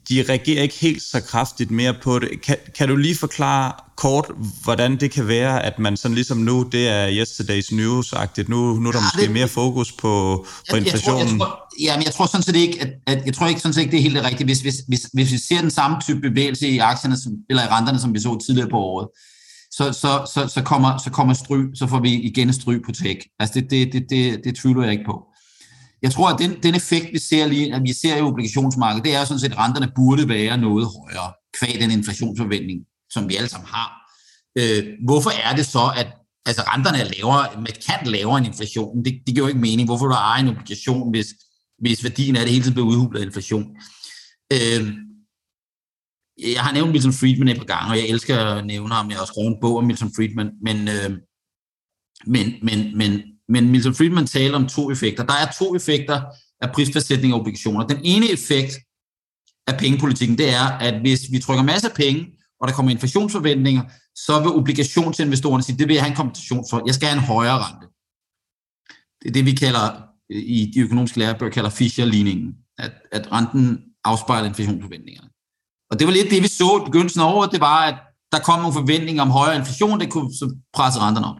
de 0.09 0.25
reagerer 0.29 0.61
ikke 0.61 0.75
helt 0.75 1.01
så 1.01 1.21
kraftigt 1.21 1.71
mere 1.71 1.95
på 2.03 2.19
det. 2.19 2.41
Kan, 2.41 2.57
kan 2.77 2.89
du 2.89 2.95
lige 2.95 3.15
forklare 3.15 3.71
kort, 3.95 4.31
hvordan 4.63 4.99
det 4.99 5.11
kan 5.11 5.27
være, 5.27 5.65
at 5.65 5.79
man 5.79 5.97
sådan 5.97 6.15
ligesom 6.15 6.37
nu, 6.37 6.69
det 6.71 6.87
er 6.87 7.23
yesterday's 7.23 7.75
news-agtigt, 7.75 8.49
nu, 8.49 8.73
nu 8.73 8.87
er 8.89 8.91
der 8.91 8.99
ja, 8.99 9.05
måske 9.05 9.21
det, 9.21 9.31
mere 9.31 9.47
fokus 9.47 9.91
på, 9.91 10.45
på 10.69 10.75
inflationen? 10.75 11.19
Jeg 11.19 11.27
tror, 11.27 11.35
jeg 11.35 11.39
tror, 11.39 11.83
ja, 11.83 11.97
men 11.97 12.05
jeg 12.05 12.13
tror 12.13 12.25
sådan 12.25 12.43
set 12.43 12.55
ikke, 12.55 12.81
at, 12.81 12.89
at 13.07 13.25
jeg 13.25 13.33
tror 13.33 13.47
ikke 13.47 13.61
sådan 13.61 13.73
set 13.73 13.81
ikke, 13.81 13.91
det 13.91 13.97
er 13.97 14.01
helt 14.01 14.23
rigtigt. 14.23 14.47
Hvis, 14.47 14.61
hvis, 14.61 14.75
hvis, 14.87 15.09
hvis 15.13 15.31
vi 15.31 15.37
ser 15.37 15.61
den 15.61 15.71
samme 15.71 15.97
type 16.01 16.19
bevægelse 16.19 16.67
i 16.67 16.77
aktierne, 16.77 17.17
som, 17.17 17.31
eller 17.49 17.63
i 17.63 17.67
renterne, 17.67 17.99
som 17.99 18.13
vi 18.13 18.19
så 18.19 18.39
tidligere 18.45 18.69
på 18.69 18.77
året, 18.77 19.07
så, 19.71 19.93
så, 19.93 20.31
så, 20.33 20.47
så, 20.53 20.61
kommer, 20.61 20.97
så 20.97 21.09
kommer 21.09 21.33
stryg, 21.33 21.65
så 21.75 21.87
får 21.87 21.99
vi 21.99 22.13
igen 22.13 22.53
stryg 22.53 22.81
på 22.85 22.91
tech. 22.91 23.19
Altså 23.39 23.59
det, 23.59 23.69
det, 23.69 23.93
det, 23.93 24.05
det, 24.09 24.41
det 24.43 24.55
tvivler 24.55 24.83
jeg 24.83 24.91
ikke 24.91 25.05
på. 25.05 25.23
Jeg 26.03 26.11
tror, 26.11 26.29
at 26.29 26.39
den, 26.39 26.63
den 26.63 26.75
effekt, 26.75 27.07
vi 27.13 27.19
ser 27.19 27.47
lige, 27.47 27.75
at 27.75 27.83
vi 27.83 27.93
ser 27.93 28.17
i 28.17 28.21
obligationsmarkedet, 28.21 29.05
det 29.05 29.15
er 29.15 29.25
sådan 29.25 29.39
set, 29.39 29.51
at 29.51 29.57
renterne 29.57 29.91
burde 29.95 30.29
være 30.29 30.57
noget 30.57 30.87
højere, 30.97 31.33
kvad 31.57 31.81
den 31.81 31.91
inflationsforventning, 31.91 32.79
som 33.09 33.29
vi 33.29 33.35
alle 33.35 33.49
sammen 33.49 33.67
har. 33.67 33.89
Øh, 34.57 34.83
hvorfor 35.05 35.29
er 35.29 35.55
det 35.55 35.65
så, 35.65 35.93
at 35.97 36.07
altså 36.45 36.61
renterne 36.61 36.97
er 36.97 37.11
lavere, 37.17 37.65
kan 37.87 38.07
lavere 38.07 38.37
end 38.37 38.47
inflationen? 38.47 39.05
Det, 39.05 39.13
det 39.25 39.35
giver 39.35 39.47
jo 39.47 39.47
ikke 39.47 39.59
mening. 39.59 39.87
Hvorfor 39.87 40.05
du 40.05 40.13
ejer 40.13 40.41
en 40.41 40.47
obligation, 40.47 41.11
hvis, 41.11 41.27
hvis 41.79 42.03
værdien 42.03 42.35
af 42.35 42.41
det 42.41 42.51
hele 42.51 42.63
tiden 42.63 42.73
bliver 42.73 42.87
udhulet 42.87 43.19
af 43.19 43.25
inflation? 43.25 43.65
Øh, 44.53 44.83
jeg 46.55 46.63
har 46.63 46.73
nævnt 46.73 46.91
Milton 46.91 47.13
Friedman 47.13 47.47
et 47.47 47.57
par 47.57 47.65
gange, 47.65 47.91
og 47.91 47.97
jeg 47.97 48.07
elsker 48.07 48.37
at 48.45 48.65
nævne 48.65 48.93
ham. 48.93 49.09
Jeg 49.09 49.17
har 49.17 49.21
også 49.21 49.33
skrevet 49.33 49.47
en 49.47 49.61
bog 49.61 49.77
om 49.77 49.83
Milton 49.83 50.11
Friedman, 50.15 50.51
men, 50.61 50.87
øh, 50.87 51.11
men, 52.25 52.45
men, 52.61 52.97
men 52.97 53.32
men 53.53 53.69
Milton 53.71 53.95
Friedman 53.95 54.27
taler 54.27 54.55
om 54.55 54.67
to 54.67 54.91
effekter. 54.91 55.23
Der 55.25 55.33
er 55.33 55.47
to 55.59 55.75
effekter 55.75 56.21
af 56.61 56.71
prisfastsætning 56.73 57.33
af 57.33 57.39
obligationer. 57.39 57.87
Den 57.87 57.99
ene 58.03 58.31
effekt 58.31 58.73
af 59.67 59.77
pengepolitikken, 59.79 60.37
det 60.37 60.49
er, 60.53 60.67
at 60.87 60.95
hvis 61.01 61.21
vi 61.31 61.39
trykker 61.39 61.63
masser 61.63 61.89
af 61.89 61.95
penge, 61.95 62.21
og 62.59 62.67
der 62.67 62.73
kommer 62.73 62.91
inflationsforventninger, 62.91 63.83
så 64.15 64.39
vil 64.39 64.51
obligationsinvestorerne 64.51 65.63
sige, 65.63 65.77
det 65.77 65.87
vil 65.87 65.93
jeg 65.93 66.03
have 66.03 66.09
en 66.09 66.15
kompensation 66.15 66.65
for. 66.69 66.83
Jeg 66.85 66.95
skal 66.95 67.07
have 67.07 67.17
en 67.19 67.25
højere 67.33 67.59
rente. 67.65 67.87
Det 69.21 69.27
er 69.29 69.33
det, 69.33 69.45
vi 69.45 69.51
kalder 69.51 69.85
i 70.29 70.71
de 70.73 70.79
økonomiske 70.79 71.19
lærebøger 71.19 71.51
kalder 71.51 71.69
Fischer-ligningen, 71.69 72.55
at, 72.77 72.91
at 73.11 73.31
renten 73.31 73.79
afspejler 74.03 74.47
inflationsforventningerne. 74.47 75.29
Og 75.91 75.99
det 75.99 76.07
var 76.07 76.13
lidt 76.13 76.31
det, 76.31 76.43
vi 76.43 76.47
så 76.47 76.81
i 76.81 76.85
begyndelsen 76.85 77.21
af 77.21 77.33
året, 77.33 77.51
det 77.51 77.59
var, 77.59 77.79
at 77.89 77.97
der 78.31 78.39
kom 78.39 78.59
nogle 78.59 78.73
forventninger 78.73 79.21
om 79.21 79.29
højere 79.29 79.57
inflation, 79.59 79.99
det 79.99 80.11
kunne 80.11 80.33
så 80.33 80.55
presse 80.73 80.99
renterne 80.99 81.27
op. 81.27 81.39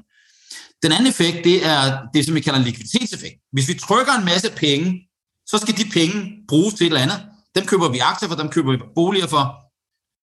Den 0.84 0.92
anden 0.92 1.08
effekt, 1.08 1.44
det 1.44 1.66
er 1.66 1.82
det, 2.14 2.26
som 2.26 2.36
vi 2.36 2.42
kalder 2.42 2.60
en 2.60 2.66
likviditetseffekt. 2.66 3.36
Hvis 3.52 3.68
vi 3.68 3.74
trykker 3.74 4.14
en 4.14 4.26
masse 4.26 4.52
penge, 4.52 5.10
så 5.46 5.58
skal 5.58 5.78
de 5.78 5.86
penge 5.98 6.16
bruges 6.48 6.74
til 6.74 6.84
et 6.86 6.90
eller 6.90 7.02
andet. 7.02 7.20
Dem 7.56 7.66
køber 7.66 7.90
vi 7.92 8.00
aktier 8.00 8.30
for, 8.30 8.36
dem 8.36 8.50
køber 8.50 8.72
vi 8.72 8.78
boliger 8.96 9.28
for, 9.28 9.44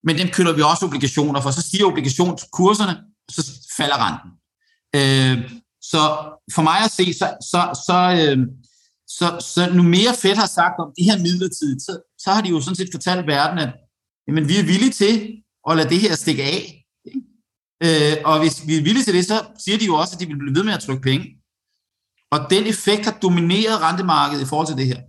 men 0.07 0.17
dem 0.17 0.29
køber 0.29 0.53
vi 0.53 0.61
også 0.61 0.85
obligationer 0.85 1.41
for. 1.41 1.51
Så 1.51 1.61
stiger 1.61 1.85
obligationskurserne, 1.85 2.95
så 3.29 3.41
falder 3.77 3.97
renten. 4.05 4.29
Øh, 4.99 5.51
så 5.81 6.01
for 6.55 6.61
mig 6.61 6.79
at 6.87 6.91
se, 6.91 7.13
så, 7.13 7.27
så, 7.51 7.61
så, 7.87 7.99
øh, 8.19 8.37
så, 9.07 9.27
så 9.53 9.73
nu 9.73 9.83
mere 9.83 10.13
Fed 10.21 10.35
har 10.35 10.47
sagt 10.47 10.79
om 10.79 10.91
det 10.97 11.05
her 11.05 11.17
midlertidigt, 11.17 11.81
så, 11.81 11.93
så 12.17 12.31
har 12.31 12.41
de 12.41 12.49
jo 12.49 12.61
sådan 12.61 12.75
set 12.75 12.89
fortalt 12.91 13.27
verden, 13.27 13.59
at 13.59 13.73
jamen, 14.27 14.47
vi 14.47 14.57
er 14.59 14.63
villige 14.63 14.91
til 14.91 15.13
at 15.69 15.77
lade 15.77 15.89
det 15.89 15.99
her 15.99 16.15
stikke 16.15 16.43
af. 16.43 16.80
Øh, 17.85 18.15
og 18.25 18.39
hvis 18.39 18.67
vi 18.67 18.77
er 18.77 18.83
villige 18.83 19.03
til 19.03 19.13
det, 19.13 19.25
så 19.25 19.45
siger 19.63 19.77
de 19.77 19.85
jo 19.85 19.95
også, 19.95 20.15
at 20.15 20.19
de 20.19 20.27
vil 20.27 20.37
blive 20.37 20.55
ved 20.55 20.63
med 20.63 20.73
at 20.73 20.83
trykke 20.83 21.01
penge. 21.01 21.25
Og 22.31 22.39
den 22.49 22.67
effekt 22.67 23.05
har 23.05 23.17
domineret 23.21 23.81
rentemarkedet 23.81 24.43
i 24.43 24.49
forhold 24.49 24.67
til 24.67 24.77
det 24.77 24.87
her. 24.87 25.01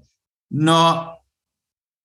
Når 0.51 0.87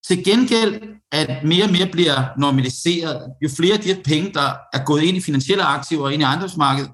til 0.08 0.24
gengæld, 0.24 0.74
at 1.12 1.44
mere 1.44 1.64
og 1.64 1.72
mere 1.72 1.90
bliver 1.92 2.40
normaliseret, 2.40 3.36
jo 3.44 3.50
flere 3.58 3.74
af 3.74 3.82
de 3.82 3.94
her 3.94 4.04
penge, 4.04 4.34
der 4.34 4.48
er 4.74 4.86
gået 4.86 5.04
ind 5.04 5.18
i 5.18 5.22
finansielle 5.22 5.64
aktiver 5.64 6.04
og 6.06 6.14
ind 6.14 6.22
i 6.22 6.26
ejendomsmarkedet, 6.26 6.92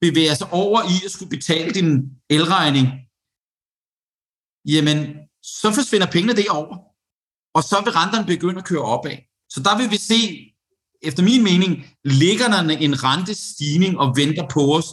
bevæger 0.00 0.34
sig 0.34 0.52
over 0.52 0.82
i 0.82 1.04
at 1.04 1.10
skulle 1.10 1.30
betale 1.30 1.70
din 1.70 1.90
elregning, 2.30 2.86
jamen, 4.64 4.98
så 5.42 5.72
forsvinder 5.74 6.06
pengene 6.06 6.36
derover, 6.42 6.76
og 7.54 7.62
så 7.62 7.80
vil 7.84 7.92
renterne 7.92 8.26
begynde 8.26 8.58
at 8.58 8.64
køre 8.64 8.82
opad. 8.82 9.16
Så 9.48 9.62
der 9.62 9.78
vil 9.78 9.90
vi 9.90 9.96
se 9.96 10.20
efter 11.02 11.22
min 11.22 11.44
mening, 11.44 11.84
ligger 12.04 12.48
der 12.48 12.60
en 12.60 13.04
rentestigning 13.04 13.98
og 13.98 14.16
venter 14.16 14.46
på 14.50 14.76
os, 14.76 14.86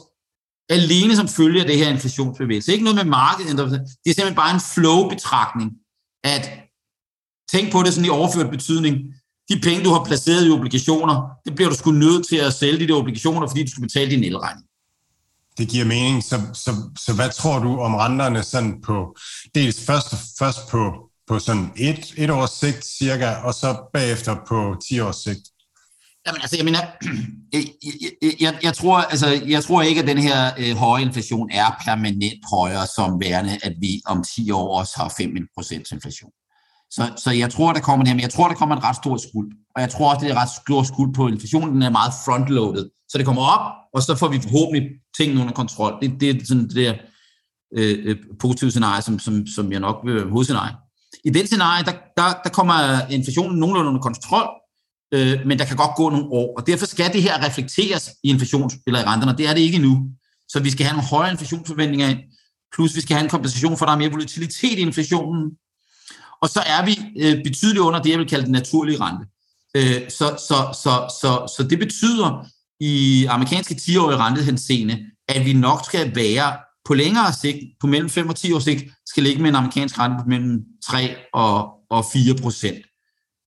alene 0.69 1.15
som 1.15 1.27
følge 1.27 1.61
af 1.61 1.67
det 1.67 1.77
her 1.77 1.89
inflationsbevægelse. 1.89 2.71
Ikke 2.71 2.83
noget 2.83 2.95
med 2.95 3.05
markedet, 3.05 3.57
det 3.57 4.09
er 4.09 4.13
simpelthen 4.13 4.35
bare 4.35 4.53
en 4.53 4.61
flow-betragtning, 4.73 5.71
at 6.23 6.49
tænk 7.51 7.71
på 7.71 7.83
det 7.83 7.93
sådan 7.93 8.05
i 8.05 8.09
overført 8.09 8.49
betydning. 8.49 8.95
De 9.49 9.59
penge, 9.63 9.83
du 9.83 9.89
har 9.89 10.03
placeret 10.05 10.47
i 10.47 10.49
obligationer, 10.49 11.29
det 11.45 11.55
bliver 11.55 11.69
du 11.69 11.75
sgu 11.75 11.91
nødt 11.91 12.27
til 12.27 12.35
at 12.35 12.53
sælge 12.53 12.79
de 12.79 12.87
der 12.87 12.99
obligationer, 12.99 13.47
fordi 13.47 13.63
du 13.63 13.71
skal 13.71 13.81
betale 13.81 14.11
din 14.11 14.23
elregning. 14.23 14.65
Det 15.57 15.67
giver 15.67 15.85
mening. 15.85 16.23
Så, 16.23 16.41
så, 16.53 16.71
så 16.99 17.13
hvad 17.13 17.29
tror 17.29 17.59
du 17.59 17.79
om 17.79 17.95
renterne 17.95 18.43
sådan 18.43 18.81
på, 18.81 19.15
dels 19.55 19.85
først, 19.85 20.15
først 20.39 20.59
på, 20.71 21.09
på 21.27 21.39
sådan 21.39 21.71
et, 21.75 22.13
et 22.17 22.29
års 22.29 22.51
sigt 22.51 22.85
cirka, 22.85 23.29
og 23.29 23.53
så 23.53 23.89
bagefter 23.93 24.35
på 24.47 24.75
10 24.89 24.99
års 24.99 25.15
sigt? 25.15 25.52
Jamen, 26.27 26.41
altså, 26.41 26.57
jeg 26.57 26.65
mener, 26.65 26.79
jeg, 27.53 27.63
jeg, 28.21 28.33
jeg, 28.41 28.59
jeg, 28.63 28.73
tror, 28.73 28.97
altså, 28.97 29.27
jeg 29.47 29.63
tror 29.63 29.81
ikke, 29.81 30.01
at 30.01 30.07
den 30.07 30.17
her 30.17 30.51
øh, 30.57 30.75
høje 30.75 31.01
inflation 31.01 31.49
er 31.51 31.81
permanent 31.85 32.43
højere 32.53 32.87
som 32.95 33.21
værende, 33.21 33.59
at 33.63 33.73
vi 33.79 34.01
om 34.05 34.23
10 34.35 34.51
år 34.51 34.79
også 34.79 34.93
har 34.97 35.09
5% 35.09 35.93
inflation. 35.95 36.31
Så, 36.91 37.03
så 37.17 37.31
jeg 37.31 37.49
tror, 37.51 37.73
der 37.73 37.79
kommer 37.79 38.03
det 38.03 38.09
her, 38.09 38.15
men 38.15 38.21
jeg 38.21 38.29
tror, 38.29 38.47
der 38.47 38.55
kommer 38.55 38.75
en 38.75 38.83
ret 38.83 38.95
stor 38.95 39.17
skuld. 39.17 39.51
Og 39.75 39.81
jeg 39.81 39.89
tror 39.89 40.13
også, 40.13 40.25
det 40.25 40.31
er 40.31 40.41
ret 40.41 40.49
stor 40.65 40.83
skuld 40.83 41.13
på 41.13 41.27
inflationen. 41.27 41.73
Den 41.75 41.81
er 41.81 41.89
meget 41.89 42.13
frontloaded. 42.25 42.89
Så 43.09 43.17
det 43.17 43.25
kommer 43.25 43.41
op, 43.41 43.73
og 43.93 44.01
så 44.01 44.15
får 44.15 44.27
vi 44.27 44.39
forhåbentlig 44.41 44.89
tingene 45.17 45.41
under 45.41 45.53
kontrol. 45.53 45.93
Det, 46.01 46.21
det 46.21 46.29
er 46.29 46.45
sådan 46.45 46.67
det 46.67 46.75
der 46.75 46.93
øh, 47.77 47.99
øh 48.05 48.15
positive 48.39 48.71
scenarie, 48.71 49.01
som, 49.01 49.19
som, 49.19 49.47
som 49.47 49.71
jeg 49.71 49.79
nok 49.79 49.97
vil 50.05 50.29
hovedscenarie. 50.29 50.75
I 51.25 51.29
den 51.29 51.47
scenarie, 51.47 51.83
der, 51.85 51.91
der, 52.17 52.27
der 52.43 52.49
kommer 52.49 52.75
inflationen 53.09 53.59
nogenlunde 53.59 53.89
under 53.89 54.01
kontrol, 54.01 54.49
øh, 55.13 55.39
men 55.45 55.59
der 55.59 55.65
kan 55.65 55.77
godt 55.77 55.95
gå 55.95 56.09
nogle 56.09 56.25
år, 56.25 56.53
og 56.57 56.67
derfor 56.67 56.85
skal 56.85 57.13
det 57.13 57.23
her 57.23 57.45
reflekteres 57.45 58.11
i 58.23 58.33
inflations- 58.33 58.83
eller 58.87 58.99
i 58.99 59.03
renterne, 59.03 59.37
det 59.37 59.47
er 59.47 59.53
det 59.53 59.61
ikke 59.61 59.77
nu. 59.77 60.09
Så 60.47 60.59
vi 60.59 60.71
skal 60.71 60.85
have 60.85 60.95
nogle 60.95 61.09
højere 61.09 61.31
inflationsforventninger 61.31 62.07
ind, 62.09 62.19
plus 62.75 62.95
vi 62.95 63.01
skal 63.01 63.15
have 63.15 63.23
en 63.23 63.29
kompensation 63.29 63.77
for, 63.77 63.85
at 63.85 63.87
der 63.87 63.93
er 63.93 63.97
mere 63.97 64.11
volatilitet 64.11 64.79
i 64.79 64.81
inflationen, 64.81 65.51
og 66.41 66.49
så 66.49 66.59
er 66.59 66.85
vi 66.85 66.99
øh, 67.19 67.43
betydeligt 67.43 67.81
under 67.81 68.01
det, 68.01 68.09
jeg 68.09 68.19
vil 68.19 68.29
kalde 68.29 68.43
den 68.43 68.51
naturlige 68.51 68.97
rente. 69.01 69.25
Øh, 69.77 70.09
så, 70.09 70.27
så, 70.47 70.57
så, 70.83 70.93
så, 71.21 71.53
så 71.57 71.67
det 71.69 71.79
betyder 71.79 72.47
i 72.79 73.25
amerikanske 73.25 73.75
10-årige 73.81 74.17
rentehenseende, 74.17 75.05
at 75.27 75.45
vi 75.45 75.53
nok 75.53 75.85
skal 75.85 76.15
være 76.15 76.57
på 76.85 76.93
længere 76.93 77.33
sigt, 77.33 77.59
på 77.79 77.87
mellem 77.87 78.09
5 78.09 78.29
og 78.29 78.35
10 78.35 78.53
års 78.53 78.63
sigt, 78.63 78.83
skal 79.05 79.23
ligge 79.23 79.41
med 79.41 79.49
en 79.49 79.55
amerikansk 79.55 79.99
rente 79.99 80.17
på 80.23 80.29
mellem 80.29 80.63
3 80.85 81.15
og, 81.33 81.69
og 81.89 82.05
4 82.13 82.35
procent. 82.41 82.85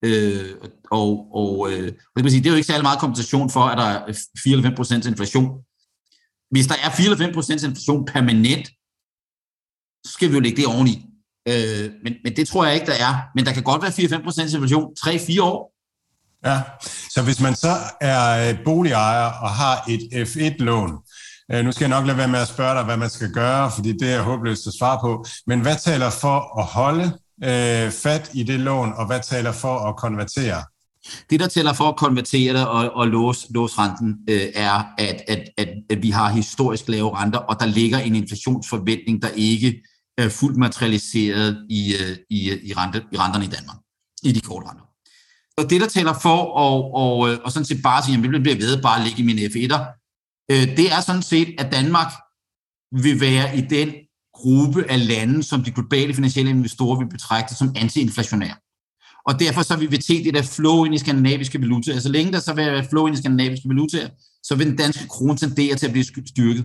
Øh, 0.04 0.54
og 0.90 1.28
og 1.34 1.72
øh, 1.72 1.92
det, 2.16 2.30
sige, 2.30 2.42
det 2.42 2.46
er 2.46 2.50
jo 2.50 2.56
ikke 2.56 2.66
særlig 2.66 2.82
meget 2.82 2.98
kompensation 2.98 3.50
for, 3.50 3.60
at 3.60 3.78
der 3.78 3.84
er 3.84 4.12
4-5% 5.04 5.08
inflation. 5.08 5.48
Hvis 6.50 6.66
der 6.66 6.74
er 6.74 6.90
4-5% 6.90 7.52
inflation 7.52 8.04
permanent, 8.04 8.66
så 10.06 10.12
skal 10.12 10.28
vi 10.28 10.34
jo 10.34 10.40
lægge 10.40 10.56
det 10.56 10.66
oveni. 10.66 11.06
Øh, 11.48 11.90
men, 12.04 12.14
men 12.24 12.36
det 12.36 12.48
tror 12.48 12.64
jeg 12.64 12.74
ikke, 12.74 12.86
der 12.86 12.98
er. 13.08 13.14
Men 13.34 13.46
der 13.46 13.52
kan 13.52 13.62
godt 13.62 13.82
være 13.82 13.90
4-5% 13.90 14.54
inflation 14.54 14.92
3-4 15.00 15.42
år. 15.42 15.72
Ja, 16.46 16.62
så 17.10 17.22
hvis 17.22 17.40
man 17.40 17.54
så 17.54 17.74
er 18.00 18.54
boligejer 18.64 19.26
og 19.26 19.50
har 19.50 19.84
et 19.88 20.28
F1-lån, 20.28 20.92
øh, 21.52 21.64
nu 21.64 21.72
skal 21.72 21.84
jeg 21.84 21.98
nok 21.98 22.06
lade 22.06 22.18
være 22.18 22.28
med 22.28 22.38
at 22.38 22.48
spørge 22.48 22.74
dig, 22.74 22.84
hvad 22.84 22.96
man 22.96 23.10
skal 23.10 23.32
gøre, 23.32 23.70
fordi 23.70 23.92
det 23.92 24.12
er 24.12 24.22
håbløst 24.22 24.66
at 24.66 24.72
svare 24.78 24.98
på, 25.00 25.24
men 25.46 25.60
hvad 25.60 25.76
taler 25.84 26.10
for 26.10 26.60
at 26.60 26.64
holde 26.64 27.18
øh, 27.44 27.90
fat 27.90 28.30
i 28.34 28.42
det 28.42 28.60
lån, 28.60 28.92
og 28.92 29.06
hvad 29.06 29.20
taler 29.20 29.52
for 29.52 29.78
at 29.78 29.96
konvertere? 29.96 30.64
Det, 31.30 31.40
der 31.40 31.48
tæller 31.48 31.72
for 31.72 31.88
at 31.88 31.96
konvertere 31.96 32.54
det 32.54 32.66
og, 32.66 32.90
og 32.90 33.08
låse, 33.08 33.52
låse 33.52 33.74
renten, 33.78 34.16
øh, 34.30 34.48
er, 34.54 34.84
at, 34.98 35.22
at, 35.28 35.48
at, 35.56 35.68
at 35.90 36.02
vi 36.02 36.10
har 36.10 36.28
historisk 36.28 36.88
lave 36.88 37.16
renter, 37.16 37.38
og 37.38 37.60
der 37.60 37.66
ligger 37.66 37.98
en 37.98 38.14
inflationsforventning, 38.14 39.22
der 39.22 39.28
ikke 39.28 39.82
er 40.18 40.28
fuldt 40.28 40.56
materialiseret 40.56 41.66
i, 41.70 41.94
øh, 41.94 42.16
i, 42.30 42.58
i, 42.62 42.72
rente, 42.72 43.02
i 43.12 43.16
renterne 43.16 43.44
i 43.44 43.48
Danmark, 43.48 43.76
i 44.22 44.32
de 44.32 44.40
korte 44.40 44.66
renter. 44.68 44.84
Og 45.58 45.70
det, 45.70 45.80
der 45.80 45.88
tæller 45.88 46.12
for, 46.12 46.36
og, 46.36 46.94
og, 46.94 47.18
og 47.44 47.52
sådan 47.52 47.64
set 47.64 47.82
bare 47.82 48.02
sige, 48.04 48.16
at 48.16 48.22
vi 48.22 48.28
bliver 48.28 48.56
ved 48.56 48.82
bare 48.82 49.00
at 49.00 49.06
ligge 49.06 49.22
i 49.22 49.26
mine 49.26 49.42
F1'er, 49.42 49.82
øh, 50.50 50.76
det 50.76 50.92
er 50.92 51.00
sådan 51.00 51.22
set, 51.22 51.54
at 51.58 51.72
Danmark 51.72 52.12
vil 52.92 53.20
være 53.20 53.56
i 53.56 53.60
den 53.60 53.88
gruppe 54.36 54.90
af 54.90 55.08
lande, 55.08 55.42
som 55.42 55.64
de 55.64 55.70
globale 55.70 56.14
finansielle 56.14 56.50
investorer 56.50 56.98
vil 56.98 57.08
betragte 57.08 57.54
som 57.54 57.72
antiinflationære. 57.76 58.56
Og 59.26 59.40
derfor 59.40 59.62
så 59.62 59.76
vil 59.76 59.90
vi 59.90 60.00
se 60.00 60.24
det 60.24 60.34
der 60.34 60.42
flow 60.42 60.84
ind 60.84 60.94
i 60.94 60.98
skandinaviske 60.98 61.60
valutaer. 61.60 62.00
Så 62.00 62.08
længe 62.08 62.32
der 62.32 62.40
så 62.40 62.52
vil 62.52 62.66
være 62.66 62.88
flow 62.90 63.06
ind 63.06 63.16
i 63.16 63.18
skandinaviske 63.18 63.68
valutaer, 63.68 64.08
så 64.42 64.54
vil 64.54 64.66
den 64.66 64.76
danske 64.76 65.08
krone 65.08 65.36
tendere 65.36 65.76
til 65.76 65.86
at 65.86 65.92
blive 65.92 66.04
styrket. 66.04 66.64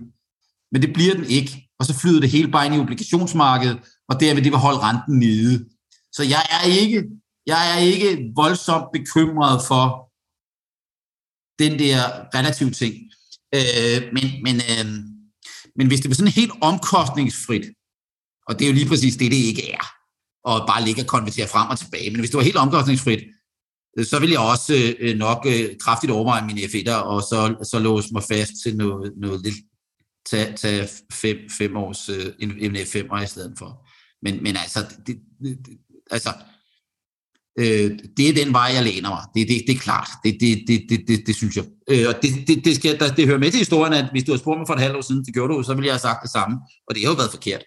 Men 0.72 0.82
det 0.82 0.92
bliver 0.92 1.14
den 1.14 1.24
ikke, 1.24 1.68
og 1.78 1.86
så 1.86 1.98
flyder 1.98 2.20
det 2.20 2.30
hele 2.30 2.50
bare 2.50 2.66
ind 2.66 2.74
i 2.74 2.78
obligationsmarkedet, 2.78 3.78
og 4.08 4.20
derved 4.20 4.42
det 4.42 4.52
vil 4.52 4.58
holde 4.58 4.78
renten 4.78 5.18
nede. 5.18 5.64
Så 6.12 6.22
jeg 6.22 6.42
er 6.50 6.64
ikke, 6.80 7.04
jeg 7.46 7.74
er 7.74 7.78
ikke 7.78 8.32
voldsomt 8.36 8.92
bekymret 8.92 9.62
for 9.68 10.12
den 11.62 11.78
der 11.78 11.98
relative 12.34 12.70
ting. 12.70 12.94
Øh, 13.54 13.98
men, 14.12 14.26
men, 14.42 14.56
øh, 14.56 14.86
men 15.76 15.86
hvis 15.86 16.00
det 16.00 16.08
var 16.08 16.14
sådan 16.14 16.32
helt 16.32 16.52
omkostningsfrit, 16.60 17.66
og 18.48 18.58
det 18.58 18.64
er 18.64 18.68
jo 18.68 18.74
lige 18.74 18.88
præcis 18.88 19.16
det, 19.16 19.30
det 19.30 19.36
ikke 19.36 19.70
er, 19.72 19.84
og 20.44 20.66
bare 20.66 20.84
ligge 20.84 21.02
og 21.02 21.06
konvertere 21.06 21.48
frem 21.48 21.70
og 21.70 21.78
tilbage, 21.78 22.10
men 22.10 22.20
hvis 22.20 22.30
det 22.30 22.36
var 22.36 22.42
helt 22.42 22.56
omkostningsfrit, 22.56 23.22
så 24.02 24.18
vil 24.20 24.30
jeg 24.30 24.40
også 24.40 24.94
øh, 24.98 25.16
nok 25.16 25.46
øh, 25.46 25.76
kraftigt 25.80 26.12
overveje 26.12 26.46
mine 26.46 26.60
F1'er, 26.60 26.94
og 26.94 27.22
så, 27.22 27.56
så 27.70 27.78
låse 27.78 28.08
mig 28.12 28.22
fast 28.22 28.52
til 28.64 28.76
noget, 28.76 29.12
noget 29.16 29.42
lidt, 29.42 29.54
tage, 30.30 30.56
tage 30.56 30.88
fem, 31.12 31.36
fem 31.58 31.76
års 31.76 32.08
øh, 32.08 32.32
en 32.38 32.76
F5'er 32.76 33.22
i 33.22 33.26
stedet 33.26 33.54
for. 33.58 33.88
Men, 34.22 34.42
men 34.42 34.56
altså, 34.56 34.86
det, 35.06 35.18
det, 35.42 35.58
altså 36.10 36.32
øh, 37.58 37.90
det 38.16 38.28
er 38.28 38.44
den 38.44 38.52
vej, 38.52 38.70
jeg 38.74 38.82
læner 38.82 39.08
mig. 39.08 39.22
Det, 39.34 39.48
det, 39.48 39.64
det 39.66 39.74
er 39.74 39.80
klart. 39.80 40.08
Det, 40.24 40.36
det, 40.40 40.64
det, 40.68 40.82
det, 40.88 41.00
det, 41.08 41.22
det 41.26 41.34
synes 41.36 41.56
jeg. 41.56 41.64
Øh, 41.90 42.04
og 42.08 42.14
det, 42.22 42.30
det, 42.46 42.64
det, 42.64 42.76
skal, 42.76 42.98
der, 42.98 43.14
det 43.14 43.26
hører 43.26 43.38
med 43.38 43.50
til 43.50 43.58
historien, 43.58 43.92
at 43.92 44.06
hvis 44.10 44.24
du 44.24 44.32
har 44.32 44.38
spurgt 44.38 44.58
mig 44.58 44.66
for 44.66 44.74
et 44.74 44.80
halvt 44.80 44.96
år 44.96 45.00
siden, 45.00 45.24
det 45.24 45.34
gjorde 45.34 45.54
du, 45.54 45.62
så 45.62 45.74
ville 45.74 45.86
jeg 45.86 45.94
have 45.94 46.00
sagt 46.00 46.22
det 46.22 46.30
samme. 46.30 46.56
Og 46.88 46.94
det 46.94 47.04
har 47.04 47.10
jo 47.10 47.16
været 47.16 47.30
forkert. 47.30 47.62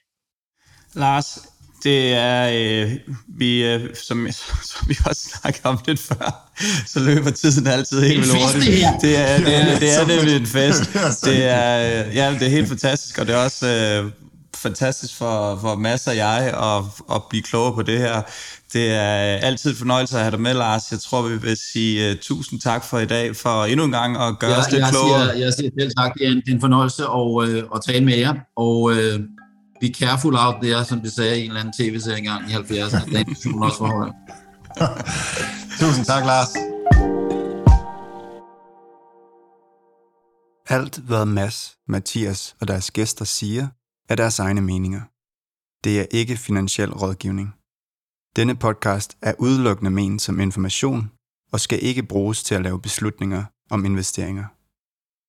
Lars, 0.93 1.39
det 1.86 2.13
er, 2.13 2.49
øh, 2.53 2.91
vi, 3.27 3.65
øh, 3.65 3.95
som, 4.07 4.27
som 4.71 4.89
vi 4.89 4.97
også 5.05 5.21
snakket 5.21 5.65
om 5.65 5.79
lidt 5.88 5.99
før, 5.99 6.51
så 6.88 6.99
løber 6.99 7.31
tiden 7.31 7.67
altid 7.67 8.01
helt 8.01 8.21
vildt 8.21 8.43
hurtigt. 8.43 8.65
Det 8.65 9.17
er, 9.17 9.38
det 9.38 9.55
er, 9.55 9.79
det 9.79 9.93
er 9.93 10.07
nemlig 10.07 10.36
en 10.36 10.47
fest. 10.47 10.93
Det 11.25 11.43
er, 11.43 12.05
øh, 12.07 12.15
ja, 12.15 12.33
det 12.33 12.41
er 12.41 12.49
helt 12.49 12.67
fantastisk, 12.67 13.17
og 13.17 13.27
det 13.27 13.36
er 13.36 13.39
også 13.39 13.67
øh, 13.67 14.11
fantastisk 14.55 15.15
for, 15.15 15.57
for 15.61 15.75
masser 15.75 16.11
af 16.11 16.15
jeg 16.15 16.53
at, 16.53 17.15
at 17.15 17.21
blive 17.29 17.43
klogere 17.43 17.73
på 17.73 17.81
det 17.81 17.97
her. 17.99 18.21
Det 18.76 18.91
er 18.91 19.38
altid 19.49 19.69
en 19.71 19.78
fornøjelse 19.78 20.15
at 20.15 20.21
have 20.21 20.32
dig 20.32 20.41
med, 20.41 20.53
Lars. 20.53 20.91
Jeg 20.91 20.99
tror, 20.99 21.21
vi 21.21 21.38
vil 21.38 21.57
sige 21.57 22.11
uh, 22.11 22.17
tusind 22.21 22.61
tak 22.61 22.84
for 22.84 22.99
i 22.99 23.05
dag, 23.05 23.36
for 23.36 23.65
endnu 23.65 23.86
en 23.86 23.91
gang 23.91 24.17
at 24.17 24.39
gøre 24.39 24.51
ja, 24.51 24.59
os 24.59 24.71
lidt 24.71 24.82
jeg 24.82 24.89
klogere. 24.89 25.34
Siger, 25.34 25.45
jeg 25.45 25.53
siger 25.53 25.71
selv 25.80 25.91
tak. 25.97 26.13
Det 26.13 26.28
er 26.28 26.32
en, 26.32 26.38
det 26.38 26.49
er 26.49 26.53
en 26.53 26.61
fornøjelse 26.61 27.03
at, 27.03 27.09
uh, 27.09 27.76
at 27.76 27.82
tale 27.88 28.05
med 28.05 28.17
jer. 28.17 28.34
Og 28.55 28.82
uh, 28.82 28.95
be 29.82 29.88
careful 29.99 30.36
out 30.36 30.55
there, 30.63 30.86
som 30.86 31.01
det 31.01 31.11
sagde 31.11 31.39
i 31.39 31.43
en 31.43 31.47
eller 31.47 31.59
anden 31.59 31.73
tv-serie 31.73 32.17
engang 32.17 32.51
i 32.51 32.53
70'erne. 32.53 33.05
Den 33.05 33.15
er 33.15 33.65
også 33.65 33.78
for 33.78 33.88
høj. 33.97 34.09
tusind 35.80 36.05
tak, 36.05 36.26
Lars. 36.26 36.51
Alt, 40.69 40.97
hvad 40.97 41.26
Mads, 41.26 41.76
Mathias 41.88 42.55
og 42.61 42.67
deres 42.67 42.91
gæster 42.91 43.26
siger, 43.26 43.67
er 44.09 44.15
deres 44.15 44.39
egne 44.39 44.61
meninger. 44.61 45.01
Det 45.84 45.99
er 45.99 46.05
ikke 46.11 46.38
finansiel 46.38 46.93
rådgivning. 46.93 47.53
Denne 48.36 48.55
podcast 48.55 49.17
er 49.21 49.33
udelukkende 49.39 49.91
ment 49.91 50.21
som 50.21 50.39
information 50.39 51.11
og 51.51 51.59
skal 51.59 51.83
ikke 51.83 52.03
bruges 52.03 52.43
til 52.43 52.55
at 52.55 52.61
lave 52.61 52.81
beslutninger 52.81 53.43
om 53.71 53.86
investeringer. 53.86 54.45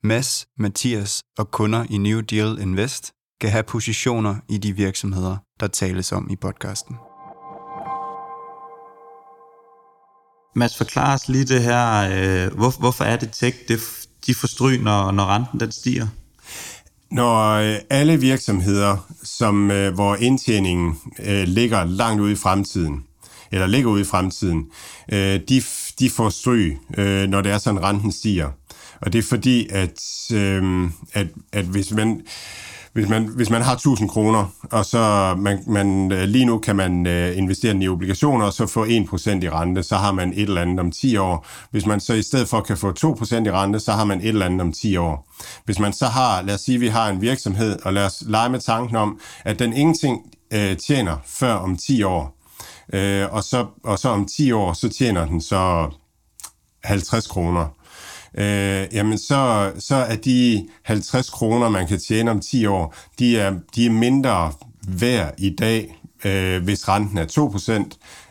Mads, 0.06 0.46
Mathias 0.58 1.22
og 1.38 1.50
kunder 1.50 1.86
i 1.90 1.98
New 1.98 2.20
Deal 2.20 2.58
Invest 2.58 3.12
kan 3.40 3.50
have 3.50 3.62
positioner 3.62 4.36
i 4.48 4.58
de 4.58 4.72
virksomheder, 4.72 5.36
der 5.60 5.66
tales 5.66 6.12
om 6.12 6.30
i 6.30 6.36
podcasten. 6.36 6.96
Mads, 10.54 10.76
forklar 10.76 11.14
os 11.14 11.28
lige 11.28 11.44
det 11.44 11.62
her. 11.62 11.86
Øh, 12.12 12.54
hvor, 12.54 12.78
hvorfor 12.80 13.04
er 13.04 13.16
det 13.16 13.30
tech, 13.32 13.58
det, 13.68 13.78
de 14.26 14.34
forstryg, 14.34 14.82
når, 14.82 15.10
når 15.10 15.26
renten 15.26 15.60
den 15.60 15.72
stiger? 15.72 16.06
Når 17.10 17.50
øh, 17.52 17.76
alle 17.90 18.20
virksomheder, 18.20 18.96
som 19.22 19.70
øh, 19.70 19.94
hvor 19.94 20.16
indtjeningen 20.16 20.98
øh, 21.26 21.44
ligger 21.48 21.84
langt 21.84 22.20
ude 22.20 22.32
i 22.32 22.36
fremtiden, 22.36 23.04
eller 23.52 23.66
ligger 23.66 23.90
ude 23.90 24.00
i 24.00 24.04
fremtiden, 24.04 24.66
de, 25.48 25.62
de 25.98 26.10
får 26.10 26.28
stryg, 26.28 26.78
når 27.28 27.40
det 27.40 27.52
er 27.52 27.58
sådan, 27.58 27.82
renten 27.82 28.12
stiger. 28.12 28.50
Og 29.00 29.12
det 29.12 29.18
er 29.18 29.22
fordi, 29.22 29.68
at, 29.70 30.00
at, 31.12 31.26
at 31.52 31.64
hvis 31.64 31.90
man 31.92 32.22
hvis 32.96 33.08
man, 33.08 33.24
hvis 33.24 33.50
man 33.50 33.62
har 33.62 33.72
1000 33.72 34.08
kroner, 34.08 34.44
og 34.70 34.84
så 34.84 35.34
man, 35.38 35.62
man, 35.66 36.12
øh, 36.12 36.22
lige 36.22 36.44
nu 36.44 36.58
kan 36.58 36.76
man 36.76 37.06
øh, 37.06 37.38
investere 37.38 37.72
den 37.72 37.82
i 37.82 37.88
obligationer, 37.88 38.46
og 38.46 38.52
så 38.52 38.66
få 38.66 38.84
1% 38.84 38.90
i 39.44 39.50
rente, 39.50 39.82
så 39.82 39.96
har 39.96 40.12
man 40.12 40.32
et 40.32 40.42
eller 40.42 40.62
andet 40.62 40.80
om 40.80 40.90
10 40.90 41.16
år. 41.16 41.46
Hvis 41.70 41.86
man 41.86 42.00
så 42.00 42.14
i 42.14 42.22
stedet 42.22 42.48
for 42.48 42.60
kan 42.60 42.76
få 42.76 42.90
2% 42.90 43.34
i 43.34 43.50
rente, 43.50 43.80
så 43.80 43.92
har 43.92 44.04
man 44.04 44.20
et 44.20 44.28
eller 44.28 44.46
andet 44.46 44.60
om 44.60 44.72
10 44.72 44.96
år. 44.96 45.28
Hvis 45.64 45.78
man 45.78 45.92
så 45.92 46.06
har, 46.06 46.42
lad 46.42 46.54
os 46.54 46.60
sige, 46.60 46.78
vi 46.78 46.88
har 46.88 47.08
en 47.08 47.20
virksomhed, 47.20 47.78
og 47.84 47.92
lad 47.92 48.04
os 48.04 48.22
lege 48.26 48.48
med 48.50 48.60
tanken 48.60 48.96
om, 48.96 49.20
at 49.44 49.58
den 49.58 49.72
ingenting 49.72 50.20
øh, 50.52 50.76
tjener 50.76 51.16
før 51.26 51.54
om 51.54 51.76
10 51.76 52.02
år, 52.02 52.38
øh, 52.92 53.34
og, 53.34 53.44
så, 53.44 53.66
og 53.84 53.98
så 53.98 54.08
om 54.08 54.26
10 54.26 54.52
år, 54.52 54.72
så 54.72 54.88
tjener 54.88 55.26
den 55.26 55.40
så 55.40 55.90
50 56.84 57.26
kroner 57.26 57.66
øh, 58.36 58.86
jamen 58.92 59.18
så, 59.18 59.72
så 59.78 59.94
er 59.94 60.16
de 60.16 60.68
50 60.82 61.30
kroner, 61.30 61.68
man 61.68 61.86
kan 61.86 61.98
tjene 61.98 62.30
om 62.30 62.40
10 62.40 62.66
år, 62.66 62.94
de 63.18 63.38
er, 63.38 63.54
de 63.74 63.86
er 63.86 63.90
mindre 63.90 64.52
værd 64.88 65.34
i 65.38 65.50
dag, 65.50 65.98
øh, 66.24 66.64
hvis 66.64 66.88
renten 66.88 67.18
er 67.18 67.26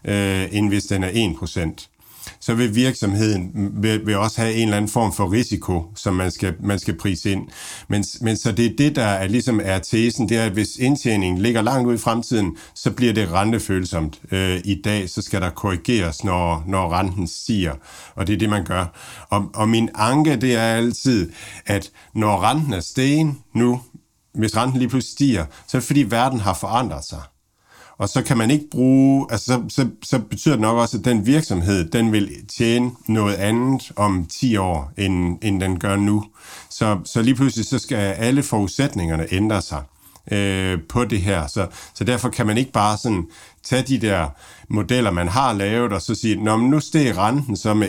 2%, 0.06 0.12
øh, 0.12 0.48
end 0.52 0.70
hvis 0.70 0.84
den 0.84 1.04
er 1.04 1.10
1% 1.10 1.95
så 2.46 2.54
vil 2.54 2.76
virksomheden 2.76 3.52
mm, 3.54 3.84
vil, 3.84 4.06
vil 4.06 4.18
også 4.18 4.42
have 4.42 4.54
en 4.54 4.64
eller 4.64 4.78
anden 4.78 4.92
form 4.92 5.14
for 5.14 5.32
risiko, 5.32 5.84
som 5.96 6.14
man 6.14 6.32
skal, 6.32 6.56
man 6.60 6.80
skal 6.80 6.98
prise 6.98 7.32
ind. 7.32 7.48
Men, 7.88 8.04
men 8.22 8.38
så 8.38 8.52
det 8.52 8.66
er 8.66 8.76
det, 8.78 8.96
der 8.96 9.06
er, 9.06 9.28
ligesom 9.28 9.62
er 9.64 9.80
tesen, 9.80 10.30
det 10.30 10.38
er, 10.38 10.46
at 10.46 10.52
hvis 10.52 10.78
indtjeningen 10.78 11.42
ligger 11.42 11.62
langt 11.62 11.88
ud 11.88 11.94
i 11.94 11.98
fremtiden, 11.98 12.58
så 12.76 12.92
bliver 12.92 13.14
det 13.14 13.32
rentefølsomt. 13.32 14.22
Øh, 14.32 14.62
I 14.66 14.82
dag, 14.82 15.10
så 15.10 15.22
skal 15.22 15.42
der 15.42 15.50
korrigeres, 15.50 16.24
når, 16.24 16.64
når 16.68 17.00
renten 17.00 17.28
stiger, 17.28 17.74
og 18.16 18.28
det 18.28 18.34
er 18.34 18.38
det, 18.38 18.50
man 18.50 18.66
gør. 18.66 18.86
Og, 19.30 19.50
og 19.56 19.70
min 19.70 19.90
anke, 19.96 20.36
det 20.36 20.56
er 20.56 20.62
altid, 20.62 21.32
at 21.66 21.92
når 22.14 22.44
renten 22.44 22.74
er 22.74 22.80
sten 22.80 23.38
nu, 23.54 23.82
hvis 24.34 24.58
renten 24.58 24.80
lige 24.80 24.90
pludselig 24.90 25.12
stiger, 25.12 25.46
så 25.68 25.78
er 25.78 25.80
det 25.80 25.88
fordi, 25.88 26.04
verden 26.10 26.40
har 26.40 26.54
forandret 26.54 27.06
sig. 27.06 27.22
Og 27.98 28.10
så 28.10 28.22
kan 28.22 28.38
man 28.38 28.52
ikke 28.52 28.66
bruge, 28.72 29.28
altså 29.32 29.46
så, 29.46 29.64
så, 29.70 29.90
så 30.04 30.20
betyder 30.20 30.56
det 30.56 30.62
nok 30.62 30.78
også, 30.78 30.98
at 30.98 31.06
den 31.06 31.26
virksomhed, 31.26 31.90
den 31.90 32.12
vil 32.12 32.32
tjene 32.58 32.92
noget 33.08 33.36
andet 33.36 33.92
om 33.96 34.26
10 34.26 34.58
år, 34.58 34.92
end, 34.98 35.38
end 35.42 35.62
den 35.62 35.80
gør 35.80 35.96
nu. 35.96 36.26
Så, 36.70 37.00
så 37.06 37.22
lige 37.22 37.36
pludselig, 37.36 37.66
så 37.66 37.80
skal 37.80 37.98
alle 37.98 38.44
forudsætningerne 38.44 39.34
ændre 39.34 39.62
sig 39.62 39.82
øh, 40.32 40.80
på 40.90 41.06
det 41.06 41.22
her. 41.22 41.48
Så, 41.48 41.68
så 41.94 42.04
derfor 42.04 42.30
kan 42.30 42.46
man 42.48 42.58
ikke 42.58 42.72
bare 42.72 42.98
sådan 42.98 43.26
tage 43.64 43.82
de 43.82 43.98
der 43.98 44.28
modeller, 44.70 45.12
man 45.12 45.28
har 45.28 45.54
lavet, 45.54 45.94
og 45.94 46.02
så 46.02 46.16
sige, 46.16 46.44
Nå, 46.44 46.58
men 46.58 46.70
nu 46.70 46.80
steg 46.80 47.18
renten 47.18 47.58
så 47.58 47.74
med 47.74 47.88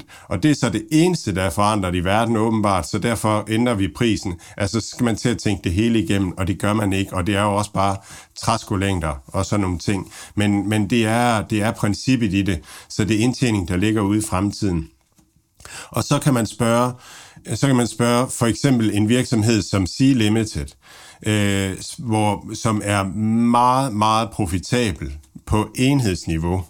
1%, 0.00 0.26
og 0.28 0.42
det 0.42 0.50
er 0.50 0.54
så 0.54 0.70
det 0.70 0.86
eneste, 0.90 1.34
der 1.34 1.42
er 1.42 1.50
forandret 1.50 1.94
i 1.94 2.04
verden 2.04 2.36
åbenbart, 2.36 2.88
så 2.88 2.98
derfor 2.98 3.44
ændrer 3.48 3.74
vi 3.74 3.88
prisen. 3.96 4.40
Altså, 4.56 4.80
så 4.80 4.88
skal 4.88 5.04
man 5.04 5.16
til 5.16 5.28
at 5.28 5.38
tænke 5.38 5.64
det 5.64 5.72
hele 5.72 6.02
igennem, 6.02 6.38
og 6.38 6.46
det 6.46 6.58
gør 6.58 6.72
man 6.72 6.92
ikke, 6.92 7.16
og 7.16 7.26
det 7.26 7.36
er 7.36 7.42
jo 7.42 7.54
også 7.54 7.72
bare 7.72 7.96
træskolængder 8.36 9.22
og 9.26 9.46
sådan 9.46 9.60
nogle 9.60 9.78
ting. 9.78 10.12
Men, 10.34 10.68
men 10.68 10.90
det, 10.90 11.06
er, 11.06 11.42
det 11.42 11.62
er 11.62 11.72
princippet 11.72 12.34
i 12.34 12.42
det, 12.42 12.60
så 12.88 13.04
det 13.04 13.16
er 13.16 13.20
indtjening, 13.20 13.68
der 13.68 13.76
ligger 13.76 14.02
ude 14.02 14.18
i 14.18 14.22
fremtiden. 14.30 14.88
Og 15.90 16.04
så 16.04 16.18
kan 16.18 16.34
man 16.34 16.46
spørge, 16.46 16.92
så 17.54 17.66
kan 17.66 17.76
man 17.76 17.86
spørge 17.86 18.30
for 18.30 18.46
eksempel 18.46 18.90
en 18.94 19.08
virksomhed 19.08 19.62
som 19.62 19.86
Sea 19.86 20.12
Limited, 20.12 20.66
øh, 21.26 21.76
hvor, 21.98 22.54
som 22.54 22.82
er 22.84 23.02
meget, 23.04 23.92
meget 23.92 24.30
profitabel 24.30 25.12
på 25.48 25.68
enhedsniveau. 25.74 26.64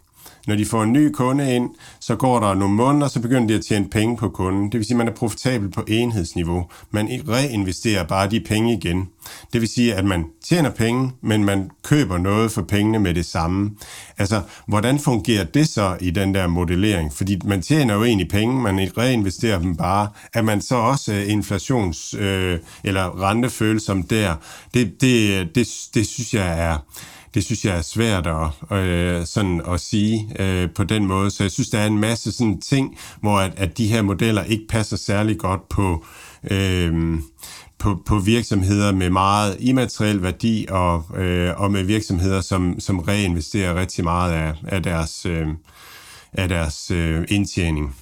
Når 0.47 0.57
de 0.57 0.67
får 0.67 0.83
en 0.83 0.93
ny 0.93 1.13
kunde 1.13 1.55
ind, 1.55 1.71
så 2.01 2.17
går 2.17 2.41
der 2.41 2.55
nogle 2.55 2.75
måneder, 2.75 3.09
så 3.09 3.21
begynder 3.21 3.47
de 3.47 3.55
at 3.55 3.65
tjene 3.65 3.89
penge 3.89 4.17
på 4.17 4.29
kunden. 4.29 4.73
Det 4.73 4.79
vil 4.79 4.85
sige, 4.85 4.95
at 4.95 4.99
man 4.99 5.09
er 5.09 5.13
profitabel 5.13 5.71
på 5.71 5.85
enhedsniveau. 5.89 6.67
Man 6.91 7.09
reinvesterer 7.29 8.05
bare 8.05 8.31
de 8.31 8.41
penge 8.41 8.73
igen. 8.73 9.09
Det 9.53 9.61
vil 9.61 9.69
sige, 9.69 9.95
at 9.95 10.05
man 10.05 10.25
tjener 10.45 10.71
penge, 10.71 11.11
men 11.21 11.45
man 11.45 11.71
køber 11.85 12.19
noget 12.19 12.53
for 12.53 12.63
pengene 12.63 12.99
med 12.99 13.15
det 13.15 13.27
samme. 13.27 13.71
Altså, 14.19 14.43
hvordan 14.67 14.99
fungerer 14.99 15.45
det 15.45 15.69
så 15.69 15.97
i 16.01 16.11
den 16.11 16.35
der 16.35 16.47
modellering? 16.47 17.13
Fordi 17.13 17.39
man 17.45 17.63
tjener 17.63 17.95
jo 17.95 18.05
egentlig 18.05 18.29
penge, 18.29 18.63
man 18.63 18.91
reinvesterer 18.99 19.59
dem 19.59 19.77
bare. 19.77 20.09
Er 20.35 20.43
man 20.43 20.61
så 20.61 20.75
også 20.75 21.13
øh, 21.13 21.27
inflations- 21.27 22.19
øh, 22.19 22.59
eller 22.85 23.23
rentefølsom 23.23 24.03
der? 24.03 24.35
Det, 24.75 25.01
det, 25.01 25.49
det, 25.55 25.69
det 25.95 26.07
synes 26.07 26.35
jeg 26.35 26.61
er 26.61 26.79
det 27.39 27.45
synes 27.45 27.65
jeg 27.65 27.77
er 27.77 27.83
svært 27.83 28.27
at, 28.27 28.77
øh, 28.79 29.27
sådan 29.27 29.63
at 29.69 29.81
sige 29.81 30.29
øh, 30.39 30.71
på 30.75 30.85
den 30.85 31.07
måde. 31.07 31.31
Så 31.31 31.45
jeg 31.45 31.51
synes, 31.51 31.69
der 31.69 31.79
er 31.79 31.87
en 31.87 31.99
masse 31.99 32.33
sådan 32.33 32.61
ting, 32.61 32.99
hvor 33.21 33.39
at, 33.39 33.53
at 33.57 33.79
de 33.79 33.87
her 33.87 34.03
modeller 34.03 34.45
ikke 34.45 34.65
passer 34.69 34.97
særlig 34.97 35.39
godt 35.39 35.69
på, 35.69 36.05
øh, 36.51 37.19
på, 37.79 38.03
på 38.07 38.19
virksomheder 38.19 38.93
med 38.93 39.11
meget 39.11 39.57
immateriel 39.61 40.23
værdi 40.23 40.67
og, 40.69 41.05
øh, 41.17 41.61
og 41.61 41.73
med 41.73 41.83
virksomheder, 41.83 42.41
som, 42.41 42.81
som 42.81 42.99
reinvesterer 42.99 43.75
rigtig 43.75 44.05
meget 44.05 44.33
af, 44.33 44.55
af 44.69 44.83
deres, 44.83 45.27
øh, 45.27 45.47
af 46.33 46.49
deres 46.49 46.91
øh, 46.91 47.25
indtjening. 47.29 47.97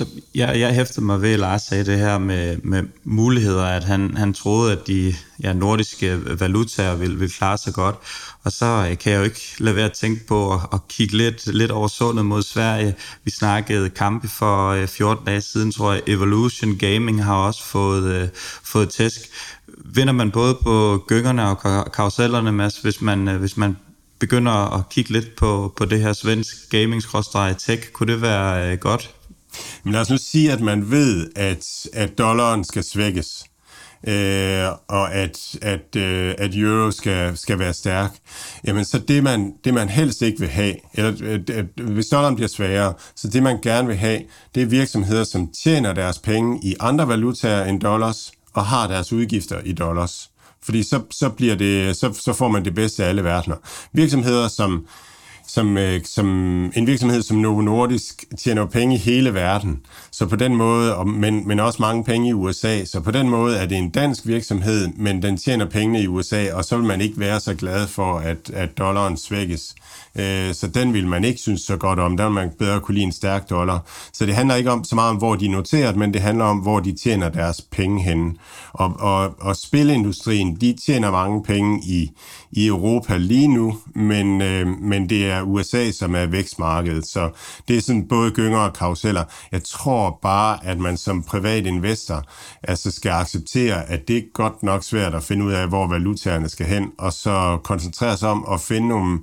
Så 0.00 0.06
jeg, 0.34 0.60
jeg 0.60 0.74
hæftede 0.74 1.06
mig 1.06 1.22
ved, 1.22 1.32
at 1.32 1.38
Lars 1.38 1.62
sagde 1.62 1.84
det 1.84 1.98
her 1.98 2.18
med, 2.18 2.56
med 2.62 2.82
muligheder, 3.04 3.64
at 3.64 3.84
han, 3.84 4.16
han 4.16 4.34
troede, 4.34 4.72
at 4.72 4.86
de 4.86 5.14
ja, 5.42 5.52
nordiske 5.52 6.40
valutaer 6.40 6.94
ville, 6.94 7.18
ville 7.18 7.32
klare 7.32 7.58
sig 7.58 7.74
godt. 7.74 7.96
Og 8.42 8.52
så 8.52 8.86
øh, 8.90 8.98
kan 8.98 9.12
jeg 9.12 9.18
jo 9.18 9.24
ikke 9.24 9.40
lade 9.58 9.76
være 9.76 9.84
at 9.84 9.92
tænke 9.92 10.26
på 10.26 10.54
at, 10.54 10.60
at 10.72 10.88
kigge 10.88 11.16
lidt, 11.16 11.46
lidt 11.46 11.70
over 11.70 11.88
sundet 11.88 12.26
mod 12.26 12.42
Sverige. 12.42 12.94
Vi 13.24 13.30
snakkede 13.30 13.90
kampe 13.90 14.28
for 14.28 14.68
øh, 14.68 14.88
14 14.88 15.24
dage 15.26 15.40
siden, 15.40 15.72
tror 15.72 15.92
jeg. 15.92 16.02
Evolution 16.06 16.76
Gaming 16.76 17.24
har 17.24 17.36
også 17.36 17.64
fået, 17.64 18.14
øh, 18.14 18.28
fået 18.64 18.88
tæsk. 18.88 19.20
Vinder 19.84 20.12
man 20.12 20.30
både 20.30 20.58
på 20.62 21.04
gyngerne 21.08 21.48
og 21.48 21.92
karusellerne, 21.92 22.52
Mads, 22.52 22.78
hvis 22.78 23.00
man, 23.00 23.28
øh, 23.28 23.40
hvis 23.40 23.56
man 23.56 23.76
begynder 24.18 24.78
at 24.78 24.88
kigge 24.88 25.10
lidt 25.10 25.36
på, 25.36 25.72
på 25.76 25.84
det 25.84 26.00
her 26.00 26.12
svensk 26.12 26.56
gaming-tech, 26.74 27.92
kunne 27.92 28.12
det 28.12 28.22
være 28.22 28.72
øh, 28.72 28.78
godt? 28.78 29.10
Men 29.84 29.92
lad 29.92 30.00
os 30.00 30.10
nu 30.10 30.16
sige, 30.18 30.52
at 30.52 30.60
man 30.60 30.90
ved, 30.90 31.30
at, 31.36 31.88
at 31.92 32.18
dollaren 32.18 32.64
skal 32.64 32.84
svækkes, 32.84 33.44
øh, 34.08 34.68
og 34.88 35.14
at, 35.14 35.56
at, 35.62 35.96
øh, 35.96 36.34
at 36.38 36.54
euro 36.54 36.90
skal, 36.90 37.36
skal 37.36 37.58
være 37.58 37.74
stærk, 37.74 38.10
jamen 38.66 38.84
så 38.84 38.98
det 38.98 39.22
man, 39.22 39.54
det 39.64 39.74
man 39.74 39.88
helst 39.88 40.22
ikke 40.22 40.40
vil 40.40 40.48
have, 40.48 40.74
eller 40.94 41.12
øh, 41.22 41.34
at, 41.34 41.50
at, 41.50 41.66
øh, 41.80 41.90
hvis 41.90 42.06
dollaren 42.06 42.34
bliver 42.34 42.48
sværere, 42.48 42.94
så 43.16 43.28
det 43.28 43.42
man 43.42 43.60
gerne 43.62 43.88
vil 43.88 43.96
have, 43.96 44.22
det 44.54 44.62
er 44.62 44.66
virksomheder, 44.66 45.24
som 45.24 45.52
tjener 45.64 45.92
deres 45.92 46.18
penge 46.18 46.60
i 46.62 46.76
andre 46.80 47.08
valutaer 47.08 47.64
end 47.64 47.80
dollars, 47.80 48.32
og 48.54 48.66
har 48.66 48.86
deres 48.86 49.12
udgifter 49.12 49.60
i 49.64 49.72
dollars. 49.72 50.30
Fordi 50.62 50.82
så, 50.82 51.00
så, 51.10 51.28
bliver 51.28 51.54
det, 51.54 51.96
så, 51.96 52.12
så 52.12 52.32
får 52.32 52.48
man 52.48 52.64
det 52.64 52.74
bedste 52.74 53.04
af 53.04 53.08
alle 53.08 53.24
verdener. 53.24 53.56
Virksomheder, 53.92 54.48
som 54.48 54.86
som, 55.54 55.78
øh, 55.78 56.00
som 56.04 56.26
en 56.76 56.86
virksomhed 56.86 57.22
som 57.22 57.36
Novo 57.36 57.60
Nordisk 57.60 58.24
tjener 58.38 58.66
penge 58.66 58.94
i 58.94 58.98
hele 58.98 59.34
verden, 59.34 59.80
så 60.12 60.26
på 60.26 60.36
den 60.36 60.56
måde, 60.56 60.96
og, 60.96 61.08
men, 61.08 61.48
men 61.48 61.60
også 61.60 61.82
mange 61.82 62.04
penge 62.04 62.28
i 62.28 62.32
USA, 62.32 62.84
så 62.84 63.00
på 63.00 63.10
den 63.10 63.28
måde 63.28 63.56
er 63.56 63.66
det 63.66 63.78
en 63.78 63.90
dansk 63.90 64.26
virksomhed, 64.26 64.88
men 64.96 65.22
den 65.22 65.36
tjener 65.36 65.66
pengene 65.66 66.02
i 66.02 66.06
USA, 66.06 66.52
og 66.52 66.64
så 66.64 66.76
vil 66.76 66.86
man 66.86 67.00
ikke 67.00 67.20
være 67.20 67.40
så 67.40 67.54
glad 67.54 67.86
for, 67.86 68.18
at, 68.18 68.50
at 68.54 68.78
dollaren 68.78 69.16
svækkes. 69.16 69.74
Øh, 70.14 70.54
så 70.54 70.70
den 70.74 70.92
vil 70.92 71.06
man 71.06 71.24
ikke 71.24 71.40
synes 71.40 71.60
så 71.60 71.76
godt 71.76 71.98
om. 71.98 72.16
Der 72.16 72.24
vil 72.24 72.34
man 72.34 72.50
bedre 72.58 72.80
kunne 72.80 72.94
lide 72.94 73.04
en 73.04 73.12
stærk 73.12 73.50
dollar. 73.50 73.86
Så 74.12 74.26
det 74.26 74.34
handler 74.34 74.54
ikke 74.54 74.70
om 74.70 74.84
så 74.84 74.94
meget 74.94 75.10
om, 75.10 75.16
hvor 75.16 75.34
de 75.34 75.46
er 75.46 75.50
noteret, 75.50 75.96
men 75.96 76.14
det 76.14 76.20
handler 76.20 76.44
om, 76.44 76.58
hvor 76.58 76.80
de 76.80 76.92
tjener 76.92 77.28
deres 77.28 77.60
penge 77.60 78.02
henne. 78.02 78.34
Og, 78.72 78.94
og, 78.98 79.34
og 79.40 79.56
spilindustrien, 79.56 80.56
de 80.60 80.76
tjener 80.86 81.10
mange 81.10 81.42
penge 81.42 81.80
i, 81.84 82.10
i 82.52 82.66
Europa 82.66 83.16
lige 83.16 83.48
nu, 83.48 83.78
men, 83.94 84.42
øh, 84.42 84.66
men 84.66 85.08
det 85.08 85.30
er 85.30 85.42
USA, 85.42 85.90
som 85.90 86.14
er 86.14 86.26
vækstmarkedet. 86.26 87.06
Så 87.06 87.30
det 87.68 87.76
er 87.76 87.80
sådan 87.80 88.08
både 88.08 88.30
gynger 88.30 88.58
og 88.58 88.72
karuseller. 88.72 89.24
Jeg 89.52 89.64
tror 89.64 90.18
bare, 90.22 90.66
at 90.66 90.78
man 90.78 90.96
som 90.96 91.22
privat 91.22 91.66
investor 91.66 92.24
altså 92.62 92.90
skal 92.90 93.10
acceptere, 93.10 93.90
at 93.90 94.08
det 94.08 94.16
er 94.16 94.22
godt 94.34 94.62
nok 94.62 94.84
svært 94.84 95.14
at 95.14 95.22
finde 95.22 95.44
ud 95.44 95.52
af, 95.52 95.68
hvor 95.68 95.86
valutaerne 95.86 96.48
skal 96.48 96.66
hen, 96.66 96.90
og 96.98 97.12
så 97.12 97.58
koncentrere 97.64 98.16
sig 98.16 98.28
om 98.28 98.46
at 98.52 98.60
finde 98.60 98.88
nogle, 98.88 99.18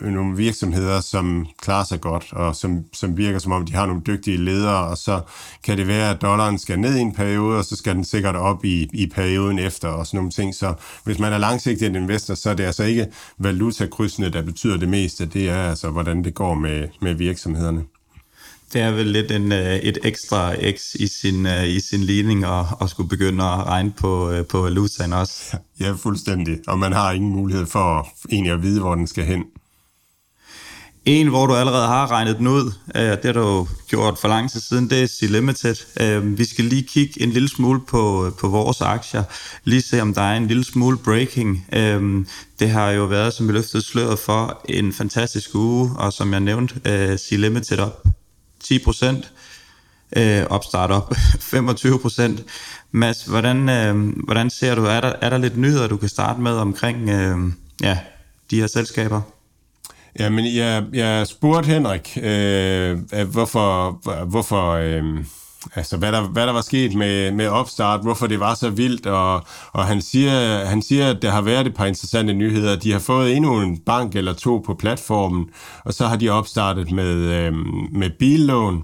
nogle 0.00 0.36
virksomheder, 0.36 1.00
som 1.00 1.46
klarer 1.62 1.84
sig 1.84 2.00
godt, 2.00 2.32
og 2.32 2.56
som, 2.56 2.84
som 2.92 3.16
virker 3.16 3.38
som 3.38 3.52
om, 3.52 3.66
de 3.66 3.72
har 3.72 3.86
nogle 3.86 4.02
dygtige 4.06 4.36
ledere, 4.36 4.86
og 4.86 4.98
så 4.98 5.20
kan 5.64 5.78
det 5.78 5.86
være, 5.86 6.10
at 6.10 6.22
dollaren 6.22 6.58
skal 6.58 6.80
ned 6.80 6.96
i 6.96 7.00
en 7.00 7.14
periode, 7.14 7.58
og 7.58 7.64
så 7.64 7.76
skal 7.76 7.94
den 7.94 8.04
sikkert 8.04 8.36
op 8.36 8.64
i, 8.64 8.88
i 8.92 9.06
perioden 9.06 9.58
efter, 9.58 9.88
og 9.88 10.06
sådan 10.06 10.18
nogle 10.18 10.30
ting. 10.30 10.54
Så 10.54 10.74
hvis 11.04 11.18
man 11.18 11.32
er 11.32 11.38
langsigtet 11.38 11.96
investor, 11.96 12.34
så 12.34 12.50
er 12.50 12.54
det 12.54 12.69
altså 12.70 12.84
ikke 12.84 13.06
valutakrydsene, 13.38 14.28
der 14.28 14.42
betyder 14.42 14.76
det 14.76 14.88
meste. 14.88 15.26
Det 15.26 15.48
er 15.48 15.68
altså, 15.68 15.90
hvordan 15.90 16.24
det 16.24 16.34
går 16.34 16.54
med, 16.54 16.88
med 17.00 17.14
virksomhederne. 17.14 17.82
Det 18.72 18.80
er 18.80 18.90
vel 18.90 19.06
lidt 19.06 19.30
en, 19.30 19.52
øh, 19.52 19.76
et 19.76 19.98
ekstra 20.04 20.54
x 20.54 20.94
i 20.94 21.06
sin, 21.06 21.46
øh, 21.46 21.68
i 21.68 21.80
sin 21.80 22.00
ligning 22.00 22.44
at, 22.44 22.66
at 22.82 22.90
skulle 22.90 23.08
begynde 23.08 23.44
at 23.44 23.66
regne 23.66 23.92
på, 23.96 24.30
øh, 24.30 24.46
på 24.46 24.60
valutaen 24.60 25.12
også. 25.12 25.56
Ja, 25.80 25.92
fuldstændig. 25.92 26.58
Og 26.68 26.78
man 26.78 26.92
har 26.92 27.12
ingen 27.12 27.32
mulighed 27.32 27.66
for 27.66 28.08
egentlig 28.30 28.52
at 28.52 28.62
vide, 28.62 28.80
hvor 28.80 28.94
den 28.94 29.06
skal 29.06 29.24
hen. 29.24 29.44
En, 31.10 31.28
hvor 31.28 31.46
du 31.46 31.54
allerede 31.54 31.86
har 31.86 32.10
regnet 32.10 32.38
den 32.38 32.46
ud, 32.46 32.72
øh, 32.94 33.02
det 33.02 33.24
har 33.24 33.32
du 33.32 33.68
gjort 33.88 34.18
for 34.18 34.28
lang 34.28 34.50
tid 34.50 34.60
siden, 34.60 34.90
det 34.90 35.02
er 35.02 35.06
C-Limited. 35.06 36.02
Øh, 36.02 36.38
vi 36.38 36.44
skal 36.44 36.64
lige 36.64 36.82
kigge 36.82 37.22
en 37.22 37.30
lille 37.30 37.48
smule 37.48 37.80
på, 37.88 38.32
på 38.40 38.48
vores 38.48 38.80
aktier, 38.80 39.24
lige 39.64 39.82
se 39.82 40.02
om 40.02 40.14
der 40.14 40.22
er 40.22 40.36
en 40.36 40.46
lille 40.46 40.64
smule 40.64 40.98
breaking. 40.98 41.66
Øh, 41.72 42.26
det 42.60 42.70
har 42.70 42.90
jo 42.90 43.04
været, 43.04 43.32
som 43.32 43.48
vi 43.48 43.52
løftede 43.52 43.82
sløret 43.82 44.18
for, 44.18 44.62
en 44.68 44.92
fantastisk 44.92 45.54
uge, 45.54 45.90
og 45.98 46.12
som 46.12 46.32
jeg 46.32 46.40
nævnte, 46.40 46.74
C-Limited 47.18 47.78
op 47.78 48.04
10 48.64 48.78
procent, 48.78 49.32
opstart 50.50 50.90
op 50.90 51.14
25 51.40 51.98
procent. 51.98 52.44
Mads, 52.90 53.24
hvordan, 53.24 53.58
hvordan 54.24 54.50
ser 54.50 54.74
du, 54.74 54.84
er 54.84 55.00
der, 55.00 55.12
er 55.20 55.30
der 55.30 55.38
lidt 55.38 55.56
nyheder, 55.56 55.88
du 55.88 55.96
kan 55.96 56.08
starte 56.08 56.40
med 56.40 56.52
omkring 56.52 57.08
ja, 57.80 57.98
de 58.50 58.60
her 58.60 58.66
selskaber? 58.66 59.20
Ja, 60.18 60.30
men 60.30 60.56
jeg, 60.56 60.84
jeg 60.92 61.26
spurgte 61.26 61.66
Henrik, 61.66 62.18
øh, 62.22 62.98
hvorfor, 63.32 63.90
hvorfor, 64.24 64.70
øh, 64.70 65.04
altså, 65.74 65.96
hvad 65.96 66.12
der, 66.12 66.22
hvad 66.22 66.46
der 66.46 66.52
var 66.52 66.60
sket 66.60 66.94
med, 66.94 67.32
med 67.32 67.48
opstart, 67.48 68.02
hvorfor 68.02 68.26
det 68.26 68.40
var 68.40 68.54
så 68.54 68.70
vildt, 68.70 69.06
og, 69.06 69.44
og 69.72 69.86
han, 69.86 70.02
siger, 70.02 70.64
han 70.64 70.82
siger, 70.82 71.10
at 71.10 71.22
der 71.22 71.30
har 71.30 71.40
været 71.40 71.66
et 71.66 71.74
par 71.74 71.86
interessante 71.86 72.32
nyheder. 72.32 72.76
De 72.76 72.92
har 72.92 72.98
fået 72.98 73.36
endnu 73.36 73.60
en 73.60 73.78
bank 73.78 74.16
eller 74.16 74.32
to 74.32 74.62
på 74.66 74.74
platformen, 74.74 75.46
og 75.84 75.94
så 75.94 76.06
har 76.06 76.16
de 76.16 76.28
opstartet 76.28 76.90
med, 76.90 77.14
øh, 77.16 77.52
med 77.92 78.10
billån, 78.18 78.82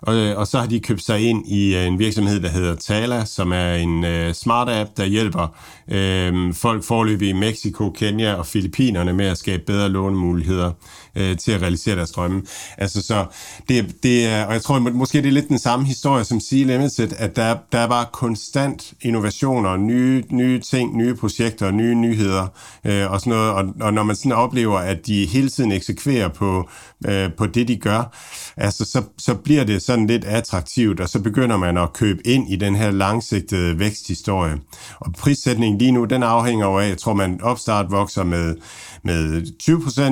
og, 0.00 0.14
øh, 0.16 0.38
og 0.38 0.46
så 0.46 0.58
har 0.58 0.66
de 0.66 0.80
købt 0.80 1.02
sig 1.02 1.20
ind 1.20 1.46
i 1.46 1.76
øh, 1.76 1.86
en 1.86 1.98
virksomhed, 1.98 2.40
der 2.40 2.48
hedder 2.48 2.74
Tala, 2.74 3.24
som 3.24 3.52
er 3.52 3.74
en 3.74 4.04
øh, 4.04 4.34
smart 4.34 4.68
app, 4.68 4.90
der 4.96 5.04
hjælper 5.04 5.56
øh, 5.90 6.54
folk 6.54 6.84
forløbig 6.84 7.28
i 7.28 7.32
Mexico, 7.32 7.90
Kenya 7.90 8.34
og 8.34 8.46
Filippinerne 8.46 9.12
med 9.12 9.26
at 9.26 9.38
skabe 9.38 9.62
bedre 9.66 9.88
lånemuligheder 9.88 10.72
øh, 11.16 11.36
til 11.36 11.52
at 11.52 11.62
realisere 11.62 11.96
deres 11.96 12.10
drømme. 12.10 12.42
Altså 12.78 13.02
så, 13.02 13.26
det, 13.68 14.02
det 14.02 14.26
er, 14.26 14.44
og 14.44 14.52
jeg 14.52 14.62
tror 14.62 14.78
måske 14.78 15.18
det 15.18 15.28
er 15.28 15.32
lidt 15.32 15.48
den 15.48 15.58
samme 15.58 15.86
historie 15.86 16.24
som 16.24 16.40
Sea 16.40 16.58
Limited, 16.58 17.12
at 17.18 17.36
der, 17.36 17.56
der 17.72 17.78
er 17.78 17.88
bare 17.88 18.06
konstant 18.12 18.94
innovationer, 19.00 19.76
nye, 19.76 20.24
nye 20.30 20.60
ting, 20.60 20.96
nye 20.96 21.14
projekter, 21.14 21.70
nye 21.70 21.94
nyheder 21.94 22.46
øh, 22.84 23.10
og 23.10 23.20
sådan 23.20 23.30
noget, 23.30 23.52
og, 23.52 23.64
og 23.80 23.94
når 23.94 24.02
man 24.02 24.16
sådan 24.16 24.32
oplever, 24.32 24.78
at 24.78 25.06
de 25.06 25.26
hele 25.26 25.48
tiden 25.48 25.72
eksekverer 25.72 26.28
på, 26.28 26.68
øh, 27.06 27.32
på 27.38 27.46
det, 27.46 27.68
de 27.68 27.76
gør, 27.76 28.16
altså 28.56 28.84
så, 28.84 29.02
så 29.18 29.34
bliver 29.34 29.64
det 29.64 29.82
sådan 29.82 30.06
lidt 30.06 30.24
attraktivt, 30.24 31.00
og 31.00 31.08
så 31.08 31.20
begynder 31.20 31.56
man 31.56 31.78
at 31.78 31.92
købe 31.92 32.26
ind 32.26 32.50
i 32.52 32.56
den 32.56 32.76
her 32.76 32.90
langsigtede 32.90 33.78
væksthistorie. 33.78 34.56
Og 35.00 35.12
prissætningen 35.12 35.78
lige 35.78 35.92
nu, 35.92 36.04
den 36.04 36.22
afhænger 36.22 36.66
jo 36.66 36.78
af, 36.78 36.88
jeg 36.88 36.98
tror 36.98 37.14
man 37.14 37.40
opstart 37.42 37.90
vokser 37.90 38.24
med, 38.24 38.56
med 39.02 39.42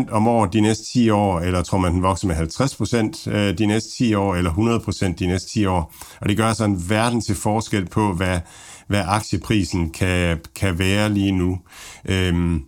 20% 0.09 0.13
om 0.13 0.29
året 0.29 0.53
de 0.53 0.61
næste 0.61 0.85
10 0.95 1.11
år, 1.11 1.41
eller 1.41 1.63
tror 1.63 1.79
man 1.79 1.93
den 1.93 2.03
vokser 2.03 2.27
med 2.27 2.37
50% 2.37 3.31
øh, 3.31 3.59
de 3.59 3.67
næste 3.67 3.91
10 3.91 4.15
år, 4.15 4.35
eller 4.35 4.51
100% 4.51 5.15
de 5.19 5.27
næste 5.27 5.51
10 5.51 5.67
år. 5.67 5.95
Og 6.21 6.29
det 6.29 6.37
gør 6.37 6.47
altså 6.47 6.65
en 6.65 6.91
verden 6.91 7.21
til 7.21 7.35
forskel 7.35 7.87
på, 7.87 8.13
hvad, 8.13 8.41
hvad 8.87 9.03
aktieprisen 9.07 9.91
kan, 9.91 10.41
kan 10.57 10.79
være 10.79 11.09
lige 11.09 11.33
nu. 11.33 11.59
Øhm, 12.05 12.63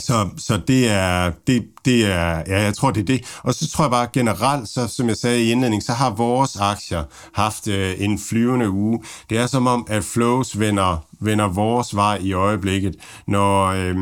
så, 0.00 0.28
så 0.36 0.60
det 0.68 0.90
er, 0.90 1.32
det, 1.46 1.64
det 1.84 2.06
er, 2.06 2.42
ja, 2.46 2.62
jeg 2.62 2.74
tror, 2.74 2.90
det 2.90 3.00
er 3.00 3.04
det. 3.04 3.38
Og 3.42 3.54
så 3.54 3.70
tror 3.70 3.84
jeg 3.84 3.90
bare 3.90 4.08
generelt, 4.12 4.68
så, 4.68 4.88
som 4.88 5.08
jeg 5.08 5.16
sagde 5.16 5.44
i 5.44 5.50
indledning, 5.50 5.82
så 5.82 5.92
har 5.92 6.10
vores 6.10 6.56
aktier 6.56 7.04
haft 7.34 7.68
øh, 7.68 7.94
en 7.98 8.18
flyvende 8.18 8.70
uge. 8.70 9.00
Det 9.30 9.38
er 9.38 9.46
som 9.46 9.66
om, 9.66 9.86
at 9.90 10.04
flows 10.04 10.58
vender, 10.58 11.06
vender 11.20 11.48
vores 11.48 11.96
vej 11.96 12.18
i 12.20 12.32
øjeblikket. 12.32 12.96
Når 13.26 13.66
øh, 13.66 13.96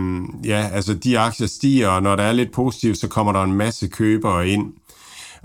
ja, 0.45 0.69
altså 0.73 0.95
de 0.95 1.19
aktier 1.19 1.47
stiger, 1.47 1.89
og 1.89 2.03
når 2.03 2.17
der 2.17 2.25
er 2.25 2.33
lidt 2.33 2.53
positivt, 2.53 2.99
så 2.99 3.09
kommer 3.09 3.33
der 3.33 3.43
en 3.43 3.53
masse 3.53 3.89
købere 3.89 4.49
ind. 4.49 4.73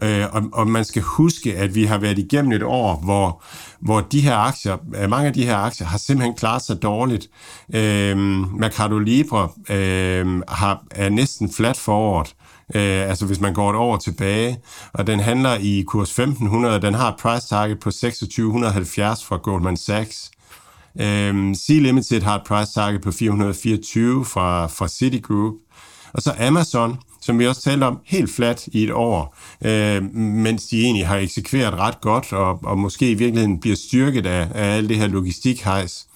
Øh, 0.03 0.25
og, 0.31 0.43
og 0.53 0.67
man 0.67 0.85
skal 0.85 1.01
huske, 1.01 1.57
at 1.57 1.75
vi 1.75 1.83
har 1.83 1.97
været 1.97 2.19
igennem 2.19 2.51
et 2.51 2.63
år, 2.63 2.95
hvor, 3.03 3.43
hvor 3.81 4.01
de 4.01 4.21
her 4.21 4.35
aktier, 4.35 4.77
øh, 4.95 5.09
mange 5.09 5.27
af 5.27 5.33
de 5.33 5.45
her 5.45 5.57
aktier 5.57 5.87
har 5.87 5.97
simpelthen 5.97 6.35
klaret 6.35 6.61
sig 6.61 6.81
dårligt. 6.81 7.27
Øh, 7.73 8.17
Mercado 8.59 8.99
Libre 8.99 9.49
øh, 9.69 10.41
har, 10.47 10.83
er 10.91 11.09
næsten 11.09 11.53
flat 11.53 11.77
for 11.77 11.97
året. 11.97 12.35
Øh, 12.75 13.09
altså 13.09 13.25
hvis 13.25 13.39
man 13.39 13.53
går 13.53 13.69
et 13.69 13.75
år 13.75 13.97
tilbage, 13.97 14.57
og 14.93 15.07
den 15.07 15.19
handler 15.19 15.57
i 15.59 15.83
kurs 15.87 16.09
1500, 16.09 16.81
den 16.81 16.93
har 16.93 17.11
et 17.11 17.17
price 17.19 17.47
target 17.47 17.79
på 17.79 17.91
2670 17.91 19.25
fra 19.25 19.37
Goldman 19.37 19.77
Sachs. 19.77 20.31
Øh, 20.99 21.55
C-Limited 21.55 22.21
har 22.21 22.35
et 22.35 22.43
price 22.47 22.73
target 22.73 23.01
på 23.01 23.11
424 23.11 24.25
fra, 24.25 24.67
fra 24.67 24.87
Citigroup. 24.87 25.53
Og 26.13 26.21
så 26.21 26.33
Amazon, 26.39 26.99
som 27.27 27.39
vi 27.39 27.47
også 27.47 27.61
talte 27.61 27.83
om, 27.83 27.99
helt 28.05 28.31
flat 28.31 28.67
i 28.67 28.83
et 28.83 28.91
år, 28.91 29.35
øh, 29.65 30.15
mens 30.15 30.67
de 30.67 30.81
egentlig 30.81 31.07
har 31.07 31.17
eksekveret 31.17 31.73
ret 31.73 32.01
godt, 32.01 32.33
og, 32.33 32.59
og 32.63 32.77
måske 32.77 33.11
i 33.11 33.13
virkeligheden 33.13 33.59
bliver 33.59 33.75
styrket 33.75 34.25
af, 34.25 34.47
af 34.55 34.77
alt 34.77 34.89
det 34.89 34.97
her 34.97 35.07
logistikhejs. 35.07 36.07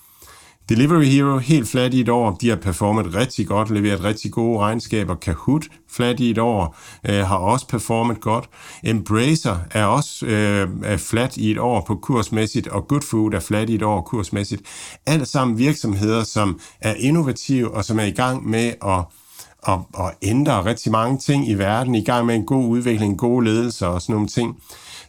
Delivery 0.70 1.04
Hero 1.04 1.38
helt 1.38 1.68
flat 1.68 1.94
i 1.94 2.02
et 2.02 2.10
år. 2.10 2.38
De 2.42 2.50
har 2.50 2.56
performet 2.56 3.16
rigtig 3.16 3.48
godt, 3.48 3.70
leveret 3.70 4.04
rigtig 4.04 4.32
gode 4.32 4.60
regnskaber. 4.60 5.16
Kahoot 5.16 5.66
flat 5.90 6.20
i 6.20 6.30
et 6.30 6.38
år, 6.38 6.78
øh, 7.10 7.26
har 7.26 7.38
også 7.38 7.68
performet 7.68 8.22
godt. 8.22 8.50
Embracer 8.84 9.58
er 9.72 9.86
også 9.86 10.26
øh, 10.26 10.70
er 10.84 10.98
flat 10.98 11.38
i 11.38 11.52
et 11.52 11.58
år 11.60 11.84
på 11.88 11.96
kursmæssigt, 11.96 12.68
og 12.68 12.88
Good 12.88 13.02
Food 13.02 13.34
er 13.34 13.40
flat 13.40 13.70
i 13.70 13.76
et 13.76 13.84
år 13.84 14.02
kursmæssigt. 14.02 14.62
Alt 15.06 15.28
sammen 15.28 15.58
virksomheder, 15.58 16.24
som 16.24 16.60
er 16.82 16.94
innovative 16.94 17.72
og 17.72 17.86
som 17.86 18.00
er 18.00 18.04
i 18.04 18.12
gang 18.12 18.50
med 18.50 18.74
at 18.86 19.04
og, 19.64 19.88
og 19.94 20.14
ændre 20.22 20.66
rigtig 20.66 20.92
mange 20.92 21.18
ting 21.18 21.50
i 21.50 21.54
verden, 21.54 21.96
i 21.96 22.04
gang 22.04 22.26
med 22.26 22.36
en 22.36 22.46
god 22.46 22.66
udvikling, 22.66 23.18
gode 23.18 23.46
ledelser 23.46 23.88
og 23.88 24.02
sådan 24.02 24.14
nogle 24.14 24.28
ting. 24.28 24.58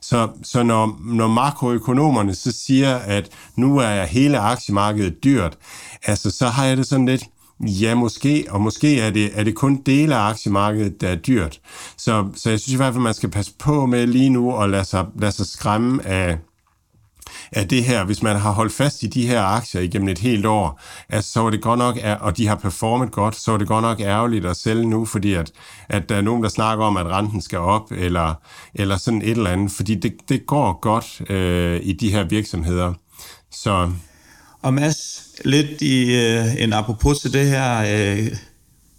Så, 0.01 0.29
så 0.43 0.63
når, 0.63 1.01
når 1.05 1.27
makroøkonomerne 1.27 2.35
så 2.35 2.53
siger, 2.53 2.97
at 2.97 3.29
nu 3.57 3.79
er 3.79 4.05
hele 4.05 4.39
aktiemarkedet 4.39 5.25
dyrt, 5.25 5.59
altså 6.05 6.31
så 6.31 6.47
har 6.47 6.65
jeg 6.65 6.77
det 6.77 6.87
sådan 6.87 7.07
lidt, 7.07 7.25
ja 7.61 7.95
måske, 7.95 8.47
og 8.51 8.61
måske 8.61 9.01
er 9.01 9.11
det, 9.11 9.31
er 9.35 9.45
det 9.45 9.55
kun 9.55 9.83
dele 9.87 10.15
af 10.15 10.29
aktiemarkedet, 10.29 11.01
der 11.01 11.09
er 11.09 11.17
dyrt. 11.17 11.61
Så, 11.97 12.29
så 12.35 12.51
jeg 12.51 12.61
synes 12.61 12.75
i 12.75 12.77
hvert 12.77 12.95
fald, 12.95 13.03
man 13.03 13.15
skal 13.15 13.31
passe 13.31 13.53
på 13.59 13.87
med 13.87 14.07
lige 14.07 14.31
nu 14.31 14.57
at 14.57 14.71
lade 14.71 14.85
sig, 14.85 15.07
lade 15.19 15.33
sig 15.33 15.47
skræmme 15.47 16.07
af, 16.07 16.39
af 17.53 17.69
det 17.69 17.85
her, 17.85 18.05
hvis 18.05 18.23
man 18.23 18.37
har 18.37 18.53
holdt 18.53 18.73
fast 18.73 19.03
i 19.03 19.07
de 19.07 19.27
her 19.27 19.43
aktier 19.43 19.81
igennem 19.81 20.09
et 20.09 20.19
helt 20.19 20.47
år, 20.47 20.81
altså, 21.09 21.33
så 21.33 21.47
er 21.47 21.51
det 21.51 21.63
godt 21.63 21.79
nok, 21.79 21.99
og 22.21 22.37
de 22.37 22.47
har 22.47 22.55
performet 22.55 23.11
godt, 23.11 23.37
så 23.37 23.53
er 23.53 23.57
det 23.57 23.69
godt 23.69 23.83
nok 23.83 24.01
ærgerligt 24.01 24.47
at 24.47 24.57
sælge 24.57 24.89
nu, 24.89 25.05
fordi 25.05 25.35
at, 25.35 25.53
at 25.89 26.09
der 26.09 26.17
er 26.17 26.21
nogen, 26.21 26.43
der 26.43 26.49
snakker 26.49 26.85
om, 26.85 26.97
at 26.97 27.07
renten 27.07 27.43
skal 27.43 27.59
op, 27.59 27.93
eller, 27.93 28.35
eller 28.75 28.97
sådan 28.97 29.23
et 29.23 29.31
eller 29.31 29.51
andet, 29.51 29.73
fordi 29.73 29.95
det, 29.95 30.13
det 30.29 30.47
går 30.47 30.81
godt 30.81 31.31
øh, 31.31 31.81
i 31.83 31.93
de 31.93 32.13
her 32.13 32.25
virksomheder. 32.25 32.93
Så... 33.51 33.91
Og 34.63 34.75
Mads, 34.75 35.29
lidt 35.45 35.83
i 35.83 36.17
øh, 36.17 36.63
en 36.63 36.73
apropos 36.73 37.21
til 37.21 37.33
det 37.33 37.47
her 37.47 37.79
øh, 37.79 38.27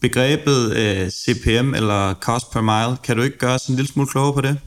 begrebet 0.01 0.75
øh, 0.77 1.09
CPM, 1.09 1.73
eller 1.73 2.13
cost 2.13 2.51
per 2.51 2.61
mile, 2.61 2.97
kan 3.03 3.17
du 3.17 3.23
ikke 3.23 3.37
gøre 3.37 3.53
os 3.53 3.67
en 3.67 3.75
lille 3.75 3.91
smule 3.91 4.07
klogere 4.07 4.33
på 4.33 4.41
det? 4.41 4.59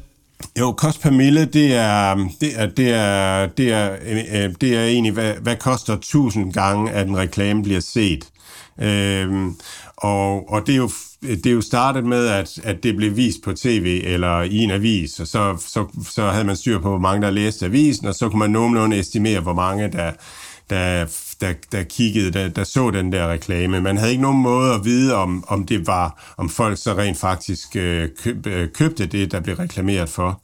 Jo, 0.58 0.72
kost 0.72 1.00
per 1.00 1.10
mille, 1.10 1.44
det 1.44 1.74
er, 1.74 2.28
det 2.40 2.60
er, 2.60 2.66
det 2.66 2.92
er, 2.92 3.46
det 3.46 3.72
er, 3.72 3.92
øh, 3.92 4.54
det 4.60 4.76
er 4.76 4.84
egentlig, 4.84 5.12
hvad, 5.12 5.34
hvad 5.34 5.56
koster 5.56 5.96
tusind 6.02 6.52
gange, 6.52 6.90
at 6.90 7.06
en 7.06 7.16
reklame 7.16 7.62
bliver 7.62 7.80
set. 7.80 8.24
Øhm, 8.82 9.54
og, 9.96 10.52
og 10.52 10.66
det 10.66 10.72
er 10.72 10.76
jo 10.76 10.90
det 11.22 11.46
er 11.46 11.50
jo 11.50 11.60
startet 11.60 12.04
med, 12.04 12.26
at, 12.26 12.58
at 12.64 12.82
det 12.82 12.96
blev 12.96 13.16
vist 13.16 13.42
på 13.44 13.52
tv 13.52 14.02
eller 14.04 14.42
i 14.42 14.56
en 14.56 14.70
avis, 14.70 15.20
og 15.20 15.26
så, 15.26 15.56
så, 15.66 15.86
så 16.10 16.30
havde 16.30 16.44
man 16.44 16.56
styr 16.56 16.78
på, 16.78 16.88
hvor 16.88 16.98
mange 16.98 17.26
der 17.26 17.30
læste 17.30 17.66
avisen, 17.66 18.06
og 18.06 18.14
så 18.14 18.28
kunne 18.28 18.38
man 18.38 18.50
nogenlunde 18.50 18.98
estimere, 18.98 19.40
hvor 19.40 19.54
mange 19.54 19.88
der, 19.92 20.12
der, 20.70 21.06
der, 21.40 21.52
der 21.72 21.82
kiggede, 21.82 22.30
der, 22.30 22.48
der 22.48 22.64
så 22.64 22.90
den 22.90 23.12
der 23.12 23.28
reklame. 23.28 23.80
Man 23.80 23.96
havde 23.96 24.10
ikke 24.10 24.22
nogen 24.22 24.42
måde 24.42 24.74
at 24.74 24.84
vide, 24.84 25.14
om, 25.14 25.44
om 25.48 25.66
det 25.66 25.86
var, 25.86 26.34
om 26.36 26.48
folk 26.48 26.78
så 26.78 26.94
rent 26.94 27.18
faktisk 27.18 27.76
øh, 27.76 28.08
køb, 28.22 28.46
øh, 28.46 28.68
købte 28.68 29.06
det, 29.06 29.32
der 29.32 29.40
blev 29.40 29.56
reklameret 29.56 30.08
for. 30.08 30.40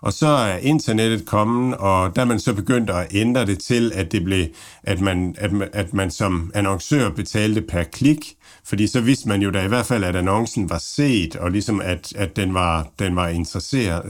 Og 0.00 0.12
så 0.12 0.26
er 0.26 0.56
internettet 0.56 1.26
kommet, 1.26 1.76
og 1.76 2.16
der 2.16 2.24
man 2.24 2.40
så 2.40 2.54
begyndt 2.54 2.90
at 2.90 3.06
ændre 3.10 3.46
det 3.46 3.58
til, 3.58 3.92
at 3.94 4.12
det 4.12 4.24
blev, 4.24 4.46
at 4.82 5.00
man, 5.00 5.34
at 5.38 5.52
man, 5.52 5.68
at 5.72 5.94
man 5.94 6.10
som 6.10 6.50
annoncør 6.54 7.10
betalte 7.10 7.60
per 7.62 7.82
klik, 7.82 8.36
fordi 8.64 8.86
så 8.86 9.00
vidste 9.00 9.28
man 9.28 9.42
jo 9.42 9.50
da 9.50 9.64
i 9.64 9.68
hvert 9.68 9.86
fald, 9.86 10.04
at 10.04 10.16
annoncen 10.16 10.70
var 10.70 10.78
set, 10.78 11.36
og 11.36 11.50
ligesom 11.50 11.80
at, 11.80 12.12
at 12.16 12.36
den 12.36 12.54
var, 12.54 12.88
den 12.98 13.16
var 13.16 13.28
interesseret, 13.28 14.02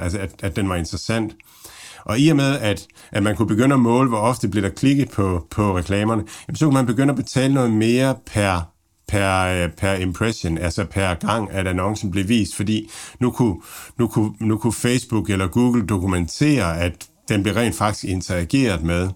altså 0.00 0.18
at, 0.18 0.30
at 0.42 0.56
den 0.56 0.68
var 0.68 0.76
interessant. 0.76 1.32
Og 2.04 2.18
i 2.18 2.28
og 2.28 2.36
med, 2.36 2.58
at, 2.58 2.86
at 3.12 3.22
man 3.22 3.36
kunne 3.36 3.48
begynde 3.48 3.74
at 3.74 3.80
måle, 3.80 4.08
hvor 4.08 4.18
ofte 4.18 4.48
blev 4.48 4.62
der 4.62 4.68
klikket 4.68 5.10
på, 5.10 5.46
på 5.50 5.76
reklamerne, 5.76 6.22
jamen, 6.48 6.56
så 6.56 6.64
kunne 6.64 6.74
man 6.74 6.86
begynde 6.86 7.10
at 7.10 7.16
betale 7.16 7.54
noget 7.54 7.70
mere 7.70 8.14
per 8.26 8.74
per, 9.08 9.40
øh, 9.40 9.70
per 9.70 9.92
impression, 9.92 10.58
altså 10.58 10.84
per 10.84 11.14
gang, 11.14 11.52
at 11.52 11.66
annoncen 11.66 12.10
blev 12.10 12.28
vist, 12.28 12.56
fordi 12.56 12.90
nu 13.20 13.30
kunne, 13.30 13.56
nu, 13.98 14.06
kunne, 14.06 14.32
nu 14.40 14.58
kunne 14.58 14.72
Facebook 14.72 15.30
eller 15.30 15.46
Google 15.46 15.86
dokumentere, 15.86 16.80
at 16.80 17.06
den 17.28 17.42
blev 17.42 17.54
rent 17.54 17.74
faktisk 17.74 18.04
interageret 18.04 18.82
med. 18.82 19.08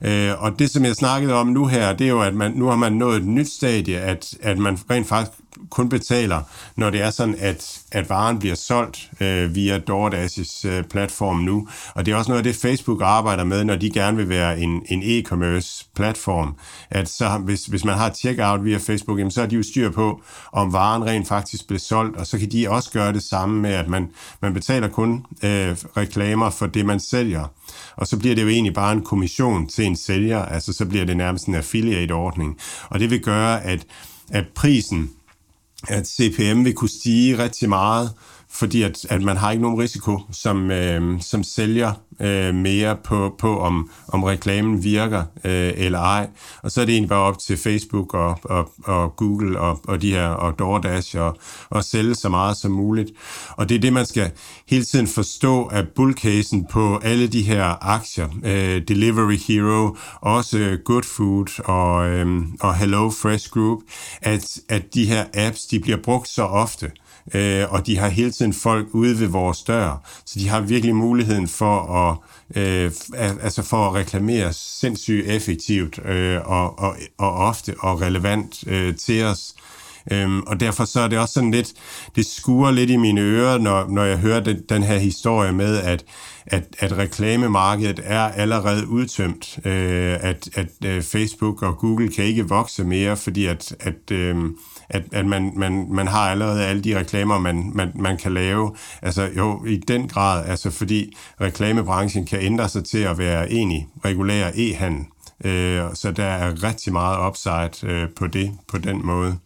Øh, 0.00 0.42
og 0.42 0.58
det, 0.58 0.70
som 0.70 0.84
jeg 0.84 0.94
snakkede 0.94 1.34
om 1.34 1.46
nu 1.46 1.66
her, 1.66 1.92
det 1.92 2.04
er 2.04 2.08
jo, 2.08 2.20
at 2.20 2.34
man, 2.34 2.52
nu 2.52 2.66
har 2.66 2.76
man 2.76 2.92
nået 2.92 3.16
et 3.16 3.26
nyt 3.26 3.48
stadie, 3.48 4.00
at, 4.00 4.34
at 4.42 4.58
man 4.58 4.78
rent 4.90 5.08
faktisk 5.08 5.32
kun 5.70 5.88
betaler, 5.88 6.42
når 6.76 6.90
det 6.90 7.02
er 7.02 7.10
sådan, 7.10 7.36
at, 7.38 7.80
at 7.92 8.10
varen 8.10 8.38
bliver 8.38 8.54
solgt 8.54 9.10
øh, 9.20 9.54
via 9.54 9.78
DoorDash's 9.90 10.68
øh, 10.68 10.84
platform 10.84 11.36
nu. 11.36 11.68
Og 11.94 12.06
det 12.06 12.12
er 12.12 12.16
også 12.16 12.30
noget 12.30 12.38
af 12.38 12.44
det, 12.44 12.56
Facebook 12.56 13.00
arbejder 13.02 13.44
med, 13.44 13.64
når 13.64 13.76
de 13.76 13.90
gerne 13.90 14.16
vil 14.16 14.28
være 14.28 14.60
en, 14.60 14.82
en 14.86 15.02
e-commerce 15.02 15.90
platform. 15.94 16.54
At 16.90 17.08
så, 17.08 17.28
hvis, 17.28 17.66
hvis 17.66 17.84
man 17.84 17.98
har 17.98 18.10
checkout 18.10 18.64
via 18.64 18.78
Facebook, 18.78 19.18
jamen, 19.18 19.30
så 19.30 19.42
er 19.42 19.46
de 19.46 19.56
jo 19.56 19.62
styr 19.62 19.90
på, 19.90 20.22
om 20.52 20.72
varen 20.72 21.04
rent 21.04 21.28
faktisk 21.28 21.66
bliver 21.66 21.80
solgt, 21.80 22.16
og 22.16 22.26
så 22.26 22.38
kan 22.38 22.52
de 22.52 22.70
også 22.70 22.90
gøre 22.90 23.12
det 23.12 23.22
samme 23.22 23.60
med, 23.60 23.70
at 23.70 23.88
man, 23.88 24.08
man 24.42 24.54
betaler 24.54 24.88
kun 24.88 25.24
øh, 25.42 25.76
reklamer 25.96 26.50
for 26.50 26.66
det, 26.66 26.86
man 26.86 27.00
sælger. 27.00 27.44
Og 27.96 28.06
så 28.06 28.18
bliver 28.18 28.34
det 28.34 28.42
jo 28.42 28.48
egentlig 28.48 28.74
bare 28.74 28.92
en 28.92 29.02
kommission 29.02 29.66
til 29.66 29.84
en 29.84 29.96
sælger, 29.96 30.44
altså 30.44 30.72
så 30.72 30.86
bliver 30.86 31.04
det 31.04 31.16
nærmest 31.16 31.46
en 31.46 31.54
affiliate-ordning. 31.54 32.58
Og 32.88 33.00
det 33.00 33.10
vil 33.10 33.20
gøre, 33.20 33.64
at, 33.64 33.86
at 34.30 34.44
prisen 34.54 35.10
at 35.88 36.06
CPM 36.08 36.64
vil 36.64 36.74
kunne 36.74 36.88
stige 36.88 37.38
rigtig 37.38 37.68
meget, 37.68 38.10
fordi 38.50 38.82
at, 38.82 39.06
at 39.10 39.22
man 39.22 39.36
har 39.36 39.50
ikke 39.50 39.62
nogen 39.62 39.78
risiko 39.78 40.20
som, 40.32 40.70
øh, 40.70 41.20
som 41.20 41.42
sælger 41.42 41.92
øh, 42.20 42.54
mere 42.54 42.96
på, 43.04 43.34
på 43.38 43.60
om, 43.60 43.90
om 44.08 44.24
reklamen 44.24 44.84
virker 44.84 45.22
øh, 45.44 45.72
eller 45.76 45.98
ej. 45.98 46.28
Og 46.62 46.70
så 46.70 46.80
er 46.80 46.84
det 46.84 46.92
egentlig 46.92 47.08
bare 47.08 47.22
op 47.22 47.38
til 47.38 47.56
Facebook 47.56 48.14
og, 48.14 48.38
og, 48.44 48.70
og 48.84 49.16
Google 49.16 49.60
og, 49.60 49.80
og 49.88 50.02
de 50.02 50.10
her 50.10 50.28
og 50.28 50.58
DoorDash 50.58 51.16
og, 51.18 51.36
og 51.70 51.84
sælge 51.84 52.14
så 52.14 52.28
meget 52.28 52.56
som 52.56 52.70
muligt. 52.70 53.10
Og 53.50 53.68
det 53.68 53.74
er 53.74 53.78
det, 53.78 53.92
man 53.92 54.06
skal 54.06 54.30
hele 54.68 54.84
tiden 54.84 55.06
forstå 55.06 55.66
af 55.66 55.88
bullcasen 55.88 56.66
på 56.70 57.00
alle 57.02 57.26
de 57.26 57.42
her 57.42 57.86
aktier. 57.88 58.28
Øh, 58.44 58.82
Delivery 58.88 59.38
Hero, 59.48 59.96
også 60.20 60.78
Good 60.84 61.02
Food 61.02 61.60
og, 61.64 62.08
øh, 62.08 62.42
og 62.60 62.76
Hello 62.76 63.10
Fresh 63.10 63.50
Group, 63.50 63.78
at, 64.22 64.60
at 64.68 64.94
de 64.94 65.06
her 65.06 65.24
apps, 65.34 65.66
de 65.66 65.80
bliver 65.80 65.98
brugt 66.02 66.28
så 66.28 66.42
ofte 66.42 66.90
øh, 67.34 67.72
og 67.72 67.86
de 67.86 67.98
har 67.98 68.08
hele 68.08 68.30
tiden 68.30 68.52
folk 68.52 68.86
ude 68.92 69.20
ved 69.20 69.26
vores 69.26 69.62
dør, 69.62 70.02
så 70.26 70.38
de 70.38 70.48
har 70.48 70.60
virkelig 70.60 70.96
muligheden 70.96 71.48
for 71.48 71.80
at 71.80 72.16
øh, 72.56 72.92
altså 73.42 73.62
for 73.62 73.88
at 73.88 73.94
reklamere 73.94 74.52
sindssygt 74.52 75.26
effektivt 75.26 75.98
øh, 76.04 76.40
og, 76.44 76.78
og, 76.78 76.96
og 77.18 77.32
ofte 77.34 77.74
og 77.78 78.00
relevant 78.00 78.64
øh, 78.66 78.96
til 78.96 79.24
os. 79.24 79.54
Øhm, 80.10 80.40
og 80.40 80.60
derfor 80.60 80.84
så 80.84 81.00
er 81.00 81.08
det 81.08 81.18
også 81.18 81.34
sådan 81.34 81.50
lidt, 81.50 81.72
det 82.16 82.26
skuer 82.26 82.70
lidt 82.70 82.90
i 82.90 82.96
mine 82.96 83.20
ører, 83.20 83.58
når, 83.58 83.86
når 83.88 84.04
jeg 84.04 84.18
hører 84.18 84.40
den, 84.40 84.62
den 84.68 84.82
her 84.82 84.98
historie 84.98 85.52
med, 85.52 85.76
at, 85.76 86.04
at, 86.50 86.64
at 86.78 86.98
reklamemarkedet 86.98 88.00
er 88.04 88.20
allerede 88.20 88.88
udtømt, 88.88 89.58
øh, 89.64 90.16
at, 90.20 90.48
at 90.54 90.68
øh, 90.84 91.02
Facebook 91.02 91.62
og 91.62 91.78
Google 91.78 92.08
kan 92.08 92.24
ikke 92.24 92.48
vokse 92.48 92.84
mere, 92.84 93.16
fordi 93.16 93.46
at, 93.46 93.76
at 93.80 94.10
øh, 94.10 94.36
at, 94.90 95.02
at 95.12 95.26
man, 95.26 95.52
man, 95.56 95.86
man 95.90 96.06
har 96.06 96.30
allerede 96.30 96.66
alle 96.66 96.84
de 96.84 96.98
reklamer, 96.98 97.38
man, 97.38 97.70
man, 97.74 97.92
man 97.94 98.16
kan 98.16 98.34
lave. 98.34 98.76
Altså 99.02 99.30
jo, 99.36 99.64
i 99.64 99.76
den 99.76 100.08
grad, 100.08 100.46
altså 100.46 100.70
fordi 100.70 101.16
reklamebranchen 101.40 102.26
kan 102.26 102.40
ændre 102.40 102.68
sig 102.68 102.84
til 102.84 102.98
at 102.98 103.18
være 103.18 103.52
enig 103.52 103.88
regulær 104.04 104.50
e-handel. 104.54 105.06
Øh, 105.44 105.84
så 105.94 106.12
der 106.12 106.24
er 106.24 106.64
rigtig 106.64 106.92
meget 106.92 107.28
upside 107.28 107.92
øh, 107.92 108.08
på 108.16 108.26
det, 108.26 108.52
på 108.68 108.78
den 108.78 109.06
måde. 109.06 109.38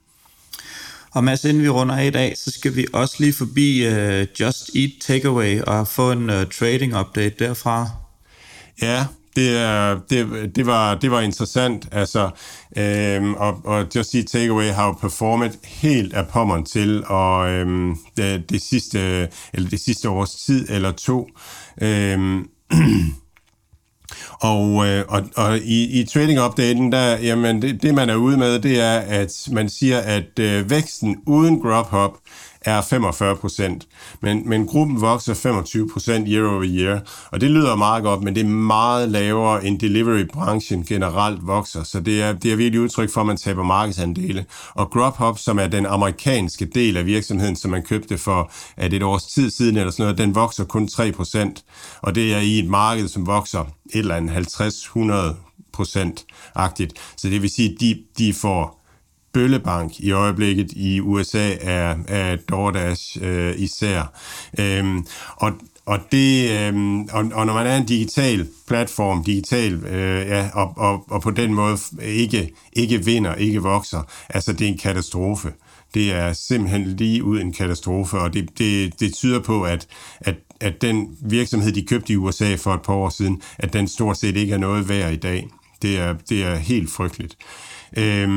Og 1.14 1.24
Mads, 1.24 1.44
inden 1.44 1.62
vi 1.62 1.68
runder 1.68 1.96
af 1.96 2.06
i 2.06 2.10
dag, 2.10 2.36
så 2.36 2.50
skal 2.50 2.76
vi 2.76 2.86
også 2.92 3.16
lige 3.18 3.32
forbi 3.32 3.86
uh, 3.86 4.40
Just 4.40 4.70
Eat 4.74 4.90
Takeaway 5.00 5.60
og 5.60 5.88
få 5.88 6.12
en 6.12 6.30
uh, 6.30 6.36
trading 6.58 6.98
update 7.00 7.34
derfra. 7.38 7.88
Ja, 8.82 9.06
det, 9.36 9.58
er, 9.58 10.00
det, 10.10 10.50
det, 10.56 10.66
var, 10.66 10.94
det 10.94 11.10
var 11.10 11.20
interessant, 11.20 11.88
altså, 11.92 12.30
øhm, 12.76 13.34
og, 13.34 13.60
og 13.64 13.86
Just 13.96 14.14
Eat 14.14 14.26
Takeaway 14.26 14.70
har 14.70 14.86
jo 14.86 14.92
performet 14.92 15.58
helt 15.64 16.12
af 16.12 16.28
pommeren 16.28 16.64
til, 16.64 17.04
og 17.06 17.50
øhm, 17.50 17.96
det, 18.16 18.50
det, 18.50 18.62
sidste, 18.62 19.28
eller 19.52 19.68
det 19.68 19.80
sidste 19.80 20.08
års 20.08 20.34
tid 20.34 20.66
eller 20.70 20.92
to. 20.92 21.28
Øhm, 21.82 22.48
og, 24.40 24.86
øh, 24.86 25.04
og, 25.08 25.22
og 25.36 25.58
i, 25.58 26.00
i 26.00 26.04
trading-updaten, 26.04 26.92
der, 26.92 27.18
jamen 27.18 27.62
det, 27.62 27.82
det 27.82 27.94
man 27.94 28.10
er 28.10 28.16
ude 28.16 28.36
med, 28.36 28.58
det 28.58 28.80
er, 28.80 28.98
at 28.98 29.48
man 29.52 29.68
siger, 29.68 29.98
at 29.98 30.38
øh, 30.40 30.70
væksten 30.70 31.16
uden 31.26 31.60
Grubhub 31.60 32.12
er 32.64 32.80
45 32.80 33.36
procent, 33.36 33.86
men, 34.20 34.48
men 34.48 34.66
gruppen 34.66 35.00
vokser 35.00 35.34
25 35.34 35.90
procent 35.92 36.28
year 36.28 36.48
over 36.48 36.64
year, 36.66 37.00
og 37.30 37.40
det 37.40 37.50
lyder 37.50 37.76
meget 37.76 38.02
godt, 38.02 38.22
men 38.22 38.34
det 38.34 38.40
er 38.40 38.48
meget 38.48 39.08
lavere 39.08 39.64
end 39.64 39.80
delivery-branchen 39.80 40.84
generelt 40.84 41.46
vokser, 41.46 41.82
så 41.82 42.00
det 42.00 42.22
er, 42.22 42.32
det 42.32 42.52
er 42.52 42.56
virkelig 42.56 42.80
udtryk 42.80 43.10
for, 43.10 43.20
at 43.20 43.26
man 43.26 43.36
taber 43.36 43.62
markedsandele. 43.62 44.44
Og 44.74 44.90
Grubhub, 44.90 45.38
som 45.38 45.58
er 45.58 45.66
den 45.66 45.86
amerikanske 45.86 46.64
del 46.64 46.96
af 46.96 47.06
virksomheden, 47.06 47.56
som 47.56 47.70
man 47.70 47.82
købte 47.82 48.18
for 48.18 48.50
at 48.76 48.92
et 48.92 49.02
års 49.02 49.24
tid 49.24 49.50
siden 49.50 49.76
eller 49.76 49.90
sådan 49.90 50.02
noget, 50.02 50.18
den 50.18 50.34
vokser 50.34 50.64
kun 50.64 50.88
3 50.88 51.12
procent, 51.12 51.64
og 52.02 52.14
det 52.14 52.34
er 52.34 52.38
i 52.38 52.58
et 52.58 52.68
marked, 52.68 53.08
som 53.08 53.26
vokser 53.26 53.60
et 53.60 53.98
eller 53.98 54.16
andet 54.16 54.32
50-100 54.32 55.34
procent-agtigt. 55.72 56.92
Så 57.16 57.28
det 57.28 57.42
vil 57.42 57.50
sige, 57.50 57.70
at 57.72 57.80
de, 57.80 58.02
de 58.18 58.34
får 58.34 58.81
bøllebank 59.32 60.00
i 60.00 60.10
øjeblikket 60.10 60.72
i 60.72 61.00
USA 61.00 61.54
er, 61.60 61.96
er 62.08 62.36
DoorDash 62.36 63.18
øh, 63.22 63.54
især. 63.58 64.12
Øhm, 64.58 65.06
og, 65.36 65.52
og, 65.86 65.98
det, 66.12 66.50
øh, 66.50 67.00
og, 67.12 67.24
og 67.34 67.46
når 67.46 67.54
man 67.54 67.66
er 67.66 67.76
en 67.76 67.86
digital 67.86 68.48
platform, 68.66 69.24
digital, 69.24 69.84
øh, 69.84 70.28
ja, 70.28 70.48
og, 70.54 70.72
og, 70.76 71.04
og 71.10 71.22
på 71.22 71.30
den 71.30 71.54
måde 71.54 71.78
ikke, 72.02 72.54
ikke 72.72 73.04
vinder, 73.04 73.34
ikke 73.34 73.62
vokser, 73.62 74.02
altså 74.28 74.52
det 74.52 74.64
er 74.64 74.68
en 74.68 74.78
katastrofe. 74.78 75.52
Det 75.94 76.12
er 76.12 76.32
simpelthen 76.32 76.84
lige 76.84 77.24
ud 77.24 77.40
en 77.40 77.52
katastrofe, 77.52 78.18
og 78.18 78.34
det, 78.34 78.58
det, 78.58 79.00
det 79.00 79.14
tyder 79.14 79.40
på, 79.40 79.62
at, 79.62 79.86
at, 80.20 80.34
at 80.60 80.82
den 80.82 81.16
virksomhed, 81.20 81.72
de 81.72 81.86
købte 81.86 82.12
i 82.12 82.16
USA 82.16 82.54
for 82.54 82.74
et 82.74 82.82
par 82.82 82.94
år 82.94 83.08
siden, 83.08 83.42
at 83.58 83.72
den 83.72 83.88
stort 83.88 84.16
set 84.16 84.36
ikke 84.36 84.54
er 84.54 84.58
noget 84.58 84.88
værd 84.88 85.12
i 85.12 85.16
dag. 85.16 85.48
Det 85.82 85.98
er, 85.98 86.14
det 86.28 86.44
er 86.44 86.56
helt 86.56 86.90
frygteligt. 86.90 87.36
Øh, 87.96 88.28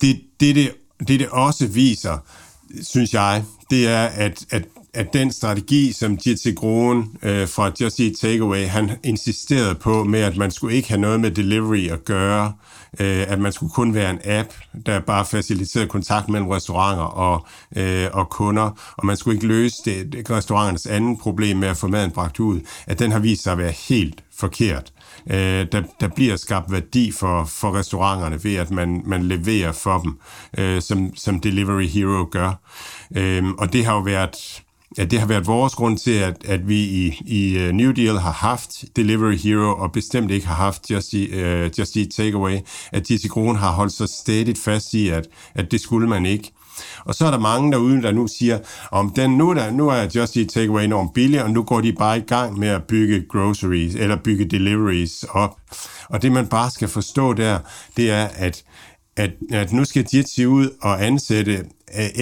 det, 0.00 0.20
det, 0.40 0.54
det, 0.54 0.74
det, 1.08 1.20
det 1.20 1.28
også 1.28 1.66
viser, 1.66 2.18
synes 2.82 3.14
jeg, 3.14 3.44
det 3.70 3.88
er, 3.88 4.06
at, 4.06 4.44
at, 4.50 4.64
at 4.94 5.12
den 5.12 5.32
strategi, 5.32 5.92
som 5.92 6.18
Jitsi 6.26 6.52
Groen 6.52 7.16
øh, 7.22 7.48
fra 7.48 7.72
Just 7.80 8.00
Eat 8.00 8.12
Takeaway, 8.20 8.66
han 8.66 8.90
insisterede 9.04 9.74
på 9.74 10.04
med, 10.04 10.20
at 10.20 10.36
man 10.36 10.50
skulle 10.50 10.76
ikke 10.76 10.88
have 10.88 11.00
noget 11.00 11.20
med 11.20 11.30
delivery 11.30 11.88
at 11.88 12.04
gøre, 12.04 12.52
øh, 13.00 13.24
at 13.28 13.38
man 13.38 13.52
skulle 13.52 13.72
kun 13.72 13.94
være 13.94 14.10
en 14.10 14.18
app, 14.24 14.48
der 14.86 15.00
bare 15.00 15.24
faciliterede 15.24 15.88
kontakt 15.88 16.28
mellem 16.28 16.48
restauranter 16.48 17.04
og, 17.04 17.46
øh, 17.76 18.08
og 18.12 18.28
kunder, 18.30 18.94
og 18.96 19.06
man 19.06 19.16
skulle 19.16 19.34
ikke 19.34 19.46
løse 19.46 19.76
det, 19.84 20.12
det 20.12 20.30
restauranternes 20.30 20.86
anden 20.86 21.18
problem 21.18 21.56
med 21.56 21.68
at 21.68 21.76
få 21.76 21.88
maden 21.88 22.10
bragt 22.10 22.40
ud, 22.40 22.60
at 22.86 22.98
den 22.98 23.12
har 23.12 23.18
vist 23.18 23.42
sig 23.42 23.52
at 23.52 23.58
være 23.58 23.74
helt 23.88 24.24
forkert 24.38 24.92
øh, 25.30 25.66
der, 25.72 25.82
der 26.00 26.08
bliver 26.08 26.36
skabt 26.36 26.72
værdi 26.72 27.12
for, 27.12 27.44
for 27.44 27.74
restauranterne 27.74 28.44
ved, 28.44 28.56
at 28.56 28.70
man, 28.70 29.02
man 29.06 29.22
leverer 29.22 29.72
for 29.72 29.98
dem, 29.98 30.18
øh, 30.58 30.82
som, 30.82 31.16
som 31.16 31.40
Delivery 31.40 31.86
Hero 31.86 32.28
gør. 32.30 32.52
Øh, 33.16 33.44
og 33.58 33.72
det 33.72 33.84
har 33.84 33.94
jo 33.94 34.00
været... 34.00 34.62
Ja, 34.98 35.04
det 35.04 35.20
har 35.20 35.26
været 35.26 35.46
vores 35.46 35.74
grund 35.74 35.98
til, 35.98 36.10
at, 36.10 36.36
at 36.44 36.68
vi 36.68 36.78
i, 36.78 37.20
i 37.26 37.58
øh, 37.58 37.72
New 37.72 37.92
Deal 37.92 38.18
har 38.18 38.32
haft 38.32 38.84
Delivery 38.96 39.36
Hero, 39.36 39.74
og 39.78 39.92
bestemt 39.92 40.30
ikke 40.30 40.46
har 40.46 40.54
haft 40.54 40.90
Just 40.90 41.14
Eat, 41.14 41.70
uh, 41.70 41.78
Just 41.78 41.96
Eat 41.96 42.08
Takeaway, 42.10 42.58
at 42.92 43.08
de 43.08 43.28
Kron 43.28 43.56
har 43.56 43.72
holdt 43.72 43.92
sig 43.92 44.08
stadigt 44.08 44.58
fast 44.58 44.94
i, 44.94 45.08
at, 45.08 45.28
at 45.54 45.70
det 45.70 45.80
skulle 45.80 46.08
man 46.08 46.26
ikke. 46.26 46.52
Og 47.08 47.14
så 47.14 47.26
er 47.26 47.30
der 47.30 47.38
mange 47.38 47.72
derude, 47.72 48.02
der 48.02 48.12
nu 48.12 48.26
siger, 48.26 48.58
om 48.90 49.10
den 49.10 49.30
nu, 49.30 49.54
der, 49.54 49.70
nu 49.70 49.88
er 49.88 50.06
Just 50.14 50.36
Eat 50.36 50.48
Takeaway 50.48 50.84
enormt 50.84 51.14
billig, 51.14 51.42
og 51.42 51.50
nu 51.50 51.62
går 51.62 51.80
de 51.80 51.92
bare 51.92 52.18
i 52.18 52.20
gang 52.20 52.58
med 52.58 52.68
at 52.68 52.84
bygge 52.84 53.24
groceries, 53.28 53.94
eller 53.94 54.16
bygge 54.16 54.44
deliveries 54.44 55.24
op. 55.30 55.56
Og 56.08 56.22
det 56.22 56.32
man 56.32 56.46
bare 56.46 56.70
skal 56.70 56.88
forstå 56.88 57.32
der, 57.32 57.58
det 57.96 58.10
er, 58.10 58.28
at 58.34 58.64
at, 59.16 59.30
at 59.50 59.72
nu 59.72 59.84
skal 59.84 60.06
Jitsi 60.14 60.46
ud 60.46 60.70
og 60.82 61.06
ansætte 61.06 61.64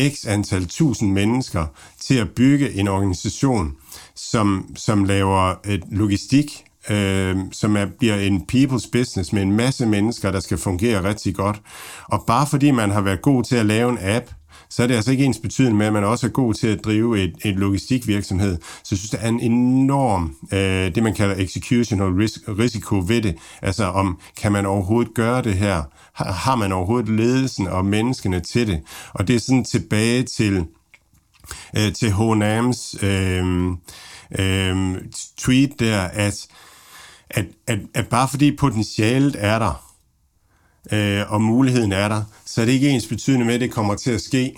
x 0.09 0.27
antal 0.27 0.67
tusind 0.67 1.13
mennesker 1.13 1.67
til 2.01 2.15
at 2.15 2.31
bygge 2.31 2.73
en 2.73 2.89
organisation, 2.89 3.73
som, 4.15 4.75
som 4.77 5.05
laver 5.05 5.55
et 5.65 5.83
logistik, 5.91 6.65
øh, 6.91 7.37
som 7.53 7.77
er, 7.77 7.87
bliver 7.99 8.17
en 8.17 8.45
people's 8.53 8.91
business 8.93 9.33
med 9.33 9.43
en 9.43 9.53
masse 9.53 9.87
mennesker, 9.87 10.31
der 10.31 10.41
skal 10.41 10.59
fungere 10.59 11.05
rigtig 11.09 11.35
godt. 11.35 11.63
Og 12.09 12.25
bare 12.27 12.47
fordi 12.47 12.71
man 12.71 12.91
har 12.91 13.01
været 13.01 13.23
god 13.23 13.45
til 13.45 13.57
at 13.57 13.67
lave 13.67 13.91
en 13.91 13.99
app, 14.01 14.27
så 14.69 14.83
er 14.83 14.87
det 14.87 14.95
altså 14.95 15.11
ikke 15.11 15.25
ens 15.25 15.39
betydende 15.39 15.77
med, 15.77 15.87
at 15.87 15.93
man 15.93 16.05
også 16.05 16.27
er 16.27 16.31
god 16.31 16.55
til 16.55 16.67
at 16.67 16.85
drive 16.85 17.23
et, 17.25 17.35
et 17.45 17.57
logistikvirksomhed. 17.57 18.59
Så 18.61 18.89
jeg 18.91 18.99
synes, 18.99 19.11
der 19.11 19.19
er 19.19 19.29
en 19.29 19.41
enorm, 19.41 20.37
øh, 20.53 20.95
det 20.95 21.03
man 21.03 21.15
kalder 21.15 21.35
executional 21.39 22.09
risk, 22.09 22.41
risiko 22.49 23.03
ved 23.07 23.23
det. 23.23 23.37
Altså 23.63 23.85
om, 23.85 24.21
kan 24.37 24.53
man 24.53 24.67
overhovedet 24.67 25.15
gøre 25.15 25.43
det 25.43 25.55
her? 25.55 25.83
Har, 26.13 26.33
har 26.33 26.57
man 26.57 26.73
overhovedet 26.73 27.09
ledelsen 27.09 27.67
og 27.67 27.85
menneskene 27.85 28.41
til 28.41 28.67
det? 28.67 28.83
Og 29.13 29.29
det 29.29 29.37
er 29.37 29.41
sådan 29.41 29.65
tilbage 29.65 30.23
til, 30.23 30.65
øh, 31.77 31.93
til 31.93 32.11
H&M's 32.11 33.07
øh, 33.07 33.67
øh, 34.39 34.97
tweet 35.37 35.81
der, 35.81 36.01
at, 36.01 36.47
at, 37.31 37.47
at, 37.67 37.79
at 37.95 38.09
bare 38.09 38.29
fordi 38.29 38.57
potentialet 38.57 39.37
er 39.39 39.59
der, 39.59 39.86
øh, 40.93 41.33
og 41.33 41.43
muligheden 41.43 41.93
er 41.93 42.09
der, 42.09 42.23
så 42.45 42.61
det 42.61 42.69
er 42.69 42.73
ikke 42.73 42.89
ens 42.89 43.07
betydende 43.07 43.47
med, 43.47 43.55
at 43.55 43.61
det 43.61 43.71
kommer 43.71 43.95
til 43.95 44.11
at 44.11 44.21
ske. 44.21 44.55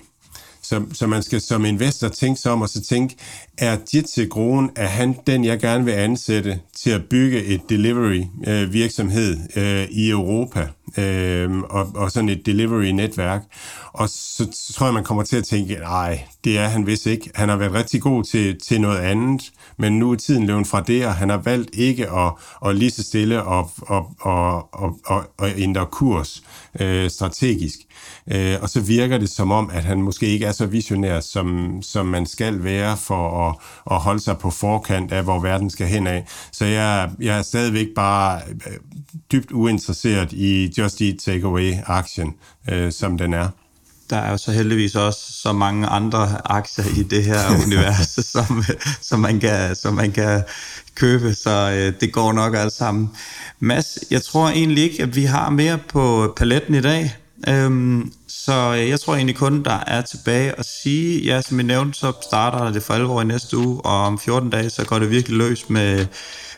Så, 0.69 0.83
så 0.93 1.07
man 1.07 1.23
skal 1.23 1.41
som 1.41 1.65
investor 1.65 2.09
tænke 2.09 2.41
sig 2.41 2.53
om 2.53 2.63
og 2.63 2.69
så 2.69 2.81
tænke, 2.81 3.17
er 3.59 3.77
Jitse 3.95 4.27
Groen, 4.27 4.71
er 4.77 4.87
han 4.87 5.17
den, 5.27 5.45
jeg 5.45 5.61
gerne 5.61 5.85
vil 5.85 5.93
ansætte 5.93 6.61
til 6.77 6.91
at 6.91 7.05
bygge 7.05 7.45
et 7.45 7.61
delivery 7.71 8.25
øh, 8.47 8.73
virksomhed 8.73 9.37
øh, 9.57 9.89
i 9.91 10.11
Europa? 10.11 10.69
øh, 10.97 11.59
og, 11.59 11.93
og 11.95 12.11
sådan 12.11 12.29
et 12.29 12.47
delivery-netværk. 12.47 13.43
Og 13.93 14.09
så, 14.09 14.49
så 14.53 14.73
tror 14.73 14.87
jeg, 14.87 14.95
man 14.95 15.05
kommer 15.05 15.23
til 15.23 15.37
at 15.37 15.45
tænke, 15.45 15.75
nej, 15.75 16.25
det 16.45 16.59
er 16.59 16.69
han 16.69 16.87
vist 16.87 17.07
ikke. 17.07 17.31
Han 17.35 17.49
har 17.49 17.57
været 17.57 17.73
rigtig 17.73 18.03
god 18.03 18.25
til, 18.25 18.61
til 18.61 18.81
noget 18.81 18.99
andet, 18.99 19.53
men 19.77 19.99
nu 19.99 20.11
er 20.11 20.17
tiden 20.17 20.47
løbet 20.47 20.67
fra 20.67 20.81
det, 20.81 21.07
og 21.07 21.15
han 21.15 21.29
har 21.29 21.37
valgt 21.37 21.71
ikke 21.75 22.11
at, 22.11 22.33
at 22.67 22.77
lige 22.77 22.91
så 22.91 23.03
stille 23.03 23.43
og, 23.43 23.71
og, 23.79 24.07
og, 24.21 24.75
og, 24.75 24.99
og, 25.07 25.25
og 25.39 25.49
ændre 25.57 25.87
kurs 25.87 26.43
øh, 26.81 27.11
strategisk. 27.11 27.79
Øh, 28.31 28.57
og 28.63 28.69
så 28.71 28.81
virker 28.81 29.19
det 29.19 29.29
som 29.29 29.53
om, 29.53 29.71
at 29.73 29.85
han 29.85 30.03
måske 30.03 30.27
ikke 30.27 30.47
er 30.47 30.53
så 30.53 30.67
visionær, 30.67 31.21
som, 31.21 31.79
som 31.83 32.07
man 32.07 32.27
skal 32.27 32.65
være 32.65 32.97
for 32.97 33.49
at, 33.49 33.57
at 33.91 33.99
holde 34.01 34.21
sig 34.21 34.39
på 34.39 34.51
forkant 34.51 35.13
af, 35.13 35.23
hvor 35.23 35.41
verden 35.41 35.71
skal 35.71 35.87
hen 35.87 36.07
af. 36.07 36.27
Så 36.53 36.65
jeg, 36.65 37.11
jeg 37.21 37.39
er 37.39 37.43
stadigvæk 37.43 37.87
bare 37.97 38.41
øh, 38.49 38.77
dybt 39.33 39.51
uinteresseret 39.53 40.33
i 40.33 40.73
Just 40.79 41.01
Eat 41.01 41.17
Takeaway-aktien, 41.19 42.35
øh, 42.71 42.93
som 42.93 43.19
den 43.19 43.35
er 43.35 43.49
der 44.11 44.17
er 44.17 44.31
jo 44.31 44.37
så 44.37 44.53
heldigvis 44.53 44.95
også 44.95 45.21
så 45.43 45.53
mange 45.53 45.87
andre 45.87 46.41
aktier 46.45 46.85
i 46.85 47.03
det 47.03 47.25
her 47.25 47.39
univers, 47.67 48.19
som, 48.27 48.65
som, 49.01 49.21
man 49.21 49.41
kan, 49.41 49.77
som 49.77 49.95
man 49.95 50.13
kan 50.13 50.43
købe, 50.95 51.35
så 51.35 51.71
øh, 51.71 52.01
det 52.01 52.13
går 52.13 52.33
nok 52.33 52.55
alt 52.55 52.73
sammen. 52.73 53.11
Mads, 53.61 53.99
jeg 54.11 54.23
tror 54.23 54.49
egentlig 54.49 54.85
ikke, 54.85 55.03
at 55.03 55.17
vi 55.17 55.25
har 55.25 55.51
mere 55.51 55.79
på 55.89 56.35
paletten 56.37 56.75
i 56.75 56.81
dag. 56.81 57.17
Øhm, 57.49 58.13
så 58.29 58.53
jeg 58.73 59.01
tror 59.01 59.15
egentlig 59.15 59.37
kun, 59.37 59.63
der 59.65 59.79
er 59.87 60.03
tilbage 60.03 60.59
at 60.59 60.67
sige, 60.67 61.25
ja, 61.25 61.41
som 61.41 61.59
jeg 61.59 61.67
nævnte, 61.67 61.99
så 61.99 62.13
starter 62.23 62.73
det 62.73 62.83
for 62.83 62.95
alvor 62.95 63.23
i 63.23 63.25
næste 63.25 63.57
uge, 63.57 63.81
og 63.85 64.03
om 64.03 64.19
14 64.19 64.51
dage, 64.51 64.71
så 64.71 64.85
går 64.85 64.99
det 64.99 65.11
virkelig 65.11 65.39
løs 65.39 65.71
med, 65.71 66.07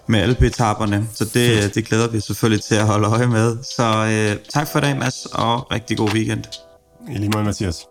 med 0.06 0.26
LP-etapperne. 0.26 1.08
Så 1.14 1.24
det, 1.24 1.74
det 1.74 1.84
glæder 1.84 2.08
vi 2.08 2.20
selvfølgelig 2.20 2.64
til 2.64 2.74
at 2.74 2.86
holde 2.86 3.08
øje 3.08 3.26
med. 3.26 3.56
Så 3.76 3.84
øh, 3.84 4.36
tak 4.48 4.68
for 4.72 4.78
i 4.78 4.82
dag, 4.82 4.96
Mads, 4.96 5.26
og 5.32 5.72
rigtig 5.72 5.96
god 5.96 6.12
weekend. 6.14 6.44
I 7.08 7.18
lige 7.18 7.30
måde, 7.30 7.44
Mathias. 7.44 7.89